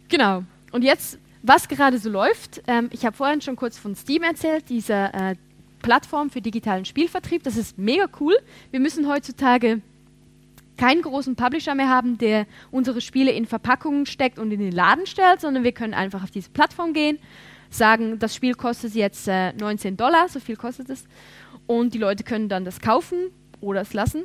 genau. 0.09 0.45
Und 0.73 0.83
jetzt 0.83 1.19
was 1.43 1.69
gerade 1.69 1.99
so 1.99 2.09
läuft, 2.09 2.63
ähm, 2.69 2.89
ich 2.93 3.05
habe 3.05 3.17
vorhin 3.17 3.41
schon 3.41 3.57
kurz 3.57 3.77
von 3.77 3.97
Steam 3.97 4.23
erzählt, 4.23 4.69
dieser 4.69 5.13
äh, 5.13 5.35
Plattform 5.83 6.31
für 6.31 6.41
digitalen 6.41 6.85
Spielvertrieb. 6.85 7.43
Das 7.43 7.57
ist 7.57 7.77
mega 7.79 8.07
cool. 8.21 8.37
Wir 8.71 8.79
müssen 8.79 9.09
heutzutage 9.09 9.83
keinen 10.83 11.03
großen 11.03 11.37
Publisher 11.37 11.77
mehr 11.77 11.89
haben, 11.89 12.19
der 12.19 12.45
unsere 12.73 13.01
Spiele 13.01 13.31
in 13.31 13.47
Verpackungen 13.47 14.05
steckt 14.05 14.41
und 14.41 14.51
in 14.51 14.59
den 14.59 14.73
Laden 14.73 15.07
stellt, 15.07 15.41
sondern 15.41 15.63
wir 15.63 15.71
können 15.71 15.95
einfach 15.95 16.25
auf 16.25 16.33
diese 16.33 16.51
Plattform 16.51 16.93
gehen, 16.93 17.21
sagen, 17.71 18.19
das 18.19 18.35
Spiel 18.35 18.55
kostet 18.55 18.97
jetzt 18.97 19.29
äh, 19.29 19.53
19 19.53 19.97
Dollar, 19.97 20.29
so 20.29 20.41
viel 20.41 20.57
kostet 20.57 20.91
es, 20.91 21.05
und 21.69 21.95
die 21.95 21.99
Leute 21.99 22.25
können 22.25 22.49
dann 22.49 22.65
das 22.65 22.81
kaufen 22.81 23.31
oder 23.61 23.83
es 23.83 23.95
lassen. 23.95 24.25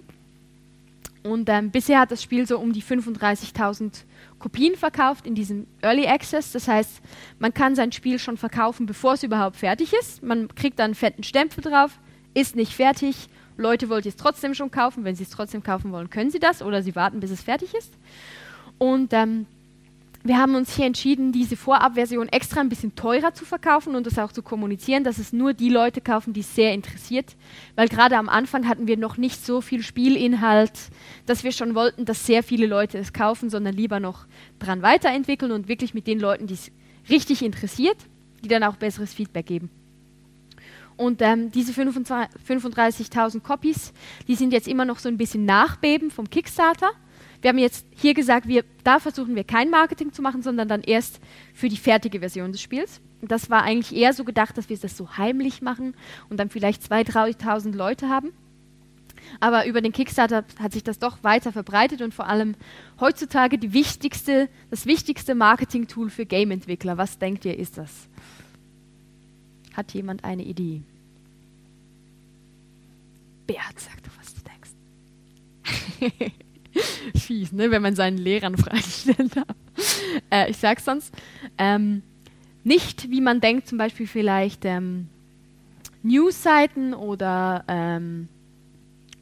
Und 1.21 1.47
ähm, 1.47 1.69
bisher 1.69 1.99
hat 1.99 2.09
das 2.09 2.23
Spiel 2.23 2.47
so 2.47 2.57
um 2.57 2.73
die 2.73 2.81
35.000 2.81 4.05
Kopien 4.39 4.75
verkauft 4.75 5.27
in 5.27 5.35
diesem 5.35 5.67
Early 5.83 6.07
Access. 6.07 6.53
Das 6.53 6.67
heißt, 6.67 7.01
man 7.37 7.53
kann 7.53 7.75
sein 7.75 7.91
Spiel 7.91 8.17
schon 8.17 8.37
verkaufen, 8.37 8.87
bevor 8.87 9.13
es 9.13 9.21
überhaupt 9.21 9.57
fertig 9.57 9.93
ist. 9.93 10.23
Man 10.23 10.47
kriegt 10.55 10.79
dann 10.79 10.85
einen 10.85 10.95
fetten 10.95 11.21
Stempel 11.21 11.61
drauf, 11.61 11.99
ist 12.33 12.55
nicht 12.55 12.73
fertig. 12.73 13.29
Leute 13.57 13.89
wollen 13.89 14.03
es 14.05 14.15
trotzdem 14.15 14.53
schon 14.53 14.71
kaufen. 14.71 15.03
Wenn 15.03 15.15
sie 15.15 15.23
es 15.23 15.29
trotzdem 15.29 15.63
kaufen 15.63 15.91
wollen, 15.91 16.09
können 16.09 16.31
sie 16.31 16.39
das 16.39 16.61
oder 16.61 16.81
sie 16.81 16.95
warten, 16.95 17.19
bis 17.19 17.31
es 17.31 17.41
fertig 17.41 17.73
ist. 17.73 17.93
Und 18.77 19.11
ähm, 19.13 19.47
wir 20.23 20.37
haben 20.37 20.55
uns 20.55 20.75
hier 20.75 20.85
entschieden, 20.85 21.31
diese 21.31 21.55
Vorabversion 21.55 22.27
extra 22.27 22.59
ein 22.59 22.69
bisschen 22.69 22.95
teurer 22.95 23.33
zu 23.33 23.45
verkaufen 23.45 23.95
und 23.95 24.05
das 24.05 24.19
auch 24.19 24.31
zu 24.31 24.41
kommunizieren, 24.41 25.03
dass 25.03 25.19
es 25.19 25.31
nur 25.31 25.53
die 25.53 25.69
Leute 25.69 26.01
kaufen, 26.01 26.33
die 26.33 26.41
es 26.41 26.53
sehr 26.53 26.73
interessiert. 26.73 27.35
Weil 27.75 27.87
gerade 27.87 28.17
am 28.17 28.27
Anfang 28.27 28.67
hatten 28.67 28.87
wir 28.87 28.97
noch 28.97 29.17
nicht 29.17 29.45
so 29.45 29.61
viel 29.61 29.81
Spielinhalt, 29.81 30.73
dass 31.25 31.43
wir 31.43 31.51
schon 31.51 31.75
wollten, 31.75 32.05
dass 32.05 32.25
sehr 32.25 32.43
viele 32.43 32.67
Leute 32.67 32.97
es 32.97 33.13
kaufen, 33.13 33.49
sondern 33.49 33.73
lieber 33.73 33.99
noch 33.99 34.25
dran 34.59 34.81
weiterentwickeln 34.81 35.51
und 35.51 35.67
wirklich 35.67 35.93
mit 35.93 36.07
den 36.07 36.19
Leuten, 36.19 36.47
die 36.47 36.55
es 36.55 36.71
richtig 37.09 37.41
interessiert, 37.41 37.97
die 38.43 38.49
dann 38.49 38.63
auch 38.63 38.75
besseres 38.75 39.13
Feedback 39.13 39.45
geben. 39.45 39.69
Und 40.97 41.21
ähm, 41.21 41.51
diese 41.51 41.71
35.000 41.71 43.39
Copies, 43.41 43.93
die 44.27 44.35
sind 44.35 44.51
jetzt 44.51 44.67
immer 44.67 44.83
noch 44.83 44.99
so 44.99 45.07
ein 45.07 45.17
bisschen 45.17 45.45
Nachbeben 45.45 46.11
vom 46.11 46.29
Kickstarter. 46.29 46.89
Wir 47.41 47.49
haben 47.49 47.59
jetzt 47.59 47.85
hier 47.95 48.15
gesagt, 48.15 48.47
wir, 48.47 48.63
da 48.83 48.99
versuchen 48.99 49.35
wir 49.35 49.43
kein 49.43 49.69
Marketing 49.69 50.11
zu 50.11 50.23
machen, 50.23 50.41
sondern 50.41 50.67
dann 50.67 50.81
erst 50.81 51.19
für 51.53 51.69
die 51.69 51.77
fertige 51.77 52.19
Version 52.19 52.51
des 52.51 52.61
Spiels. 52.61 52.99
Und 53.21 53.31
das 53.31 53.49
war 53.49 53.63
eigentlich 53.63 53.95
eher 53.95 54.13
so 54.13 54.23
gedacht, 54.23 54.57
dass 54.57 54.69
wir 54.69 54.77
das 54.77 54.97
so 54.97 55.17
heimlich 55.17 55.61
machen 55.61 55.95
und 56.29 56.37
dann 56.37 56.49
vielleicht 56.49 56.81
2.000, 56.81 57.39
3.000 57.39 57.75
Leute 57.75 58.09
haben. 58.09 58.31
Aber 59.39 59.65
über 59.65 59.81
den 59.81 59.91
Kickstarter 59.91 60.45
hat 60.59 60.73
sich 60.73 60.83
das 60.83 60.99
doch 60.99 61.23
weiter 61.23 61.51
verbreitet 61.51 62.01
und 62.01 62.13
vor 62.13 62.27
allem 62.27 62.55
heutzutage 62.99 63.73
wichtigste, 63.73 64.49
das 64.69 64.85
wichtigste 64.85 65.35
Marketing-Tool 65.35 66.09
für 66.09 66.25
Game-Entwickler. 66.25 66.97
Was 66.97 67.19
denkt 67.19 67.45
ihr, 67.45 67.57
ist 67.57 67.77
das? 67.77 68.07
Hat 69.77 69.93
jemand 69.93 70.23
eine 70.23 70.41
Idee? 70.43 70.81
Beat, 73.45 73.77
sag 73.77 74.03
doch, 74.03 74.11
was 74.17 74.33
du 74.33 74.41
denkst. 76.01 76.33
fies, 77.15 77.51
ne, 77.51 77.69
wenn 77.69 77.83
man 77.83 77.95
seinen 77.95 78.17
Lehrern 78.17 78.57
Fragen 78.57 78.81
stellen 78.81 79.29
darf. 79.29 79.55
Äh, 80.31 80.49
ich 80.49 80.57
sag's 80.57 80.83
sonst. 80.83 81.13
Ähm, 81.59 82.01
nicht, 82.63 83.11
wie 83.11 83.21
man 83.21 83.39
denkt, 83.39 83.67
zum 83.67 83.77
Beispiel 83.77 84.07
vielleicht 84.07 84.65
ähm, 84.65 85.09
Newsseiten 86.01 86.95
oder 86.95 87.63
ähm, 87.67 88.29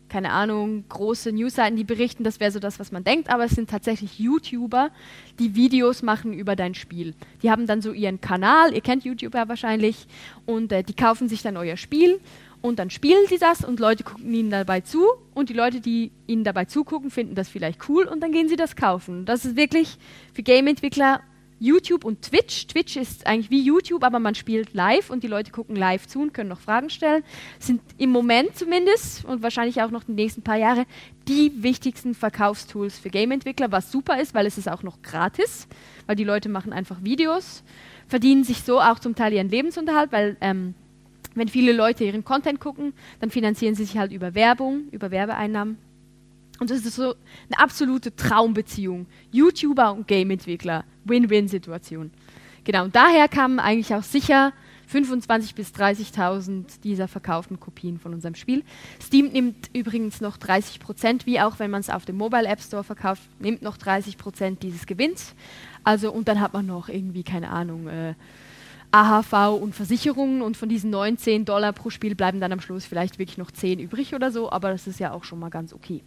keine 0.09 0.31
Ahnung, 0.31 0.85
große 0.89 1.31
Newsseiten, 1.31 1.77
die 1.77 1.83
berichten, 1.83 2.23
das 2.23 2.39
wäre 2.39 2.51
so 2.51 2.59
das, 2.59 2.79
was 2.79 2.91
man 2.91 3.03
denkt, 3.03 3.29
aber 3.29 3.45
es 3.45 3.51
sind 3.51 3.69
tatsächlich 3.69 4.19
YouTuber, 4.19 4.91
die 5.39 5.55
Videos 5.55 6.01
machen 6.03 6.33
über 6.33 6.55
dein 6.55 6.75
Spiel. 6.75 7.13
Die 7.43 7.51
haben 7.51 7.67
dann 7.67 7.81
so 7.81 7.91
ihren 7.91 8.21
Kanal, 8.21 8.73
ihr 8.73 8.81
kennt 8.81 9.03
YouTuber 9.03 9.49
wahrscheinlich, 9.49 10.07
und 10.45 10.71
äh, 10.71 10.83
die 10.83 10.95
kaufen 10.95 11.27
sich 11.27 11.41
dann 11.41 11.57
euer 11.57 11.77
Spiel 11.77 12.19
und 12.61 12.79
dann 12.79 12.89
spielen 12.89 13.27
sie 13.27 13.37
das 13.37 13.63
und 13.63 13.79
Leute 13.79 14.03
gucken 14.03 14.33
ihnen 14.33 14.49
dabei 14.49 14.81
zu 14.81 15.05
und 15.33 15.49
die 15.49 15.53
Leute, 15.53 15.81
die 15.81 16.11
ihnen 16.25 16.43
dabei 16.43 16.65
zugucken, 16.65 17.11
finden 17.11 17.35
das 17.35 17.47
vielleicht 17.47 17.87
cool 17.89 18.05
und 18.05 18.21
dann 18.21 18.31
gehen 18.31 18.49
sie 18.49 18.55
das 18.55 18.75
kaufen. 18.75 19.25
Das 19.25 19.45
ist 19.45 19.55
wirklich 19.55 19.97
für 20.33 20.41
Game-Entwickler 20.41 21.21
YouTube 21.59 22.03
und 22.03 22.21
Twitch. 22.21 22.67
Twitch 22.67 22.97
ist 22.97 23.25
eigentlich 23.27 23.49
wie 23.49 23.61
YouTube, 23.61 24.03
aber 24.03 24.19
man 24.19 24.35
spielt 24.35 24.73
live 24.73 25.09
und 25.09 25.23
die 25.23 25.27
Leute 25.27 25.51
gucken 25.51 25.75
live 25.75 26.07
zu 26.07 26.21
und 26.21 26.33
können 26.33 26.49
noch 26.49 26.59
Fragen 26.59 26.89
stellen. 26.89 27.23
Sind 27.59 27.81
im 27.97 28.11
Moment 28.11 28.57
zumindest 28.57 29.25
und 29.25 29.41
wahrscheinlich 29.41 29.81
auch 29.81 29.91
noch 29.91 30.03
die 30.03 30.13
nächsten 30.13 30.41
paar 30.41 30.57
Jahre 30.57 30.85
die 31.27 31.63
wichtigsten 31.63 32.13
Verkaufstools 32.13 32.99
für 32.99 33.09
Game-Entwickler, 33.09 33.71
was 33.71 33.91
super 33.91 34.19
ist, 34.19 34.33
weil 34.33 34.45
es 34.45 34.57
ist 34.57 34.69
auch 34.69 34.83
noch 34.83 35.01
gratis, 35.01 35.67
weil 36.05 36.15
die 36.15 36.23
Leute 36.23 36.49
machen 36.49 36.73
einfach 36.73 37.03
Videos, 37.03 37.63
verdienen 38.07 38.43
sich 38.43 38.61
so 38.61 38.79
auch 38.79 38.99
zum 38.99 39.15
Teil 39.15 39.33
ihren 39.33 39.49
Lebensunterhalt, 39.49 40.11
weil 40.11 40.37
ähm, 40.41 40.75
wenn 41.33 41.47
viele 41.47 41.73
Leute 41.73 42.03
ihren 42.03 42.23
Content 42.23 42.59
gucken, 42.59 42.93
dann 43.19 43.29
finanzieren 43.29 43.75
sie 43.75 43.85
sich 43.85 43.97
halt 43.97 44.11
über 44.11 44.35
Werbung, 44.35 44.87
über 44.91 45.11
Werbeeinnahmen. 45.11 45.77
Und 46.59 46.69
das 46.69 46.85
ist 46.85 46.95
so 46.95 47.15
eine 47.49 47.59
absolute 47.59 48.15
Traumbeziehung. 48.15 49.07
YouTuber 49.31 49.93
und 49.93 50.07
Game-Entwickler. 50.07 50.85
Win-Win-Situation. 51.03 52.11
Genau, 52.63 52.85
und 52.85 52.95
daher 52.95 53.27
kamen 53.27 53.59
eigentlich 53.59 53.93
auch 53.93 54.03
sicher 54.03 54.53
25.000 54.91 55.55
bis 55.55 55.71
30.000 55.71 56.81
dieser 56.83 57.07
verkauften 57.07 57.59
Kopien 57.59 57.99
von 57.99 58.13
unserem 58.13 58.35
Spiel. 58.35 58.63
Steam 59.01 59.27
nimmt 59.27 59.69
übrigens 59.73 60.21
noch 60.21 60.37
30 60.37 60.79
Prozent, 60.79 61.25
wie 61.25 61.39
auch 61.39 61.59
wenn 61.59 61.71
man 61.71 61.81
es 61.81 61.89
auf 61.89 62.05
dem 62.05 62.17
Mobile 62.17 62.47
App 62.47 62.61
Store 62.61 62.83
verkauft, 62.83 63.23
nimmt 63.39 63.61
noch 63.61 63.77
30 63.77 64.17
Prozent 64.17 64.63
dieses 64.63 64.85
Gewinns. 64.85 65.35
Also, 65.83 66.11
und 66.11 66.27
dann 66.27 66.39
hat 66.39 66.53
man 66.53 66.65
noch 66.65 66.89
irgendwie, 66.89 67.23
keine 67.23 67.49
Ahnung, 67.49 67.87
äh, 67.87 68.13
AHV 68.91 69.61
und 69.61 69.75
Versicherungen 69.75 70.41
und 70.41 70.55
von 70.55 70.69
diesen 70.69 70.89
19 70.89 71.45
Dollar 71.45 71.73
pro 71.73 71.89
Spiel 71.89 72.15
bleiben 72.15 72.39
dann 72.39 72.51
am 72.51 72.61
Schluss 72.61 72.85
vielleicht 72.85 73.19
wirklich 73.19 73.37
noch 73.37 73.51
10 73.51 73.79
übrig 73.79 74.15
oder 74.15 74.31
so, 74.31 74.51
aber 74.51 74.69
das 74.69 74.87
ist 74.87 74.99
ja 74.99 75.11
auch 75.11 75.23
schon 75.23 75.39
mal 75.39 75.49
ganz 75.49 75.73
okay. 75.73 76.01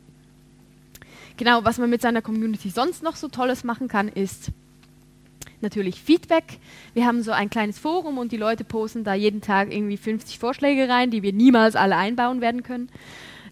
Genau, 1.38 1.64
was 1.64 1.78
man 1.78 1.88
mit 1.88 2.02
seiner 2.02 2.20
Community 2.20 2.68
sonst 2.68 3.04
noch 3.04 3.14
so 3.14 3.28
Tolles 3.28 3.62
machen 3.62 3.86
kann, 3.86 4.08
ist 4.08 4.50
natürlich 5.60 6.02
Feedback. 6.02 6.58
Wir 6.94 7.06
haben 7.06 7.22
so 7.22 7.30
ein 7.30 7.48
kleines 7.48 7.78
Forum 7.78 8.18
und 8.18 8.32
die 8.32 8.36
Leute 8.36 8.64
posten 8.64 9.04
da 9.04 9.14
jeden 9.14 9.40
Tag 9.40 9.72
irgendwie 9.72 9.96
50 9.96 10.38
Vorschläge 10.40 10.88
rein, 10.88 11.12
die 11.12 11.22
wir 11.22 11.32
niemals 11.32 11.76
alle 11.76 11.96
einbauen 11.96 12.40
werden 12.40 12.62
können 12.64 12.90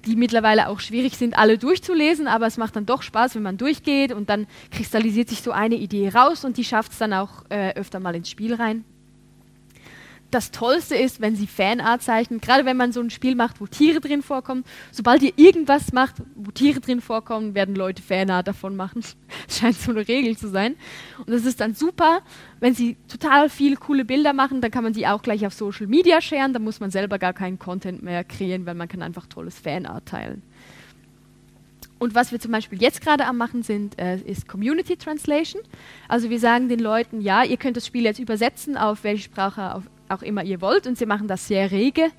die 0.04 0.14
mittlerweile 0.14 0.68
auch 0.68 0.78
schwierig 0.78 1.16
sind, 1.16 1.36
alle 1.36 1.58
durchzulesen, 1.58 2.28
aber 2.28 2.46
es 2.46 2.58
macht 2.58 2.76
dann 2.76 2.86
doch 2.86 3.02
Spaß, 3.02 3.34
wenn 3.34 3.42
man 3.42 3.56
durchgeht 3.56 4.12
und 4.12 4.30
dann 4.30 4.46
kristallisiert 4.70 5.28
sich 5.28 5.42
so 5.42 5.50
eine 5.50 5.74
Idee 5.74 6.10
raus 6.10 6.44
und 6.44 6.58
die 6.58 6.64
schafft 6.64 6.92
es 6.92 6.98
dann 6.98 7.12
auch 7.12 7.42
äh, 7.48 7.72
öfter 7.74 7.98
mal 7.98 8.14
ins 8.14 8.30
Spiel 8.30 8.54
rein 8.54 8.84
das 10.36 10.50
Tollste 10.50 10.96
ist, 10.96 11.22
wenn 11.22 11.34
sie 11.34 11.46
Fanart 11.46 12.02
zeichnen, 12.02 12.42
gerade 12.42 12.66
wenn 12.66 12.76
man 12.76 12.92
so 12.92 13.00
ein 13.00 13.08
Spiel 13.08 13.34
macht, 13.34 13.58
wo 13.58 13.66
Tiere 13.66 14.00
drin 14.00 14.20
vorkommen. 14.20 14.64
Sobald 14.92 15.22
ihr 15.22 15.32
irgendwas 15.36 15.94
macht, 15.94 16.16
wo 16.34 16.50
Tiere 16.50 16.80
drin 16.80 17.00
vorkommen, 17.00 17.54
werden 17.54 17.74
Leute 17.74 18.02
Fanart 18.02 18.46
davon 18.46 18.76
machen. 18.76 19.02
Das 19.46 19.58
scheint 19.58 19.76
so 19.76 19.92
eine 19.92 20.06
Regel 20.06 20.36
zu 20.36 20.48
sein. 20.48 20.74
Und 21.18 21.30
das 21.30 21.44
ist 21.44 21.60
dann 21.60 21.74
super, 21.74 22.20
wenn 22.60 22.74
sie 22.74 22.96
total 23.08 23.48
viele 23.48 23.76
coole 23.76 24.04
Bilder 24.04 24.32
machen, 24.32 24.60
dann 24.60 24.70
kann 24.70 24.84
man 24.84 24.92
die 24.92 25.06
auch 25.06 25.22
gleich 25.22 25.46
auf 25.46 25.54
Social 25.54 25.86
Media 25.86 26.20
sharen, 26.20 26.52
dann 26.52 26.64
muss 26.64 26.80
man 26.80 26.90
selber 26.90 27.18
gar 27.18 27.32
keinen 27.32 27.58
Content 27.58 28.02
mehr 28.02 28.24
kreieren, 28.24 28.66
weil 28.66 28.74
man 28.74 28.88
kann 28.88 29.02
einfach 29.02 29.26
tolles 29.26 29.58
Fanart 29.58 30.06
teilen. 30.06 30.42
Und 31.98 32.14
was 32.14 32.30
wir 32.30 32.38
zum 32.38 32.52
Beispiel 32.52 32.80
jetzt 32.80 33.00
gerade 33.00 33.24
am 33.24 33.38
machen 33.38 33.62
sind, 33.62 33.98
äh, 33.98 34.18
ist 34.18 34.46
Community 34.46 34.96
Translation. 34.96 35.62
Also 36.08 36.28
wir 36.28 36.38
sagen 36.38 36.68
den 36.68 36.80
Leuten, 36.80 37.20
ja, 37.20 37.42
ihr 37.42 37.56
könnt 37.56 37.76
das 37.76 37.86
Spiel 37.86 38.04
jetzt 38.04 38.18
übersetzen 38.18 38.76
auf 38.76 39.02
welche 39.02 39.24
Sprache 39.24 39.74
auf 39.74 39.84
auch 40.08 40.22
immer 40.22 40.44
ihr 40.44 40.60
wollt 40.60 40.86
und 40.86 40.98
sie 40.98 41.06
machen 41.06 41.28
das 41.28 41.48
sehr 41.48 41.70
rege. 41.70 42.10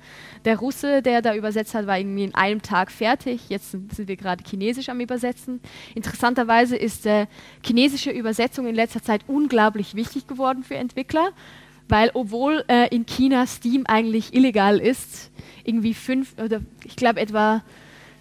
Der 0.44 0.58
Russe, 0.58 1.02
der 1.02 1.22
da 1.22 1.34
übersetzt 1.34 1.74
hat, 1.74 1.86
war 1.86 1.98
irgendwie 1.98 2.24
in 2.24 2.34
einem 2.34 2.62
Tag 2.62 2.90
fertig. 2.90 3.48
Jetzt 3.48 3.70
sind 3.70 4.08
wir 4.08 4.16
gerade 4.16 4.44
Chinesisch 4.44 4.88
am 4.88 5.00
Übersetzen. 5.00 5.60
Interessanterweise 5.94 6.76
ist 6.76 7.06
äh, 7.06 7.26
chinesische 7.64 8.10
Übersetzung 8.10 8.66
in 8.66 8.74
letzter 8.74 9.02
Zeit 9.02 9.22
unglaublich 9.26 9.94
wichtig 9.94 10.26
geworden 10.26 10.62
für 10.62 10.76
Entwickler, 10.76 11.30
weil 11.88 12.10
obwohl 12.14 12.64
äh, 12.68 12.94
in 12.94 13.06
China 13.06 13.46
Steam 13.46 13.84
eigentlich 13.86 14.34
illegal 14.34 14.78
ist, 14.78 15.30
irgendwie 15.64 15.94
fünf 15.94 16.34
oder 16.42 16.60
ich 16.84 16.96
glaube 16.96 17.20
etwa 17.20 17.62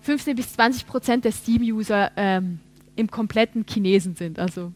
15 0.01 0.36
bis 0.36 0.53
20 0.53 0.88
Prozent 0.88 1.26
der 1.26 1.32
Steam-User 1.32 2.11
ähm, 2.15 2.59
im 2.95 3.11
kompletten 3.11 3.65
Chinesen 3.68 4.15
sind. 4.15 4.39
Also 4.39 4.72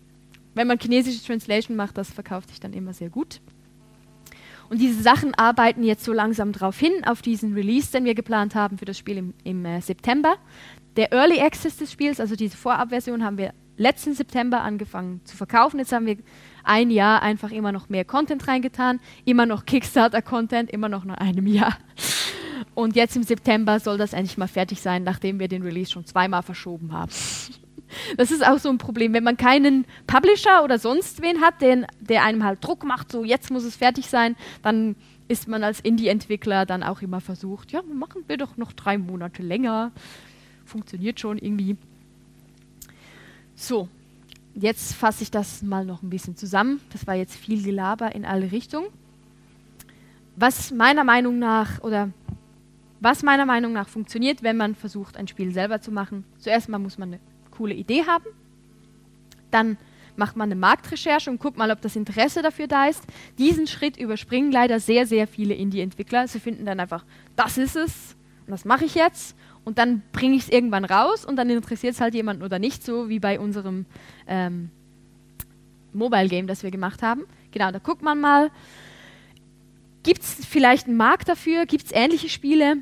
wenn 0.53 0.67
man 0.67 0.79
chinesische 0.79 1.23
Translation 1.25 1.77
macht, 1.77 1.97
das 1.97 2.11
verkauft 2.11 2.49
sich 2.49 2.59
dann 2.59 2.73
immer 2.73 2.93
sehr 2.93 3.09
gut. 3.09 3.39
Und 4.71 4.79
diese 4.79 5.03
Sachen 5.03 5.35
arbeiten 5.35 5.83
jetzt 5.83 6.05
so 6.05 6.13
langsam 6.13 6.53
darauf 6.53 6.79
hin, 6.79 7.03
auf 7.05 7.21
diesen 7.21 7.53
Release, 7.53 7.91
den 7.91 8.05
wir 8.05 8.15
geplant 8.15 8.55
haben 8.55 8.77
für 8.77 8.85
das 8.85 8.97
Spiel 8.97 9.17
im, 9.17 9.33
im 9.43 9.65
äh, 9.65 9.81
September. 9.81 10.37
Der 10.95 11.11
Early 11.11 11.41
Access 11.41 11.75
des 11.75 11.91
Spiels, 11.91 12.21
also 12.21 12.37
diese 12.37 12.55
Vorabversion, 12.55 13.21
haben 13.21 13.37
wir 13.37 13.53
letzten 13.75 14.13
September 14.13 14.61
angefangen 14.61 15.19
zu 15.25 15.35
verkaufen. 15.35 15.77
Jetzt 15.77 15.91
haben 15.91 16.05
wir 16.05 16.15
ein 16.63 16.89
Jahr 16.89 17.21
einfach 17.21 17.51
immer 17.51 17.73
noch 17.73 17.89
mehr 17.89 18.05
Content 18.05 18.47
reingetan, 18.47 19.01
immer 19.25 19.45
noch 19.45 19.65
Kickstarter-Content, 19.65 20.69
immer 20.69 20.87
noch 20.87 21.03
nach 21.03 21.17
einem 21.17 21.47
Jahr. 21.47 21.77
Und 22.73 22.95
jetzt 22.95 23.17
im 23.17 23.23
September 23.23 23.77
soll 23.81 23.97
das 23.97 24.13
endlich 24.13 24.37
mal 24.37 24.47
fertig 24.47 24.79
sein, 24.79 25.03
nachdem 25.03 25.37
wir 25.39 25.49
den 25.49 25.63
Release 25.63 25.91
schon 25.91 26.05
zweimal 26.05 26.43
verschoben 26.43 26.93
haben. 26.93 27.11
Das 28.17 28.31
ist 28.31 28.45
auch 28.45 28.57
so 28.57 28.69
ein 28.69 28.77
Problem, 28.77 29.13
wenn 29.13 29.23
man 29.23 29.37
keinen 29.37 29.85
Publisher 30.07 30.63
oder 30.63 30.79
sonst 30.79 31.21
wen 31.21 31.41
hat, 31.41 31.61
den, 31.61 31.85
der 31.99 32.23
einem 32.23 32.43
halt 32.43 32.63
Druck 32.63 32.83
macht, 32.83 33.11
so 33.11 33.23
jetzt 33.23 33.51
muss 33.51 33.63
es 33.63 33.75
fertig 33.75 34.07
sein, 34.07 34.35
dann 34.61 34.95
ist 35.27 35.47
man 35.47 35.63
als 35.63 35.79
Indie-Entwickler 35.79 36.65
dann 36.65 36.83
auch 36.83 37.01
immer 37.01 37.21
versucht, 37.21 37.71
ja, 37.71 37.81
machen 37.83 38.23
wir 38.27 38.37
doch 38.37 38.57
noch 38.57 38.73
drei 38.73 38.97
Monate 38.97 39.41
länger. 39.41 39.91
Funktioniert 40.65 41.21
schon 41.21 41.37
irgendwie. 41.37 41.77
So, 43.55 43.87
jetzt 44.53 44.93
fasse 44.93 45.23
ich 45.23 45.31
das 45.31 45.61
mal 45.61 45.85
noch 45.85 46.01
ein 46.03 46.09
bisschen 46.09 46.35
zusammen. 46.35 46.81
Das 46.91 47.07
war 47.07 47.15
jetzt 47.15 47.35
viel 47.35 47.63
Gelaber 47.63 48.13
in 48.13 48.25
alle 48.25 48.51
Richtungen. 48.51 48.87
Was 50.35 50.71
meiner 50.71 51.05
Meinung 51.05 51.39
nach 51.39 51.81
oder 51.81 52.09
was 52.99 53.23
meiner 53.23 53.45
Meinung 53.45 53.73
nach 53.73 53.87
funktioniert, 53.87 54.43
wenn 54.43 54.57
man 54.57 54.75
versucht, 54.75 55.17
ein 55.17 55.27
Spiel 55.27 55.53
selber 55.53 55.81
zu 55.81 55.91
machen. 55.91 56.23
Zuerst 56.37 56.69
mal 56.69 56.77
muss 56.77 56.97
man 56.97 57.09
eine 57.09 57.19
coole 57.61 57.75
Idee 57.75 58.05
haben. 58.07 58.25
Dann 59.51 59.77
macht 60.15 60.35
man 60.35 60.47
eine 60.47 60.59
Marktrecherche 60.59 61.29
und 61.29 61.39
guckt 61.39 61.57
mal, 61.57 61.71
ob 61.71 61.81
das 61.81 61.95
Interesse 61.95 62.41
dafür 62.41 62.67
da 62.67 62.87
ist. 62.87 63.03
Diesen 63.37 63.67
Schritt 63.67 63.97
überspringen 63.97 64.51
leider 64.51 64.79
sehr, 64.79 65.05
sehr 65.05 65.27
viele 65.27 65.53
Indie-Entwickler. 65.53 66.27
Sie 66.27 66.39
finden 66.39 66.65
dann 66.65 66.79
einfach, 66.79 67.05
das 67.35 67.57
ist 67.57 67.75
es 67.75 68.15
das 68.51 68.65
mache 68.65 68.85
ich 68.85 68.95
jetzt 68.95 69.35
und 69.63 69.77
dann 69.77 70.01
bringe 70.11 70.35
ich 70.35 70.43
es 70.43 70.49
irgendwann 70.49 70.85
raus 70.85 71.25
und 71.25 71.37
dann 71.37 71.49
interessiert 71.49 71.93
es 71.93 72.01
halt 72.01 72.13
jemanden 72.13 72.43
oder 72.43 72.59
nicht, 72.59 72.83
so 72.83 73.09
wie 73.09 73.19
bei 73.19 73.39
unserem 73.39 73.85
ähm, 74.27 74.69
Mobile 75.93 76.27
Game, 76.27 76.47
das 76.47 76.63
wir 76.63 76.71
gemacht 76.71 77.01
haben. 77.01 77.23
Genau, 77.51 77.71
da 77.71 77.79
guckt 77.79 78.01
man 78.01 78.19
mal, 78.19 78.51
gibt 80.03 80.21
es 80.21 80.45
vielleicht 80.45 80.87
einen 80.87 80.97
Markt 80.97 81.29
dafür, 81.29 81.65
gibt 81.65 81.85
es 81.85 81.91
ähnliche 81.91 82.29
Spiele, 82.29 82.77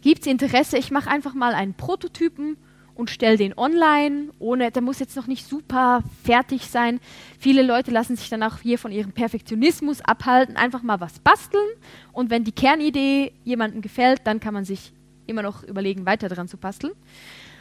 gibt 0.00 0.22
es 0.22 0.26
Interesse, 0.26 0.78
ich 0.78 0.90
mache 0.90 1.10
einfach 1.10 1.34
mal 1.34 1.54
einen 1.54 1.74
Prototypen 1.74 2.56
und 3.02 3.10
stelle 3.10 3.36
den 3.36 3.58
online, 3.58 4.28
ohne, 4.38 4.70
der 4.70 4.80
muss 4.80 5.00
jetzt 5.00 5.16
noch 5.16 5.26
nicht 5.26 5.44
super 5.44 6.04
fertig 6.22 6.68
sein. 6.68 7.00
Viele 7.36 7.62
Leute 7.62 7.90
lassen 7.90 8.14
sich 8.14 8.28
dann 8.28 8.44
auch 8.44 8.58
hier 8.62 8.78
von 8.78 8.92
ihrem 8.92 9.10
Perfektionismus 9.10 10.02
abhalten, 10.02 10.56
einfach 10.56 10.84
mal 10.84 11.00
was 11.00 11.18
basteln 11.18 11.66
und 12.12 12.30
wenn 12.30 12.44
die 12.44 12.52
Kernidee 12.52 13.32
jemandem 13.42 13.82
gefällt, 13.82 14.20
dann 14.22 14.38
kann 14.38 14.54
man 14.54 14.64
sich 14.64 14.92
immer 15.26 15.42
noch 15.42 15.64
überlegen, 15.64 16.06
weiter 16.06 16.28
daran 16.28 16.46
zu 16.46 16.58
basteln. 16.58 16.92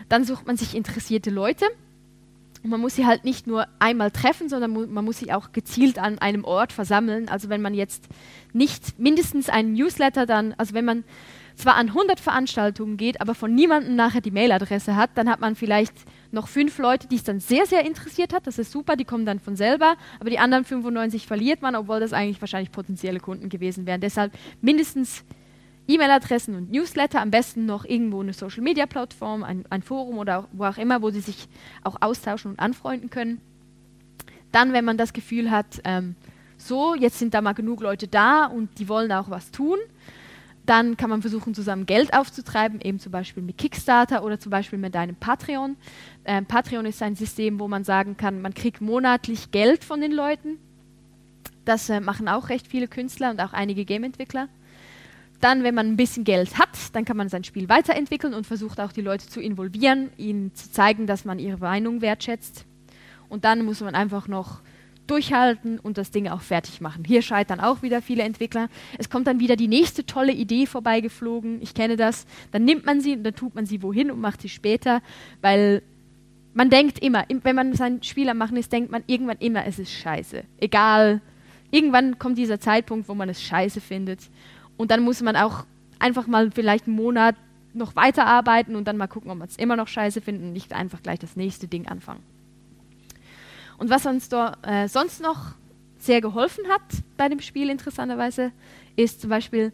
Dann 0.09 0.25
sucht 0.25 0.45
man 0.45 0.57
sich 0.57 0.75
interessierte 0.75 1.31
Leute 1.31 1.65
und 2.61 2.69
man 2.69 2.79
muss 2.79 2.95
sie 2.95 3.07
halt 3.07 3.23
nicht 3.23 3.47
nur 3.47 3.65
einmal 3.79 4.11
treffen, 4.11 4.47
sondern 4.47 4.69
mu 4.69 4.85
man 4.85 5.03
muss 5.03 5.17
sie 5.17 5.33
auch 5.33 5.53
gezielt 5.53 5.97
an 5.97 6.19
einem 6.19 6.43
Ort 6.43 6.71
versammeln. 6.71 7.29
Also 7.29 7.49
wenn 7.49 7.63
man 7.63 7.73
jetzt 7.73 8.03
nicht 8.53 8.99
mindestens 8.99 9.49
einen 9.49 9.73
Newsletter 9.73 10.27
dann, 10.27 10.53
also 10.59 10.75
wenn 10.75 10.85
man 10.85 11.03
zwar 11.62 11.76
an 11.76 11.89
100 11.89 12.20
Veranstaltungen 12.20 12.97
geht, 12.97 13.22
aber 13.22 13.36
von 13.36 13.53
niemandem 13.53 13.95
nachher 13.95 14.22
die 14.22 14.32
Mailadresse 14.32 14.95
hat, 14.95 15.12
dann 15.16 15.30
hat 15.30 15.39
man 15.39 15.55
vielleicht 15.55 15.93
noch 16.32 16.47
fünf 16.47 16.78
Leute, 16.78 17.07
die 17.07 17.16
es 17.16 17.24
dann 17.24 17.39
sehr, 17.39 17.66
sehr 17.66 17.86
interessiert 17.86 18.34
hat. 18.34 18.47
Das 18.47 18.57
ist 18.57 18.72
super, 18.72 18.95
die 18.95 19.05
kommen 19.05 19.26
dann 19.26 19.39
von 19.39 19.55
selber. 19.55 19.95
Aber 20.20 20.30
die 20.30 20.39
anderen 20.39 20.66
95 20.66 21.28
verliert 21.28 21.62
man, 21.62 21.76
obwohl 21.76 21.99
das 21.99 22.14
eigentlich 22.14 22.41
wahrscheinlich 22.41 22.72
potenzielle 22.72 23.20
Kunden 23.20 23.49
gewesen 23.49 23.86
wären. 23.86 24.01
Deshalb 24.01 24.34
mindestens 24.62 25.24
E-Mail-Adressen 25.88 26.55
und 26.55 26.72
Newsletter, 26.72 27.22
am 27.22 27.32
besten 27.32 27.66
noch 27.66 27.86
irgendwo 27.86 28.22
eine 28.22 28.34
Social-Media-Plattform, 28.34 29.43
ein, 29.43 29.66
ein, 29.70 29.82
Forum 29.82 30.18
oder 30.18 30.39
auch, 30.39 30.47
wo 30.51 30.66
auch 30.66 30.78
immer, 30.78 31.01
wo 31.01 31.09
sie 31.09 31.22
sich 31.22 31.47
auch 31.84 31.97
austauschen 32.01 32.51
und 32.51 32.59
anfreunden 32.59 33.09
können. 33.09 33.41
Dann, 34.51 34.74
wenn 34.74 34.86
man 34.86 34.97
das 34.97 35.14
Gefühl 35.14 35.51
hat, 35.51 35.82
ähm, 35.84 36.16
so, 36.57 36.95
jetzt 36.95 37.20
sind 37.20 37.34
da 37.34 37.41
mal 37.41 37.53
genug 37.53 37.82
Leute 37.82 38.07
da 38.07 38.45
und 38.45 38.78
die 38.80 38.88
wollen 38.88 39.12
auch 39.12 39.30
was 39.30 39.51
tun, 39.51 39.78
dann 40.66 40.97
kann 40.97 41.09
man 41.09 41.22
versuchen, 41.22 41.53
zusammen 41.53 41.86
Geld 41.86 42.14
aufzutreiben, 42.14 42.82
eben 42.82 42.99
zum 42.99 43.12
Beispiel 43.12 43.41
mit 43.41 43.57
Kickstarter 43.57 44.24
oder 44.24 44.39
zum 44.39 44.51
Beispiel 44.51 44.80
mit 44.80 44.95
einem 44.95 45.16
Patreon. 45.16 45.76
Ähm, 46.26 46.45
Patreon 46.45 46.86
ist 46.86 47.01
ein 47.01 47.16
System, 47.16 47.59
wo 47.59 47.68
man 47.68 47.84
sagen 47.84 48.18
kann, 48.18 48.41
man 48.41 48.53
kriegt 48.53 48.82
monatlich 48.82 49.51
Geld 49.51 49.84
von 49.84 50.01
den 50.01 50.12
Leuten. 50.12 50.57
Das 51.66 51.89
äh, 51.89 51.99
machen 51.99 52.28
auch 52.28 52.49
recht 52.49 52.68
viele 52.68 52.88
Künstler 52.88 53.32
und 53.32 53.39
auch 53.39 53.53
einige 53.53 53.86
Gameentwickler. 53.86 54.49
Dann, 55.39 55.64
wenn 55.64 55.74
man 55.74 55.88
ein 55.88 55.97
bisschen 55.97 56.24
Geld 56.24 56.59
hat, 56.59 56.70
dann 56.93 57.03
kann 57.03 57.18
man 57.18 57.28
sein 57.28 57.43
Spiel 57.43 57.68
weiterentwickeln 57.68 58.36
und 58.36 58.45
versucht 58.45 58.80
auch 58.80 58.91
die 58.91 59.01
Leute 59.01 59.28
zu 59.28 59.41
involvieren, 59.41 60.12
ihnen 60.18 60.53
zu 60.53 60.72
zeigen, 60.72 61.07
dass 61.07 61.26
man 61.26 61.39
ihre 61.39 61.57
Meinung 61.57 62.01
wertschätzt. 62.01 62.66
Und 63.28 63.43
dann 63.43 63.66
muss 63.66 63.82
man 63.82 63.95
einfach 63.95 64.28
noch 64.28 64.62
durchhalten 65.12 65.78
und 65.78 65.97
das 65.97 66.12
Ding 66.12 66.28
auch 66.30 66.41
fertig 66.41 66.80
machen. 66.80 67.03
Hier 67.05 67.22
scheitern 67.22 67.59
auch 67.59 67.82
wieder 67.82 68.01
viele 68.01 68.24
Entwickler. 68.24 68.70
Es 68.97 69.09
kommt 69.09 69.28
dann 69.28 69.39
wieder 69.39 69.57
die 69.57 69.68
nächste 69.68 70.05
tolle 70.05 70.32
Idee 70.32 70.66
vorbeigeflogen. 70.66 71.62
Ich 71.62 71.74
kenne 71.74 71.97
das. 71.97 72.26
Dann 72.51 72.64
nimmt 72.64 72.86
man 72.86 73.01
sie 73.01 73.18
und 73.18 73.24
dann 73.24 73.36
tut 73.36 73.53
man 73.53 73.66
sie 73.66 73.84
wohin 73.84 74.09
und 74.09 74.22
macht 74.22 74.41
sie 74.41 74.49
später, 74.49 75.01
weil 75.41 75.82
man 76.53 76.70
denkt 76.70 76.99
immer, 76.99 77.26
wenn 77.43 77.55
man 77.55 77.74
sein 77.74 78.01
Spiel 78.03 78.30
am 78.30 78.38
Machen 78.38 78.57
ist, 78.57 78.72
denkt 78.72 78.91
man 78.91 79.03
irgendwann 79.07 79.38
immer, 79.39 79.66
es 79.66 79.80
ist 79.80 79.91
scheiße. 79.91 80.43
Egal. 80.59 81.22
Irgendwann 81.72 82.18
kommt 82.18 82.38
dieser 82.38 82.59
Zeitpunkt, 82.59 83.07
wo 83.07 83.14
man 83.14 83.30
es 83.30 83.41
scheiße 83.41 83.82
findet. 83.82 84.30
Und 84.78 84.91
dann 84.91 85.03
muss 85.03 85.22
man 85.22 85.36
auch 85.36 85.66
einfach 85.99 86.28
mal 86.28 86.51
vielleicht 86.51 86.88
einen 86.88 86.95
Monat 86.95 87.36
noch 87.74 87.95
weiterarbeiten 87.95 88.76
und 88.76 88.86
dann 88.86 88.97
mal 88.97 89.07
gucken, 89.07 89.32
ob 89.32 89.38
man 89.38 89.47
es 89.47 89.57
immer 89.57 89.76
noch 89.76 89.88
scheiße 89.88 90.22
findet 90.22 90.43
und 90.43 90.53
nicht 90.53 90.74
einfach 90.74 91.01
gleich 91.03 91.20
das 91.20 91.36
nächste 91.36 91.68
Ding 91.68 91.88
anfangen. 91.88 92.24
Und 93.82 93.89
was 93.89 94.05
uns 94.05 94.29
da 94.29 94.57
äh, 94.61 94.88
sonst 94.88 95.23
noch 95.23 95.55
sehr 95.97 96.21
geholfen 96.21 96.67
hat 96.69 96.84
bei 97.17 97.27
dem 97.29 97.39
Spiel, 97.39 97.67
interessanterweise, 97.67 98.51
ist 98.95 99.21
zum 99.21 99.32
Beispiel, 99.32 99.71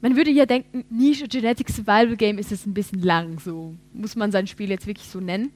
man 0.00 0.14
würde 0.14 0.30
ja 0.30 0.46
denken, 0.46 0.84
Nische 0.90 1.26
Genetic 1.26 1.68
Survival 1.68 2.16
Game 2.16 2.38
ist 2.38 2.52
es 2.52 2.66
ein 2.66 2.72
bisschen 2.72 3.02
lang, 3.02 3.40
so 3.40 3.74
muss 3.92 4.14
man 4.14 4.30
sein 4.30 4.46
Spiel 4.46 4.70
jetzt 4.70 4.86
wirklich 4.86 5.08
so 5.08 5.18
nennen. 5.18 5.50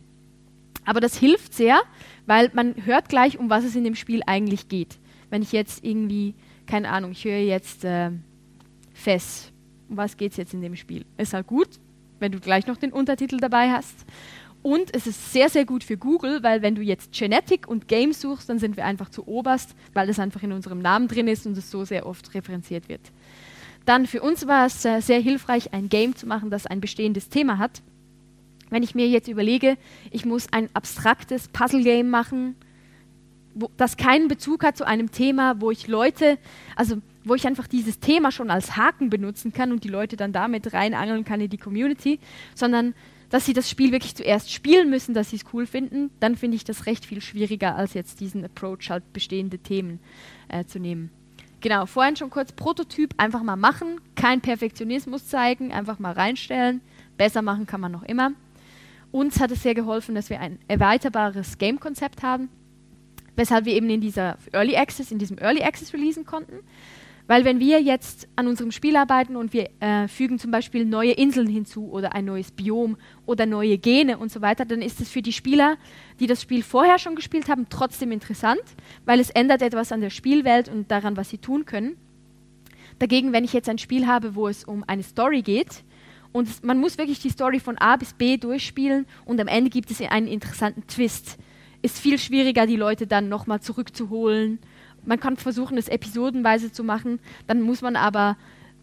Aber 0.84 0.98
das 0.98 1.16
hilft 1.16 1.54
sehr, 1.54 1.78
weil 2.26 2.50
man 2.54 2.74
hört 2.84 3.08
gleich, 3.08 3.38
um 3.38 3.50
was 3.50 3.62
es 3.62 3.76
in 3.76 3.84
dem 3.84 3.94
Spiel 3.94 4.20
eigentlich 4.26 4.66
geht. 4.66 4.98
Wenn 5.30 5.42
ich 5.42 5.52
jetzt 5.52 5.84
irgendwie 5.84 6.34
keine 6.66 6.90
Ahnung, 6.90 7.12
ich 7.12 7.24
höre 7.24 7.38
jetzt 7.38 7.84
äh, 7.84 8.10
Fess. 8.94 9.52
Um 9.88 9.96
was 9.96 10.16
geht 10.16 10.32
es 10.32 10.38
jetzt 10.38 10.54
in 10.54 10.60
dem 10.60 10.74
Spiel? 10.74 11.04
Ist 11.18 11.34
halt 11.34 11.46
gut, 11.46 11.68
wenn 12.18 12.32
du 12.32 12.40
gleich 12.40 12.66
noch 12.66 12.78
den 12.78 12.92
Untertitel 12.92 13.36
dabei 13.36 13.70
hast. 13.70 14.04
Und 14.62 14.94
es 14.94 15.06
ist 15.06 15.32
sehr, 15.32 15.48
sehr 15.48 15.64
gut 15.64 15.84
für 15.84 15.96
Google, 15.96 16.42
weil 16.42 16.60
wenn 16.62 16.74
du 16.74 16.82
jetzt 16.82 17.12
Genetic 17.12 17.68
und 17.68 17.86
Game 17.88 18.12
suchst, 18.12 18.48
dann 18.48 18.58
sind 18.58 18.76
wir 18.76 18.84
einfach 18.84 19.10
zu 19.10 19.26
oberst, 19.28 19.76
weil 19.94 20.08
das 20.08 20.18
einfach 20.18 20.42
in 20.42 20.52
unserem 20.52 20.80
Namen 20.80 21.08
drin 21.08 21.28
ist 21.28 21.46
und 21.46 21.56
es 21.56 21.70
so 21.70 21.84
sehr 21.84 22.06
oft 22.06 22.34
referenziert 22.34 22.88
wird. 22.88 23.12
Dann 23.84 24.06
für 24.06 24.20
uns 24.20 24.46
war 24.48 24.66
es 24.66 24.84
äh, 24.84 25.00
sehr 25.00 25.20
hilfreich, 25.20 25.72
ein 25.72 25.88
Game 25.88 26.16
zu 26.16 26.26
machen, 26.26 26.50
das 26.50 26.66
ein 26.66 26.80
bestehendes 26.80 27.28
Thema 27.28 27.58
hat. 27.58 27.82
Wenn 28.68 28.82
ich 28.82 28.96
mir 28.96 29.08
jetzt 29.08 29.28
überlege, 29.28 29.78
ich 30.10 30.24
muss 30.24 30.52
ein 30.52 30.68
abstraktes 30.74 31.48
Puzzle-Game 31.48 32.10
machen, 32.10 32.56
wo, 33.54 33.70
das 33.76 33.96
keinen 33.96 34.26
Bezug 34.26 34.64
hat 34.64 34.76
zu 34.76 34.84
einem 34.84 35.12
Thema, 35.12 35.60
wo 35.60 35.70
ich 35.70 35.86
Leute, 35.86 36.38
also 36.74 36.96
wo 37.24 37.34
ich 37.34 37.46
einfach 37.46 37.68
dieses 37.68 38.00
Thema 38.00 38.32
schon 38.32 38.50
als 38.50 38.76
Haken 38.76 39.08
benutzen 39.08 39.52
kann 39.52 39.70
und 39.70 39.84
die 39.84 39.88
Leute 39.88 40.16
dann 40.16 40.32
damit 40.32 40.72
reinangeln 40.72 41.24
kann 41.24 41.40
in 41.40 41.48
die 41.48 41.58
Community, 41.58 42.18
sondern 42.54 42.94
dass 43.30 43.46
sie 43.46 43.52
das 43.52 43.68
Spiel 43.68 43.92
wirklich 43.92 44.14
zuerst 44.14 44.52
spielen 44.52 44.90
müssen, 44.90 45.14
dass 45.14 45.30
sie 45.30 45.36
es 45.36 45.44
cool 45.52 45.66
finden, 45.66 46.10
dann 46.20 46.36
finde 46.36 46.56
ich 46.56 46.64
das 46.64 46.86
recht 46.86 47.06
viel 47.06 47.20
schwieriger, 47.20 47.76
als 47.76 47.94
jetzt 47.94 48.20
diesen 48.20 48.44
Approach 48.44 48.90
halt 48.90 49.12
bestehende 49.12 49.58
Themen 49.58 50.00
äh, 50.48 50.64
zu 50.64 50.78
nehmen. 50.78 51.10
Genau, 51.60 51.86
vorhin 51.86 52.16
schon 52.16 52.30
kurz 52.30 52.52
Prototyp, 52.52 53.14
einfach 53.16 53.42
mal 53.42 53.56
machen, 53.56 54.00
kein 54.14 54.40
Perfektionismus 54.40 55.26
zeigen, 55.26 55.72
einfach 55.72 55.98
mal 55.98 56.12
reinstellen. 56.12 56.80
Besser 57.16 57.42
machen 57.42 57.66
kann 57.66 57.80
man 57.80 57.92
noch 57.92 58.02
immer. 58.02 58.32
Uns 59.10 59.40
hat 59.40 59.50
es 59.50 59.62
sehr 59.62 59.74
geholfen, 59.74 60.14
dass 60.14 60.30
wir 60.30 60.40
ein 60.40 60.58
erweiterbares 60.68 61.58
Game-Konzept 61.58 62.22
haben, 62.22 62.50
weshalb 63.34 63.64
wir 63.64 63.74
eben 63.74 63.88
in 63.88 64.00
dieser 64.00 64.36
Early 64.52 64.76
Access, 64.76 65.10
in 65.10 65.18
diesem 65.18 65.38
Early 65.38 65.62
Access 65.62 65.92
releasen 65.92 66.26
konnten. 66.26 66.60
Weil 67.26 67.44
wenn 67.44 67.58
wir 67.58 67.82
jetzt 67.82 68.28
an 68.36 68.46
unserem 68.46 68.70
Spiel 68.70 68.96
arbeiten 68.96 69.34
und 69.34 69.52
wir 69.52 69.68
äh, 69.80 70.06
fügen 70.06 70.38
zum 70.38 70.52
Beispiel 70.52 70.84
neue 70.84 71.12
Inseln 71.12 71.48
hinzu 71.48 71.90
oder 71.90 72.14
ein 72.14 72.24
neues 72.24 72.52
Biom 72.52 72.96
oder 73.26 73.46
neue 73.46 73.78
Gene 73.78 74.18
und 74.18 74.30
so 74.30 74.42
weiter, 74.42 74.64
dann 74.64 74.80
ist 74.80 75.00
es 75.00 75.08
für 75.08 75.22
die 75.22 75.32
Spieler, 75.32 75.76
die 76.20 76.28
das 76.28 76.42
Spiel 76.42 76.62
vorher 76.62 76.98
schon 76.98 77.16
gespielt 77.16 77.48
haben, 77.48 77.66
trotzdem 77.68 78.12
interessant, 78.12 78.62
weil 79.04 79.18
es 79.18 79.30
ändert 79.30 79.62
etwas 79.62 79.90
an 79.90 80.00
der 80.00 80.10
Spielwelt 80.10 80.68
und 80.68 80.90
daran, 80.90 81.16
was 81.16 81.30
sie 81.30 81.38
tun 81.38 81.64
können. 81.64 81.96
Dagegen, 83.00 83.32
wenn 83.32 83.44
ich 83.44 83.52
jetzt 83.52 83.68
ein 83.68 83.78
Spiel 83.78 84.06
habe, 84.06 84.36
wo 84.36 84.46
es 84.46 84.62
um 84.64 84.84
eine 84.86 85.02
Story 85.02 85.42
geht 85.42 85.82
und 86.32 86.62
man 86.62 86.78
muss 86.78 86.96
wirklich 86.96 87.18
die 87.18 87.30
Story 87.30 87.58
von 87.58 87.76
A 87.78 87.96
bis 87.96 88.14
B 88.14 88.36
durchspielen 88.36 89.04
und 89.24 89.40
am 89.40 89.48
Ende 89.48 89.70
gibt 89.70 89.90
es 89.90 90.00
einen 90.00 90.28
interessanten 90.28 90.86
Twist, 90.86 91.38
ist 91.82 91.98
viel 91.98 92.18
schwieriger, 92.18 92.66
die 92.66 92.76
Leute 92.76 93.06
dann 93.08 93.28
nochmal 93.28 93.60
zurückzuholen 93.60 94.60
man 95.06 95.20
kann 95.20 95.36
versuchen, 95.36 95.78
es 95.78 95.88
episodenweise 95.88 96.72
zu 96.72 96.84
machen, 96.84 97.20
dann 97.46 97.62
muss 97.62 97.82
man 97.82 97.96
aber, 97.96 98.36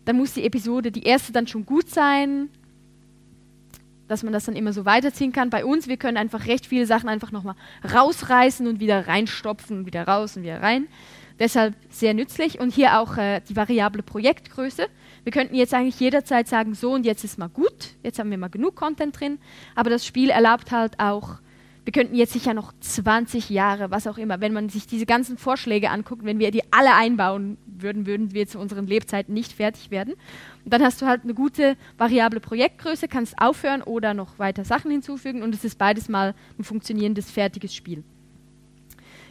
dann 0.05 0.17
muss 0.17 0.33
die 0.33 0.45
Episode, 0.45 0.91
die 0.91 1.03
erste 1.03 1.31
dann 1.31 1.47
schon 1.47 1.65
gut 1.65 1.89
sein, 1.89 2.49
dass 4.07 4.23
man 4.23 4.33
das 4.33 4.45
dann 4.45 4.55
immer 4.55 4.73
so 4.73 4.85
weiterziehen 4.85 5.31
kann. 5.31 5.49
Bei 5.49 5.65
uns, 5.65 5.87
wir 5.87 5.97
können 5.97 6.17
einfach 6.17 6.45
recht 6.45 6.65
viele 6.65 6.85
Sachen 6.85 7.09
einfach 7.09 7.31
nochmal 7.31 7.55
rausreißen 7.93 8.67
und 8.67 8.79
wieder 8.79 9.07
reinstopfen 9.07 9.85
wieder 9.85 10.07
raus 10.07 10.37
und 10.37 10.43
wieder 10.43 10.61
rein. 10.61 10.87
Deshalb 11.39 11.75
sehr 11.89 12.13
nützlich. 12.13 12.59
Und 12.59 12.73
hier 12.73 12.99
auch 12.99 13.17
äh, 13.17 13.41
die 13.49 13.55
variable 13.55 14.03
Projektgröße. 14.03 14.87
Wir 15.23 15.31
könnten 15.31 15.55
jetzt 15.55 15.73
eigentlich 15.73 15.99
jederzeit 15.99 16.47
sagen, 16.47 16.75
so 16.75 16.91
und 16.91 17.05
jetzt 17.05 17.23
ist 17.23 17.39
mal 17.39 17.49
gut, 17.49 17.95
jetzt 18.03 18.19
haben 18.19 18.29
wir 18.29 18.37
mal 18.37 18.49
genug 18.49 18.75
Content 18.75 19.19
drin. 19.19 19.39
Aber 19.73 19.89
das 19.89 20.05
Spiel 20.05 20.29
erlaubt 20.29 20.71
halt 20.71 20.99
auch 20.99 21.39
wir 21.85 21.91
könnten 21.91 22.15
jetzt 22.15 22.33
sicher 22.33 22.53
noch 22.53 22.73
20 22.79 23.49
Jahre, 23.49 23.91
was 23.91 24.07
auch 24.07 24.17
immer, 24.17 24.39
wenn 24.39 24.53
man 24.53 24.69
sich 24.69 24.87
diese 24.87 25.05
ganzen 25.05 25.37
Vorschläge 25.37 25.89
anguckt, 25.89 26.23
wenn 26.23 26.39
wir 26.39 26.51
die 26.51 26.63
alle 26.71 26.93
einbauen 26.95 27.57
würden, 27.65 28.05
würden 28.05 28.33
wir 28.33 28.47
zu 28.47 28.59
unseren 28.59 28.87
Lebzeiten 28.87 29.33
nicht 29.33 29.51
fertig 29.51 29.91
werden. 29.91 30.13
Und 30.63 30.73
dann 30.73 30.81
hast 30.81 31.01
du 31.01 31.05
halt 31.05 31.23
eine 31.23 31.33
gute 31.33 31.75
variable 31.97 32.39
Projektgröße, 32.39 33.07
kannst 33.07 33.37
aufhören 33.37 33.81
oder 33.81 34.13
noch 34.13 34.39
weiter 34.39 34.63
Sachen 34.63 34.91
hinzufügen 34.91 35.43
und 35.43 35.53
es 35.53 35.65
ist 35.65 35.77
beides 35.77 36.07
mal 36.07 36.35
ein 36.57 36.63
funktionierendes, 36.63 37.29
fertiges 37.29 37.75
Spiel. 37.75 38.03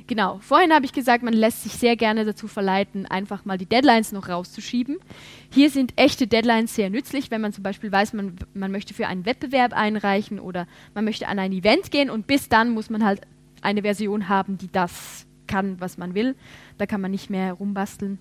Genau, 0.07 0.39
vorhin 0.41 0.73
habe 0.73 0.85
ich 0.85 0.93
gesagt, 0.93 1.23
man 1.23 1.33
lässt 1.33 1.63
sich 1.63 1.73
sehr 1.75 1.97
gerne 1.97 2.25
dazu 2.25 2.49
verleiten, 2.49 3.07
einfach 3.07 3.45
mal 3.45 3.59
die 3.59 3.67
Deadlines 3.67 4.13
noch 4.13 4.29
rauszuschieben. 4.29 4.99
Hier 5.51 5.71
sind 5.71 5.93
echte 5.97 6.27
Deadlines 6.27 6.75
sehr 6.75 6.91
nützlich, 6.91 7.31
wenn 7.31 7.41
man 7.41 7.53
zum 7.53 7.63
Beispiel 7.63 7.93
weiß, 7.93 8.13
man, 8.13 8.37
man 8.55 8.73
möchte 8.73 8.95
für 8.95 9.07
einen 9.07 9.25
Wettbewerb 9.27 9.73
einreichen 9.73 10.41
oder 10.41 10.67
man 10.95 11.05
möchte 11.05 11.29
an 11.29 11.39
ein 11.39 11.53
Event 11.53 11.91
gehen 11.91 12.11
und 12.11 12.27
bis 12.27 12.49
dann 12.49 12.71
muss 12.71 12.91
man 12.91 13.05
halt 13.05 13.23
eine 13.61 13.83
Version 13.83 14.29
haben, 14.29 14.59
die 14.59 14.71
das 14.71 15.27
kann, 15.47 15.81
was 15.81 15.99
man 15.99 16.15
will. 16.15 16.35
Da 16.79 16.87
kann 16.87 17.01
man 17.01 17.11
nicht 17.11 17.31
mehr 17.31 17.53
rumbasteln. 17.53 18.19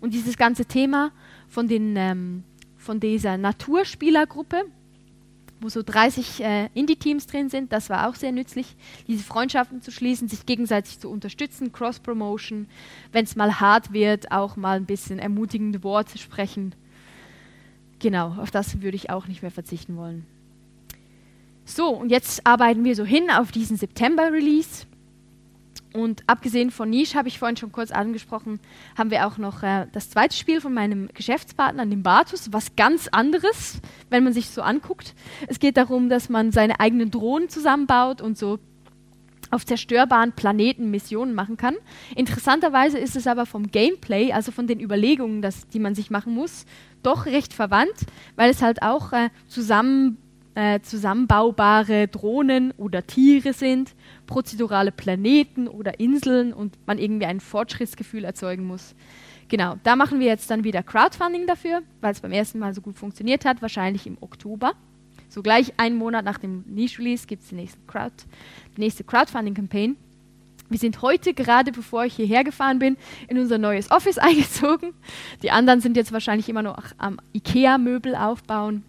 Und 0.00 0.14
dieses 0.14 0.36
ganze 0.36 0.64
Thema 0.64 1.10
von, 1.48 1.68
den, 1.68 1.96
ähm, 1.96 2.44
von 2.76 3.00
dieser 3.00 3.36
Naturspielergruppe, 3.36 4.64
wo 5.60 5.68
so 5.68 5.82
30 5.82 6.42
äh, 6.42 6.68
Indie-Teams 6.74 7.26
drin 7.26 7.48
sind. 7.48 7.72
Das 7.72 7.90
war 7.90 8.08
auch 8.08 8.14
sehr 8.14 8.32
nützlich, 8.32 8.76
diese 9.06 9.24
Freundschaften 9.24 9.82
zu 9.82 9.90
schließen, 9.90 10.28
sich 10.28 10.46
gegenseitig 10.46 10.98
zu 10.98 11.10
unterstützen, 11.10 11.72
Cross-Promotion, 11.72 12.66
wenn 13.12 13.24
es 13.24 13.36
mal 13.36 13.60
hart 13.60 13.92
wird, 13.92 14.32
auch 14.32 14.56
mal 14.56 14.76
ein 14.76 14.86
bisschen 14.86 15.18
ermutigende 15.18 15.82
Worte 15.82 16.18
sprechen. 16.18 16.74
Genau, 17.98 18.36
auf 18.38 18.50
das 18.50 18.80
würde 18.80 18.96
ich 18.96 19.10
auch 19.10 19.26
nicht 19.26 19.42
mehr 19.42 19.50
verzichten 19.50 19.96
wollen. 19.96 20.26
So, 21.64 21.88
und 21.90 22.10
jetzt 22.10 22.46
arbeiten 22.46 22.82
wir 22.84 22.96
so 22.96 23.04
hin 23.04 23.30
auf 23.30 23.52
diesen 23.52 23.76
September-Release. 23.76 24.86
Und 25.92 26.22
abgesehen 26.28 26.70
von 26.70 26.88
Niche, 26.88 27.18
habe 27.18 27.28
ich 27.28 27.38
vorhin 27.38 27.56
schon 27.56 27.72
kurz 27.72 27.90
angesprochen, 27.90 28.60
haben 28.96 29.10
wir 29.10 29.26
auch 29.26 29.38
noch 29.38 29.62
äh, 29.62 29.86
das 29.92 30.10
zweite 30.10 30.36
Spiel 30.36 30.60
von 30.60 30.72
meinem 30.72 31.08
Geschäftspartner, 31.14 31.84
dem 31.84 32.02
Bartus, 32.02 32.52
was 32.52 32.76
ganz 32.76 33.08
anderes, 33.08 33.80
wenn 34.08 34.22
man 34.22 34.32
sich 34.32 34.50
so 34.50 34.62
anguckt. 34.62 35.14
Es 35.48 35.58
geht 35.58 35.76
darum, 35.76 36.08
dass 36.08 36.28
man 36.28 36.52
seine 36.52 36.78
eigenen 36.78 37.10
Drohnen 37.10 37.48
zusammenbaut 37.48 38.20
und 38.20 38.38
so 38.38 38.60
auf 39.50 39.66
zerstörbaren 39.66 40.32
Planeten 40.32 40.92
Missionen 40.92 41.34
machen 41.34 41.56
kann. 41.56 41.74
Interessanterweise 42.14 42.98
ist 42.98 43.16
es 43.16 43.26
aber 43.26 43.46
vom 43.46 43.72
Gameplay, 43.72 44.32
also 44.32 44.52
von 44.52 44.68
den 44.68 44.78
Überlegungen, 44.78 45.42
das, 45.42 45.66
die 45.68 45.80
man 45.80 45.96
sich 45.96 46.10
machen 46.10 46.34
muss, 46.34 46.66
doch 47.02 47.26
recht 47.26 47.52
verwandt, 47.52 48.06
weil 48.36 48.50
es 48.50 48.62
halt 48.62 48.82
auch 48.82 49.12
äh, 49.12 49.30
zusammen 49.48 50.18
äh, 50.54 50.80
zusammenbaubare 50.80 52.08
Drohnen 52.08 52.72
oder 52.76 53.06
Tiere 53.06 53.52
sind, 53.52 53.94
prozedurale 54.30 54.92
Planeten 54.92 55.68
oder 55.68 56.00
Inseln 56.00 56.54
und 56.54 56.78
man 56.86 56.98
irgendwie 56.98 57.26
ein 57.26 57.40
Fortschrittsgefühl 57.40 58.24
erzeugen 58.24 58.64
muss. 58.64 58.94
Genau, 59.48 59.74
da 59.82 59.96
machen 59.96 60.20
wir 60.20 60.28
jetzt 60.28 60.48
dann 60.50 60.62
wieder 60.64 60.82
Crowdfunding 60.82 61.46
dafür, 61.46 61.82
weil 62.00 62.12
es 62.12 62.20
beim 62.20 62.32
ersten 62.32 62.60
Mal 62.60 62.72
so 62.72 62.80
gut 62.80 62.96
funktioniert 62.96 63.44
hat, 63.44 63.60
wahrscheinlich 63.60 64.06
im 64.06 64.16
Oktober. 64.20 64.72
So 65.28 65.42
gleich 65.42 65.74
einen 65.76 65.96
Monat 65.96 66.24
nach 66.24 66.38
dem 66.38 66.64
Niche-Release 66.68 67.26
gibt 67.26 67.42
es 67.42 67.48
die 67.50 67.56
nächste, 67.56 67.78
Crowd, 67.86 68.14
die 68.76 68.80
nächste 68.80 69.04
Crowdfunding-Campaign. 69.04 69.96
Wir 70.68 70.78
sind 70.78 71.02
heute 71.02 71.34
gerade, 71.34 71.72
bevor 71.72 72.04
ich 72.04 72.14
hierher 72.14 72.44
gefahren 72.44 72.78
bin, 72.78 72.96
in 73.26 73.38
unser 73.38 73.58
neues 73.58 73.90
Office 73.90 74.18
eingezogen. 74.18 74.94
Die 75.42 75.50
anderen 75.50 75.80
sind 75.80 75.96
jetzt 75.96 76.12
wahrscheinlich 76.12 76.48
immer 76.48 76.62
noch 76.62 76.84
am 76.98 77.20
IKEA-Möbel 77.34 78.14
aufbauen. 78.14 78.84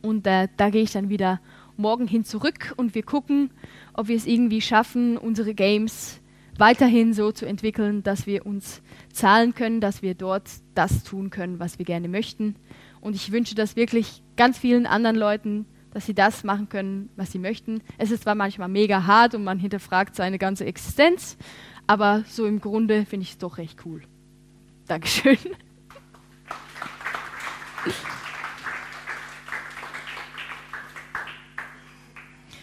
Und 0.00 0.26
äh, 0.28 0.46
da 0.56 0.70
gehe 0.70 0.82
ich 0.82 0.92
dann 0.92 1.08
wieder 1.08 1.40
morgen 1.76 2.06
hin 2.06 2.24
zurück 2.24 2.74
und 2.76 2.94
wir 2.94 3.02
gucken, 3.02 3.50
ob 3.94 4.08
wir 4.08 4.16
es 4.16 4.26
irgendwie 4.26 4.60
schaffen, 4.60 5.16
unsere 5.16 5.54
Games 5.54 6.20
weiterhin 6.56 7.14
so 7.14 7.32
zu 7.32 7.46
entwickeln, 7.46 8.02
dass 8.02 8.26
wir 8.26 8.44
uns 8.46 8.82
zahlen 9.12 9.54
können, 9.54 9.80
dass 9.80 10.02
wir 10.02 10.14
dort 10.14 10.48
das 10.74 11.04
tun 11.04 11.30
können, 11.30 11.58
was 11.58 11.78
wir 11.78 11.86
gerne 11.86 12.08
möchten. 12.08 12.56
Und 13.00 13.16
ich 13.16 13.32
wünsche 13.32 13.54
das 13.54 13.76
wirklich 13.76 14.22
ganz 14.36 14.58
vielen 14.58 14.86
anderen 14.86 15.16
Leuten, 15.16 15.66
dass 15.92 16.06
sie 16.06 16.14
das 16.14 16.44
machen 16.44 16.68
können, 16.68 17.08
was 17.16 17.32
sie 17.32 17.38
möchten. 17.38 17.80
Es 17.98 18.10
ist 18.10 18.24
zwar 18.24 18.34
manchmal 18.34 18.68
mega 18.68 19.06
hart 19.06 19.34
und 19.34 19.42
man 19.42 19.58
hinterfragt 19.58 20.14
seine 20.14 20.38
ganze 20.38 20.64
Existenz, 20.64 21.36
aber 21.86 22.24
so 22.28 22.46
im 22.46 22.60
Grunde 22.60 23.06
finde 23.06 23.24
ich 23.24 23.32
es 23.32 23.38
doch 23.38 23.58
recht 23.58 23.84
cool. 23.84 24.02
Dankeschön. 24.86 25.38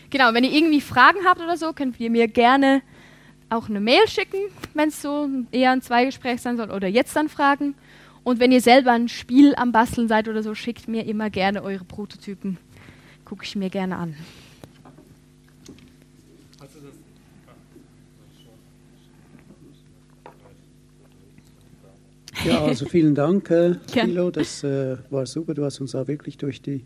Genau, 0.09 0.33
wenn 0.33 0.43
ihr 0.43 0.51
irgendwie 0.51 0.81
Fragen 0.81 1.19
habt 1.25 1.41
oder 1.41 1.57
so, 1.57 1.73
könnt 1.73 1.99
ihr 1.99 2.09
mir 2.09 2.27
gerne 2.27 2.81
auch 3.49 3.69
eine 3.69 3.79
Mail 3.79 4.07
schicken, 4.07 4.39
wenn 4.73 4.89
es 4.89 5.01
so 5.01 5.29
eher 5.51 5.71
ein 5.71 5.81
Zweigespräch 5.81 6.41
sein 6.41 6.57
soll, 6.57 6.71
oder 6.71 6.87
jetzt 6.87 7.15
dann 7.15 7.29
fragen. 7.29 7.75
Und 8.23 8.39
wenn 8.39 8.51
ihr 8.51 8.61
selber 8.61 8.91
ein 8.91 9.07
Spiel 9.07 9.55
am 9.55 9.71
Basteln 9.71 10.07
seid 10.07 10.27
oder 10.27 10.43
so, 10.43 10.53
schickt 10.53 10.87
mir 10.87 11.05
immer 11.05 11.29
gerne 11.29 11.63
eure 11.63 11.85
Prototypen. 11.85 12.57
Gucke 13.23 13.43
ich 13.45 13.55
mir 13.55 13.69
gerne 13.69 13.95
an. 13.95 14.15
Ja, 22.45 22.63
also 22.63 22.85
vielen 22.85 23.15
Dank, 23.15 23.49
äh, 23.49 23.75
Thilo. 23.87 24.29
Das 24.31 24.63
äh, 24.63 24.97
war 25.09 25.25
super. 25.25 25.53
Du 25.53 25.65
hast 25.65 25.81
uns 25.81 25.95
auch 25.95 26.07
wirklich 26.07 26.37
durch 26.37 26.61
die 26.61 26.83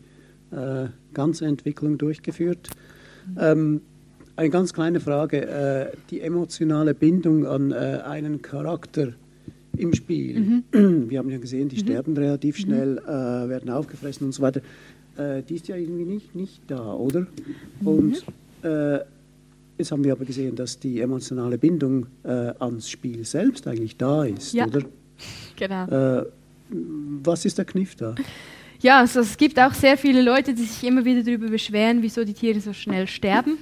äh, 0.51 0.87
ganze 1.13 1.45
Entwicklung 1.45 1.97
durchgeführt. 1.97 2.69
Ähm, 3.39 3.81
eine 4.35 4.49
ganz 4.49 4.73
kleine 4.73 4.99
Frage. 4.99 5.47
Äh, 5.47 5.97
die 6.09 6.21
emotionale 6.21 6.93
Bindung 6.93 7.45
an 7.45 7.71
äh, 7.71 8.01
einen 8.03 8.41
Charakter 8.41 9.13
im 9.77 9.93
Spiel. 9.93 10.63
Mhm. 10.71 11.09
Wir 11.09 11.19
haben 11.19 11.29
ja 11.29 11.37
gesehen, 11.37 11.69
die 11.69 11.77
mhm. 11.77 11.81
sterben 11.81 12.17
relativ 12.17 12.57
mhm. 12.57 12.61
schnell, 12.61 12.97
äh, 12.99 13.49
werden 13.49 13.69
aufgefressen 13.69 14.25
und 14.25 14.31
so 14.31 14.41
weiter. 14.41 14.61
Äh, 15.17 15.43
die 15.43 15.55
ist 15.55 15.67
ja 15.67 15.75
irgendwie 15.75 16.05
nicht, 16.05 16.35
nicht 16.35 16.61
da, 16.67 16.93
oder? 16.93 17.27
Und 17.83 18.23
äh, 18.63 18.99
jetzt 19.77 19.91
haben 19.91 20.03
wir 20.03 20.13
aber 20.13 20.25
gesehen, 20.25 20.55
dass 20.55 20.79
die 20.79 21.01
emotionale 21.01 21.57
Bindung 21.57 22.07
äh, 22.23 22.53
ans 22.59 22.89
Spiel 22.89 23.25
selbst 23.25 23.67
eigentlich 23.67 23.97
da 23.97 24.23
ist, 24.23 24.53
ja. 24.53 24.65
oder? 24.65 24.81
Genau. 25.57 26.25
Was 27.23 27.45
ist 27.45 27.59
der 27.59 27.65
Kniff 27.65 27.93
da? 27.95 28.15
Ja, 28.81 28.99
also 28.99 29.19
es 29.19 29.37
gibt 29.37 29.59
auch 29.59 29.73
sehr 29.73 29.95
viele 29.95 30.23
Leute, 30.23 30.55
die 30.55 30.63
sich 30.63 30.83
immer 30.87 31.05
wieder 31.05 31.21
darüber 31.21 31.49
beschweren, 31.49 32.01
wieso 32.01 32.23
die 32.23 32.33
Tiere 32.33 32.59
so 32.59 32.73
schnell 32.73 33.07
sterben. 33.07 33.59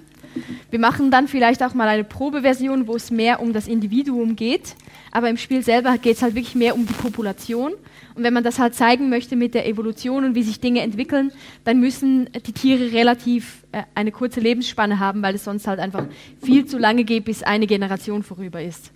Wir 0.70 0.80
machen 0.80 1.12
dann 1.12 1.28
vielleicht 1.28 1.62
auch 1.62 1.74
mal 1.74 1.90
eine 1.90 2.06
Probeversion, 2.06 2.88
wo 2.88 2.96
es 2.96 3.12
mehr 3.12 3.42
um 3.42 3.52
das 3.52 3.68
Individuum 3.68 4.38
geht, 4.38 4.76
aber 5.12 5.30
im 5.30 5.36
Spiel 5.36 5.62
selber 5.62 5.98
geht 5.98 6.16
es 6.16 6.22
halt 6.22 6.36
wirklich 6.36 6.56
mehr 6.56 6.74
um 6.74 6.86
die 6.86 6.94
Population. 6.94 7.74
Und 8.16 8.24
wenn 8.24 8.34
man 8.34 8.44
das 8.46 8.60
halt 8.60 8.76
zeigen 8.76 9.10
möchte 9.10 9.36
mit 9.36 9.56
der 9.56 9.68
Evolution 9.68 10.24
und 10.24 10.36
wie 10.36 10.44
sich 10.44 10.62
Dinge 10.62 10.82
entwickeln, 10.82 11.32
dann 11.66 11.82
müssen 11.82 12.30
die 12.46 12.54
Tiere 12.54 12.94
relativ 12.94 13.66
äh, 13.72 13.84
eine 13.96 14.12
kurze 14.12 14.40
Lebensspanne 14.40 15.00
haben, 15.00 15.22
weil 15.22 15.36
es 15.36 15.44
sonst 15.44 15.68
halt 15.68 15.80
einfach 15.80 16.06
viel 16.42 16.66
zu 16.66 16.78
lange 16.78 17.04
geht, 17.04 17.26
bis 17.26 17.44
eine 17.44 17.68
Generation 17.68 18.24
vorüber 18.24 18.62
ist. 18.62 18.92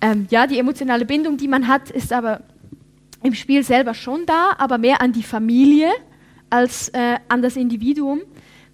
Ähm, 0.00 0.26
ja, 0.30 0.46
die 0.46 0.58
emotionale 0.58 1.04
Bindung, 1.04 1.36
die 1.36 1.48
man 1.48 1.68
hat, 1.68 1.90
ist 1.90 2.12
aber 2.12 2.42
im 3.22 3.34
Spiel 3.34 3.62
selber 3.62 3.94
schon 3.94 4.26
da, 4.26 4.54
aber 4.58 4.78
mehr 4.78 5.00
an 5.00 5.12
die 5.12 5.22
Familie 5.22 5.90
als 6.50 6.88
äh, 6.90 7.18
an 7.28 7.42
das 7.42 7.56
Individuum. 7.56 8.22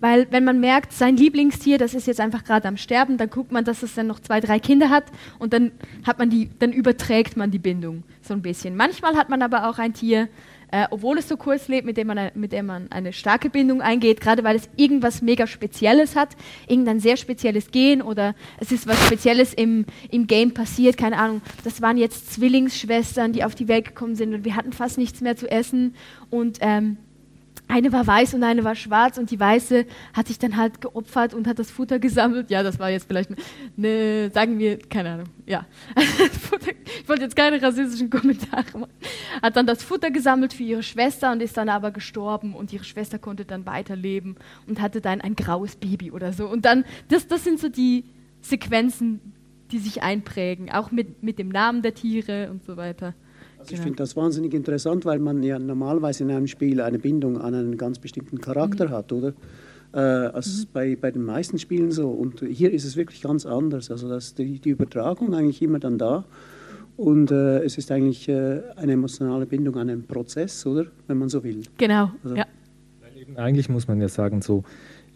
Weil 0.01 0.29
wenn 0.31 0.45
man 0.45 0.61
merkt, 0.61 0.93
sein 0.93 1.17
Lieblingstier, 1.17 1.77
das 1.77 1.93
ist 1.93 2.07
jetzt 2.07 2.21
einfach 2.21 2.45
gerade 2.45 2.69
am 2.69 2.77
Sterben, 2.77 3.17
dann 3.17 3.31
guckt 3.31 3.51
man, 3.51 3.65
dass 3.65 3.83
es 3.83 3.95
dann 3.95 4.07
noch 4.07 4.21
zwei, 4.21 4.41
drei 4.41 4.61
Kinder 4.61 4.91
hat 4.91 5.05
und 5.41 5.53
dann 5.53 5.73
hat 6.07 6.21
man 6.21 6.31
die, 6.31 6.51
dann 6.61 6.73
überträgt 6.73 7.37
man 7.37 7.51
die 7.51 7.59
Bindung 7.59 8.05
so 8.23 8.33
ein 8.33 8.43
bisschen. 8.43 8.77
Manchmal 8.77 9.17
hat 9.17 9.29
man 9.29 9.43
aber 9.43 9.69
auch 9.69 9.79
ein 9.79 9.95
Tier, 9.95 10.29
äh, 10.71 10.87
obwohl 10.91 11.19
es 11.19 11.29
so 11.29 11.37
kurz 11.37 11.69
lebt, 11.69 11.87
mit 11.87 11.97
dem, 11.97 12.09
man, 12.09 12.31
mit 12.35 12.53
dem 12.53 12.67
man 12.67 12.91
eine 12.91 13.13
starke 13.13 13.51
Bindung 13.51 13.81
eingeht, 13.81 14.21
gerade 14.21 14.45
weil 14.45 14.57
es 14.57 14.69
irgendwas 14.77 15.23
mega 15.23 15.47
Spezielles 15.47 16.17
hat, 16.17 16.37
irgendein 16.67 17.01
sehr 17.01 17.17
spezielles 17.17 17.71
Gen 17.71 18.03
oder 18.03 18.35
es 18.59 18.73
ist 18.73 18.87
was 18.87 19.05
Spezielles 19.07 19.55
im, 19.55 19.87
im 20.11 20.27
Game 20.27 20.55
passiert, 20.55 20.97
keine 20.97 21.19
Ahnung. 21.19 21.43
Das 21.65 21.81
waren 21.83 21.97
jetzt 21.97 22.33
Zwillingsschwestern, 22.33 23.33
die 23.33 23.45
auf 23.45 23.55
die 23.55 23.69
Welt 23.69 23.87
gekommen 23.87 24.15
sind 24.15 24.35
und 24.35 24.45
wir 24.45 24.57
hatten 24.57 24.73
fast 24.73 24.99
nichts 24.99 25.21
mehr 25.21 25.37
zu 25.37 25.51
essen 25.51 25.95
und 26.31 26.59
ähm, 26.61 26.99
eine 27.69 27.93
war 27.93 28.07
weiß 28.07 28.35
und 28.35 28.43
eine 28.43 28.65
war 28.65 28.75
schwarz 28.75 29.19
und 29.19 29.31
die 29.31 29.39
weiße 29.39 29.85
hat 30.15 30.29
sich 30.29 30.39
dann 30.39 30.57
halt 30.57 30.81
geopfert 30.81 31.35
und 31.35 31.47
hat 31.47 31.59
das 31.59 31.71
Futter 31.71 31.99
gesammelt. 31.99 32.51
Ja, 32.51 32.63
das 32.63 32.79
war 32.79 32.91
jetzt 32.91 33.07
vielleicht 33.07 33.31
eine, 33.77 34.31
sagen 34.31 34.59
wir, 34.59 34.79
keine 34.79 35.11
Ahnung, 35.11 35.27
ja. 35.47 35.67
ich 35.97 37.09
wollte 37.09 37.23
jetzt 37.23 37.37
keine 37.37 37.61
rassistischen 37.63 38.11
Kommentare 38.11 38.79
machen. 38.79 38.93
Hat 39.43 39.57
dann 39.57 39.67
das 39.67 39.83
Futter 39.83 40.11
gesammelt 40.11 40.55
für 40.55 40.63
ihre 40.63 40.83
Schwester 40.83 41.31
und 41.31 41.43
ist 41.43 41.57
dann 41.57 41.69
aber 41.69 41.91
gestorben 41.91 42.55
und 42.55 42.73
ihre 42.73 42.85
Schwester 42.85 43.19
konnte 43.19 43.45
dann 43.45 43.67
weiterleben 43.67 44.37
und 44.67 44.81
hatte 44.81 45.01
dann 45.01 45.21
ein 45.21 45.37
graues 45.37 45.77
Baby 45.77 46.11
oder 46.11 46.33
so. 46.33 46.49
Und 46.49 46.65
dann, 46.65 46.85
das, 47.09 47.29
das 47.29 47.45
sind 47.45 47.61
so 47.61 47.69
die 47.69 48.05
Sequenzen, 48.41 49.21
die 49.71 49.79
sich 49.79 50.03
einprägen, 50.03 50.71
auch 50.71 50.91
mit, 50.91 51.23
mit 51.23 51.39
dem 51.39 51.49
Namen 51.49 51.83
der 51.83 51.95
Tiere 51.95 52.51
und 52.51 52.65
so 52.65 52.77
weiter. 52.77 53.15
Also 53.69 53.81
ich 53.81 53.85
finde 53.85 53.97
das 53.97 54.17
wahnsinnig 54.17 54.55
interessant, 54.55 55.05
weil 55.05 55.19
man 55.19 55.43
ja 55.43 55.59
normalerweise 55.59 56.25
in 56.25 56.31
einem 56.31 56.47
Spiel 56.47 56.81
eine 56.81 56.99
Bindung 56.99 57.39
an 57.39 57.55
einen 57.55 57.77
ganz 57.77 57.99
bestimmten 57.99 58.41
Charakter 58.41 58.89
mhm. 58.89 58.93
hat, 58.93 59.13
oder? 59.13 59.35
Äh, 59.93 59.99
als 59.99 60.65
mhm. 60.65 60.69
bei, 60.73 60.97
bei 60.97 61.11
den 61.11 61.25
meisten 61.25 61.59
Spielen 61.59 61.91
so. 61.91 62.09
Und 62.09 62.41
hier 62.41 62.73
ist 62.73 62.85
es 62.85 62.97
wirklich 62.97 63.23
ganz 63.23 63.45
anders. 63.47 63.91
Also 63.91 64.09
dass 64.09 64.35
die, 64.35 64.59
die 64.59 64.71
Übertragung 64.71 65.35
eigentlich 65.35 65.61
immer 65.63 65.79
dann 65.79 65.99
da. 65.99 66.25
Und 66.97 67.31
äh, 67.31 67.61
es 67.61 67.79
ist 67.79 67.93
eigentlich 67.93 68.29
äh, 68.29 68.61
eine 68.77 68.93
emotionale 68.93 69.47
Bindung 69.47 69.77
an 69.77 69.89
einen 69.89 70.07
Prozess, 70.07 70.67
oder? 70.67 70.87
Wenn 71.07 71.19
man 71.19 71.29
so 71.29 71.45
will. 71.45 71.63
Genau, 71.77 72.11
also, 72.25 72.35
ja. 72.35 72.47
Eigentlich 73.37 73.69
muss 73.69 73.87
man 73.87 74.01
ja 74.01 74.09
sagen, 74.09 74.43
so 74.43 74.65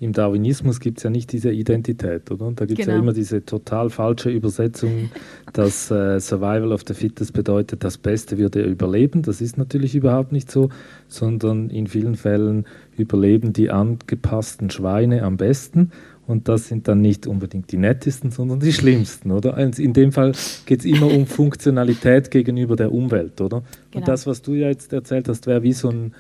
im 0.03 0.13
Darwinismus 0.13 0.81
gibt 0.81 0.99
es 0.99 1.05
ja 1.05 1.11
nicht 1.11 1.31
diese 1.31 1.53
Identität, 1.53 2.29
oder? 2.33 2.47
Und 2.47 2.61
da 2.61 2.65
gibt 2.65 2.81
es 2.81 2.87
genau. 2.87 2.97
ja 2.97 3.03
immer 3.03 3.13
diese 3.13 3.45
total 3.45 3.89
falsche 3.89 4.31
Übersetzung, 4.31 5.11
dass 5.53 5.93
äh, 5.93 6.19
Survival 6.19 6.73
of 6.73 6.83
the 6.89 6.93
Fittest 6.93 7.33
bedeutet, 7.33 7.85
das 7.85 7.99
Beste 7.99 8.37
würde 8.37 8.63
überleben. 8.63 9.23
Das 9.23 9.41
ist 9.41 9.59
natürlich 9.59 9.95
überhaupt 9.95 10.33
nicht 10.33 10.51
so, 10.51 10.71
sondern 11.07 11.71
in 11.71 11.87
vielen 11.87 12.17
Fällen 12.17 12.67
überleben 12.97 13.53
die 13.53 13.71
angepassten 13.71 14.71
Schweine 14.71 15.23
am 15.23 15.37
besten. 15.37 15.93
Und 16.27 16.49
das 16.49 16.67
sind 16.67 16.89
dann 16.89 17.01
nicht 17.01 17.29
unbedingt 17.29 17.71
die 17.71 17.77
nettesten, 17.77 18.33
sondern 18.33 18.59
die 18.59 18.73
schlimmsten, 18.73 19.31
oder? 19.31 19.55
Also 19.55 19.81
in 19.81 19.93
dem 19.93 20.11
Fall 20.11 20.33
geht 20.67 20.81
es 20.81 20.85
immer 20.85 21.13
um 21.13 21.27
Funktionalität 21.29 22.33
gegenüber 22.33 22.75
der 22.75 22.91
Umwelt, 22.93 23.41
oder? 23.41 23.63
Genau. 23.93 24.01
Und 24.01 24.09
das, 24.09 24.27
was 24.27 24.43
du 24.43 24.55
ja 24.55 24.67
jetzt 24.67 24.93
erzählt 24.93 25.29
hast, 25.29 25.47
wäre 25.47 25.63
wie 25.63 25.73
so 25.73 25.91
ein 25.91 26.13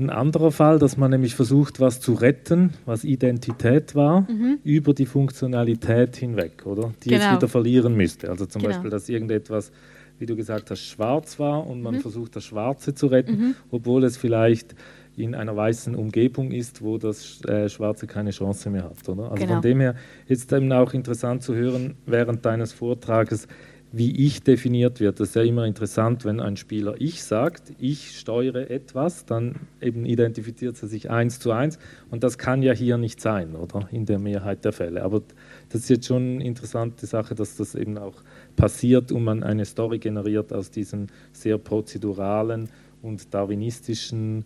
ein 0.00 0.10
anderer 0.10 0.50
Fall, 0.50 0.78
dass 0.78 0.96
man 0.96 1.10
nämlich 1.10 1.34
versucht, 1.34 1.78
was 1.78 2.00
zu 2.00 2.14
retten, 2.14 2.72
was 2.86 3.04
Identität 3.04 3.94
war, 3.94 4.22
mhm. 4.22 4.58
über 4.64 4.94
die 4.94 5.06
Funktionalität 5.06 6.16
hinweg, 6.16 6.66
oder? 6.66 6.92
Die 7.04 7.10
genau. 7.10 7.24
es 7.26 7.36
wieder 7.36 7.48
verlieren 7.48 7.94
müsste. 7.94 8.30
Also 8.30 8.46
zum 8.46 8.62
genau. 8.62 8.72
Beispiel, 8.72 8.90
dass 8.90 9.08
irgendetwas, 9.08 9.70
wie 10.18 10.26
du 10.26 10.34
gesagt 10.36 10.70
hast, 10.70 10.80
schwarz 10.80 11.38
war 11.38 11.66
und 11.66 11.82
man 11.82 11.96
mhm. 11.96 12.00
versucht, 12.00 12.34
das 12.36 12.44
Schwarze 12.44 12.94
zu 12.94 13.06
retten, 13.06 13.32
mhm. 13.32 13.54
obwohl 13.70 14.04
es 14.04 14.16
vielleicht 14.16 14.74
in 15.16 15.34
einer 15.34 15.54
weißen 15.54 15.94
Umgebung 15.94 16.50
ist, 16.50 16.82
wo 16.82 16.98
das 16.98 17.44
äh, 17.44 17.68
Schwarze 17.68 18.06
keine 18.06 18.30
Chance 18.30 18.70
mehr 18.70 18.84
hat. 18.84 19.08
Oder? 19.08 19.30
Also 19.30 19.36
genau. 19.36 19.54
von 19.54 19.62
dem 19.62 19.80
her 19.80 19.94
ist 20.26 20.50
es 20.50 20.56
eben 20.56 20.72
auch 20.72 20.94
interessant 20.94 21.42
zu 21.42 21.54
hören 21.54 21.96
während 22.06 22.44
deines 22.44 22.72
Vortrages, 22.72 23.46
wie 23.92 24.26
ich 24.26 24.42
definiert 24.42 25.00
wird. 25.00 25.18
Das 25.18 25.30
ist 25.30 25.34
ja 25.34 25.42
immer 25.42 25.66
interessant, 25.66 26.24
wenn 26.24 26.38
ein 26.38 26.56
Spieler 26.56 26.94
ich 26.98 27.24
sagt, 27.24 27.72
ich 27.78 28.18
steuere 28.18 28.70
etwas, 28.70 29.26
dann 29.26 29.56
eben 29.80 30.04
identifiziert 30.06 30.80
er 30.80 30.88
sich 30.88 31.10
eins 31.10 31.40
zu 31.40 31.50
eins 31.50 31.78
und 32.10 32.22
das 32.22 32.38
kann 32.38 32.62
ja 32.62 32.72
hier 32.72 32.98
nicht 32.98 33.20
sein, 33.20 33.56
oder? 33.56 33.88
In 33.90 34.06
der 34.06 34.20
Mehrheit 34.20 34.64
der 34.64 34.72
Fälle. 34.72 35.02
Aber 35.02 35.22
das 35.70 35.82
ist 35.82 35.90
jetzt 35.90 36.06
schon 36.06 36.34
eine 36.34 36.44
interessante 36.44 37.06
Sache, 37.06 37.34
dass 37.34 37.56
das 37.56 37.74
eben 37.74 37.98
auch 37.98 38.22
passiert 38.54 39.10
und 39.10 39.24
man 39.24 39.42
eine 39.42 39.64
Story 39.64 39.98
generiert 39.98 40.52
aus 40.52 40.70
diesem 40.70 41.08
sehr 41.32 41.58
prozeduralen 41.58 42.68
und 43.02 43.34
darwinistischen, 43.34 44.44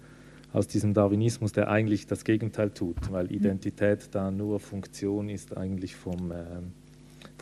aus 0.54 0.68
diesem 0.68 0.94
Darwinismus, 0.94 1.52
der 1.52 1.68
eigentlich 1.68 2.06
das 2.06 2.24
Gegenteil 2.24 2.70
tut, 2.70 3.10
weil 3.10 3.30
Identität 3.30 4.08
da 4.12 4.30
nur 4.30 4.60
Funktion 4.60 5.28
ist 5.28 5.54
eigentlich 5.56 5.96
vom 5.96 6.30
äh, 6.30 6.44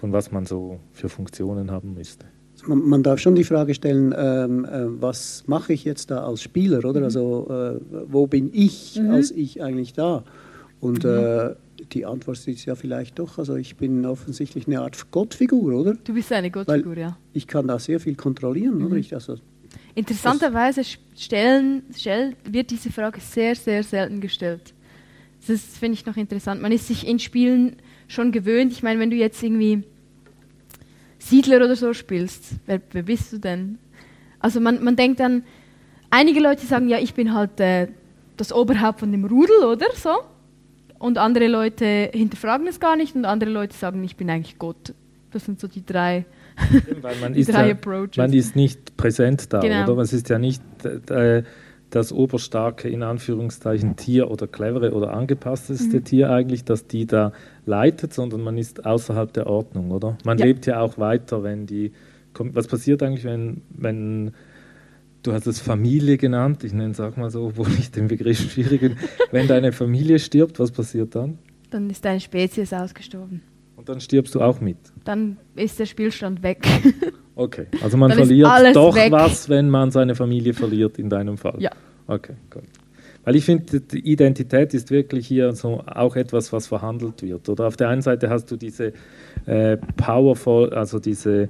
von 0.03 0.13
was 0.13 0.33
man 0.33 0.45
so 0.47 0.81
für 0.93 1.09
Funktionen 1.09 1.71
haben 1.71 1.95
müsste. 1.95 2.27
Man, 2.67 2.81
man 2.89 3.05
darf 3.05 3.21
schon 3.21 3.37
die 3.37 3.45
Frage 3.45 3.73
stellen, 3.73 4.13
ähm, 4.19 4.65
äh, 4.65 5.01
was 5.01 5.45
mache 5.47 5.73
ich 5.73 5.85
jetzt 5.85 6.11
da 6.11 6.25
als 6.25 6.43
Spieler, 6.43 6.85
oder? 6.85 6.99
Mhm. 6.99 7.05
Also 7.05 7.47
äh, 7.49 7.81
wo 8.09 8.27
bin 8.27 8.51
ich 8.53 8.99
mhm. 9.01 9.11
als 9.13 9.31
ich 9.31 9.63
eigentlich 9.63 9.93
da? 9.93 10.25
Und 10.81 11.05
mhm. 11.05 11.11
äh, 11.11 11.55
die 11.93 12.05
Antwort 12.05 12.45
ist 12.49 12.65
ja 12.65 12.75
vielleicht 12.75 13.21
doch, 13.21 13.39
also 13.39 13.55
ich 13.55 13.77
bin 13.77 14.05
offensichtlich 14.05 14.67
eine 14.67 14.81
Art 14.81 15.13
Gottfigur, 15.13 15.73
oder? 15.73 15.95
Du 15.95 16.15
bist 16.15 16.33
eine 16.33 16.51
Gottfigur, 16.51 16.97
Weil 16.97 17.01
ja. 17.01 17.17
Ich 17.33 17.47
kann 17.47 17.69
da 17.69 17.79
sehr 17.79 18.01
viel 18.01 18.17
kontrollieren, 18.17 18.83
oder? 18.83 18.97
Mhm. 18.97 19.01
Ich, 19.01 19.15
also, 19.15 19.37
Interessanterweise 19.95 20.83
stellen, 21.17 21.85
stell, 21.97 22.35
wird 22.51 22.73
diese 22.73 22.91
Frage 22.91 23.21
sehr, 23.21 23.55
sehr 23.55 23.85
selten 23.85 24.21
gestellt. 24.21 24.75
Das 25.47 25.61
finde 25.61 25.95
ich 25.95 26.07
noch 26.07 26.17
interessant. 26.17 26.61
Man 26.61 26.73
ist 26.73 26.89
sich 26.89 27.07
in 27.07 27.21
Spielen 27.21 27.77
schon 28.09 28.33
gewöhnt. 28.33 28.73
Ich 28.73 28.83
meine, 28.83 29.01
wenn 29.01 29.11
du 29.11 29.17
jetzt 29.17 29.43
irgendwie 29.43 29.85
Siedler 31.23 31.57
oder 31.57 31.77
so 31.77 31.95
spielst, 31.95 32.55
wer, 32.67 32.81
wer 32.91 33.03
bist 33.03 33.33
du 33.33 33.39
denn? 33.39 33.79
Also 34.41 34.61
man, 34.61 34.83
man 34.83 34.97
denkt 34.97 35.21
dann, 35.21 35.45
einige 36.11 36.41
Leute 36.41 36.67
sagen, 36.67 36.89
ja, 36.89 36.99
ich 36.99 37.15
bin 37.15 37.33
halt 37.33 37.61
äh, 37.61 37.89
das 38.37 38.53
Oberhaupt 38.53 39.01
von 39.01 39.13
dem 39.13 39.25
Rudel, 39.25 39.65
oder 39.65 39.87
so. 39.95 40.11
Und 40.99 41.19
andere 41.19 41.49
Leute 41.49 42.11
hinterfragen 42.13 42.67
es 42.67 42.79
gar 42.79 42.97
nicht 42.97 43.15
und 43.15 43.25
andere 43.25 43.51
Leute 43.51 43.77
sagen, 43.77 44.03
ich 44.05 44.17
bin 44.17 44.31
eigentlich 44.31 44.59
Gott. 44.59 44.95
Das 45.33 45.45
sind 45.45 45.59
so 45.59 45.67
die 45.67 45.85
drei, 45.85 46.25
Weil 47.01 47.17
man, 47.17 47.33
die 47.35 47.41
ist 47.41 47.53
drei 47.53 47.69
ja, 47.69 47.73
Approaches. 47.73 48.17
man 48.17 48.33
ist 48.33 48.55
nicht 48.55 48.97
präsent 48.97 49.53
da, 49.53 49.61
genau. 49.61 49.91
oder? 49.91 50.03
Es 50.03 50.13
ist 50.13 50.29
ja 50.29 50.39
nicht 50.39 50.63
äh, 50.85 51.43
das 51.93 52.11
oberstarke, 52.11 52.89
in 52.89 53.03
Anführungszeichen, 53.03 53.97
Tier 53.97 54.31
oder 54.31 54.47
clevere 54.47 54.93
oder 54.93 55.13
angepassteste 55.13 55.99
mhm. 55.99 56.05
Tier 56.05 56.31
eigentlich, 56.31 56.65
dass 56.65 56.87
die 56.87 57.07
da 57.07 57.33
leitet, 57.67 58.15
sondern 58.15 58.41
man 58.41 58.57
ist 58.57 58.87
außerhalb 58.87 59.31
der 59.33 59.47
Ordnung, 59.47 59.91
oder? 59.91 60.17
Man 60.25 60.39
ja. 60.39 60.47
lebt 60.47 60.65
ja 60.67 60.81
auch 60.81 60.99
weiter, 60.99 61.43
wenn 61.43 61.67
die. 61.67 61.93
Was 62.35 62.67
passiert 62.67 63.03
eigentlich, 63.03 63.25
wenn, 63.25 63.61
wenn 63.69 64.33
du 65.23 65.33
hast 65.35 65.47
es 65.47 65.61
Familie 65.61 66.17
genannt, 66.17 66.65
ich 66.65 66.73
nenne 66.73 66.93
es 66.93 67.01
auch 67.01 67.17
mal 67.17 67.31
so, 67.31 67.45
obwohl 67.45 67.69
ich 67.79 67.91
den 67.91 68.09
Begriff 68.09 68.53
schwierig 68.53 68.97
wenn 69.31 69.47
deine 69.47 69.73
Familie 69.73 70.19
stirbt, 70.19 70.59
was 70.59 70.71
passiert 70.71 71.15
dann? 71.15 71.39
Dann 71.69 71.91
ist 71.91 72.07
deine 72.07 72.21
Spezies 72.21 72.73
ausgestorben. 72.73 73.43
Und 73.83 73.89
dann 73.89 74.01
stirbst 74.01 74.33
du 74.37 74.41
auch 74.41 74.61
mit? 74.61 74.77
Dann 75.03 75.39
ist 75.57 75.77
der 75.81 75.87
Spielstand 75.87 76.45
weg. 76.45 76.65
okay, 77.35 77.67
also 77.83 77.97
man 77.97 78.13
verliert 78.13 78.77
doch 78.77 78.95
weg. 78.95 79.11
was, 79.11 79.49
wenn 79.49 79.69
man 79.69 79.91
seine 79.91 80.15
Familie 80.15 80.55
verliert, 80.55 81.01
in 81.01 81.11
deinem 81.11 81.37
Fall. 81.37 81.57
Ja. 81.59 81.73
Okay, 82.07 82.35
gut. 82.49 82.63
Weil 83.25 83.35
ich 83.35 83.45
finde, 83.45 83.81
die 83.81 83.99
Identität 83.99 84.73
ist 84.73 84.93
wirklich 84.93 85.27
hier 85.27 85.53
so 85.55 85.83
auch 85.85 86.15
etwas, 86.15 86.53
was 86.53 86.69
verhandelt 86.69 87.23
wird. 87.23 87.49
Oder 87.49 87.67
auf 87.67 87.77
der 87.77 87.89
einen 87.89 88.03
Seite 88.03 88.31
hast 88.31 88.53
du 88.53 88.57
diese 88.57 88.93
äh, 89.47 89.79
powerful, 89.97 90.73
also 90.73 91.01
diese 91.01 91.49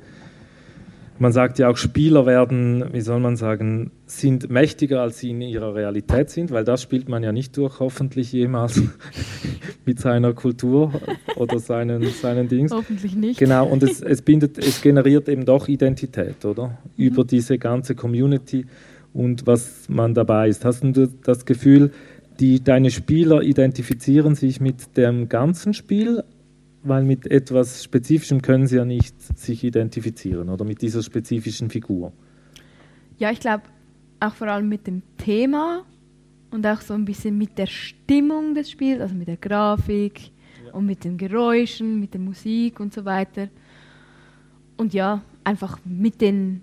man 1.23 1.31
sagt 1.31 1.61
ja 1.61 1.69
auch, 1.69 1.77
Spieler 1.77 2.27
werden, 2.27 2.85
wie 2.93 3.01
soll 3.01 3.21
man 3.21 3.37
sagen, 3.37 3.93
sind 4.07 4.51
mächtiger, 4.51 5.03
als 5.03 5.21
sie 5.21 5.31
in 5.31 5.41
ihrer 5.41 5.73
Realität 5.73 6.31
sind, 6.31 6.51
weil 6.51 6.65
das 6.65 6.83
spielt 6.83 7.09
man 7.09 7.23
ja 7.23 7.31
nicht 7.31 7.57
durch, 7.57 7.79
hoffentlich 7.79 8.33
jemals 8.33 8.83
mit 9.87 10.01
seiner 10.01 10.33
Kultur 10.33 10.93
oder 11.37 11.61
seinen, 11.61 12.05
seinen 12.09 12.49
Dings. 12.49 12.73
Hoffentlich 12.73 13.15
nicht. 13.15 13.39
Genau, 13.39 13.69
und 13.69 13.85
es, 13.85 14.01
es, 14.03 14.21
bindet, 14.21 14.59
es 14.59 14.83
generiert 14.83 15.29
eben 15.29 15.45
doch 15.45 15.69
Identität, 15.69 16.45
oder? 16.45 16.77
Mhm. 16.97 17.05
Über 17.05 17.25
diese 17.25 17.57
ganze 17.57 17.95
Community 17.95 18.67
und 19.15 19.47
was 19.47 19.89
man 19.89 20.15
dabei 20.15 20.49
ist. 20.49 20.65
Hast 20.65 20.83
du 20.83 21.07
das 21.23 21.47
Gefühl, 21.47 21.93
die, 22.41 22.65
deine 22.65 22.91
Spieler 22.91 23.43
identifizieren 23.43 24.35
sich 24.35 24.61
mit 24.61 24.97
dem 24.97 25.29
ganzen 25.29 25.73
Spiel 25.73 26.25
weil 26.83 27.05
mit 27.05 27.27
etwas 27.27 27.85
Spezifischem 27.85 28.43
können 28.43 28.67
sie 28.67 28.77
ja 28.77 28.85
nicht 28.85 29.21
sich 29.39 29.65
identifizieren 29.65 30.49
oder 30.49 30.65
mit 30.65 30.83
dieser 30.83 31.03
spezifischen 31.03 31.71
Figur. 31.71 32.13
Ja, 33.19 33.31
ich 33.31 33.41
glaube 33.41 33.63
auch 34.21 34.35
vor 34.35 34.49
allem 34.49 34.69
mit 34.69 34.87
dem 34.87 35.03
Thema 35.19 35.85
und 36.51 36.67
auch 36.67 36.81
so 36.81 36.95
ein 36.95 37.05
bisschen 37.05 37.39
mit 37.39 37.59
der 37.59 37.67
Stimmung 37.67 38.55
des 38.55 38.71
Spiels, 38.71 39.01
also 39.01 39.15
mit 39.15 39.29
der 39.29 39.37
Grafik 39.37 40.31
ja. 40.67 40.73
und 40.73 40.87
mit 40.87 41.05
den 41.05 41.17
Geräuschen, 41.17 42.01
mit 42.01 42.15
der 42.15 42.21
Musik 42.21 42.81
und 42.81 42.93
so 42.93 43.05
weiter. 43.05 43.49
Und 44.77 44.95
ja, 44.95 45.23
einfach 45.45 45.79
mit 45.85 46.21
den 46.21 46.63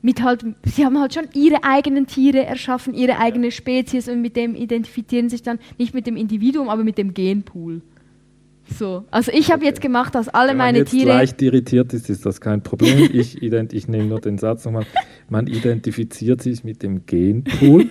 mit 0.00 0.22
halt, 0.22 0.44
sie 0.64 0.84
haben 0.84 0.98
halt 1.00 1.14
schon 1.14 1.28
ihre 1.34 1.64
eigenen 1.64 2.06
Tiere 2.06 2.44
erschaffen, 2.44 2.94
ihre 2.94 3.18
eigene 3.18 3.50
Spezies 3.50 4.08
und 4.08 4.22
mit 4.22 4.36
dem 4.36 4.54
identifizieren 4.54 5.28
sich 5.28 5.42
dann 5.42 5.58
nicht 5.76 5.92
mit 5.92 6.06
dem 6.06 6.16
Individuum, 6.16 6.68
aber 6.68 6.84
mit 6.84 6.98
dem 6.98 7.14
Genpool. 7.14 7.82
So, 8.76 9.04
also 9.10 9.32
ich 9.32 9.50
habe 9.50 9.60
okay. 9.60 9.66
jetzt 9.66 9.80
gemacht, 9.80 10.14
dass 10.14 10.28
alle 10.28 10.50
Wenn 10.50 10.58
meine 10.58 10.78
jetzt 10.78 10.90
Tiere. 10.90 11.08
leicht 11.08 11.40
irritiert 11.40 11.92
ist, 11.94 12.10
ist 12.10 12.26
das 12.26 12.40
kein 12.40 12.62
Problem. 12.62 13.08
Ich, 13.12 13.42
ich 13.42 13.88
nehme 13.88 14.04
nur 14.04 14.20
den 14.20 14.38
Satz 14.38 14.64
nochmal. 14.64 14.86
Man 15.28 15.46
identifiziert 15.46 16.42
sich 16.42 16.64
mit 16.64 16.82
dem 16.82 17.06
Genpool. 17.06 17.88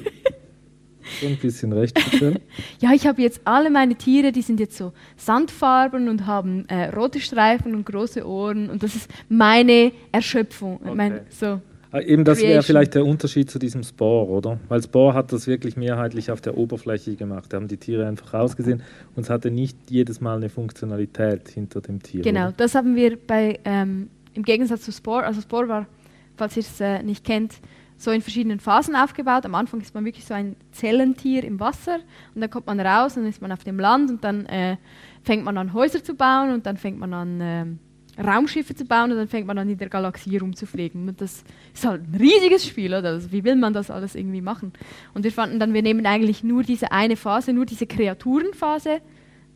so 1.21 1.27
ein 1.27 1.37
bisschen 1.37 1.73
recht 1.73 1.97
Ja, 2.79 2.91
ich 2.93 3.07
habe 3.07 3.21
jetzt 3.21 3.41
alle 3.45 3.69
meine 3.69 3.95
Tiere, 3.95 4.31
die 4.31 4.41
sind 4.41 4.59
jetzt 4.59 4.77
so 4.77 4.93
Sandfarben 5.15 6.09
und 6.09 6.25
haben 6.25 6.65
äh, 6.67 6.89
rote 6.89 7.19
Streifen 7.19 7.75
und 7.75 7.85
große 7.85 8.27
Ohren 8.27 8.69
und 8.69 8.83
das 8.83 8.95
ist 8.95 9.09
meine 9.29 9.91
Erschöpfung. 10.11 10.79
Okay. 10.83 10.95
Mein, 10.95 11.21
so. 11.29 11.61
Ah, 11.97 12.01
eben 12.01 12.23
das 12.23 12.41
wäre 12.41 12.61
vielleicht 12.61 12.93
der 12.95 13.05
Unterschied 13.05 13.49
zu 13.49 13.59
diesem 13.59 13.83
Spore, 13.83 14.29
oder? 14.29 14.59
Weil 14.67 14.83
Spore 14.83 15.13
hat 15.13 15.31
das 15.33 15.47
wirklich 15.47 15.77
mehrheitlich 15.77 16.31
auf 16.31 16.41
der 16.41 16.57
Oberfläche 16.57 17.15
gemacht. 17.15 17.51
Da 17.51 17.57
haben 17.57 17.67
die 17.67 17.77
Tiere 17.77 18.07
einfach 18.07 18.33
rausgesehen 18.33 18.83
und 19.15 19.23
es 19.23 19.29
hatte 19.29 19.49
nicht 19.49 19.77
jedes 19.89 20.21
Mal 20.21 20.37
eine 20.37 20.49
Funktionalität 20.49 21.49
hinter 21.49 21.81
dem 21.81 22.01
Tier. 22.01 22.21
Genau, 22.21 22.47
oder? 22.47 22.53
das 22.57 22.75
haben 22.75 22.95
wir 22.95 23.17
bei, 23.17 23.59
ähm, 23.65 24.09
im 24.33 24.43
Gegensatz 24.43 24.83
zu 24.83 24.91
Spore, 24.91 25.23
also 25.23 25.41
Spore 25.41 25.67
war, 25.67 25.87
falls 26.35 26.55
ihr 26.55 26.61
es 26.61 26.79
äh, 26.79 27.01
nicht 27.01 27.23
kennt, 27.23 27.55
so 27.97 28.11
in 28.11 28.21
verschiedenen 28.21 28.59
Phasen 28.59 28.95
aufgebaut. 28.95 29.45
Am 29.45 29.55
Anfang 29.55 29.81
ist 29.81 29.95
man 29.95 30.05
wirklich 30.05 30.25
so 30.25 30.35
ein 30.35 30.55
Zellentier 30.71 31.43
im 31.43 31.59
Wasser 31.59 31.97
und 32.35 32.41
dann 32.41 32.49
kommt 32.51 32.67
man 32.67 32.79
raus 32.79 33.17
und 33.17 33.23
dann 33.23 33.31
ist 33.31 33.41
man 33.41 33.51
auf 33.51 33.63
dem 33.63 33.79
Land 33.79 34.11
und 34.11 34.23
dann 34.23 34.45
äh, 34.45 34.77
fängt 35.23 35.43
man 35.43 35.57
an 35.57 35.73
Häuser 35.73 36.03
zu 36.03 36.13
bauen 36.13 36.53
und 36.53 36.67
dann 36.67 36.77
fängt 36.77 36.99
man 36.99 37.13
an 37.13 37.41
äh, 37.41 37.65
Raumschiffe 38.17 38.73
zu 38.75 38.85
bauen 38.85 39.11
und 39.11 39.17
dann 39.17 39.27
fängt 39.27 39.47
man 39.47 39.57
an, 39.57 39.69
in 39.69 39.77
der 39.77 39.89
Galaxie 39.89 40.37
rumzufliegen. 40.37 41.07
Und 41.07 41.21
das 41.21 41.43
ist 41.73 41.85
halt 41.85 42.01
ein 42.07 42.15
riesiges 42.15 42.65
Spiel, 42.65 42.93
oder? 42.93 43.09
Also 43.09 43.31
wie 43.31 43.43
will 43.43 43.55
man 43.55 43.73
das 43.73 43.91
alles 43.91 44.15
irgendwie 44.15 44.41
machen? 44.41 44.73
Und 45.13 45.23
wir 45.23 45.31
fanden 45.31 45.59
dann, 45.59 45.73
wir 45.73 45.83
nehmen 45.83 46.05
eigentlich 46.05 46.43
nur 46.43 46.63
diese 46.63 46.91
eine 46.91 47.15
Phase, 47.15 47.53
nur 47.53 47.65
diese 47.65 47.85
Kreaturenphase 47.85 49.01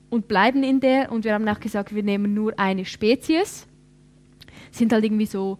und 0.09 0.28
bleiben 0.28 0.64
in 0.64 0.80
der. 0.80 1.12
Und 1.12 1.26
wir 1.26 1.34
haben 1.34 1.47
auch 1.47 1.59
gesagt, 1.59 1.95
wir 1.95 2.03
nehmen 2.03 2.34
nur 2.34 2.57
eine 2.59 2.86
Spezies. 2.86 3.68
Sind 4.72 4.93
halt 4.93 5.03
irgendwie 5.03 5.26
so 5.26 5.57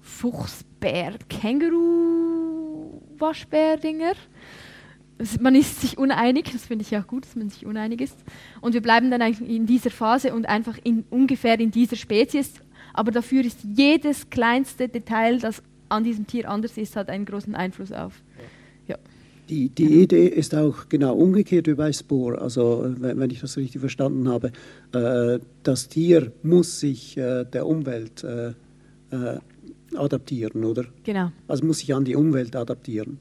Fuchsbär, 0.00 1.14
Känguru, 1.28 3.00
Waschbär-Dinger 3.18 4.12
man 5.40 5.54
ist 5.54 5.80
sich 5.80 5.98
uneinig, 5.98 6.50
das 6.52 6.66
finde 6.66 6.82
ich 6.82 6.90
ja 6.90 7.00
gut, 7.00 7.24
dass 7.24 7.36
man 7.36 7.48
sich 7.48 7.66
uneinig 7.66 8.00
ist. 8.00 8.16
Und 8.60 8.74
wir 8.74 8.80
bleiben 8.80 9.10
dann 9.10 9.22
eigentlich 9.22 9.48
in 9.48 9.66
dieser 9.66 9.90
Phase 9.90 10.34
und 10.34 10.46
einfach 10.46 10.78
in, 10.82 11.04
ungefähr 11.10 11.58
in 11.60 11.70
dieser 11.70 11.96
Spezies. 11.96 12.54
Aber 12.94 13.10
dafür 13.10 13.44
ist 13.44 13.58
jedes 13.76 14.30
kleinste 14.30 14.88
Detail, 14.88 15.38
das 15.38 15.62
an 15.88 16.04
diesem 16.04 16.26
Tier 16.26 16.48
anders 16.48 16.76
ist, 16.76 16.96
hat 16.96 17.08
einen 17.08 17.24
großen 17.24 17.54
Einfluss 17.54 17.92
auf. 17.92 18.22
Ja. 18.88 18.96
Die, 19.48 19.68
die 19.68 20.02
Idee 20.02 20.26
ist 20.26 20.54
auch 20.54 20.88
genau 20.88 21.14
umgekehrt 21.14 21.66
wie 21.66 21.74
bei 21.74 21.92
Spore. 21.92 22.40
Also, 22.40 22.84
wenn, 22.98 23.30
ich 23.30 23.40
das 23.40 23.56
richtig 23.56 23.80
verstanden 23.80 24.28
habe, 24.28 24.52
äh, 24.92 25.38
das 25.62 25.88
Tier 25.88 26.32
muss 26.42 26.80
sich 26.80 27.16
äh, 27.16 27.44
der 27.44 27.66
Umwelt 27.66 28.24
äh, 28.24 28.54
äh 29.10 29.38
adaptieren, 29.94 30.64
oder? 30.64 30.86
Genau. 31.04 31.30
Also 31.48 31.66
muss 31.66 31.80
sich 31.80 31.94
an 31.94 32.04
die 32.04 32.16
Umwelt 32.16 32.56
adaptieren. 32.56 33.18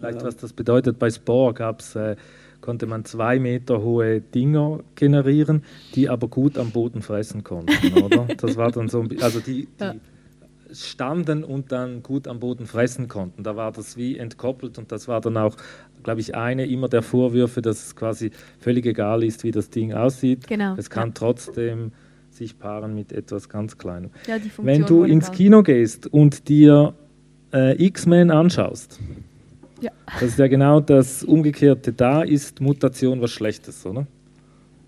Vielleicht, 0.00 0.24
was 0.24 0.36
das 0.36 0.52
bedeutet, 0.52 0.98
bei 0.98 1.10
Spore 1.10 1.52
gab's, 1.54 1.94
äh, 1.94 2.16
konnte 2.60 2.86
man 2.86 3.04
zwei 3.04 3.38
Meter 3.38 3.82
hohe 3.82 4.20
Dinger 4.20 4.80
generieren, 4.94 5.62
die 5.94 6.08
aber 6.08 6.28
gut 6.28 6.58
am 6.58 6.70
Boden 6.70 7.02
fressen 7.02 7.44
konnten, 7.44 8.02
oder? 8.02 8.26
Das 8.36 8.56
war 8.56 8.70
dann 8.70 8.88
so, 8.88 9.04
also 9.20 9.40
die, 9.40 9.68
die 9.78 9.84
ja. 9.84 9.94
standen 10.72 11.44
und 11.44 11.72
dann 11.72 12.02
gut 12.02 12.28
am 12.28 12.40
Boden 12.40 12.66
fressen 12.66 13.08
konnten. 13.08 13.42
Da 13.42 13.56
war 13.56 13.72
das 13.72 13.96
wie 13.96 14.16
entkoppelt 14.16 14.78
und 14.78 14.90
das 14.92 15.08
war 15.08 15.20
dann 15.20 15.36
auch, 15.36 15.56
glaube 16.02 16.20
ich, 16.20 16.34
eine 16.34 16.66
immer 16.66 16.88
der 16.88 17.02
Vorwürfe, 17.02 17.60
dass 17.62 17.86
es 17.86 17.96
quasi 17.96 18.30
völlig 18.58 18.86
egal 18.86 19.22
ist, 19.22 19.44
wie 19.44 19.50
das 19.50 19.70
Ding 19.70 19.92
aussieht. 19.92 20.46
Genau. 20.46 20.74
Es 20.76 20.88
kann 20.90 21.08
ja. 21.08 21.14
trotzdem 21.14 21.92
sich 22.30 22.58
paaren 22.58 22.94
mit 22.94 23.12
etwas 23.12 23.48
ganz 23.48 23.76
Kleinem. 23.76 24.10
Ja, 24.26 24.36
Wenn 24.58 24.86
du 24.86 25.04
ins 25.04 25.30
Kino 25.32 25.62
gehst 25.62 26.06
und 26.06 26.48
dir 26.48 26.94
äh, 27.52 27.84
X-Men 27.84 28.30
anschaust, 28.30 29.00
ja. 29.80 29.90
Das 30.12 30.22
ist 30.22 30.38
ja 30.38 30.46
genau 30.48 30.80
das 30.80 31.22
Umgekehrte. 31.22 31.92
Da 31.92 32.22
ist 32.22 32.60
Mutation 32.60 33.20
was 33.20 33.30
Schlechtes, 33.30 33.84
oder? 33.86 34.06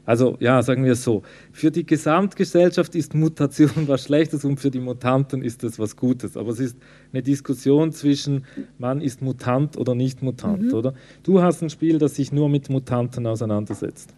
Also 0.05 0.36
ja, 0.40 0.62
sagen 0.62 0.84
wir 0.84 0.93
es 0.93 1.05
so. 1.05 1.22
Für 1.53 1.70
die 1.70 1.86
Gesamtgesellschaft 1.86 2.95
ist 2.95 3.14
Mutation 3.14 3.70
was 3.86 4.05
Schlechtes 4.05 4.45
und 4.45 4.59
für 4.59 4.70
die 4.70 4.80
Mutanten 4.80 5.43
ist 5.43 5.62
es 5.64 5.78
was 5.78 5.97
Gutes. 5.97 6.36
Aber 6.36 6.51
es 6.51 6.61
ist 6.61 6.76
eine 7.12 7.22
Diskussion 7.22 7.93
zwischen, 7.93 8.45
man 8.78 9.01
ist 9.01 9.22
Mutant 9.22 9.76
oder 9.76 9.95
nicht 9.95 10.22
Mutant, 10.22 10.62
mhm. 10.62 10.74
oder? 10.74 10.95
Du 11.22 11.40
hast 11.40 11.62
ein 11.62 11.70
Spiel, 11.70 11.99
das 11.99 12.16
sich 12.16 12.32
nur 12.32 12.49
mit 12.49 12.68
Mutanten 12.68 13.26
auseinandersetzt. 13.26 14.14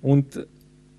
Und 0.00 0.46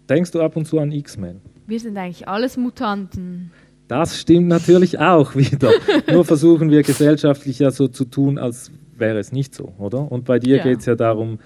denkst 0.07 0.31
du 0.31 0.41
ab 0.41 0.55
und 0.55 0.65
zu 0.65 0.77
an 0.79 0.91
X-Men? 0.91 1.41
Wir 1.65 1.79
sind 1.79 1.97
eigentlich 1.97 2.27
alles 2.27 2.57
Mutanten. 2.57 3.51
Das 3.91 4.21
stimmt 4.21 4.47
natürlich 4.47 4.99
auch 4.99 5.35
wieder. 5.35 5.69
Nur 6.09 6.23
versuchen 6.23 6.71
wir 6.71 6.81
gesellschaftlich 6.81 7.59
ja 7.59 7.71
so 7.71 7.89
zu 7.89 8.05
tun, 8.05 8.37
als 8.37 8.71
wäre 8.97 9.19
es 9.19 9.33
nicht 9.33 9.53
so, 9.53 9.73
oder? 9.79 10.09
Und 10.09 10.23
bei 10.23 10.39
dir 10.39 10.59
ja. 10.59 10.63
geht 10.63 10.79
es 10.79 10.85
ja 10.85 10.95
darum, 10.95 11.39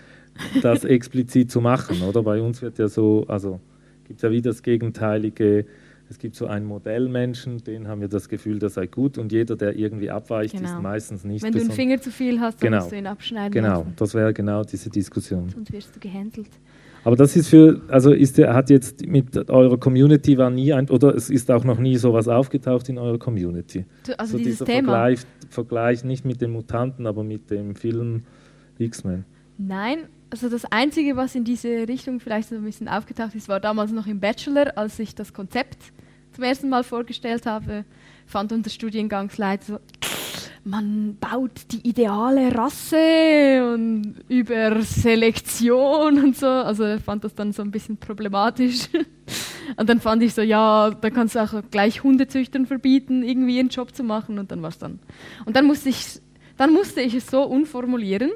das 0.61 0.83
explizit 0.83 1.49
zu 1.49 1.59
machen, 1.59 2.03
oder? 2.03 2.21
Bei 2.21 2.39
uns 2.39 2.61
wird 2.61 2.77
ja 2.77 2.87
so, 2.87 3.25
also 3.27 3.59
gibt 4.03 4.19
es 4.19 4.21
ja 4.21 4.29
wieder 4.29 4.51
das 4.51 4.61
Gegenteilige. 4.61 5.65
Es 6.07 6.19
gibt 6.19 6.35
so 6.35 6.45
einen 6.45 6.67
Modellmenschen, 6.67 7.63
den 7.63 7.87
haben 7.87 8.01
wir 8.01 8.09
das 8.09 8.29
Gefühl, 8.29 8.59
der 8.59 8.69
sei 8.69 8.85
gut 8.85 9.17
und 9.17 9.31
jeder, 9.31 9.55
der 9.55 9.75
irgendwie 9.75 10.11
abweicht, 10.11 10.55
genau. 10.55 10.69
ist 10.69 10.79
meistens 10.83 11.23
nicht 11.23 11.41
Wenn 11.41 11.51
du 11.51 11.61
einen 11.61 11.71
Finger 11.71 11.99
zu 11.99 12.11
viel 12.11 12.39
hast, 12.39 12.61
dann 12.61 12.69
genau. 12.69 12.83
musst 12.83 12.91
du 12.91 12.95
ihn 12.95 13.07
abschneiden. 13.07 13.53
Genau, 13.53 13.79
lassen. 13.79 13.93
das 13.95 14.13
wäre 14.13 14.35
genau 14.35 14.63
diese 14.63 14.91
Diskussion. 14.91 15.49
Sonst 15.49 15.73
wirst 15.73 15.95
du 15.95 15.99
gehänselt. 15.99 16.51
Aber 17.05 17.15
das 17.15 17.35
ist 17.35 17.49
für, 17.49 17.81
also 17.87 18.11
ist 18.11 18.39
der, 18.39 18.55
hat 18.55 18.71
jetzt 18.71 19.05
mit 19.05 19.49
eurer 19.49 19.77
Community 19.77 20.39
war 20.39 20.49
nie 20.49 20.73
ein, 20.73 20.89
oder 20.89 21.13
es 21.13 21.29
ist 21.29 21.51
auch 21.51 21.63
noch 21.63 21.77
nie 21.77 21.97
sowas 21.97 22.27
aufgetaucht 22.27 22.89
in 22.89 22.97
eurer 22.97 23.19
Community. 23.19 23.85
Also 24.17 24.33
so 24.33 24.37
dieses 24.39 24.53
dieser 24.57 24.65
Thema. 24.65 24.91
Vergleich, 24.91 25.19
Vergleich 25.51 26.03
nicht 26.03 26.25
mit 26.25 26.41
den 26.41 26.49
Mutanten, 26.49 27.05
aber 27.05 27.23
mit 27.23 27.51
dem 27.51 27.75
Film 27.75 28.23
X-Men. 28.79 29.23
Nein, 29.59 29.99
also 30.31 30.49
das 30.49 30.65
Einzige, 30.65 31.15
was 31.15 31.35
in 31.35 31.43
diese 31.43 31.87
Richtung 31.87 32.19
vielleicht 32.19 32.49
so 32.49 32.55
ein 32.55 32.63
bisschen 32.63 32.87
aufgetaucht 32.87 33.35
ist, 33.35 33.47
war 33.49 33.59
damals 33.59 33.91
noch 33.91 34.07
im 34.07 34.19
Bachelor, 34.19 34.75
als 34.75 34.97
ich 34.97 35.13
das 35.13 35.31
Konzept 35.31 35.77
zum 36.31 36.43
ersten 36.43 36.69
Mal 36.69 36.83
vorgestellt 36.83 37.45
habe, 37.45 37.85
fand 38.25 38.51
unser 38.51 38.71
Studiengangsleiter 38.71 39.63
so, 39.63 39.79
man 40.63 41.17
baut 41.19 41.51
die 41.71 41.87
ideale 41.87 42.55
Rasse 42.55 43.71
und 43.73 44.15
über 44.27 44.81
Selektion 44.81 46.23
und 46.23 46.37
so. 46.37 46.47
Also 46.47 46.83
er 46.83 46.99
fand 46.99 47.23
das 47.23 47.35
dann 47.35 47.51
so 47.51 47.61
ein 47.61 47.71
bisschen 47.71 47.97
problematisch. 47.97 48.89
Und 49.77 49.89
dann 49.89 49.99
fand 49.99 50.21
ich 50.21 50.35
so, 50.35 50.43
ja, 50.43 50.91
da 50.91 51.09
kannst 51.09 51.33
du 51.33 51.39
auch 51.39 51.63
gleich 51.71 52.03
Hundezüchtern 52.03 52.67
verbieten, 52.67 53.23
irgendwie 53.23 53.59
einen 53.59 53.69
Job 53.69 53.95
zu 53.95 54.03
machen. 54.03 54.37
Und 54.37 54.51
dann 54.51 54.61
war 54.61 54.69
es 54.69 54.77
dann. 54.77 54.99
Und 55.45 55.55
dann 55.55 55.65
musste 55.65 55.89
ich, 55.89 56.21
dann 56.55 56.71
musste 56.71 57.01
ich 57.01 57.15
es 57.15 57.27
so 57.27 57.41
unformulieren, 57.41 58.29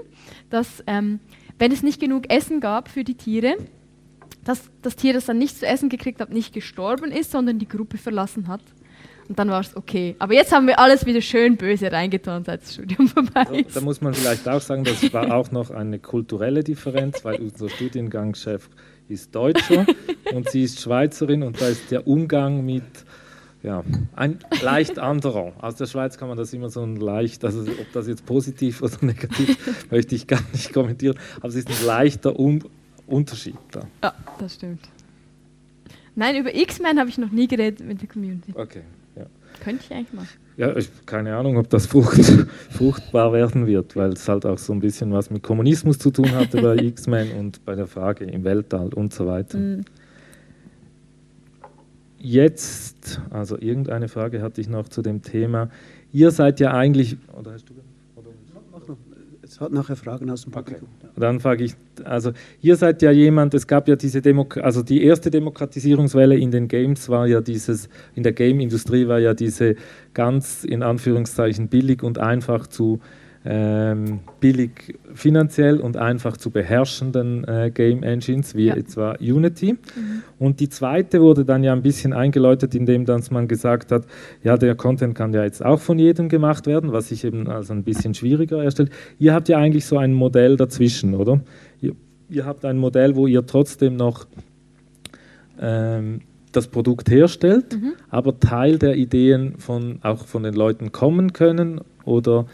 dass 0.50 0.84
ähm, 0.88 1.20
wenn 1.60 1.72
es 1.72 1.84
nicht 1.84 2.00
genug 2.00 2.32
Essen 2.32 2.62
gab 2.62 2.90
für 2.90 3.04
die 3.04 3.14
Tiere, 3.14 3.58
dass 4.44 4.72
das 4.82 4.96
Tier, 4.96 5.14
das 5.14 5.26
dann 5.26 5.38
nichts 5.38 5.60
zu 5.60 5.68
essen 5.68 5.90
gekriegt 5.90 6.22
hat, 6.22 6.32
nicht 6.32 6.54
gestorben 6.54 7.12
ist, 7.12 7.32
sondern 7.32 7.60
die 7.60 7.68
Gruppe 7.68 7.98
verlassen 7.98 8.48
hat. 8.48 8.62
Und 9.30 9.38
dann 9.38 9.50
war 9.50 9.62
es 9.62 9.78
okay. 9.78 10.16
Aber 10.18 10.34
jetzt 10.34 10.52
haben 10.52 10.66
wir 10.66 10.80
alles 10.80 11.06
wieder 11.06 11.22
schön 11.22 11.56
böse 11.56 11.92
reingetan, 11.92 12.44
seit 12.44 12.64
das 12.64 12.74
Studium 12.74 13.08
vorbei 13.08 13.44
ist. 13.60 13.76
Da, 13.76 13.80
da 13.80 13.86
muss 13.86 14.02
man 14.02 14.16
vielleicht 14.16 14.50
auch 14.50 14.60
sagen, 14.60 14.84
das 14.84 15.14
war 15.14 15.34
auch 15.36 15.52
noch 15.52 15.70
eine 15.70 16.00
kulturelle 16.00 16.64
Differenz, 16.64 17.24
weil 17.24 17.40
unser 17.40 17.70
Studiengangschef 17.70 18.68
ist 19.08 19.34
Deutscher 19.36 19.86
und 20.34 20.50
sie 20.50 20.64
ist 20.64 20.82
Schweizerin 20.82 21.44
und 21.44 21.62
da 21.62 21.68
ist 21.68 21.92
der 21.92 22.08
Umgang 22.08 22.66
mit 22.66 22.84
ja, 23.62 23.84
ein 24.16 24.40
leicht 24.64 24.98
anderer. 24.98 25.54
Aus 25.60 25.76
der 25.76 25.86
Schweiz 25.86 26.18
kann 26.18 26.28
man 26.30 26.38
das 26.38 26.52
immer 26.54 26.70
so 26.70 26.82
ein 26.82 26.96
leicht, 26.96 27.46
also 27.46 27.62
ob 27.62 27.92
das 27.94 28.08
jetzt 28.08 28.26
positiv 28.26 28.82
oder 28.82 28.98
negativ, 29.02 29.92
möchte 29.92 30.16
ich 30.16 30.26
gar 30.26 30.42
nicht 30.54 30.74
kommentieren, 30.74 31.20
aber 31.38 31.50
es 31.50 31.56
ist 31.56 31.70
ein 31.70 31.86
leichter 31.86 32.40
um 32.40 32.64
Unterschied 33.06 33.58
da. 33.72 33.82
Ja, 34.02 34.14
das 34.40 34.56
stimmt. 34.56 34.82
Nein, 36.16 36.36
über 36.38 36.56
X-Men 36.56 37.00
habe 37.00 37.10
ich 37.10 37.18
noch 37.18 37.32
nie 37.32 37.48
geredet 37.48 37.86
mit 37.86 38.02
der 38.02 38.08
Community. 38.08 38.54
Okay. 38.56 38.82
Könnte 39.64 39.84
ich 39.86 39.94
eigentlich 39.94 40.14
mal. 40.14 40.26
Ja, 40.58 40.76
ich, 40.76 40.90
keine 41.06 41.36
Ahnung, 41.36 41.58
ob 41.58 41.70
das 41.70 41.86
frucht, 41.86 42.20
fruchtbar 42.70 43.32
werden 43.32 43.66
wird, 43.66 43.96
weil 43.96 44.12
es 44.14 44.28
halt 44.28 44.46
auch 44.46 44.58
so 44.58 44.74
ein 44.74 44.80
bisschen 44.80 45.12
was 45.14 45.30
mit 45.30 45.42
Kommunismus 45.42 45.98
zu 46.00 46.12
tun 46.12 46.32
hatte 46.32 46.62
bei 46.62 46.76
X-Men 46.84 47.32
und 47.32 47.64
bei 47.66 47.76
der 47.76 47.88
Frage 47.88 48.26
im 48.26 48.44
Weltall 48.44 48.94
und 48.94 49.14
so 49.14 49.26
weiter. 49.26 49.58
Mhm. 49.58 49.86
Jetzt, 52.18 53.22
also 53.30 53.58
irgendeine 53.58 54.10
Frage 54.10 54.42
hatte 54.42 54.60
ich 54.60 54.68
noch 54.68 54.90
zu 54.90 55.02
dem 55.02 55.22
Thema. 55.22 55.70
Ihr 56.12 56.32
seid 56.32 56.60
ja 56.60 56.74
eigentlich, 56.74 57.16
oder 57.38 57.54
hast 57.54 57.70
du 57.70 57.74
es 59.50 59.60
hat 59.60 59.72
nachher 59.72 59.96
Fragen 59.96 60.30
aus 60.30 60.44
dem 60.44 60.52
Publikum. 60.52 60.88
Okay. 61.00 61.12
Dann 61.16 61.40
frage 61.40 61.64
ich, 61.64 61.74
also 62.04 62.34
ihr 62.62 62.76
seid 62.76 63.02
ja 63.02 63.10
jemand, 63.10 63.56
es 63.56 63.66
gab 63.66 63.88
ja 63.88 63.96
diese 63.96 64.22
Demok 64.22 64.58
also 64.58 64.84
die 64.84 65.04
erste 65.04 65.32
Demokratisierungswelle 65.32 66.38
in 66.38 66.52
den 66.52 66.68
Games 66.68 67.10
war 67.10 67.26
ja 67.26 67.42
dieses, 67.42 67.90
in 68.14 68.22
der 68.22 68.34
Game-Industrie 68.34 69.08
war 69.08 69.18
ja 69.18 69.34
diese 69.34 69.76
ganz 70.14 70.64
in 70.64 70.84
Anführungszeichen 70.84 71.68
billig 71.68 72.04
und 72.04 72.20
einfach 72.20 72.68
zu 72.68 73.00
ähm, 73.52 74.20
billig 74.40 75.00
finanziell 75.16 75.80
und 75.80 75.98
einfach 75.98 76.38
zu 76.38 76.52
beherrschenden 76.52 77.44
äh, 77.46 77.72
Game 77.74 78.04
Engines 78.04 78.54
wie 78.54 78.68
ja. 78.68 78.76
etwa 78.76 79.16
Unity. 79.20 79.74
Mhm. 79.74 80.22
Und 80.38 80.60
die 80.60 80.70
zweite 80.70 81.20
wurde 81.20 81.46
dann 81.46 81.64
ja 81.64 81.74
ein 81.74 81.82
bisschen 81.82 82.14
eingeläutet, 82.14 82.76
indem 82.76 83.06
dann 83.06 83.24
man 83.32 83.48
gesagt 83.48 83.92
hat, 83.92 84.06
ja, 84.44 84.56
der 84.56 84.76
Content 84.76 85.16
kann 85.16 85.34
ja 85.34 85.44
jetzt 85.44 85.66
auch 85.66 85.80
von 85.80 85.98
jedem 85.98 86.30
gemacht 86.30 86.68
werden, 86.68 86.92
was 86.92 87.10
sich 87.10 87.24
eben 87.24 87.48
also 87.48 87.74
ein 87.74 87.84
bisschen 87.84 88.14
schwieriger 88.14 88.64
erstellt. 88.64 88.92
Ihr 89.18 89.34
habt 89.34 89.50
ja 89.50 89.58
eigentlich 89.58 89.88
so 89.88 89.98
ein 89.98 90.14
Modell 90.14 90.56
dazwischen, 90.56 91.16
oder? 91.16 91.42
Ihr, 91.82 91.94
ihr 92.30 92.46
habt 92.46 92.66
ein 92.66 92.78
Modell, 92.78 93.16
wo 93.16 93.26
ihr 93.26 93.48
trotzdem 93.48 93.96
noch 93.96 94.28
ähm, 95.60 96.22
das 96.52 96.68
Produkt 96.68 97.10
herstellt, 97.10 97.74
mhm. 97.74 97.94
aber 98.10 98.40
Teil 98.40 98.78
der 98.78 98.96
Ideen 98.96 99.56
von, 99.58 99.98
auch 100.04 100.28
von 100.28 100.44
den 100.44 100.54
Leuten 100.54 100.92
kommen 100.92 101.34
können 101.34 101.82
oder 102.06 102.46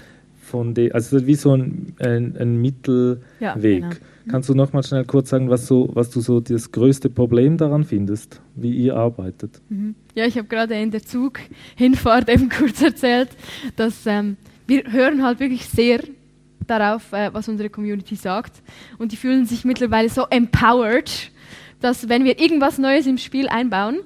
von 0.56 0.74
den, 0.74 0.94
also 0.94 1.28
wie 1.28 1.36
so 1.36 1.52
ein, 1.52 1.96
ein, 2.00 2.38
ein 2.40 2.62
Mittelweg. 2.62 3.20
Ja, 3.42 3.56
genau. 3.56 3.90
Kannst 4.30 4.48
du 4.48 4.54
noch 4.54 4.72
mal 4.72 4.84
schnell 4.84 5.04
kurz 5.04 5.30
sagen, 5.30 5.50
was, 5.50 5.68
so, 5.68 5.90
was 5.94 6.10
du 6.12 6.22
so 6.22 6.40
das 6.40 6.72
größte 6.72 7.10
Problem 7.10 7.58
daran 7.58 7.84
findest, 7.84 8.40
wie 8.56 8.72
ihr 8.72 8.96
arbeitet? 8.96 9.62
Mhm. 9.68 9.96
Ja, 10.14 10.26
ich 10.26 10.38
habe 10.38 10.48
gerade 10.48 10.76
in 10.76 10.92
der 10.92 11.04
Zug 11.04 11.40
Hinfahrt 11.76 12.30
eben 12.30 12.48
kurz 12.58 12.82
erzählt, 12.82 13.28
dass 13.76 14.06
ähm, 14.06 14.38
wir 14.66 14.84
hören 14.90 15.24
halt 15.24 15.42
wirklich 15.42 15.66
sehr 15.66 16.00
darauf, 16.66 17.12
äh, 17.12 17.34
was 17.34 17.50
unsere 17.50 17.70
Community 17.70 18.16
sagt 18.16 18.64
und 18.98 19.12
die 19.12 19.18
fühlen 19.18 19.46
sich 19.46 19.66
mittlerweile 19.66 20.08
so 20.08 20.26
empowered, 20.30 21.32
dass 21.82 22.08
wenn 22.08 22.24
wir 22.24 22.40
irgendwas 22.40 22.78
Neues 22.78 23.08
im 23.08 23.18
Spiel 23.18 23.50
einbauen, 23.50 24.00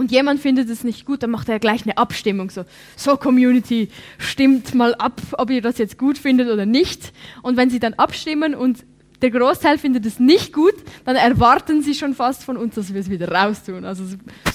und 0.00 0.10
jemand 0.10 0.40
findet 0.40 0.70
es 0.70 0.82
nicht 0.82 1.04
gut, 1.04 1.22
dann 1.22 1.30
macht 1.30 1.50
er 1.50 1.58
gleich 1.58 1.82
eine 1.82 1.98
Abstimmung. 1.98 2.48
So, 2.48 2.64
so 2.96 3.18
Community, 3.18 3.90
stimmt 4.16 4.74
mal 4.74 4.94
ab, 4.94 5.20
ob 5.32 5.50
ihr 5.50 5.60
das 5.60 5.76
jetzt 5.76 5.98
gut 5.98 6.16
findet 6.16 6.48
oder 6.48 6.64
nicht. 6.64 7.12
Und 7.42 7.58
wenn 7.58 7.68
sie 7.68 7.80
dann 7.80 7.92
abstimmen 7.92 8.54
und 8.54 8.86
der 9.20 9.30
Großteil 9.30 9.76
findet 9.76 10.06
es 10.06 10.18
nicht 10.18 10.54
gut, 10.54 10.72
dann 11.04 11.16
erwarten 11.16 11.82
sie 11.82 11.94
schon 11.94 12.14
fast 12.14 12.44
von 12.44 12.56
uns, 12.56 12.76
dass 12.76 12.94
wir 12.94 13.00
es 13.02 13.10
wieder 13.10 13.30
raustun. 13.30 13.84
Also 13.84 14.04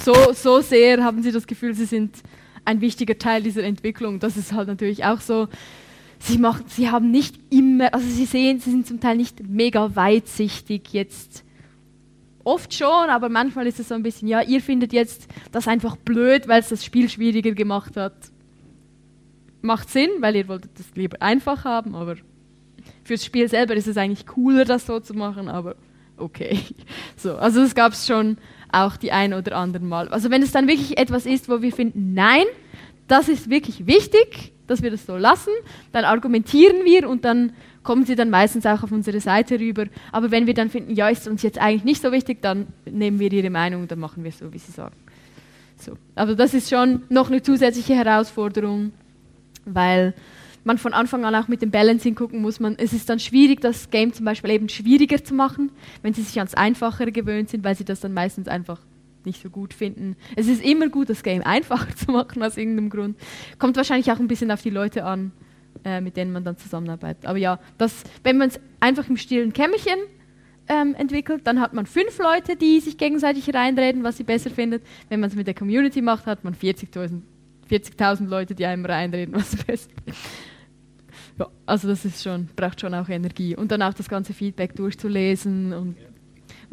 so, 0.03 0.15
so 0.33 0.61
sehr 0.61 1.03
haben 1.03 1.21
sie 1.21 1.31
das 1.31 1.45
Gefühl, 1.45 1.75
sie 1.75 1.85
sind 1.85 2.15
ein 2.65 2.81
wichtiger 2.81 3.19
Teil 3.19 3.43
dieser 3.43 3.61
Entwicklung. 3.61 4.19
Das 4.19 4.37
ist 4.37 4.51
halt 4.51 4.67
natürlich 4.67 5.05
auch 5.05 5.21
so. 5.21 5.47
Sie, 6.17 6.39
macht, 6.39 6.71
sie 6.71 6.89
haben 6.89 7.11
nicht 7.11 7.35
immer, 7.51 7.93
also 7.93 8.07
sie 8.07 8.25
sehen, 8.25 8.59
sie 8.59 8.71
sind 8.71 8.87
zum 8.87 8.99
Teil 8.99 9.17
nicht 9.17 9.47
mega 9.47 9.95
weitsichtig 9.95 10.91
jetzt 10.91 11.44
oft 12.45 12.73
schon, 12.73 13.09
aber 13.09 13.27
manchmal 13.27 13.67
ist 13.67 13.79
es 13.79 13.89
so 13.89 13.95
ein 13.95 14.03
bisschen, 14.03 14.27
ja, 14.27 14.41
ihr 14.41 14.61
findet 14.61 14.93
jetzt 14.93 15.27
das 15.51 15.67
einfach 15.67 15.97
blöd, 15.97 16.47
weil 16.47 16.61
es 16.61 16.69
das 16.69 16.85
Spiel 16.85 17.09
schwieriger 17.09 17.51
gemacht 17.51 17.97
hat. 17.97 18.13
Macht 19.61 19.89
Sinn, 19.89 20.09
weil 20.19 20.35
ihr 20.35 20.47
wolltet 20.47 20.79
das 20.79 20.95
lieber 20.95 21.21
einfach 21.21 21.65
haben, 21.65 21.95
aber 21.95 22.15
fürs 23.03 23.25
Spiel 23.25 23.49
selber 23.49 23.75
ist 23.75 23.87
es 23.87 23.97
eigentlich 23.97 24.27
cooler, 24.27 24.63
das 24.63 24.85
so 24.85 24.99
zu 24.99 25.13
machen, 25.15 25.49
aber 25.49 25.75
okay. 26.17 26.59
So, 27.17 27.35
also 27.35 27.61
es 27.61 27.73
gab 27.73 27.93
es 27.93 28.05
schon 28.05 28.37
auch 28.71 28.97
die 28.97 29.11
ein 29.11 29.33
oder 29.33 29.55
anderen 29.55 29.87
Mal. 29.87 30.09
Also 30.09 30.29
wenn 30.29 30.43
es 30.43 30.51
dann 30.51 30.67
wirklich 30.67 30.97
etwas 30.97 31.25
ist, 31.25 31.49
wo 31.49 31.61
wir 31.61 31.71
finden, 31.71 32.13
nein, 32.13 32.43
das 33.07 33.29
ist 33.29 33.49
wirklich 33.49 33.87
wichtig, 33.87 34.53
dass 34.67 34.83
wir 34.83 34.91
das 34.91 35.05
so 35.05 35.15
lassen, 35.15 35.53
dann 35.91 36.05
argumentieren 36.05 36.83
wir 36.83 37.09
und 37.09 37.25
dann 37.25 37.53
kommen 37.85 38.03
sie 38.03 38.15
dann 38.15 38.29
meistens 38.29 38.65
auch 38.65 38.83
auf 38.83 38.91
unsere 38.91 39.21
Seite 39.21 39.57
rüber. 39.59 39.85
Aber 40.11 40.31
wenn 40.31 40.47
wir 40.47 40.53
dann 40.53 40.69
finden, 40.69 40.93
ja, 40.93 41.07
ist 41.07 41.27
uns 41.27 41.43
jetzt 41.43 41.57
eigentlich 41.57 41.85
nicht 41.85 42.01
so 42.01 42.11
wichtig, 42.11 42.41
dann 42.41 42.67
nehmen 42.83 43.19
wir 43.19 43.31
ihre 43.31 43.49
Meinung 43.49 43.83
und 43.83 43.91
dann 43.91 43.99
machen 43.99 44.23
wir 44.23 44.29
es 44.29 44.39
so, 44.39 44.51
wie 44.51 44.57
sie 44.57 44.73
sagen. 44.73 44.95
So. 45.77 45.93
Aber 46.15 46.35
das 46.35 46.53
ist 46.53 46.69
schon 46.69 47.03
noch 47.09 47.29
eine 47.29 47.41
zusätzliche 47.41 47.95
Herausforderung, 47.95 48.91
weil 49.65 50.13
man 50.63 50.77
von 50.79 50.93
Anfang 50.93 51.25
an 51.25 51.35
auch 51.35 51.47
mit 51.47 51.61
dem 51.61 51.69
Balancing 51.69 52.15
gucken 52.15 52.41
muss. 52.41 52.59
Man, 52.59 52.75
es 52.77 52.91
ist 52.91 53.07
dann 53.07 53.19
schwierig, 53.19 53.61
das 53.61 53.91
Game 53.91 54.13
zum 54.13 54.25
Beispiel 54.25 54.49
eben 54.49 54.67
schwieriger 54.67 55.23
zu 55.23 55.35
machen, 55.35 55.71
wenn 56.01 56.13
sie 56.13 56.23
sich 56.23 56.37
ans 56.39 56.55
Einfachere 56.55 57.11
gewöhnt 57.11 57.49
sind, 57.49 57.63
weil 57.63 57.75
sie 57.75 57.85
das 57.85 57.99
dann 57.99 58.13
meistens 58.13 58.47
einfach 58.47 58.79
nicht 59.25 59.41
so 59.41 59.49
gut 59.49 59.73
finden. 59.73 60.15
Es 60.35 60.47
ist 60.47 60.63
immer 60.63 60.89
gut, 60.89 61.09
das 61.09 61.21
Game 61.21 61.41
einfacher 61.45 61.95
zu 61.95 62.11
machen 62.11 62.41
aus 62.41 62.57
irgendeinem 62.57 62.89
Grund. 62.89 63.17
Kommt 63.59 63.77
wahrscheinlich 63.77 64.11
auch 64.11 64.19
ein 64.19 64.27
bisschen 64.27 64.49
auf 64.49 64.63
die 64.63 64.71
Leute 64.71 65.05
an, 65.05 65.31
äh, 65.83 66.01
mit 66.01 66.17
denen 66.17 66.31
man 66.31 66.43
dann 66.43 66.57
zusammenarbeitet. 66.57 67.25
Aber 67.25 67.37
ja, 67.37 67.59
das, 67.77 68.03
wenn 68.23 68.37
man 68.37 68.49
es 68.49 68.59
einfach 68.79 69.07
im 69.09 69.17
stillen 69.17 69.53
Kämmerchen 69.53 69.99
ähm, 70.67 70.95
entwickelt, 70.95 71.41
dann 71.45 71.59
hat 71.59 71.73
man 71.73 71.85
fünf 71.85 72.17
Leute, 72.17 72.55
die 72.55 72.79
sich 72.79 72.97
gegenseitig 72.97 73.53
reinreden, 73.53 74.03
was 74.03 74.17
sie 74.17 74.23
besser 74.23 74.49
findet. 74.49 74.83
Wenn 75.09 75.19
man 75.19 75.29
es 75.29 75.35
mit 75.35 75.47
der 75.47 75.53
Community 75.53 76.01
macht, 76.01 76.25
hat 76.25 76.43
man 76.43 76.55
40.000 76.55 77.21
40 77.67 77.95
Leute, 78.29 78.53
die 78.53 78.65
einem 78.65 78.85
reinreden, 78.85 79.33
was 79.33 79.51
sie 79.51 79.57
besser 79.67 79.89
ja, 81.37 81.49
also 81.65 81.87
das 81.87 82.05
ist 82.05 82.23
schon, 82.23 82.47
braucht 82.55 82.79
schon 82.81 82.93
auch 82.93 83.09
Energie. 83.09 83.55
Und 83.55 83.71
dann 83.71 83.81
auch 83.81 83.93
das 83.93 84.07
ganze 84.07 84.33
Feedback 84.33 84.75
durchzulesen 84.75 85.73
und 85.73 85.95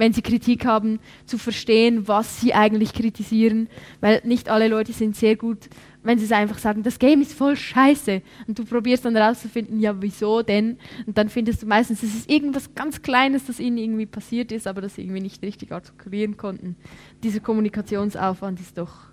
wenn 0.02 0.12
sie 0.12 0.20
Kritik 0.20 0.66
haben, 0.66 0.98
zu 1.26 1.38
verstehen, 1.38 2.08
was 2.08 2.40
sie 2.40 2.54
eigentlich 2.54 2.92
kritisieren, 2.92 3.68
weil 4.00 4.20
nicht 4.24 4.48
alle 4.48 4.66
Leute 4.66 4.92
sind 4.92 5.14
sehr 5.14 5.36
gut 5.36 5.68
wenn 6.04 6.18
sie 6.18 6.34
einfach 6.34 6.58
sagen, 6.58 6.82
das 6.82 6.98
Game 6.98 7.20
ist 7.20 7.32
voll 7.32 7.54
scheiße 7.54 8.22
und 8.48 8.58
du 8.58 8.64
probierst 8.64 9.04
dann 9.04 9.14
herauszufinden, 9.14 9.78
ja, 9.78 10.02
wieso 10.02 10.42
denn? 10.42 10.76
Und 11.06 11.16
dann 11.16 11.28
findest 11.28 11.62
du 11.62 11.66
meistens, 11.66 12.02
es 12.02 12.12
ist 12.12 12.28
irgendwas 12.28 12.74
ganz 12.74 13.02
Kleines, 13.02 13.46
das 13.46 13.60
ihnen 13.60 13.78
irgendwie 13.78 14.06
passiert 14.06 14.50
ist, 14.50 14.66
aber 14.66 14.80
das 14.80 14.96
sie 14.96 15.02
irgendwie 15.02 15.20
nicht 15.20 15.40
richtig 15.42 15.70
artikulieren 15.70 16.36
konnten. 16.36 16.74
Dieser 17.22 17.38
Kommunikationsaufwand 17.38 18.58
ist 18.58 18.78
doch 18.78 19.11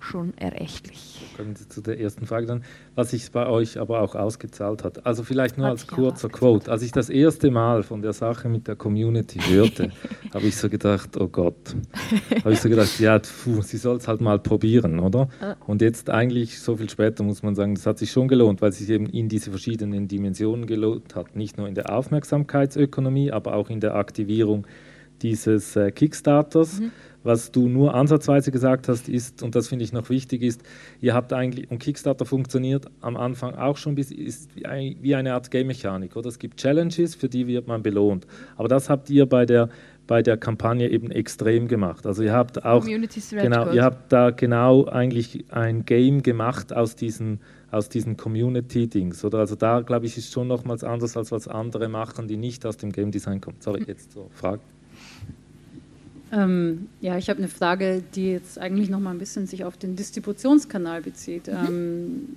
schon 0.00 0.36
erächtlich. 0.36 1.20
Kommen 1.36 1.56
Sie 1.56 1.68
zu 1.68 1.80
der 1.80 2.00
ersten 2.00 2.26
Frage 2.26 2.46
dann, 2.46 2.64
was 2.94 3.10
sich 3.10 3.30
bei 3.30 3.46
euch 3.46 3.78
aber 3.78 4.00
auch 4.00 4.14
ausgezahlt 4.14 4.84
hat. 4.84 5.04
Also 5.06 5.22
vielleicht 5.22 5.58
nur 5.58 5.66
hat 5.66 5.72
als 5.72 5.86
kurzer 5.86 6.28
Quote. 6.28 6.70
Als 6.70 6.82
ich 6.82 6.92
das 6.92 7.08
erste 7.08 7.50
Mal 7.50 7.82
von 7.82 8.02
der 8.02 8.12
Sache 8.12 8.48
mit 8.48 8.68
der 8.68 8.76
Community 8.76 9.40
hörte, 9.40 9.90
habe 10.34 10.46
ich 10.46 10.56
so 10.56 10.68
gedacht, 10.68 11.16
oh 11.16 11.28
Gott. 11.28 11.74
habe 12.44 12.52
ich 12.52 12.60
so 12.60 12.68
gedacht, 12.68 12.98
ja, 13.00 13.18
pfuh, 13.18 13.62
sie 13.62 13.76
soll 13.76 13.96
es 13.96 14.08
halt 14.08 14.20
mal 14.20 14.38
probieren, 14.38 15.00
oder? 15.00 15.28
Und 15.66 15.82
jetzt 15.82 16.10
eigentlich, 16.10 16.60
so 16.60 16.76
viel 16.76 16.90
später 16.90 17.22
muss 17.24 17.42
man 17.42 17.54
sagen, 17.54 17.74
das 17.74 17.86
hat 17.86 17.98
sich 17.98 18.10
schon 18.10 18.28
gelohnt, 18.28 18.62
weil 18.62 18.70
es 18.70 18.78
sich 18.78 18.88
eben 18.90 19.06
in 19.06 19.28
diese 19.28 19.50
verschiedenen 19.50 20.08
Dimensionen 20.08 20.66
gelohnt 20.66 21.14
hat. 21.14 21.36
Nicht 21.36 21.58
nur 21.58 21.68
in 21.68 21.74
der 21.74 21.92
Aufmerksamkeitsökonomie, 21.92 23.32
aber 23.32 23.54
auch 23.54 23.70
in 23.70 23.80
der 23.80 23.94
Aktivierung 23.94 24.66
dieses 25.22 25.74
äh, 25.74 25.90
Kickstarters. 25.90 26.80
Mhm 26.80 26.92
was 27.28 27.52
du 27.52 27.68
nur 27.68 27.94
ansatzweise 27.94 28.50
gesagt 28.50 28.88
hast, 28.88 29.06
ist, 29.06 29.42
und 29.42 29.54
das 29.54 29.68
finde 29.68 29.84
ich 29.84 29.92
noch 29.92 30.08
wichtig, 30.08 30.40
ist, 30.42 30.62
ihr 31.02 31.12
habt 31.12 31.34
eigentlich, 31.34 31.70
und 31.70 31.78
Kickstarter 31.78 32.24
funktioniert 32.24 32.86
am 33.02 33.18
Anfang 33.18 33.54
auch 33.54 33.76
schon, 33.76 33.94
bis, 33.94 34.10
ist 34.10 34.50
wie 34.56 35.14
eine 35.14 35.34
Art 35.34 35.50
Game-Mechanik, 35.50 36.16
oder? 36.16 36.28
Es 36.28 36.38
gibt 36.38 36.58
Challenges, 36.58 37.14
für 37.14 37.28
die 37.28 37.46
wird 37.46 37.68
man 37.68 37.82
belohnt. 37.82 38.26
Aber 38.56 38.68
das 38.68 38.88
habt 38.88 39.10
ihr 39.10 39.26
bei 39.26 39.44
der, 39.44 39.68
bei 40.06 40.22
der 40.22 40.38
Kampagne 40.38 40.88
eben 40.88 41.10
extrem 41.10 41.68
gemacht. 41.68 42.06
Also 42.06 42.22
ihr 42.22 42.32
habt 42.32 42.64
auch, 42.64 42.86
genau, 42.86 43.72
ihr 43.72 43.84
habt 43.84 44.10
da 44.10 44.30
genau 44.30 44.86
eigentlich 44.86 45.44
ein 45.50 45.84
Game 45.84 46.22
gemacht 46.22 46.72
aus 46.72 46.96
diesen 46.96 47.40
aus 47.70 47.90
diesen 47.90 48.16
Community-Dings. 48.16 49.22
Oder 49.26 49.40
also 49.40 49.54
da, 49.54 49.80
glaube 49.80 50.06
ich, 50.06 50.16
ist 50.16 50.32
schon 50.32 50.48
nochmals 50.48 50.84
anders, 50.84 51.18
als 51.18 51.30
was 51.32 51.48
andere 51.48 51.90
machen, 51.90 52.26
die 52.26 52.38
nicht 52.38 52.64
aus 52.64 52.78
dem 52.78 52.92
Game 52.92 53.10
Design 53.10 53.42
kommen. 53.42 53.58
Sorry, 53.60 53.84
jetzt 53.86 54.12
so 54.12 54.30
Frage. 54.32 54.62
Ähm, 56.32 56.88
ja, 57.00 57.16
ich 57.16 57.30
habe 57.30 57.38
eine 57.38 57.48
Frage, 57.48 58.02
die 58.14 58.32
jetzt 58.32 58.58
eigentlich 58.58 58.90
noch 58.90 59.00
mal 59.00 59.10
ein 59.10 59.18
bisschen 59.18 59.46
sich 59.46 59.64
auf 59.64 59.76
den 59.76 59.96
Distributionskanal 59.96 61.00
bezieht. 61.02 61.46
Mhm. 61.46 61.54
Ähm, 61.66 62.28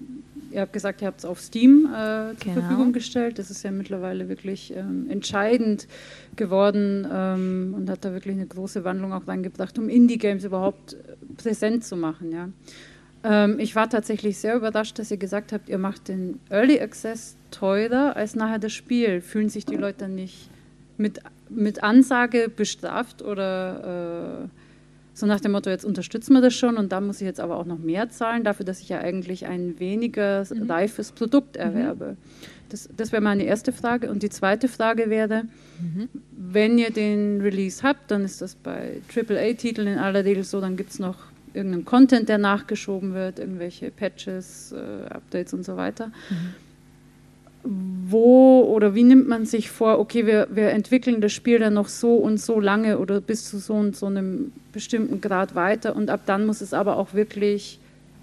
ihr 0.51 0.61
habt 0.61 0.73
gesagt, 0.73 1.01
ihr 1.01 1.07
habt 1.07 1.19
es 1.19 1.25
auf 1.25 1.39
Steam 1.39 1.85
äh, 1.85 2.35
zur 2.37 2.53
genau. 2.53 2.61
Verfügung 2.61 2.93
gestellt. 2.93 3.39
Das 3.39 3.51
ist 3.51 3.63
ja 3.63 3.71
mittlerweile 3.71 4.29
wirklich 4.29 4.73
ähm, 4.75 5.09
entscheidend 5.09 5.87
geworden 6.35 7.07
ähm, 7.11 7.73
und 7.75 7.89
hat 7.89 8.05
da 8.05 8.13
wirklich 8.13 8.35
eine 8.35 8.47
große 8.47 8.83
Wandlung 8.83 9.13
auch 9.13 9.27
reingebracht, 9.27 9.77
um 9.77 9.89
Indie-Games 9.89 10.43
überhaupt 10.43 10.95
präsent 11.37 11.83
zu 11.83 11.95
machen. 11.95 12.31
Ja. 12.31 12.49
Ähm, 13.23 13.59
ich 13.59 13.75
war 13.75 13.89
tatsächlich 13.89 14.37
sehr 14.37 14.55
überrascht, 14.55 14.97
dass 14.99 15.11
ihr 15.11 15.17
gesagt 15.17 15.53
habt, 15.53 15.69
ihr 15.69 15.77
macht 15.77 16.07
den 16.07 16.39
Early 16.49 16.79
Access 16.79 17.37
teurer 17.51 18.15
als 18.15 18.35
nachher 18.35 18.59
das 18.59 18.73
Spiel. 18.73 19.21
Fühlen 19.21 19.49
sich 19.49 19.65
die 19.65 19.75
Leute 19.75 20.07
nicht 20.07 20.49
mit, 20.97 21.19
mit 21.53 21.83
Ansage 21.83 22.49
bestraft 22.49 23.21
oder 23.21 24.43
äh, 24.43 24.47
so 25.13 25.25
nach 25.25 25.41
dem 25.41 25.51
Motto, 25.51 25.69
jetzt 25.69 25.85
unterstützen 25.85 26.33
wir 26.33 26.41
das 26.41 26.53
schon 26.53 26.77
und 26.77 26.91
da 26.91 27.01
muss 27.01 27.21
ich 27.21 27.25
jetzt 27.25 27.39
aber 27.39 27.57
auch 27.57 27.65
noch 27.65 27.77
mehr 27.77 28.09
zahlen, 28.09 28.43
dafür, 28.43 28.65
dass 28.65 28.79
ich 28.79 28.89
ja 28.89 28.99
eigentlich 28.99 29.45
ein 29.45 29.79
weniger 29.79 30.45
mhm. 30.49 30.69
reifes 30.69 31.11
Produkt 31.11 31.55
mhm. 31.55 31.61
erwerbe. 31.61 32.05
Mhm. 32.11 32.17
Das, 32.69 32.89
das 32.95 33.11
wäre 33.11 33.21
meine 33.21 33.43
erste 33.43 33.73
Frage. 33.73 34.09
Und 34.09 34.23
die 34.23 34.29
zweite 34.29 34.69
Frage 34.69 35.09
wäre, 35.09 35.43
mhm. 35.81 36.07
wenn 36.31 36.77
ihr 36.77 36.91
den 36.91 37.41
Release 37.41 37.83
habt, 37.83 38.09
dann 38.09 38.23
ist 38.23 38.41
das 38.41 38.55
bei 38.55 39.01
AAA-Titeln 39.13 39.87
in 39.87 39.97
aller 39.97 40.23
Regel 40.23 40.45
so, 40.45 40.61
dann 40.61 40.77
gibt 40.77 40.91
es 40.91 40.99
noch 40.99 41.17
irgendeinen 41.53 41.83
Content, 41.83 42.29
der 42.29 42.37
nachgeschoben 42.37 43.13
wird, 43.13 43.39
irgendwelche 43.39 43.91
Patches, 43.91 44.71
äh, 44.71 45.05
Updates 45.09 45.53
und 45.53 45.65
so 45.65 45.75
weiter. 45.75 46.07
Mhm 46.29 46.70
wo 47.63 48.63
oder 48.63 48.95
wie 48.95 49.03
nimmt 49.03 49.27
man 49.27 49.45
sich 49.45 49.69
vor, 49.69 49.99
okay, 49.99 50.25
wir, 50.25 50.47
wir 50.51 50.69
entwickeln 50.69 51.21
das 51.21 51.31
Spiel 51.31 51.59
dann 51.59 51.75
noch 51.75 51.87
so 51.87 52.15
und 52.15 52.39
so 52.39 52.59
lange 52.59 52.99
oder 52.99 53.21
bis 53.21 53.49
zu 53.49 53.59
so 53.59 53.73
und 53.73 53.95
so 53.95 54.07
einem 54.07 54.51
bestimmten 54.73 55.21
Grad 55.21 55.55
weiter 55.55 55.95
und 55.95 56.09
ab 56.09 56.21
dann 56.25 56.45
muss 56.45 56.61
es 56.61 56.73
aber 56.73 56.97
auch 56.97 57.13
wirklich 57.13 57.79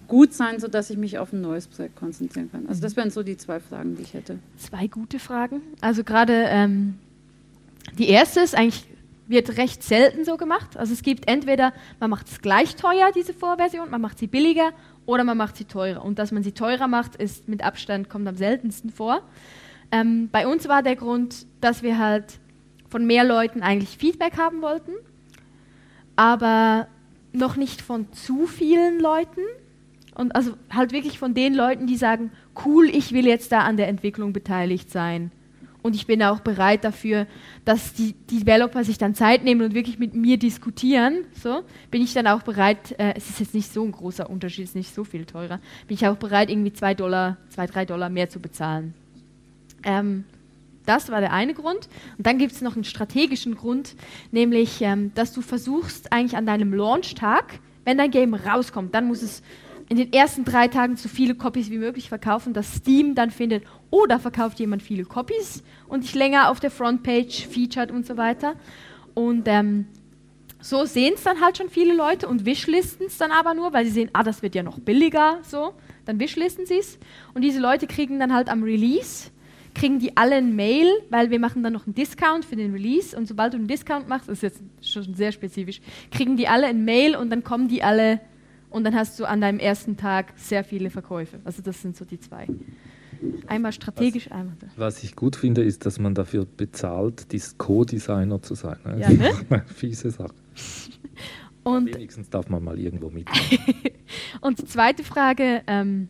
gut 0.09 0.33
sein, 0.33 0.59
sodass 0.59 0.91
ich 0.91 0.97
mich 0.97 1.19
auf 1.19 1.33
ein 1.33 1.41
neues 1.41 1.67
Projekt 1.67 1.97
konzentrieren 1.97 2.51
kann. 2.51 2.67
Also 2.67 2.81
das 2.81 2.97
wären 2.97 3.11
so 3.11 3.23
die 3.23 3.37
zwei 3.37 3.61
Fragen, 3.61 3.97
die 3.97 4.03
ich 4.03 4.15
hätte. 4.15 4.39
Zwei 4.57 4.87
gute 4.87 5.19
Fragen. 5.19 5.61
Also 5.81 6.03
gerade 6.03 6.47
ähm, 6.49 6.95
die 7.99 8.09
erste 8.09 8.41
ist 8.41 8.55
eigentlich, 8.55 8.85
wird 9.29 9.59
recht 9.59 9.83
selten 9.83 10.25
so 10.25 10.39
gemacht. 10.39 10.77
Also 10.77 10.95
es 10.95 11.03
gibt 11.03 11.29
entweder, 11.29 11.75
man 12.01 12.09
macht 12.11 12.29
es 12.29 12.41
gleich 12.41 12.77
teuer, 12.77 13.13
diese 13.15 13.35
Vorversion, 13.35 13.91
man 13.91 14.01
macht 14.01 14.19
sie 14.19 14.27
billiger 14.27 14.71
oder 15.09 15.25
man 15.25 15.39
macht 15.39 15.57
sie 15.57 15.65
teurer. 15.65 16.05
Und 16.05 16.19
dass 16.19 16.33
man 16.33 16.43
sie 16.43 16.53
teurer 16.53 16.87
macht, 16.87 17.17
ist 17.17 17.49
mit 17.49 17.65
Abstand, 17.65 18.11
kommt 18.11 18.29
am 18.29 18.37
seltensten 18.37 18.91
vor. 18.91 19.23
Ähm, 19.91 20.29
bei 20.31 20.47
uns 20.47 20.69
war 20.69 20.83
der 20.83 20.97
Grund, 20.97 21.47
dass 21.63 21.83
wir 21.83 21.99
halt 21.99 22.39
von 22.91 23.07
mehr 23.07 23.25
Leuten 23.25 23.63
eigentlich 23.63 23.97
Feedback 23.97 24.37
haben 24.37 24.61
wollten, 24.61 24.93
aber 26.15 26.89
noch 27.33 27.57
nicht 27.57 27.81
von 27.81 28.13
zu 28.13 28.47
vielen 28.47 29.01
Leuten. 29.01 29.41
Und 30.15 30.37
also 30.37 30.53
halt 30.69 30.93
wirklich 30.93 31.19
von 31.19 31.33
den 31.33 31.55
Leuten, 31.55 31.87
die 31.87 31.97
sagen, 31.97 32.31
cool, 32.67 32.91
ich 32.91 33.13
will 33.13 33.27
jetzt 33.27 33.51
da 33.51 33.61
an 33.61 33.79
der 33.79 33.89
Entwicklung 33.89 34.35
beteiligt 34.35 34.91
sein. 34.91 35.31
Und 35.83 35.95
ich 35.95 36.07
bin 36.07 36.23
auch 36.23 36.41
bereit 36.41 36.85
dafür, 36.85 37.27
dass 37.65 37.93
die, 37.93 38.15
Developer 38.31 38.83
sich 38.85 38.99
dann 38.99 39.15
Zeit 39.15 39.45
nehmen 39.45 39.63
und 39.63 39.75
wirklich 39.75 39.99
mit 39.99 40.15
mir 40.15 40.37
diskutieren. 40.37 41.25
So 41.41 41.63
bin 41.91 42.03
ich 42.03 42.13
dann 42.13 42.27
auch 42.27 42.43
bereit, 42.43 42.99
äh, 42.99 43.15
es 43.17 43.31
ist 43.31 43.41
jetzt 43.41 43.55
nicht 43.55 43.73
so 43.73 43.85
ein 43.85 43.93
großer 43.93 44.29
Unterschied, 44.29 44.65
es 44.65 44.71
ist 44.71 44.77
nicht 44.77 44.95
so 44.95 45.05
viel 45.05 45.25
teurer, 45.25 45.61
bin 45.87 45.97
ich 45.97 46.07
auch 46.07 46.17
bereit, 46.17 46.51
irgendwie 46.51 46.73
zwei 46.73 46.95
Dollar, 46.95 47.37
zwei, 47.51 47.67
drei 47.67 47.85
Dollar 47.85 48.09
mehr 48.09 48.29
zu 48.29 48.41
bezahlen. 48.41 48.95
Ähm, 49.85 50.25
das 50.85 51.11
war 51.11 51.21
der 51.21 51.33
eine 51.33 51.55
Grund. 51.55 51.89
Und 52.17 52.27
dann 52.27 52.39
gibt 52.39 52.53
es 52.53 52.63
noch 52.63 52.75
einen 52.75 52.85
strategischen 52.85 53.55
Grund, 53.55 53.95
nämlich, 54.33 54.81
ähm, 54.81 55.13
dass 55.15 55.33
du 55.33 55.43
versuchst, 55.43 56.13
eigentlich 56.13 56.37
an 56.37 56.47
deinem 56.47 56.73
Launch-Tag, 56.73 57.61
wenn 57.85 57.99
dein 57.99 58.11
Game 58.11 58.35
rauskommt, 58.35 58.95
dann 58.95 59.07
muss 59.07 59.23
es 59.23 59.43
in 59.89 59.97
den 59.97 60.13
ersten 60.13 60.45
drei 60.45 60.69
Tagen 60.69 60.97
so 60.97 61.09
viele 61.09 61.35
Copies 61.35 61.71
wie 61.71 61.79
möglich 61.79 62.09
verkaufen, 62.09 62.53
dass 62.53 62.75
Steam 62.77 63.15
dann 63.15 63.31
findet, 63.31 63.65
oh, 63.91 64.05
da 64.07 64.19
verkauft 64.19 64.61
jemand 64.61 64.83
viele 64.83 65.05
Copies 65.05 65.63
und 65.89 66.05
dich 66.05 66.15
länger 66.15 66.51
auf 66.51 66.61
der 66.61 66.71
Frontpage 66.71 67.47
featured 67.47 67.91
und 67.91 68.07
so 68.07 68.17
weiter. 68.17 68.55
Und 69.15 69.49
ähm, 69.49 69.87
so 70.61 70.85
sehen 70.85 71.15
es 71.15 71.23
dann 71.23 71.41
halt 71.41 71.57
schon 71.57 71.71
viele 71.71 71.95
Leute 71.95 72.29
und 72.29 72.45
wishlisten 72.45 73.07
es 73.07 73.17
dann 73.17 73.31
aber 73.31 73.55
nur, 73.55 73.73
weil 73.73 73.87
sie 73.87 73.93
sehen, 73.93 74.11
ah, 74.13 74.23
das 74.23 74.43
wird 74.43 74.55
ja 74.55 74.63
noch 74.63 74.79
billiger, 74.79 75.39
so, 75.43 75.73
dann 76.05 76.21
wishlisten 76.21 76.67
sie 76.67 76.79
es. 76.79 76.99
Und 77.33 77.43
diese 77.43 77.61
Leute 77.61 77.87
kriegen 77.87 78.21
dann 78.21 78.35
halt 78.35 78.49
am 78.51 78.63
Release, 78.63 79.31
kriegen 79.75 80.01
die 80.01 80.17
alle 80.17 80.37
ein 80.37 80.55
Mail, 80.55 80.89
weil 81.09 81.31
wir 81.31 81.39
machen 81.39 81.63
dann 81.63 81.73
noch 81.73 81.87
einen 81.87 81.95
Discount 81.95 82.45
für 82.45 82.57
den 82.57 82.73
Release 82.73 83.17
und 83.17 83.27
sobald 83.27 83.55
du 83.55 83.59
einen 83.59 83.69
Discount 83.69 84.09
machst, 84.09 84.29
das 84.29 84.43
ist 84.43 84.43
jetzt 84.43 84.63
schon 84.83 85.15
sehr 85.15 85.33
spezifisch, 85.33 85.81
kriegen 86.11 86.37
die 86.37 86.49
alle 86.49 86.67
ein 86.67 86.85
Mail 86.85 87.17
und 87.17 87.31
dann 87.31 87.45
kommen 87.45 87.69
die 87.69 87.83
alle 87.83 88.21
und 88.71 88.85
dann 88.85 88.95
hast 88.95 89.19
du 89.19 89.25
an 89.25 89.41
deinem 89.41 89.59
ersten 89.59 89.97
Tag 89.97 90.33
sehr 90.37 90.65
viele 90.65 90.91
Verkäufe. 90.91 91.39
Also 91.45 91.63
das 91.63 91.81
sind 91.81 91.97
so 91.97 92.05
die 92.05 92.21
zwei. 92.21 92.47
Einmal 93.47 93.73
strategisch, 93.73 94.27
was, 94.27 94.33
einmal. 94.33 94.57
Was 94.77 95.03
ich 95.03 95.17
gut 95.17 95.37
finde, 95.37 95.63
ist, 95.63 95.87
dass 95.87 95.99
man 95.99 96.15
dafür 96.15 96.45
bezahlt, 96.45 97.27
Co-Designer 97.59 98.41
zu 98.43 98.55
sein. 98.55 98.79
Das 98.85 99.01
ja, 99.01 99.11
ne? 99.11 99.65
fiese 99.67 100.11
Sache. 100.11 100.35
Und 101.65 101.95
wenigstens 101.95 102.31
darf 102.31 102.49
man 102.49 102.65
mal 102.65 102.79
irgendwo 102.79 103.11
mit. 103.11 103.29
und 104.41 104.59
die 104.59 104.65
zweite 104.65 105.05
Frage, 105.05 105.63
ähm, 105.67 106.09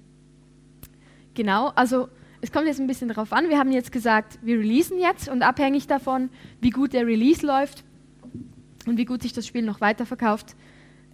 genau, 1.34 1.72
also 1.74 2.08
es 2.40 2.52
kommt 2.52 2.66
jetzt 2.66 2.80
ein 2.80 2.86
bisschen 2.86 3.08
darauf 3.08 3.32
an. 3.32 3.48
Wir 3.48 3.58
haben 3.58 3.72
jetzt 3.72 3.90
gesagt, 3.90 4.38
wir 4.42 4.58
releasen 4.58 5.00
jetzt 5.00 5.28
und 5.28 5.42
abhängig 5.42 5.88
davon, 5.88 6.30
wie 6.60 6.70
gut 6.70 6.92
der 6.92 7.06
Release 7.06 7.44
läuft 7.44 7.82
und 8.86 8.98
wie 8.98 9.04
gut 9.04 9.22
sich 9.22 9.32
das 9.32 9.48
Spiel 9.48 9.62
noch 9.62 9.80
weiterverkauft, 9.80 10.54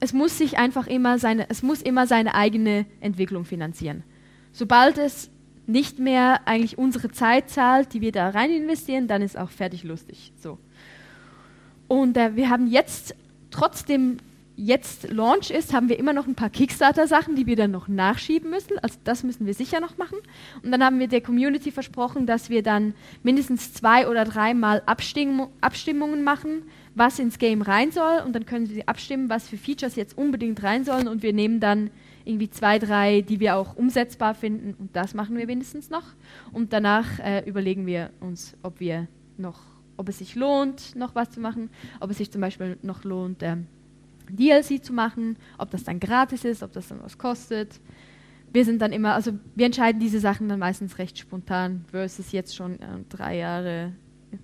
es 0.00 0.12
muss 0.12 0.38
sich 0.38 0.58
einfach 0.58 0.86
immer 0.86 1.18
seine, 1.18 1.48
es 1.48 1.62
muss 1.62 1.82
immer 1.82 2.06
seine 2.06 2.34
eigene 2.34 2.86
Entwicklung 3.00 3.44
finanzieren. 3.44 4.02
Sobald 4.52 4.98
es 4.98 5.30
nicht 5.66 5.98
mehr 5.98 6.46
eigentlich 6.46 6.78
unsere 6.78 7.10
Zeit 7.10 7.48
zahlt, 7.48 7.94
die 7.94 8.00
wir 8.00 8.12
da 8.12 8.30
rein 8.30 8.50
investieren, 8.50 9.08
dann 9.08 9.22
ist 9.22 9.38
auch 9.38 9.50
fertig 9.50 9.82
lustig. 9.82 10.32
So. 10.36 10.58
Und 11.88 12.16
äh, 12.16 12.36
wir 12.36 12.50
haben 12.50 12.66
jetzt, 12.66 13.14
trotzdem 13.50 14.18
jetzt 14.56 15.10
Launch 15.10 15.50
ist, 15.50 15.72
haben 15.72 15.88
wir 15.88 15.98
immer 15.98 16.12
noch 16.12 16.26
ein 16.26 16.34
paar 16.34 16.50
Kickstarter-Sachen, 16.50 17.34
die 17.34 17.46
wir 17.46 17.56
dann 17.56 17.70
noch 17.70 17.88
nachschieben 17.88 18.50
müssen. 18.50 18.78
Also 18.78 18.98
das 19.04 19.22
müssen 19.22 19.46
wir 19.46 19.54
sicher 19.54 19.80
noch 19.80 19.98
machen. 19.98 20.18
Und 20.62 20.70
dann 20.70 20.84
haben 20.84 20.98
wir 21.00 21.08
der 21.08 21.20
Community 21.20 21.72
versprochen, 21.72 22.26
dass 22.26 22.50
wir 22.50 22.62
dann 22.62 22.94
mindestens 23.22 23.72
zwei 23.72 24.08
oder 24.08 24.24
dreimal 24.24 24.82
Abstimm 24.86 25.48
Abstimmungen 25.60 26.22
machen, 26.22 26.62
was 26.94 27.18
ins 27.18 27.38
Game 27.38 27.62
rein 27.62 27.90
soll. 27.90 28.20
Und 28.24 28.34
dann 28.34 28.46
können 28.46 28.66
sie 28.66 28.86
abstimmen, 28.86 29.28
was 29.28 29.48
für 29.48 29.56
Features 29.56 29.96
jetzt 29.96 30.16
unbedingt 30.16 30.62
rein 30.62 30.84
sollen. 30.84 31.08
Und 31.08 31.22
wir 31.22 31.32
nehmen 31.32 31.60
dann 31.60 31.90
irgendwie 32.24 32.50
zwei, 32.50 32.78
drei, 32.78 33.20
die 33.20 33.40
wir 33.40 33.56
auch 33.56 33.76
umsetzbar 33.76 34.34
finden. 34.34 34.74
Und 34.78 34.96
das 34.96 35.14
machen 35.14 35.36
wir 35.36 35.46
mindestens 35.46 35.90
noch. 35.90 36.04
Und 36.52 36.72
danach 36.72 37.18
äh, 37.18 37.40
überlegen 37.48 37.86
wir 37.86 38.10
uns, 38.20 38.56
ob 38.62 38.80
wir 38.80 39.08
noch, 39.36 39.60
ob 39.96 40.08
es 40.08 40.18
sich 40.18 40.34
lohnt, 40.34 40.96
noch 40.96 41.14
was 41.14 41.30
zu 41.30 41.40
machen, 41.40 41.70
ob 42.00 42.10
es 42.10 42.18
sich 42.18 42.30
zum 42.30 42.40
Beispiel 42.40 42.78
noch 42.82 43.04
lohnt, 43.04 43.42
ähm, 43.42 43.66
DLC 44.30 44.82
zu 44.82 44.92
machen, 44.92 45.36
ob 45.58 45.70
das 45.70 45.84
dann 45.84 46.00
gratis 46.00 46.44
ist, 46.44 46.62
ob 46.62 46.72
das 46.72 46.88
dann 46.88 47.02
was 47.02 47.18
kostet. 47.18 47.80
Wir 48.52 48.64
sind 48.64 48.80
dann 48.80 48.92
immer, 48.92 49.14
also 49.14 49.32
wir 49.54 49.66
entscheiden 49.66 50.00
diese 50.00 50.20
Sachen 50.20 50.48
dann 50.48 50.60
meistens 50.60 50.98
recht 50.98 51.18
spontan, 51.18 51.84
versus 51.90 52.32
jetzt 52.32 52.54
schon 52.54 52.80
äh, 52.80 52.86
drei 53.08 53.36
Jahre 53.38 53.92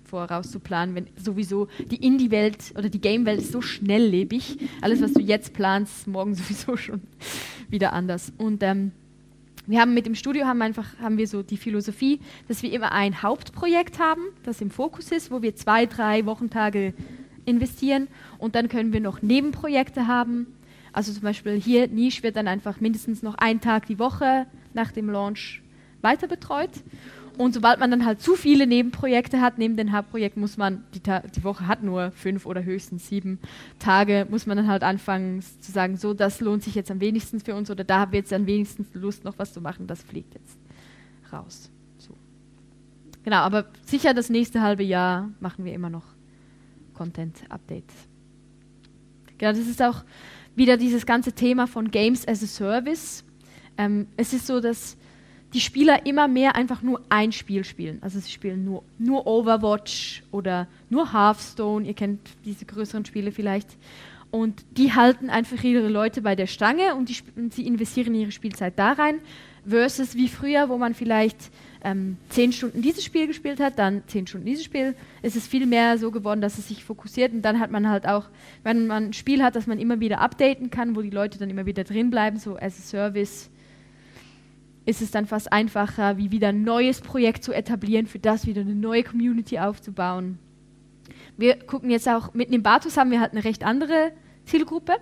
voraus 0.03 0.51
zu 0.51 0.59
planen, 0.59 0.95
wenn 0.95 1.07
sowieso 1.15 1.67
die 1.89 2.05
Indie-Welt 2.05 2.73
oder 2.77 2.89
die 2.89 3.01
Game-Welt 3.01 3.45
so 3.45 3.61
schnelllebig. 3.61 4.57
Alles, 4.81 5.01
was 5.01 5.13
du 5.13 5.21
jetzt 5.21 5.53
planst, 5.53 6.07
morgen 6.07 6.35
sowieso 6.35 6.77
schon 6.77 7.01
wieder 7.69 7.93
anders. 7.93 8.33
Und 8.37 8.63
ähm, 8.63 8.91
wir 9.67 9.79
haben 9.79 9.93
mit 9.93 10.05
dem 10.05 10.15
Studio 10.15 10.45
haben 10.45 10.61
einfach 10.61 10.99
haben 10.99 11.17
wir 11.17 11.27
so 11.27 11.43
die 11.43 11.57
Philosophie, 11.57 12.19
dass 12.47 12.63
wir 12.63 12.71
immer 12.71 12.91
ein 12.91 13.21
Hauptprojekt 13.21 13.99
haben, 13.99 14.21
das 14.43 14.59
im 14.61 14.71
Fokus 14.71 15.11
ist, 15.11 15.31
wo 15.31 15.41
wir 15.41 15.55
zwei, 15.55 15.85
drei 15.85 16.25
Wochentage 16.25 16.93
investieren 17.45 18.07
und 18.37 18.55
dann 18.55 18.69
können 18.69 18.91
wir 18.93 18.99
noch 18.99 19.21
Nebenprojekte 19.21 20.07
haben. 20.07 20.47
Also 20.93 21.13
zum 21.13 21.21
Beispiel 21.21 21.59
hier 21.59 21.87
Niche 21.87 22.23
wird 22.23 22.35
dann 22.35 22.47
einfach 22.47 22.81
mindestens 22.81 23.23
noch 23.23 23.35
einen 23.35 23.61
Tag 23.61 23.85
die 23.85 23.99
Woche 23.99 24.45
nach 24.73 24.91
dem 24.91 25.09
Launch 25.09 25.61
weiter 26.01 26.27
betreut. 26.27 26.71
Und 27.37 27.53
sobald 27.53 27.79
man 27.79 27.91
dann 27.91 28.05
halt 28.05 28.21
zu 28.21 28.35
viele 28.35 28.67
Nebenprojekte 28.67 29.41
hat, 29.41 29.57
neben 29.57 29.75
dem 29.77 29.91
Hauptprojekt 29.91 30.37
muss 30.37 30.57
man, 30.57 30.83
die, 30.93 30.99
die, 30.99 31.43
Woche 31.43 31.67
hat 31.67 31.83
nur 31.83 32.11
fünf 32.11 32.45
oder 32.45 32.63
höchstens 32.63 33.07
sieben 33.07 33.39
Tage, 33.79 34.27
muss 34.29 34.45
man 34.45 34.57
dann 34.57 34.67
halt 34.67 34.83
anfangen 34.83 35.41
zu 35.41 35.71
sagen, 35.71 35.97
so, 35.97 36.13
das 36.13 36.41
lohnt 36.41 36.63
sich 36.63 36.75
jetzt 36.75 36.91
am 36.91 36.99
wenigsten 36.99 37.39
für 37.39 37.55
uns 37.55 37.71
oder 37.71 37.83
da 37.83 37.99
haben 37.99 38.11
wir 38.11 38.19
jetzt 38.19 38.33
am 38.33 38.45
wenigsten 38.45 38.85
Lust, 38.93 39.23
noch 39.23 39.37
was 39.37 39.53
zu 39.53 39.61
machen, 39.61 39.87
das 39.87 40.03
fliegt 40.03 40.33
jetzt 40.33 40.57
raus. 41.31 41.71
So. 41.97 42.15
Genau, 43.23 43.37
aber 43.37 43.65
sicher 43.85 44.13
das 44.13 44.29
nächste 44.29 44.61
halbe 44.61 44.83
Jahr 44.83 45.29
machen 45.39 45.65
wir 45.65 45.73
immer 45.73 45.89
noch 45.89 46.05
Content-Updates. 46.93 47.95
Genau, 49.37 49.51
das 49.51 49.67
ist 49.67 49.81
auch 49.81 50.03
wieder 50.55 50.77
dieses 50.77 51.05
ganze 51.05 51.33
Thema 51.33 51.65
von 51.65 51.89
Games 51.89 52.27
as 52.27 52.43
a 52.43 52.47
Service. 52.47 53.23
Ähm, 53.77 54.07
es 54.17 54.33
ist 54.33 54.45
so, 54.45 54.59
dass 54.59 54.97
die 55.53 55.61
Spieler 55.61 56.05
immer 56.05 56.27
mehr 56.27 56.55
einfach 56.55 56.81
nur 56.81 57.01
ein 57.09 57.31
Spiel 57.31 57.63
spielen. 57.63 57.99
Also 58.01 58.19
sie 58.19 58.31
spielen 58.31 58.63
nur, 58.63 58.83
nur 58.97 59.27
Overwatch 59.27 60.23
oder 60.31 60.67
nur 60.89 61.13
Hearthstone, 61.13 61.85
ihr 61.85 61.93
kennt 61.93 62.19
diese 62.45 62.65
größeren 62.65 63.05
Spiele 63.05 63.31
vielleicht. 63.31 63.69
Und 64.31 64.63
die 64.77 64.93
halten 64.93 65.29
einfach 65.29 65.61
ihre 65.61 65.89
Leute 65.89 66.21
bei 66.21 66.35
der 66.35 66.47
Stange 66.47 66.95
und, 66.95 67.09
die, 67.09 67.17
und 67.35 67.53
sie 67.53 67.67
investieren 67.67 68.15
ihre 68.15 68.31
Spielzeit 68.31 68.79
da 68.79 68.93
rein. 68.93 69.19
versus 69.67 70.15
wie 70.15 70.27
früher, 70.27 70.69
wo 70.69 70.77
man 70.77 70.93
vielleicht 70.93 71.51
ähm, 71.83 72.17
zehn 72.29 72.51
Stunden 72.51 72.81
dieses 72.81 73.03
Spiel 73.03 73.27
gespielt 73.27 73.59
hat, 73.59 73.77
dann 73.77 74.03
zehn 74.07 74.27
Stunden 74.27 74.45
dieses 74.45 74.63
Spiel. 74.63 74.95
Es 75.21 75.35
ist 75.35 75.47
viel 75.47 75.65
mehr 75.65 75.97
so 75.97 76.11
geworden, 76.11 76.41
dass 76.41 76.57
es 76.57 76.67
sich 76.67 76.83
fokussiert 76.83 77.33
und 77.33 77.41
dann 77.41 77.59
hat 77.59 77.71
man 77.71 77.89
halt 77.89 78.07
auch, 78.07 78.25
wenn 78.63 78.87
man 78.87 79.05
ein 79.07 79.13
Spiel 79.13 79.43
hat, 79.43 79.55
das 79.55 79.67
man 79.67 79.79
immer 79.79 79.99
wieder 79.99 80.19
updaten 80.19 80.69
kann, 80.69 80.95
wo 80.95 81.01
die 81.01 81.09
Leute 81.09 81.39
dann 81.39 81.49
immer 81.49 81.65
wieder 81.65 81.83
drin 81.83 82.09
bleiben, 82.09 82.37
so 82.37 82.55
as 82.55 82.77
a 82.79 82.81
Service, 82.81 83.49
ist 84.85 85.01
es 85.01 85.11
dann 85.11 85.25
fast 85.25 85.51
einfacher, 85.53 86.17
wie 86.17 86.31
wieder 86.31 86.49
ein 86.49 86.63
neues 86.63 87.01
Projekt 87.01 87.43
zu 87.43 87.53
etablieren, 87.53 88.07
für 88.07 88.19
das 88.19 88.47
wieder 88.47 88.61
eine 88.61 88.75
neue 88.75 89.03
Community 89.03 89.59
aufzubauen. 89.59 90.39
Wir 91.37 91.55
gucken 91.59 91.89
jetzt 91.89 92.09
auch, 92.09 92.33
mit 92.33 92.49
Nimbatus 92.49 92.97
haben 92.97 93.11
wir 93.11 93.19
halt 93.19 93.31
eine 93.31 93.43
recht 93.43 93.63
andere 93.63 94.11
Zielgruppe. 94.45 94.93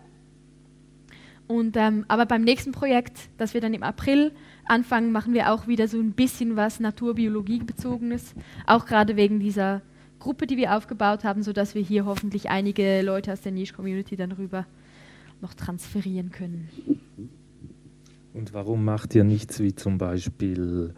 Und, 1.48 1.76
ähm, 1.78 2.06
aber 2.08 2.26
beim 2.26 2.44
nächsten 2.44 2.72
Projekt, 2.72 3.30
das 3.38 3.54
wir 3.54 3.62
dann 3.62 3.74
im 3.74 3.82
April 3.82 4.34
anfangen, 4.66 5.12
machen 5.12 5.34
wir 5.34 5.52
auch 5.52 5.66
wieder 5.68 5.88
so 5.88 5.98
ein 5.98 6.12
bisschen 6.12 6.56
was 6.56 6.80
Naturbiologie-bezogenes. 6.80 8.36
Auch 8.68 8.86
gerade 8.86 9.16
wegen 9.16 9.40
dieser 9.40 9.82
Gruppe, 10.20 10.46
die 10.46 10.58
wir 10.58 10.76
aufgebaut 10.76 11.24
haben, 11.24 11.42
sodass 11.42 11.74
wir 11.74 11.82
hier 11.82 12.06
hoffentlich 12.06 12.50
einige 12.50 13.02
Leute 13.02 13.34
aus 13.34 13.42
der 13.42 13.52
Niche-Community 13.52 14.16
dann 14.16 14.34
rüber 14.34 14.68
noch 15.42 15.54
transferieren 15.54 16.32
können. 16.32 16.70
Und 18.40 18.54
warum 18.54 18.86
macht 18.86 19.16
ihr 19.16 19.26
nichts 19.26 19.60
wie 19.60 19.76
zum 19.76 19.98
Beispiel 19.98 20.94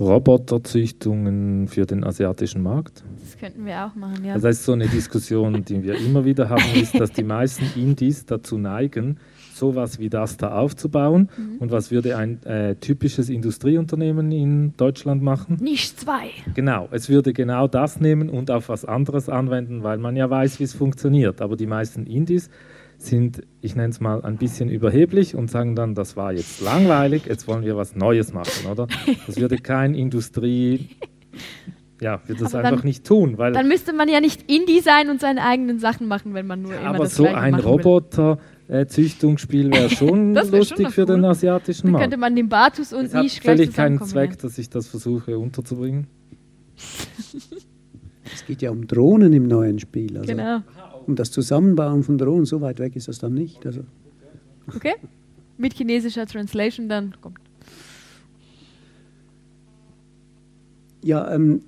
Roboterzüchtungen 0.00 1.68
für 1.68 1.86
den 1.86 2.02
asiatischen 2.02 2.64
Markt? 2.64 3.04
Das 3.20 3.38
könnten 3.38 3.64
wir 3.64 3.86
auch 3.86 3.94
machen, 3.94 4.24
ja. 4.24 4.34
Das 4.34 4.42
heißt, 4.42 4.64
so 4.64 4.72
eine 4.72 4.88
Diskussion, 4.88 5.64
die 5.64 5.84
wir 5.84 5.94
immer 5.94 6.24
wieder 6.24 6.48
haben, 6.48 6.64
ist, 6.74 6.98
dass 6.98 7.12
die 7.12 7.22
meisten 7.22 7.64
Indies 7.78 8.26
dazu 8.26 8.58
neigen, 8.58 9.18
sowas 9.54 10.00
wie 10.00 10.08
das 10.08 10.36
da 10.36 10.58
aufzubauen. 10.58 11.28
Mhm. 11.36 11.58
Und 11.58 11.70
was 11.70 11.92
würde 11.92 12.16
ein 12.16 12.42
äh, 12.42 12.74
typisches 12.74 13.28
Industrieunternehmen 13.28 14.32
in 14.32 14.76
Deutschland 14.76 15.22
machen? 15.22 15.58
Nicht 15.60 16.00
zwei. 16.00 16.30
Genau, 16.54 16.88
es 16.90 17.08
würde 17.08 17.32
genau 17.32 17.68
das 17.68 18.00
nehmen 18.00 18.30
und 18.30 18.50
auf 18.50 18.68
was 18.68 18.84
anderes 18.84 19.28
anwenden, 19.28 19.84
weil 19.84 19.98
man 19.98 20.16
ja 20.16 20.28
weiß, 20.28 20.58
wie 20.58 20.64
es 20.64 20.74
funktioniert. 20.74 21.40
Aber 21.40 21.54
die 21.54 21.68
meisten 21.68 22.04
Indies 22.04 22.50
sind, 22.98 23.42
ich 23.60 23.76
nenne 23.76 23.90
es 23.90 24.00
mal, 24.00 24.22
ein 24.22 24.36
bisschen 24.36 24.68
überheblich 24.68 25.34
und 25.34 25.50
sagen 25.50 25.76
dann, 25.76 25.94
das 25.94 26.16
war 26.16 26.32
jetzt 26.32 26.60
langweilig, 26.60 27.26
jetzt 27.26 27.46
wollen 27.46 27.64
wir 27.64 27.76
was 27.76 27.94
Neues 27.94 28.32
machen, 28.32 28.66
oder? 28.70 28.88
Das 29.26 29.38
würde 29.38 29.56
kein 29.58 29.94
Industrie, 29.94 30.88
ja, 32.00 32.20
würde 32.26 32.42
das 32.42 32.54
einfach 32.54 32.84
nicht 32.84 33.06
tun. 33.06 33.38
Weil 33.38 33.52
dann 33.52 33.68
müsste 33.68 33.92
man 33.92 34.08
ja 34.08 34.20
nicht 34.20 34.50
Indie 34.50 34.80
sein 34.80 35.10
und 35.10 35.20
seine 35.20 35.42
eigenen 35.42 35.78
Sachen 35.78 36.08
machen, 36.08 36.34
wenn 36.34 36.46
man 36.46 36.62
nur 36.62 36.72
ja, 36.72 36.80
immer 36.80 36.88
aber 36.90 37.04
das 37.04 37.14
so 37.14 37.26
ein 37.26 37.54
Roboter 37.54 38.38
äh, 38.66 38.86
Züchtungsspiel 38.86 39.72
wäre 39.72 39.90
schon 39.94 40.34
wär 40.34 40.44
lustig 40.44 40.86
schon 40.86 40.90
für 40.90 41.00
cool. 41.02 41.16
den 41.16 41.24
asiatischen 41.24 41.90
Markt. 41.90 42.02
Dann 42.02 42.10
könnte 42.10 42.20
man 42.20 42.36
den 42.36 42.48
Batus 42.48 42.92
und 42.92 43.06
es 43.06 43.14
hat 43.14 43.30
völlig 43.30 43.72
keinen 43.72 44.02
Zweck, 44.02 44.38
dass 44.38 44.58
ich 44.58 44.70
das 44.70 44.88
versuche 44.88 45.38
unterzubringen. 45.38 46.08
es 48.34 48.44
geht 48.46 48.62
ja 48.62 48.70
um 48.70 48.86
Drohnen 48.86 49.32
im 49.32 49.46
neuen 49.46 49.78
Spiel. 49.78 50.18
Also. 50.18 50.28
Genau 50.28 50.62
um 51.08 51.16
das 51.16 51.30
Zusammenbauen 51.30 52.02
von 52.02 52.18
Drohnen, 52.18 52.44
so 52.44 52.60
weit 52.60 52.78
weg 52.78 52.94
ist 52.94 53.08
das 53.08 53.18
dann 53.18 53.32
nicht. 53.32 53.64
Also. 53.64 53.80
Okay, 54.76 54.94
mit 55.56 55.72
chinesischer 55.72 56.26
Translation 56.26 56.88
dann 56.88 57.14
kommt. 57.20 57.38
Ja, 61.02 61.32
ähm, 61.34 61.62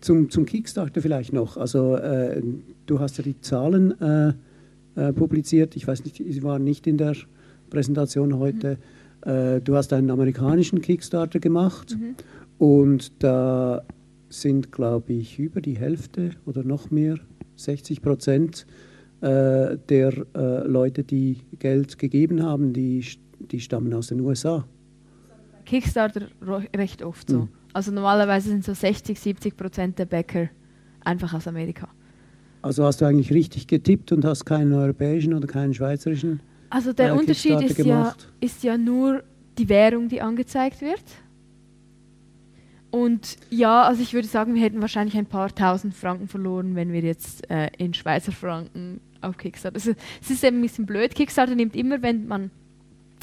zum, 0.00 0.30
zum 0.30 0.46
Kickstarter 0.46 1.02
vielleicht 1.02 1.34
noch. 1.34 1.58
Also 1.58 1.96
äh, 1.96 2.42
du 2.86 2.98
hast 2.98 3.18
ja 3.18 3.24
die 3.24 3.38
Zahlen 3.42 4.00
äh, 4.00 4.32
äh, 4.96 5.12
publiziert. 5.12 5.76
Ich 5.76 5.86
weiß 5.86 6.04
nicht, 6.04 6.16
sie 6.16 6.42
waren 6.42 6.64
nicht 6.64 6.86
in 6.86 6.96
der 6.96 7.14
Präsentation 7.68 8.38
heute. 8.38 8.78
Mhm. 9.22 9.62
du 9.64 9.76
hast 9.76 9.92
einen 9.92 10.10
amerikanischen 10.10 10.80
Kickstarter 10.80 11.40
gemacht 11.40 11.94
mhm. 11.94 12.14
und 12.58 13.22
da 13.22 13.82
sind, 14.30 14.72
glaube 14.72 15.12
ich, 15.12 15.38
über 15.38 15.60
die 15.60 15.76
Hälfte 15.76 16.30
oder 16.46 16.62
noch 16.62 16.90
mehr 16.90 17.16
60 17.56 18.00
Prozent 18.00 18.66
äh, 19.20 19.76
der 19.88 20.12
äh, 20.34 20.66
Leute, 20.66 21.04
die 21.04 21.38
Geld 21.58 21.98
gegeben 21.98 22.42
haben, 22.42 22.72
die, 22.72 23.04
die 23.38 23.60
stammen 23.60 23.92
aus 23.92 24.06
den 24.06 24.20
USA. 24.20 24.64
Kickstarter 25.66 26.28
recht 26.74 27.02
oft 27.02 27.28
so. 27.28 27.40
Mhm. 27.40 27.48
Also 27.72 27.92
normalerweise 27.92 28.48
sind 28.48 28.64
so 28.64 28.72
60, 28.74 29.20
70 29.20 29.56
Prozent 29.56 29.98
der 29.98 30.06
Bäcker 30.06 30.48
einfach 31.04 31.34
aus 31.34 31.46
Amerika. 31.46 31.88
Also 32.62 32.84
hast 32.84 33.00
du 33.00 33.04
eigentlich 33.04 33.32
richtig 33.32 33.66
getippt 33.66 34.12
und 34.12 34.24
hast 34.24 34.44
keinen 34.44 34.72
europäischen 34.72 35.34
oder 35.34 35.46
keinen 35.46 35.72
schweizerischen? 35.72 36.40
Also 36.68 36.92
der 36.92 37.10
äh, 37.10 37.18
Unterschied 37.18 37.60
ist 37.62 37.78
ja, 37.78 38.14
ist 38.40 38.62
ja 38.62 38.76
nur 38.76 39.22
die 39.58 39.68
Währung, 39.68 40.08
die 40.08 40.20
angezeigt 40.20 40.80
wird. 40.80 41.02
Und 42.90 43.36
ja, 43.50 43.82
also 43.82 44.02
ich 44.02 44.14
würde 44.14 44.26
sagen, 44.26 44.54
wir 44.54 44.62
hätten 44.62 44.80
wahrscheinlich 44.80 45.16
ein 45.16 45.26
paar 45.26 45.54
tausend 45.54 45.94
Franken 45.94 46.26
verloren, 46.26 46.74
wenn 46.74 46.92
wir 46.92 47.02
jetzt 47.02 47.48
äh, 47.50 47.70
in 47.78 47.94
Schweizer 47.94 48.32
Franken 48.32 49.00
auf 49.20 49.36
Kickstarter. 49.36 49.76
Also 49.76 49.92
es 50.20 50.30
ist 50.30 50.42
eben 50.42 50.58
ein 50.58 50.62
bisschen 50.62 50.86
blöd. 50.86 51.14
Kickstarter 51.14 51.54
nimmt 51.54 51.76
immer, 51.76 52.02
wenn 52.02 52.26
man 52.26 52.50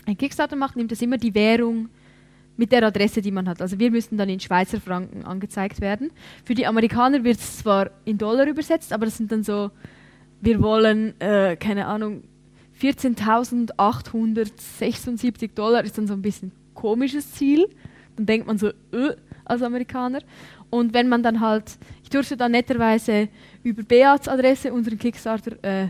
ein 0.06 0.18
Kickstarter 0.18 0.56
macht, 0.56 0.78
nimmt 0.78 0.92
das 0.92 1.02
immer 1.02 1.18
die 1.18 1.36
Währung 1.36 1.90
mit 2.56 2.72
der 2.72 2.84
Adresse, 2.84 3.22
die 3.22 3.32
man 3.32 3.50
hat. 3.50 3.62
Also 3.62 3.78
wir 3.78 3.92
müssten 3.92 4.18
dann 4.18 4.30
in 4.30 4.40
Schweizer 4.40 4.80
Franken 4.80 5.26
angezeigt 5.26 5.82
werden. 5.82 6.12
Für 6.46 6.56
die 6.56 6.66
Amerikaner 6.66 7.24
wird 7.24 7.38
es 7.38 7.58
zwar 7.58 7.92
in 8.06 8.18
Dollar 8.18 8.48
übersetzt, 8.48 8.94
aber 8.94 9.06
das 9.06 9.18
sind 9.18 9.32
dann 9.32 9.44
so, 9.44 9.70
wir 10.42 10.62
wollen, 10.62 11.20
äh, 11.20 11.58
keine 11.58 11.88
Ahnung, 11.88 12.24
14.876 12.82 15.54
Dollar 15.54 15.84
ist 15.84 15.98
dann 15.98 16.08
so 16.08 16.14
ein 16.14 16.22
bisschen 16.22 16.54
komisches 16.74 17.34
Ziel. 17.34 17.68
Dann 18.16 18.26
denkt 18.26 18.48
man 18.48 18.58
so, 18.58 18.70
äh, 18.70 19.18
als 19.50 19.62
Amerikaner. 19.62 20.20
Und 20.70 20.94
wenn 20.94 21.08
man 21.08 21.24
dann 21.24 21.40
halt, 21.40 21.78
ich 22.04 22.10
durfte 22.10 22.36
dann 22.36 22.52
netterweise 22.52 23.30
über 23.64 23.84
Beats 23.84 24.28
Adresse 24.28 24.74
unseren 24.74 24.98
Kickstarter 24.98 25.64
äh, 25.64 25.88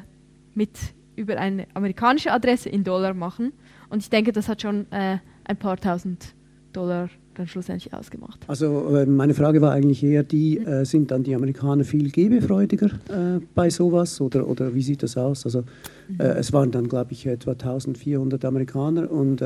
mit 0.54 0.72
über 1.16 1.38
eine 1.38 1.66
amerikanische 1.74 2.32
Adresse 2.32 2.70
in 2.70 2.84
Dollar 2.84 3.14
machen. 3.14 3.54
Und 3.90 4.04
ich 4.04 4.10
denke, 4.10 4.32
das 4.32 4.48
hat 4.48 4.62
schon 4.62 4.92
äh, 4.92 5.18
ein 5.46 5.58
paar 5.58 5.78
tausend 5.78 6.34
Dollar 6.74 7.10
dann 7.38 7.48
schlussendlich 7.48 7.94
ausgemacht. 7.94 8.40
Also 8.48 8.96
äh, 8.96 9.06
meine 9.06 9.34
Frage 9.34 9.62
war 9.62 9.72
eigentlich 9.72 10.04
eher 10.04 10.24
die, 10.24 10.60
mhm. 10.60 10.68
äh, 10.68 10.86
sind 10.86 11.12
dann 11.12 11.24
die 11.24 11.36
Amerikaner 11.36 11.84
viel 11.84 12.12
gebefreudiger 12.12 12.88
äh, 13.10 13.40
bei 13.54 13.70
sowas 13.70 14.20
oder, 14.22 14.48
oder 14.48 14.74
wie 14.74 14.82
sieht 14.82 15.04
das 15.04 15.18
aus? 15.18 15.46
Also 15.46 15.62
mhm. 16.08 16.20
Äh, 16.20 16.24
es 16.40 16.54
waren 16.54 16.72
dann, 16.72 16.88
glaube 16.88 17.14
ich, 17.14 17.26
etwa 17.26 17.52
1400 17.52 18.44
Amerikaner 18.46 19.12
und 19.12 19.44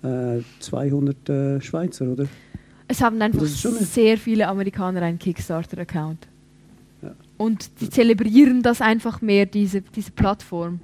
200 0.00 1.28
äh, 1.28 1.60
Schweizer, 1.60 2.06
oder? 2.06 2.26
Es 2.88 3.02
haben 3.02 3.20
einfach 3.20 3.44
sehr 3.44 4.16
viele 4.16 4.48
Amerikaner 4.48 5.02
einen 5.02 5.18
Kickstarter-Account. 5.18 6.26
Ja. 7.02 7.14
Und 7.36 7.80
die 7.80 7.90
zelebrieren 7.90 8.62
das 8.62 8.80
einfach 8.80 9.20
mehr, 9.20 9.46
diese, 9.46 9.82
diese 9.82 10.10
Plattform. 10.10 10.80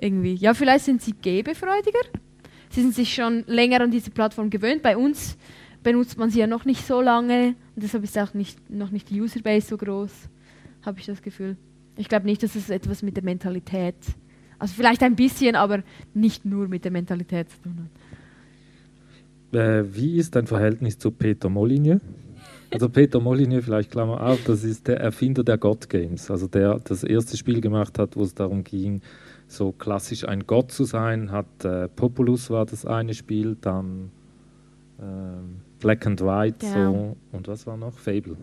Irgendwie. 0.00 0.34
Ja, 0.34 0.54
vielleicht 0.54 0.86
sind 0.86 1.02
sie 1.02 1.14
gebefreudiger. 1.20 2.00
Sie 2.70 2.82
sind 2.82 2.94
sich 2.94 3.14
schon 3.14 3.44
länger 3.46 3.80
an 3.80 3.90
diese 3.90 4.10
Plattform 4.10 4.50
gewöhnt. 4.50 4.82
Bei 4.82 4.96
uns 4.96 5.36
benutzt 5.82 6.18
man 6.18 6.30
sie 6.30 6.40
ja 6.40 6.46
noch 6.46 6.64
nicht 6.64 6.86
so 6.86 7.00
lange. 7.00 7.54
Und 7.74 7.82
deshalb 7.82 8.04
ist 8.04 8.18
auch 8.18 8.34
nicht, 8.34 8.70
noch 8.70 8.90
nicht 8.90 9.08
die 9.10 9.20
Userbase 9.20 9.68
so 9.68 9.76
groß, 9.76 10.10
habe 10.84 10.98
ich 10.98 11.06
das 11.06 11.22
Gefühl. 11.22 11.56
Ich 11.96 12.08
glaube 12.08 12.26
nicht, 12.26 12.42
dass 12.42 12.54
es 12.56 12.70
etwas 12.70 13.02
mit 13.02 13.16
der 13.16 13.24
Mentalität, 13.24 13.94
also 14.58 14.74
vielleicht 14.74 15.02
ein 15.02 15.16
bisschen, 15.16 15.54
aber 15.54 15.82
nicht 16.12 16.44
nur 16.44 16.68
mit 16.68 16.84
der 16.84 16.92
Mentalität 16.92 17.50
zu 17.50 17.62
tun 17.62 17.78
hat. 17.84 18.15
Äh, 19.56 19.94
wie 19.94 20.18
ist 20.18 20.36
dein 20.36 20.46
Verhältnis 20.46 20.98
zu 20.98 21.10
Peter 21.10 21.48
Molyneux? 21.48 22.00
Also 22.70 22.88
Peter 22.90 23.20
Molyneux, 23.20 23.64
vielleicht 23.64 23.90
Klammer 23.90 24.20
auf, 24.20 24.44
das 24.44 24.64
ist 24.64 24.86
der 24.86 25.00
Erfinder 25.00 25.42
der 25.42 25.56
God 25.56 25.88
Games, 25.88 26.30
also 26.30 26.46
der 26.46 26.80
das 26.80 27.04
erste 27.04 27.36
Spiel 27.36 27.60
gemacht 27.60 27.98
hat, 27.98 28.16
wo 28.16 28.22
es 28.22 28.34
darum 28.34 28.64
ging, 28.64 29.00
so 29.48 29.72
klassisch 29.72 30.28
ein 30.28 30.46
Gott 30.46 30.72
zu 30.72 30.84
sein, 30.84 31.30
hat 31.30 31.64
äh, 31.64 31.88
Populus 31.88 32.50
war 32.50 32.66
das 32.66 32.84
eine 32.84 33.14
Spiel, 33.14 33.56
dann 33.60 34.10
äh, 34.98 35.02
Black 35.80 36.06
and 36.06 36.20
White 36.20 36.66
genau. 36.66 36.92
so, 36.92 37.16
und 37.36 37.48
was 37.48 37.66
war 37.66 37.76
noch? 37.76 37.96
Fable. 37.96 38.36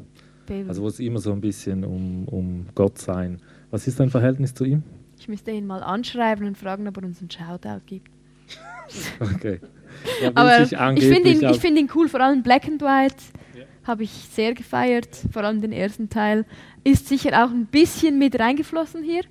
Fable. 0.47 0.65
Also 0.67 0.81
wo 0.81 0.87
es 0.87 0.99
immer 0.99 1.19
so 1.19 1.31
ein 1.31 1.41
bisschen 1.41 1.83
um, 1.83 2.27
um 2.27 2.65
Gott 2.73 2.97
sein. 2.97 3.39
Was 3.69 3.87
ist 3.87 3.99
dein 3.99 4.09
Verhältnis 4.09 4.53
zu 4.53 4.63
ihm? 4.63 4.83
Ich 5.19 5.27
müsste 5.27 5.51
ihn 5.51 5.67
mal 5.67 5.83
anschreiben 5.83 6.47
und 6.47 6.57
fragen, 6.57 6.87
ob 6.87 6.97
er 6.97 7.03
uns 7.03 7.19
einen 7.19 7.29
Shoutout 7.29 7.81
gibt. 7.85 8.09
okay. 9.19 9.59
Aber 10.33 10.61
ich 10.61 11.05
finde 11.05 11.29
ihn, 11.29 11.53
find 11.55 11.77
ihn 11.77 11.89
cool, 11.95 12.07
vor 12.07 12.21
allem 12.21 12.43
Black 12.43 12.65
and 12.65 12.81
White 12.81 13.15
ja. 13.57 13.63
habe 13.83 14.03
ich 14.03 14.11
sehr 14.11 14.53
gefeiert, 14.53 15.09
vor 15.31 15.43
allem 15.43 15.61
den 15.61 15.71
ersten 15.71 16.09
Teil. 16.09 16.45
Ist 16.83 17.07
sicher 17.07 17.45
auch 17.45 17.49
ein 17.49 17.65
bisschen 17.65 18.19
mit 18.19 18.39
reingeflossen 18.39 19.03
hier. 19.03 19.21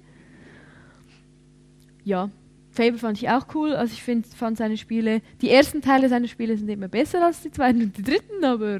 Ja, 2.05 2.30
Fable 2.72 2.98
fand 2.98 3.18
ich 3.18 3.28
auch 3.28 3.47
cool. 3.55 3.74
Also 3.74 3.93
ich 3.93 4.02
find, 4.02 4.26
fand 4.26 4.56
seine 4.56 4.76
Spiele, 4.76 5.20
die 5.40 5.51
ersten 5.51 5.82
Teile 5.82 6.09
seiner 6.09 6.26
Spiele 6.26 6.56
sind 6.56 6.68
immer 6.68 6.89
besser 6.89 7.24
als 7.24 7.43
die 7.43 7.51
zweiten 7.51 7.82
und 7.82 7.97
die 7.97 8.02
dritten, 8.02 8.44
aber. 8.44 8.78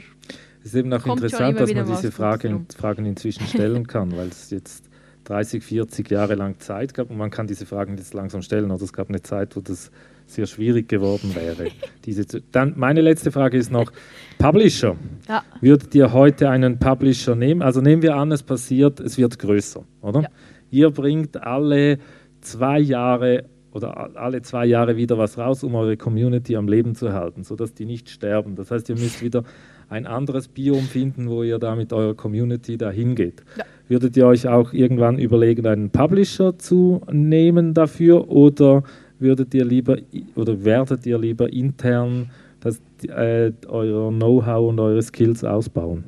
Es 0.60 0.68
ist 0.68 0.74
eben 0.74 0.92
auch 0.92 1.04
interessant, 1.04 1.60
dass 1.60 1.74
man 1.74 1.86
diese 1.86 2.10
Frage, 2.10 2.60
Fragen 2.76 3.04
inzwischen 3.04 3.46
stellen 3.46 3.86
kann, 3.86 4.16
weil 4.16 4.28
es 4.28 4.50
jetzt 4.50 4.88
30, 5.24 5.62
40 5.62 6.10
Jahre 6.10 6.34
lang 6.34 6.59
Zeit 6.59 6.94
gab. 6.94 7.10
Und 7.10 7.18
man 7.18 7.30
kann 7.30 7.46
diese 7.46 7.66
Fragen 7.66 7.96
jetzt 7.98 8.14
langsam 8.14 8.42
stellen. 8.42 8.70
Oder 8.70 8.82
es 8.82 8.92
gab 8.92 9.09
eine 9.09 9.22
Zeit, 9.22 9.56
wo 9.56 9.60
das 9.60 9.90
sehr 10.34 10.46
schwierig 10.46 10.88
geworden 10.88 11.34
wäre. 11.34 11.68
Diese, 12.04 12.24
dann 12.52 12.74
meine 12.76 13.00
letzte 13.00 13.30
Frage 13.30 13.59
ist 13.59 13.70
noch, 13.70 13.92
Publisher. 14.38 14.96
Ja. 15.28 15.44
Würdet 15.60 15.94
ihr 15.94 16.12
heute 16.12 16.50
einen 16.50 16.78
Publisher 16.78 17.34
nehmen? 17.34 17.62
Also 17.62 17.80
nehmen 17.80 18.02
wir 18.02 18.16
an, 18.16 18.32
es 18.32 18.42
passiert, 18.42 19.00
es 19.00 19.18
wird 19.18 19.38
größer, 19.38 19.84
oder? 20.00 20.22
Ja. 20.22 20.28
Ihr 20.70 20.90
bringt 20.90 21.42
alle 21.42 21.98
zwei 22.40 22.80
Jahre 22.80 23.44
oder 23.72 24.16
alle 24.16 24.42
zwei 24.42 24.66
Jahre 24.66 24.96
wieder 24.96 25.16
was 25.16 25.38
raus, 25.38 25.64
um 25.64 25.74
eure 25.74 25.96
Community 25.96 26.56
am 26.56 26.68
Leben 26.68 26.94
zu 26.94 27.12
halten, 27.12 27.42
sodass 27.42 27.72
die 27.72 27.86
nicht 27.86 28.10
sterben. 28.10 28.54
Das 28.54 28.70
heißt, 28.70 28.88
ihr 28.88 28.96
müsst 28.96 29.22
wieder 29.22 29.44
ein 29.88 30.06
anderes 30.06 30.48
Biom 30.48 30.82
finden, 30.82 31.28
wo 31.28 31.42
ihr 31.42 31.59
da 31.59 31.74
mit 31.74 31.92
eurer 31.92 32.14
Community 32.14 32.76
dahin 32.76 33.14
geht. 33.14 33.42
Ja. 33.56 33.64
Würdet 33.88 34.16
ihr 34.16 34.26
euch 34.26 34.48
auch 34.48 34.72
irgendwann 34.72 35.18
überlegen, 35.18 35.66
einen 35.66 35.90
Publisher 35.90 36.59
zu 36.59 37.02
nehmen 37.10 37.74
dafür 37.74 38.28
oder 38.28 38.82
würdet 39.23 39.55
ihr 39.55 39.65
lieber 39.65 39.97
oder 40.35 40.65
werdet 40.65 41.07
ihr 41.07 41.19
lieber 41.19 41.53
intern 41.53 42.31
das, 42.61 42.81
äh, 43.09 43.53
euer 43.69 44.11
Know-how 44.11 44.69
und 44.69 44.81
eure 44.81 45.03
Skills 45.03 45.44
ausbauen? 45.44 46.05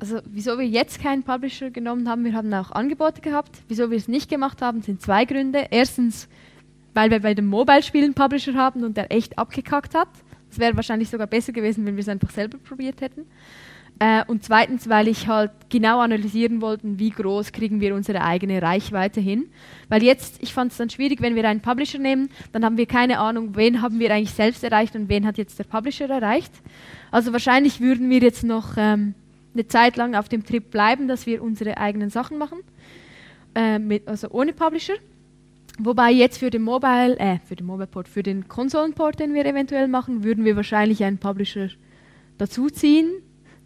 Also 0.00 0.20
wieso 0.30 0.58
wir 0.58 0.66
jetzt 0.66 1.02
keinen 1.02 1.22
Publisher 1.22 1.70
genommen 1.70 2.08
haben, 2.08 2.24
wir 2.24 2.32
haben 2.32 2.52
auch 2.54 2.70
Angebote 2.70 3.20
gehabt. 3.20 3.62
Wieso 3.68 3.90
wir 3.90 3.98
es 3.98 4.08
nicht 4.08 4.30
gemacht 4.30 4.62
haben, 4.62 4.80
sind 4.82 5.02
zwei 5.02 5.24
Gründe. 5.24 5.66
Erstens, 5.70 6.28
weil 6.94 7.10
wir 7.10 7.20
bei 7.20 7.34
den 7.34 7.46
Mobile-Spielen 7.46 8.14
Publisher 8.14 8.54
haben 8.54 8.84
und 8.84 8.96
der 8.96 9.12
echt 9.12 9.38
abgekackt 9.38 9.94
hat. 9.94 10.08
Es 10.50 10.58
wäre 10.58 10.76
wahrscheinlich 10.76 11.08
sogar 11.08 11.26
besser 11.26 11.52
gewesen, 11.52 11.86
wenn 11.86 11.96
wir 11.96 12.02
es 12.02 12.08
einfach 12.08 12.30
selber 12.30 12.58
probiert 12.58 13.00
hätten. 13.00 13.26
Äh, 14.02 14.24
und 14.26 14.42
zweitens, 14.42 14.88
weil 14.88 15.06
ich 15.06 15.28
halt 15.28 15.52
genau 15.68 16.00
analysieren 16.00 16.60
wollte, 16.60 16.98
wie 16.98 17.10
groß 17.10 17.52
kriegen 17.52 17.80
wir 17.80 17.94
unsere 17.94 18.22
eigene 18.22 18.60
Reichweite 18.60 19.20
hin. 19.20 19.44
Weil 19.88 20.02
jetzt, 20.02 20.42
ich 20.42 20.52
fand 20.52 20.72
es 20.72 20.78
dann 20.78 20.90
schwierig, 20.90 21.22
wenn 21.22 21.36
wir 21.36 21.48
einen 21.48 21.60
Publisher 21.60 22.00
nehmen, 22.00 22.28
dann 22.50 22.64
haben 22.64 22.76
wir 22.76 22.86
keine 22.86 23.20
Ahnung, 23.20 23.54
wen 23.54 23.80
haben 23.80 24.00
wir 24.00 24.12
eigentlich 24.12 24.34
selbst 24.34 24.64
erreicht 24.64 24.96
und 24.96 25.08
wen 25.08 25.24
hat 25.24 25.38
jetzt 25.38 25.56
der 25.60 25.64
Publisher 25.64 26.10
erreicht. 26.10 26.50
Also 27.12 27.32
wahrscheinlich 27.32 27.80
würden 27.80 28.10
wir 28.10 28.18
jetzt 28.18 28.42
noch 28.42 28.74
ähm, 28.76 29.14
eine 29.54 29.68
Zeit 29.68 29.96
lang 29.96 30.16
auf 30.16 30.28
dem 30.28 30.44
Trip 30.44 30.68
bleiben, 30.68 31.06
dass 31.06 31.26
wir 31.26 31.40
unsere 31.40 31.76
eigenen 31.76 32.10
Sachen 32.10 32.38
machen, 32.38 32.58
äh, 33.54 33.78
mit, 33.78 34.08
also 34.08 34.30
ohne 34.30 34.52
Publisher. 34.52 34.94
Wobei 35.78 36.10
jetzt 36.10 36.38
für 36.38 36.50
den 36.50 36.62
Mobile, 36.62 37.16
äh, 37.20 37.38
für 37.46 37.54
den 37.54 37.66
Mobile 37.66 37.86
Port, 37.86 38.08
für 38.08 38.24
den 38.24 38.48
Konsolenport, 38.48 39.20
den 39.20 39.32
wir 39.32 39.46
eventuell 39.46 39.86
machen, 39.86 40.24
würden 40.24 40.44
wir 40.44 40.56
wahrscheinlich 40.56 41.04
einen 41.04 41.18
Publisher 41.18 41.68
dazuziehen, 42.36 43.22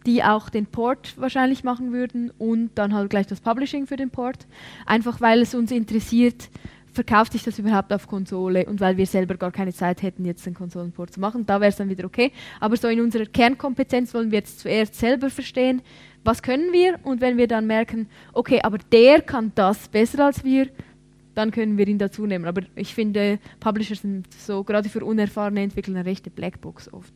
die 0.07 0.23
auch 0.23 0.49
den 0.49 0.65
Port 0.65 1.13
wahrscheinlich 1.17 1.63
machen 1.63 1.91
würden 1.91 2.31
und 2.37 2.71
dann 2.75 2.93
halt 2.93 3.09
gleich 3.09 3.27
das 3.27 3.41
Publishing 3.41 3.85
für 3.85 3.97
den 3.97 4.09
Port. 4.09 4.47
Einfach 4.85 5.21
weil 5.21 5.41
es 5.41 5.53
uns 5.53 5.69
interessiert, 5.69 6.49
verkauft 6.93 7.33
sich 7.33 7.43
das 7.43 7.59
überhaupt 7.59 7.93
auf 7.93 8.07
Konsole 8.07 8.65
und 8.65 8.79
weil 8.79 8.97
wir 8.97 9.05
selber 9.05 9.35
gar 9.35 9.51
keine 9.51 9.73
Zeit 9.73 10.01
hätten, 10.01 10.25
jetzt 10.25 10.45
den 10.45 10.55
Konsolenport 10.55 11.13
zu 11.13 11.19
machen. 11.19 11.45
Da 11.45 11.59
wäre 11.59 11.69
es 11.69 11.75
dann 11.75 11.89
wieder 11.89 12.05
okay. 12.05 12.31
Aber 12.59 12.77
so 12.77 12.87
in 12.87 13.01
unserer 13.01 13.25
Kernkompetenz 13.25 14.13
wollen 14.13 14.31
wir 14.31 14.39
jetzt 14.39 14.61
zuerst 14.61 14.95
selber 14.95 15.29
verstehen, 15.29 15.81
was 16.23 16.41
können 16.41 16.71
wir 16.71 16.99
und 17.03 17.21
wenn 17.21 17.37
wir 17.37 17.47
dann 17.47 17.67
merken, 17.67 18.07
okay, 18.33 18.61
aber 18.63 18.77
der 18.91 19.21
kann 19.21 19.51
das 19.55 19.89
besser 19.89 20.25
als 20.25 20.43
wir, 20.43 20.69
dann 21.35 21.51
können 21.51 21.77
wir 21.77 21.87
ihn 21.87 21.99
dazu 21.99 22.25
nehmen. 22.25 22.45
Aber 22.45 22.61
ich 22.75 22.95
finde, 22.95 23.39
Publisher 23.59 23.95
sind 23.95 24.25
so 24.33 24.63
gerade 24.63 24.89
für 24.89 25.05
unerfahrene 25.05 25.61
Entwickler 25.61 25.95
eine 25.97 26.05
rechte 26.05 26.31
Blackbox 26.31 26.91
oft. 26.91 27.13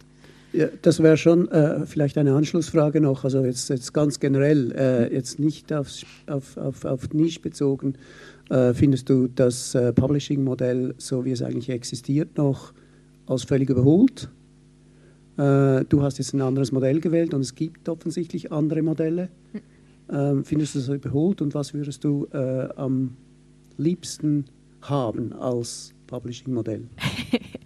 Ja, 0.53 0.67
das 0.81 1.01
wäre 1.01 1.15
schon 1.15 1.47
äh, 1.49 1.85
vielleicht 1.85 2.17
eine 2.17 2.33
Anschlussfrage 2.33 2.99
noch, 2.99 3.23
also 3.23 3.43
jetzt, 3.45 3.69
jetzt 3.69 3.93
ganz 3.93 4.19
generell, 4.19 4.73
äh, 4.73 5.13
jetzt 5.13 5.39
nicht 5.39 5.71
aufs, 5.71 6.05
auf, 6.27 6.57
auf, 6.57 6.83
auf 6.83 7.13
Niche 7.13 7.39
bezogen. 7.39 7.95
Äh, 8.49 8.73
findest 8.73 9.09
du 9.09 9.27
das 9.27 9.75
äh, 9.75 9.93
Publishing-Modell, 9.93 10.95
so 10.97 11.23
wie 11.23 11.31
es 11.31 11.41
eigentlich 11.41 11.69
existiert, 11.69 12.37
noch 12.37 12.73
als 13.27 13.43
völlig 13.43 13.69
überholt? 13.69 14.29
Äh, 15.37 15.85
du 15.85 16.01
hast 16.01 16.17
jetzt 16.17 16.33
ein 16.33 16.41
anderes 16.41 16.73
Modell 16.73 16.99
gewählt 16.99 17.33
und 17.33 17.41
es 17.41 17.55
gibt 17.55 17.87
offensichtlich 17.87 18.51
andere 18.51 18.81
Modelle. 18.81 19.29
Hm. 19.53 19.61
Ähm, 20.09 20.43
findest 20.43 20.75
du 20.75 20.79
das 20.79 20.89
überholt 20.89 21.41
und 21.41 21.53
was 21.55 21.73
würdest 21.73 22.03
du 22.03 22.27
äh, 22.33 22.67
am 22.75 23.15
liebsten 23.77 24.45
haben 24.81 25.31
als 25.31 25.93
Publishing-Modell? 26.07 26.89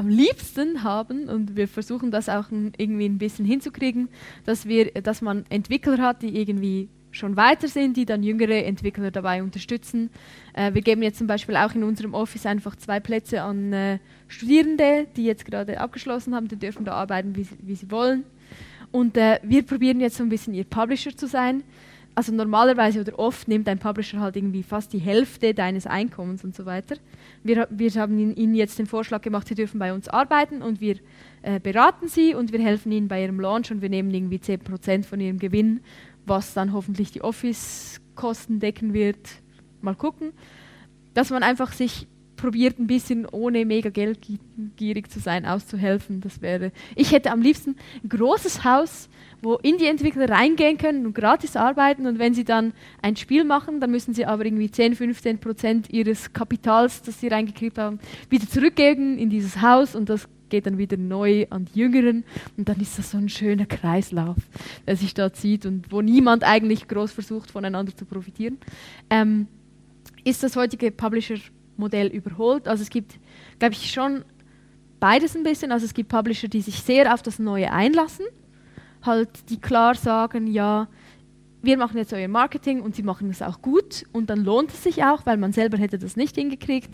am 0.00 0.08
liebsten 0.08 0.82
haben 0.82 1.28
und 1.28 1.56
wir 1.56 1.68
versuchen 1.68 2.10
das 2.10 2.30
auch 2.30 2.46
irgendwie 2.50 3.04
ein 3.04 3.18
bisschen 3.18 3.44
hinzukriegen, 3.44 4.08
dass 4.46 4.66
wir, 4.66 4.90
dass 4.92 5.20
man 5.20 5.44
Entwickler 5.50 5.98
hat, 5.98 6.22
die 6.22 6.40
irgendwie 6.40 6.88
schon 7.10 7.36
weiter 7.36 7.68
sind, 7.68 7.98
die 7.98 8.06
dann 8.06 8.22
jüngere 8.22 8.64
Entwickler 8.64 9.10
dabei 9.10 9.42
unterstützen. 9.42 10.08
Äh, 10.54 10.72
wir 10.72 10.80
geben 10.80 11.02
jetzt 11.02 11.18
zum 11.18 11.26
Beispiel 11.26 11.54
auch 11.56 11.74
in 11.74 11.84
unserem 11.84 12.14
Office 12.14 12.46
einfach 12.46 12.76
zwei 12.76 12.98
Plätze 12.98 13.42
an 13.42 13.74
äh, 13.74 13.98
Studierende, 14.26 15.06
die 15.16 15.26
jetzt 15.26 15.44
gerade 15.44 15.78
abgeschlossen 15.78 16.34
haben, 16.34 16.48
die 16.48 16.56
dürfen 16.56 16.86
da 16.86 16.92
arbeiten, 16.92 17.36
wie 17.36 17.44
sie, 17.44 17.56
wie 17.60 17.74
sie 17.74 17.90
wollen. 17.90 18.24
Und 18.92 19.18
äh, 19.18 19.38
wir 19.42 19.64
probieren 19.64 20.00
jetzt 20.00 20.16
so 20.16 20.22
ein 20.22 20.30
bisschen 20.30 20.54
ihr 20.54 20.64
Publisher 20.64 21.14
zu 21.14 21.26
sein 21.26 21.62
also 22.20 22.34
normalerweise 22.34 23.00
oder 23.00 23.18
oft 23.18 23.48
nimmt 23.48 23.66
ein 23.66 23.78
Publisher 23.78 24.20
halt 24.20 24.36
irgendwie 24.36 24.62
fast 24.62 24.92
die 24.92 24.98
Hälfte 24.98 25.54
deines 25.54 25.86
Einkommens 25.86 26.44
und 26.44 26.54
so 26.54 26.66
weiter. 26.66 26.96
Wir, 27.42 27.66
wir 27.70 27.90
haben 27.92 28.18
ihnen 28.18 28.54
jetzt 28.54 28.78
den 28.78 28.84
Vorschlag 28.84 29.22
gemacht, 29.22 29.48
sie 29.48 29.54
dürfen 29.54 29.78
bei 29.78 29.94
uns 29.94 30.06
arbeiten 30.06 30.60
und 30.60 30.82
wir 30.82 30.96
äh, 31.40 31.58
beraten 31.60 32.08
sie 32.08 32.34
und 32.34 32.52
wir 32.52 32.60
helfen 32.60 32.92
ihnen 32.92 33.08
bei 33.08 33.22
ihrem 33.22 33.40
Launch 33.40 33.70
und 33.70 33.80
wir 33.80 33.88
nehmen 33.88 34.12
irgendwie 34.12 34.36
10% 34.36 35.04
von 35.04 35.18
ihrem 35.18 35.38
Gewinn, 35.38 35.80
was 36.26 36.52
dann 36.52 36.74
hoffentlich 36.74 37.10
die 37.10 37.22
Office-Kosten 37.22 38.60
decken 38.60 38.92
wird. 38.92 39.26
Mal 39.80 39.94
gucken. 39.94 40.32
Dass 41.14 41.30
man 41.30 41.42
einfach 41.42 41.72
sich 41.72 42.06
probiert, 42.36 42.78
ein 42.78 42.86
bisschen 42.86 43.26
ohne 43.26 43.64
mega 43.64 43.88
geldgierig 43.88 45.10
zu 45.10 45.20
sein, 45.20 45.46
auszuhelfen. 45.46 46.20
Das 46.20 46.42
wäre. 46.42 46.70
Ich 46.96 47.12
hätte 47.12 47.30
am 47.30 47.40
liebsten 47.40 47.76
ein 48.04 48.10
großes 48.10 48.62
Haus 48.62 49.08
wo 49.42 49.54
Indie-Entwickler 49.54 50.28
reingehen 50.28 50.78
können 50.78 51.06
und 51.06 51.14
gratis 51.14 51.56
arbeiten 51.56 52.06
und 52.06 52.18
wenn 52.18 52.34
sie 52.34 52.44
dann 52.44 52.72
ein 53.02 53.16
Spiel 53.16 53.44
machen, 53.44 53.80
dann 53.80 53.90
müssen 53.90 54.14
sie 54.14 54.26
aber 54.26 54.44
irgendwie 54.44 54.70
10, 54.70 54.94
15 54.96 55.38
Prozent 55.38 55.90
ihres 55.90 56.32
Kapitals, 56.32 57.02
das 57.02 57.20
sie 57.20 57.28
reingekriegt 57.28 57.78
haben, 57.78 57.98
wieder 58.28 58.48
zurückgeben 58.48 59.18
in 59.18 59.30
dieses 59.30 59.60
Haus 59.60 59.94
und 59.94 60.08
das 60.08 60.28
geht 60.50 60.66
dann 60.66 60.78
wieder 60.78 60.96
neu 60.96 61.46
an 61.50 61.64
die 61.66 61.78
Jüngeren 61.78 62.24
und 62.56 62.68
dann 62.68 62.80
ist 62.80 62.98
das 62.98 63.12
so 63.12 63.18
ein 63.18 63.28
schöner 63.28 63.66
Kreislauf, 63.66 64.36
der 64.86 64.96
sich 64.96 65.14
da 65.14 65.32
zieht 65.32 65.64
und 65.64 65.90
wo 65.90 66.02
niemand 66.02 66.44
eigentlich 66.44 66.88
groß 66.88 67.12
versucht, 67.12 67.50
voneinander 67.50 67.96
zu 67.96 68.04
profitieren. 68.04 68.58
Ähm, 69.08 69.46
ist 70.24 70.42
das 70.42 70.56
heutige 70.56 70.90
Publisher-Modell 70.90 72.08
überholt? 72.08 72.68
Also 72.68 72.82
es 72.82 72.90
gibt, 72.90 73.18
glaube 73.58 73.74
ich, 73.74 73.90
schon 73.90 74.24
beides 74.98 75.34
ein 75.34 75.42
bisschen. 75.42 75.72
Also 75.72 75.86
es 75.86 75.94
gibt 75.94 76.10
Publisher, 76.10 76.48
die 76.48 76.60
sich 76.60 76.82
sehr 76.82 77.14
auf 77.14 77.22
das 77.22 77.38
Neue 77.38 77.72
einlassen 77.72 78.26
halt, 79.02 79.50
die 79.50 79.60
klar 79.60 79.94
sagen, 79.94 80.46
ja, 80.46 80.88
wir 81.62 81.76
machen 81.76 81.98
jetzt 81.98 82.12
euer 82.12 82.28
Marketing 82.28 82.80
und 82.80 82.94
sie 82.94 83.02
machen 83.02 83.30
es 83.30 83.42
auch 83.42 83.60
gut 83.60 84.04
und 84.12 84.30
dann 84.30 84.44
lohnt 84.44 84.70
es 84.70 84.82
sich 84.82 85.04
auch, 85.04 85.26
weil 85.26 85.36
man 85.36 85.52
selber 85.52 85.78
hätte 85.78 85.98
das 85.98 86.16
nicht 86.16 86.36
hingekriegt. 86.36 86.90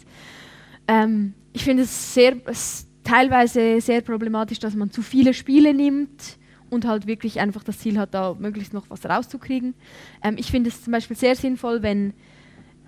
Ähm, 0.88 1.34
ich 1.52 1.64
finde 1.64 1.84
es 1.84 2.14
sehr, 2.14 2.36
es 2.46 2.86
teilweise 3.04 3.80
sehr 3.80 4.00
problematisch, 4.00 4.58
dass 4.58 4.74
man 4.74 4.90
zu 4.90 5.02
viele 5.02 5.34
Spiele 5.34 5.72
nimmt 5.72 6.38
und 6.70 6.84
halt 6.84 7.06
wirklich 7.06 7.40
einfach 7.40 7.62
das 7.62 7.78
Ziel 7.78 7.98
hat, 7.98 8.14
da 8.14 8.34
möglichst 8.34 8.72
noch 8.72 8.90
was 8.90 9.06
rauszukriegen. 9.06 9.74
Ähm, 10.22 10.36
ich 10.38 10.50
finde 10.50 10.70
es 10.70 10.82
zum 10.82 10.92
Beispiel 10.92 11.16
sehr 11.16 11.36
sinnvoll, 11.36 11.82
wenn 11.82 12.12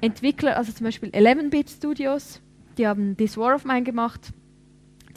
Entwickler, 0.01 0.57
also 0.57 0.73
zum 0.73 0.85
Beispiel 0.85 1.11
11-Bit 1.11 1.71
Studios, 1.71 2.41
die 2.77 2.87
haben 2.87 3.17
This 3.17 3.37
War 3.37 3.55
of 3.55 3.65
Mine 3.65 3.83
gemacht, 3.83 4.33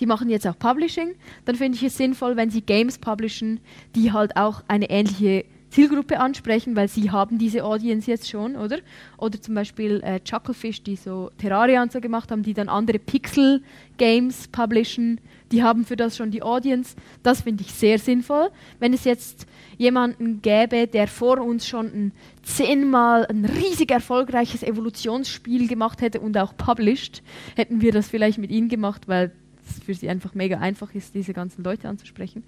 die 0.02 0.08
machen 0.08 0.30
jetzt 0.30 0.48
auch 0.48 0.58
Publishing, 0.58 1.16
dann 1.46 1.56
finde 1.56 1.78
ich 1.78 1.84
es 1.84 1.96
sinnvoll, 1.96 2.36
wenn 2.36 2.50
sie 2.50 2.62
Games 2.62 2.98
publishen, 2.98 3.62
die 3.96 4.12
halt 4.12 4.36
auch 4.36 4.64
eine 4.68 4.90
ähnliche 4.90 5.46
Zielgruppe 5.72 6.20
ansprechen, 6.20 6.76
weil 6.76 6.90
sie 6.90 7.12
haben 7.12 7.38
diese 7.38 7.64
Audience 7.64 8.10
jetzt 8.10 8.30
schon, 8.30 8.58
oder? 8.58 8.80
Oder 9.18 9.42
zum 9.42 9.56
Beispiel 9.56 10.02
äh, 10.04 10.20
Chucklefish, 10.20 10.84
die 10.84 10.98
so 10.98 11.32
Terraria 11.38 11.82
und 11.82 11.94
so 11.94 12.02
gemacht 12.02 12.30
haben, 12.30 12.44
die 12.44 12.54
dann 12.54 12.68
andere 12.68 13.00
Pixel-Games 13.00 14.50
publishen, 14.50 15.22
die 15.52 15.64
haben 15.64 15.86
für 15.86 15.96
das 15.96 16.18
schon 16.18 16.32
die 16.32 16.44
Audience. 16.44 16.96
Das 17.24 17.42
finde 17.42 17.64
ich 17.64 17.74
sehr 17.74 18.00
sinnvoll. 18.00 18.50
Wenn 18.80 18.94
es 18.94 19.06
jetzt 19.06 19.48
jemanden 19.78 20.42
gäbe, 20.42 20.88
der 20.88 21.08
vor 21.08 21.40
uns 21.40 21.68
schon 21.68 21.86
ein 21.88 22.12
zehnmal 22.44 23.26
ein 23.28 23.46
riesig 23.46 23.92
erfolgreiches 23.92 24.64
Evolutionsspiel 24.64 25.68
gemacht 25.68 26.02
hätte 26.02 26.20
und 26.20 26.38
auch 26.38 26.56
published, 26.58 27.24
hätten 27.56 27.82
wir 27.82 27.92
das 27.92 28.10
vielleicht 28.10 28.40
mit 28.40 28.52
ihnen 28.52 28.68
gemacht, 28.68 29.08
weil 29.08 29.32
es 29.78 29.84
für 29.84 29.94
sie 29.94 30.10
einfach 30.10 30.34
mega 30.34 30.60
einfach 30.60 30.94
ist, 30.94 31.16
diese 31.16 31.34
ganzen 31.34 31.64
Leute 31.64 31.88
anzusprechen. 31.88 32.44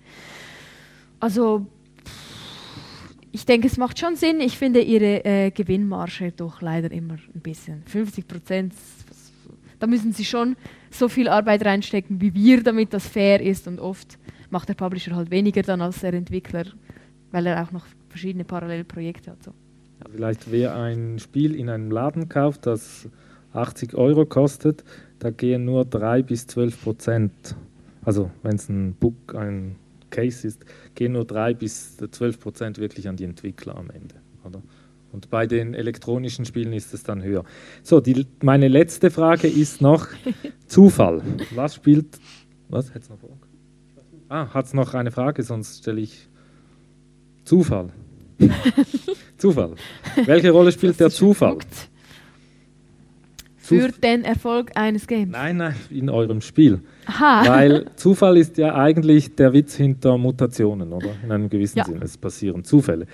Also 1.19 1.65
ich 3.31 3.45
denke, 3.45 3.67
es 3.67 3.77
macht 3.77 3.99
schon 3.99 4.15
Sinn. 4.15 4.39
Ich 4.39 4.57
finde 4.57 4.81
ihre 4.81 5.25
äh, 5.25 5.51
Gewinnmarge 5.51 6.31
doch 6.31 6.61
leider 6.61 6.91
immer 6.91 7.15
ein 7.33 7.41
bisschen. 7.41 7.81
50 7.85 8.27
Prozent, 8.27 8.73
da 9.79 9.87
müssen 9.87 10.13
sie 10.13 10.23
schon 10.23 10.55
so 10.91 11.09
viel 11.09 11.27
Arbeit 11.27 11.65
reinstecken 11.65 12.21
wie 12.21 12.33
wir, 12.33 12.61
damit 12.61 12.93
das 12.93 13.07
fair 13.07 13.41
ist. 13.41 13.67
Und 13.67 13.79
oft 13.79 14.19
macht 14.51 14.69
der 14.69 14.75
Publisher 14.75 15.15
halt 15.15 15.31
weniger 15.31 15.63
dann 15.63 15.81
als 15.81 16.01
der 16.01 16.13
Entwickler, 16.13 16.65
weil 17.31 17.47
er 17.47 17.63
auch 17.63 17.71
noch 17.71 17.85
verschiedene 18.09 18.45
Parallelprojekte 18.45 19.31
hat. 19.31 19.43
So. 19.43 19.53
Vielleicht 20.11 20.51
wer 20.51 20.75
ein 20.75 21.17
Spiel 21.17 21.55
in 21.55 21.69
einem 21.69 21.89
Laden 21.89 22.29
kauft, 22.29 22.67
das 22.67 23.09
80 23.53 23.95
Euro 23.95 24.25
kostet, 24.25 24.83
da 25.23 25.31
gehen 25.31 25.63
nur 25.63 25.85
3 25.85 26.21
bis 26.21 26.47
12 26.47 26.83
Prozent, 26.83 27.55
also 28.03 28.29
wenn 28.41 28.55
es 28.57 28.67
ein 28.67 28.93
Book, 28.93 29.33
ein 29.33 29.77
Case 30.09 30.45
ist, 30.45 30.65
gehen 30.95 31.13
nur 31.13 31.23
3 31.23 31.53
bis 31.53 31.95
12 31.95 32.39
Prozent 32.41 32.77
wirklich 32.77 33.07
an 33.07 33.15
die 33.15 33.23
Entwickler 33.23 33.77
am 33.77 33.89
Ende. 33.89 34.15
Oder? 34.43 34.61
Und 35.13 35.29
bei 35.29 35.47
den 35.47 35.75
elektronischen 35.75 36.43
Spielen 36.43 36.73
ist 36.73 36.93
es 36.93 37.03
dann 37.03 37.23
höher. 37.23 37.45
So, 37.83 38.01
die, 38.01 38.27
meine 38.41 38.67
letzte 38.67 39.11
Frage 39.11 39.47
ist 39.47 39.81
noch 39.81 40.07
Zufall. 40.67 41.21
Was 41.55 41.75
spielt. 41.75 42.19
Was? 42.67 42.93
Hätte 42.93 43.09
noch 43.09 43.19
Frage? 43.19 43.33
Ah, 44.27 44.53
hat 44.53 44.65
es 44.65 44.73
noch 44.73 44.93
eine 44.93 45.11
Frage? 45.11 45.41
Sonst 45.43 45.79
stelle 45.79 46.01
ich. 46.01 46.27
Zufall. 47.45 47.91
Zufall. 49.37 49.75
Welche 50.25 50.51
Rolle 50.51 50.73
spielt 50.73 50.99
der 50.99 51.11
Zufall? 51.11 51.59
Für 53.63 53.87
den 53.89 54.25
Erfolg 54.25 54.71
eines 54.75 55.07
Games? 55.07 55.31
Nein, 55.31 55.57
nein, 55.57 55.75
in 55.89 56.09
eurem 56.09 56.41
Spiel. 56.41 56.81
Aha. 57.05 57.43
Weil 57.47 57.85
Zufall 57.95 58.37
ist 58.37 58.57
ja 58.57 58.75
eigentlich 58.75 59.35
der 59.35 59.53
Witz 59.53 59.75
hinter 59.75 60.17
Mutationen, 60.17 60.91
oder? 60.91 61.11
In 61.23 61.31
einem 61.31 61.49
gewissen 61.49 61.77
ja. 61.77 61.85
Sinne. 61.85 62.03
Es 62.03 62.17
passieren 62.17 62.63
Zufälle. 62.65 63.07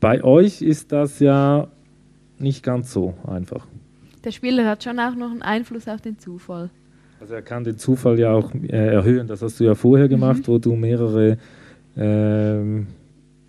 Bei 0.00 0.24
euch 0.24 0.60
ist 0.60 0.90
das 0.90 1.20
ja 1.20 1.68
nicht 2.38 2.64
ganz 2.64 2.92
so 2.92 3.14
einfach. 3.24 3.66
Der 4.24 4.32
Spieler 4.32 4.68
hat 4.68 4.82
schon 4.82 4.98
auch 4.98 5.14
noch 5.14 5.30
einen 5.30 5.42
Einfluss 5.42 5.86
auf 5.86 6.00
den 6.00 6.18
Zufall. 6.18 6.70
Also 7.20 7.34
er 7.34 7.42
kann 7.42 7.62
den 7.62 7.78
Zufall 7.78 8.18
ja 8.18 8.32
auch 8.32 8.52
äh, 8.54 8.94
erhöhen. 8.94 9.28
Das 9.28 9.42
hast 9.42 9.60
du 9.60 9.64
ja 9.64 9.76
vorher 9.76 10.08
gemacht, 10.08 10.40
mhm. 10.40 10.46
wo 10.48 10.58
du 10.58 10.74
mehrere 10.74 11.38
ähm, 11.96 12.88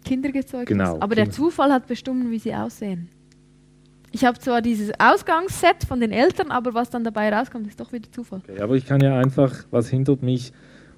Kinder 0.06 0.32
gezeugt 0.32 0.68
genau, 0.68 0.84
hast. 0.84 0.94
Aber 1.02 1.16
Kinder. 1.16 1.26
der 1.26 1.32
Zufall 1.32 1.72
hat 1.72 1.88
bestimmt, 1.88 2.30
wie 2.30 2.38
sie 2.38 2.54
aussehen. 2.54 3.10
Ich 4.14 4.24
habe 4.24 4.38
zwar 4.38 4.62
dieses 4.62 4.92
Ausgangsset 5.00 5.86
von 5.88 6.00
den 6.00 6.12
Eltern, 6.12 6.52
aber 6.52 6.76
was 6.76 6.92
dann 6.92 7.04
dabei 7.04 7.34
rauskommt, 7.34 7.66
ist 7.68 7.80
doch 7.80 7.92
wieder 7.92 8.12
Zufall. 8.12 8.42
Okay, 8.48 8.62
aber 8.62 8.76
ich 8.76 8.86
kann 8.86 9.02
ja 9.02 9.18
einfach, 9.18 9.66
was 9.72 9.90
hindert 9.90 10.22
mich, 10.22 10.54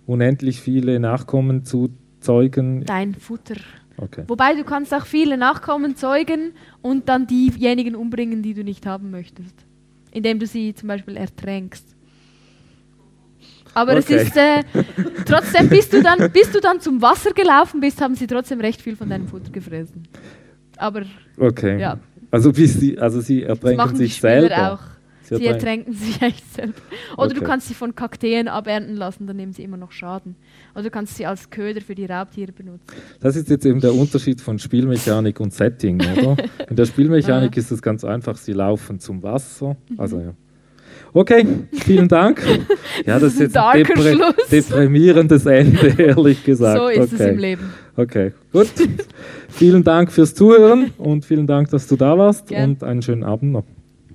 unendlich 0.05 0.59
viele 0.59 0.99
Nachkommen 0.99 1.63
zu 1.63 1.91
zeugen? 2.19 2.83
Dein 2.83 3.15
Futter. 3.15 3.55
Okay. 3.95 4.25
Wobei 4.27 4.53
du 4.55 4.65
kannst 4.65 4.93
auch 4.93 5.05
viele 5.05 5.37
Nachkommen 5.37 5.95
zeugen 5.95 6.51
und 6.81 7.07
dann 7.07 7.25
diejenigen 7.25 7.95
umbringen, 7.95 8.43
die 8.43 8.53
du 8.53 8.65
nicht 8.65 8.85
haben 8.85 9.11
möchtest. 9.11 9.55
Indem 10.11 10.37
du 10.39 10.45
sie 10.45 10.75
zum 10.75 10.89
Beispiel 10.89 11.15
ertränkst. 11.15 11.95
Aber 13.73 13.95
okay. 13.95 14.15
es 14.15 14.27
ist 14.27 14.35
äh, 14.35 14.61
trotzdem, 15.25 15.69
bis 15.69 15.87
du, 15.87 16.03
dann, 16.03 16.29
bis 16.33 16.51
du 16.51 16.59
dann 16.59 16.81
zum 16.81 17.01
Wasser 17.01 17.31
gelaufen 17.31 17.79
bist, 17.79 18.01
haben 18.01 18.15
sie 18.15 18.27
trotzdem 18.27 18.59
recht 18.59 18.81
viel 18.81 18.97
von 18.97 19.09
deinem 19.09 19.29
Futter 19.29 19.51
gefressen. 19.51 20.03
Aber 20.75 21.03
okay. 21.39 21.79
ja. 21.79 21.97
Also, 22.31 22.51
bis 22.51 22.79
sie, 22.79 22.97
also 22.97 23.21
sie 23.21 23.43
ertränken 23.43 23.95
sich 23.95 24.19
selber. 24.19 24.73
Auch. 24.73 24.95
Sie, 25.23 25.37
sie 25.37 25.45
ertränken 25.47 25.93
sich 25.93 26.21
echt 26.21 26.53
selber. 26.53 26.73
Oder 27.17 27.25
okay. 27.25 27.33
du 27.35 27.41
kannst 27.41 27.67
sie 27.67 27.73
von 27.73 27.95
Kakteen 27.95 28.47
abernten 28.47 28.95
lassen, 28.95 29.25
dann 29.25 29.37
nehmen 29.37 29.53
sie 29.53 29.63
immer 29.63 29.77
noch 29.77 29.91
Schaden. 29.91 30.35
Oder 30.73 30.83
du 30.83 30.89
kannst 30.91 31.17
sie 31.17 31.25
als 31.25 31.49
Köder 31.49 31.81
für 31.81 31.95
die 31.95 32.05
Raubtiere 32.05 32.51
benutzen. 32.51 32.85
Das 33.21 33.35
ist 33.35 33.49
jetzt 33.49 33.65
eben 33.65 33.79
der 33.79 33.95
Unterschied 33.95 34.39
von 34.39 34.59
Spielmechanik 34.59 35.39
und 35.39 35.51
Setting, 35.51 35.99
oder? 35.99 36.37
In 36.69 36.75
der 36.75 36.85
Spielmechanik 36.85 37.57
ist 37.57 37.71
es 37.71 37.81
ganz 37.81 38.03
einfach, 38.03 38.37
sie 38.37 38.53
laufen 38.53 38.99
zum 38.99 39.23
Wasser. 39.23 39.75
Mhm. 39.89 39.99
Also 39.99 40.19
ja. 40.19 40.33
Okay, 41.13 41.45
vielen 41.71 42.07
Dank. 42.07 42.41
Ja, 43.05 43.19
das 43.19 43.33
ist 43.33 43.39
jetzt 43.39 43.57
ein 43.57 43.83
depri 43.83 44.17
deprimierendes 44.51 45.45
Ende, 45.45 45.87
ehrlich 45.97 46.43
gesagt. 46.43 46.77
So 46.77 46.87
ist 46.87 47.13
okay. 47.13 47.23
es 47.23 47.29
im 47.29 47.37
Leben. 47.37 47.73
Okay, 47.97 48.33
gut. 48.51 48.67
vielen 49.49 49.83
Dank 49.83 50.11
fürs 50.11 50.35
Zuhören 50.35 50.91
und 50.97 51.25
vielen 51.25 51.47
Dank, 51.47 51.69
dass 51.69 51.87
du 51.87 51.95
da 51.95 52.17
warst 52.17 52.47
Gern. 52.47 52.71
und 52.71 52.83
einen 52.83 53.01
schönen 53.01 53.23
Abend 53.23 53.53
noch. 53.53 53.63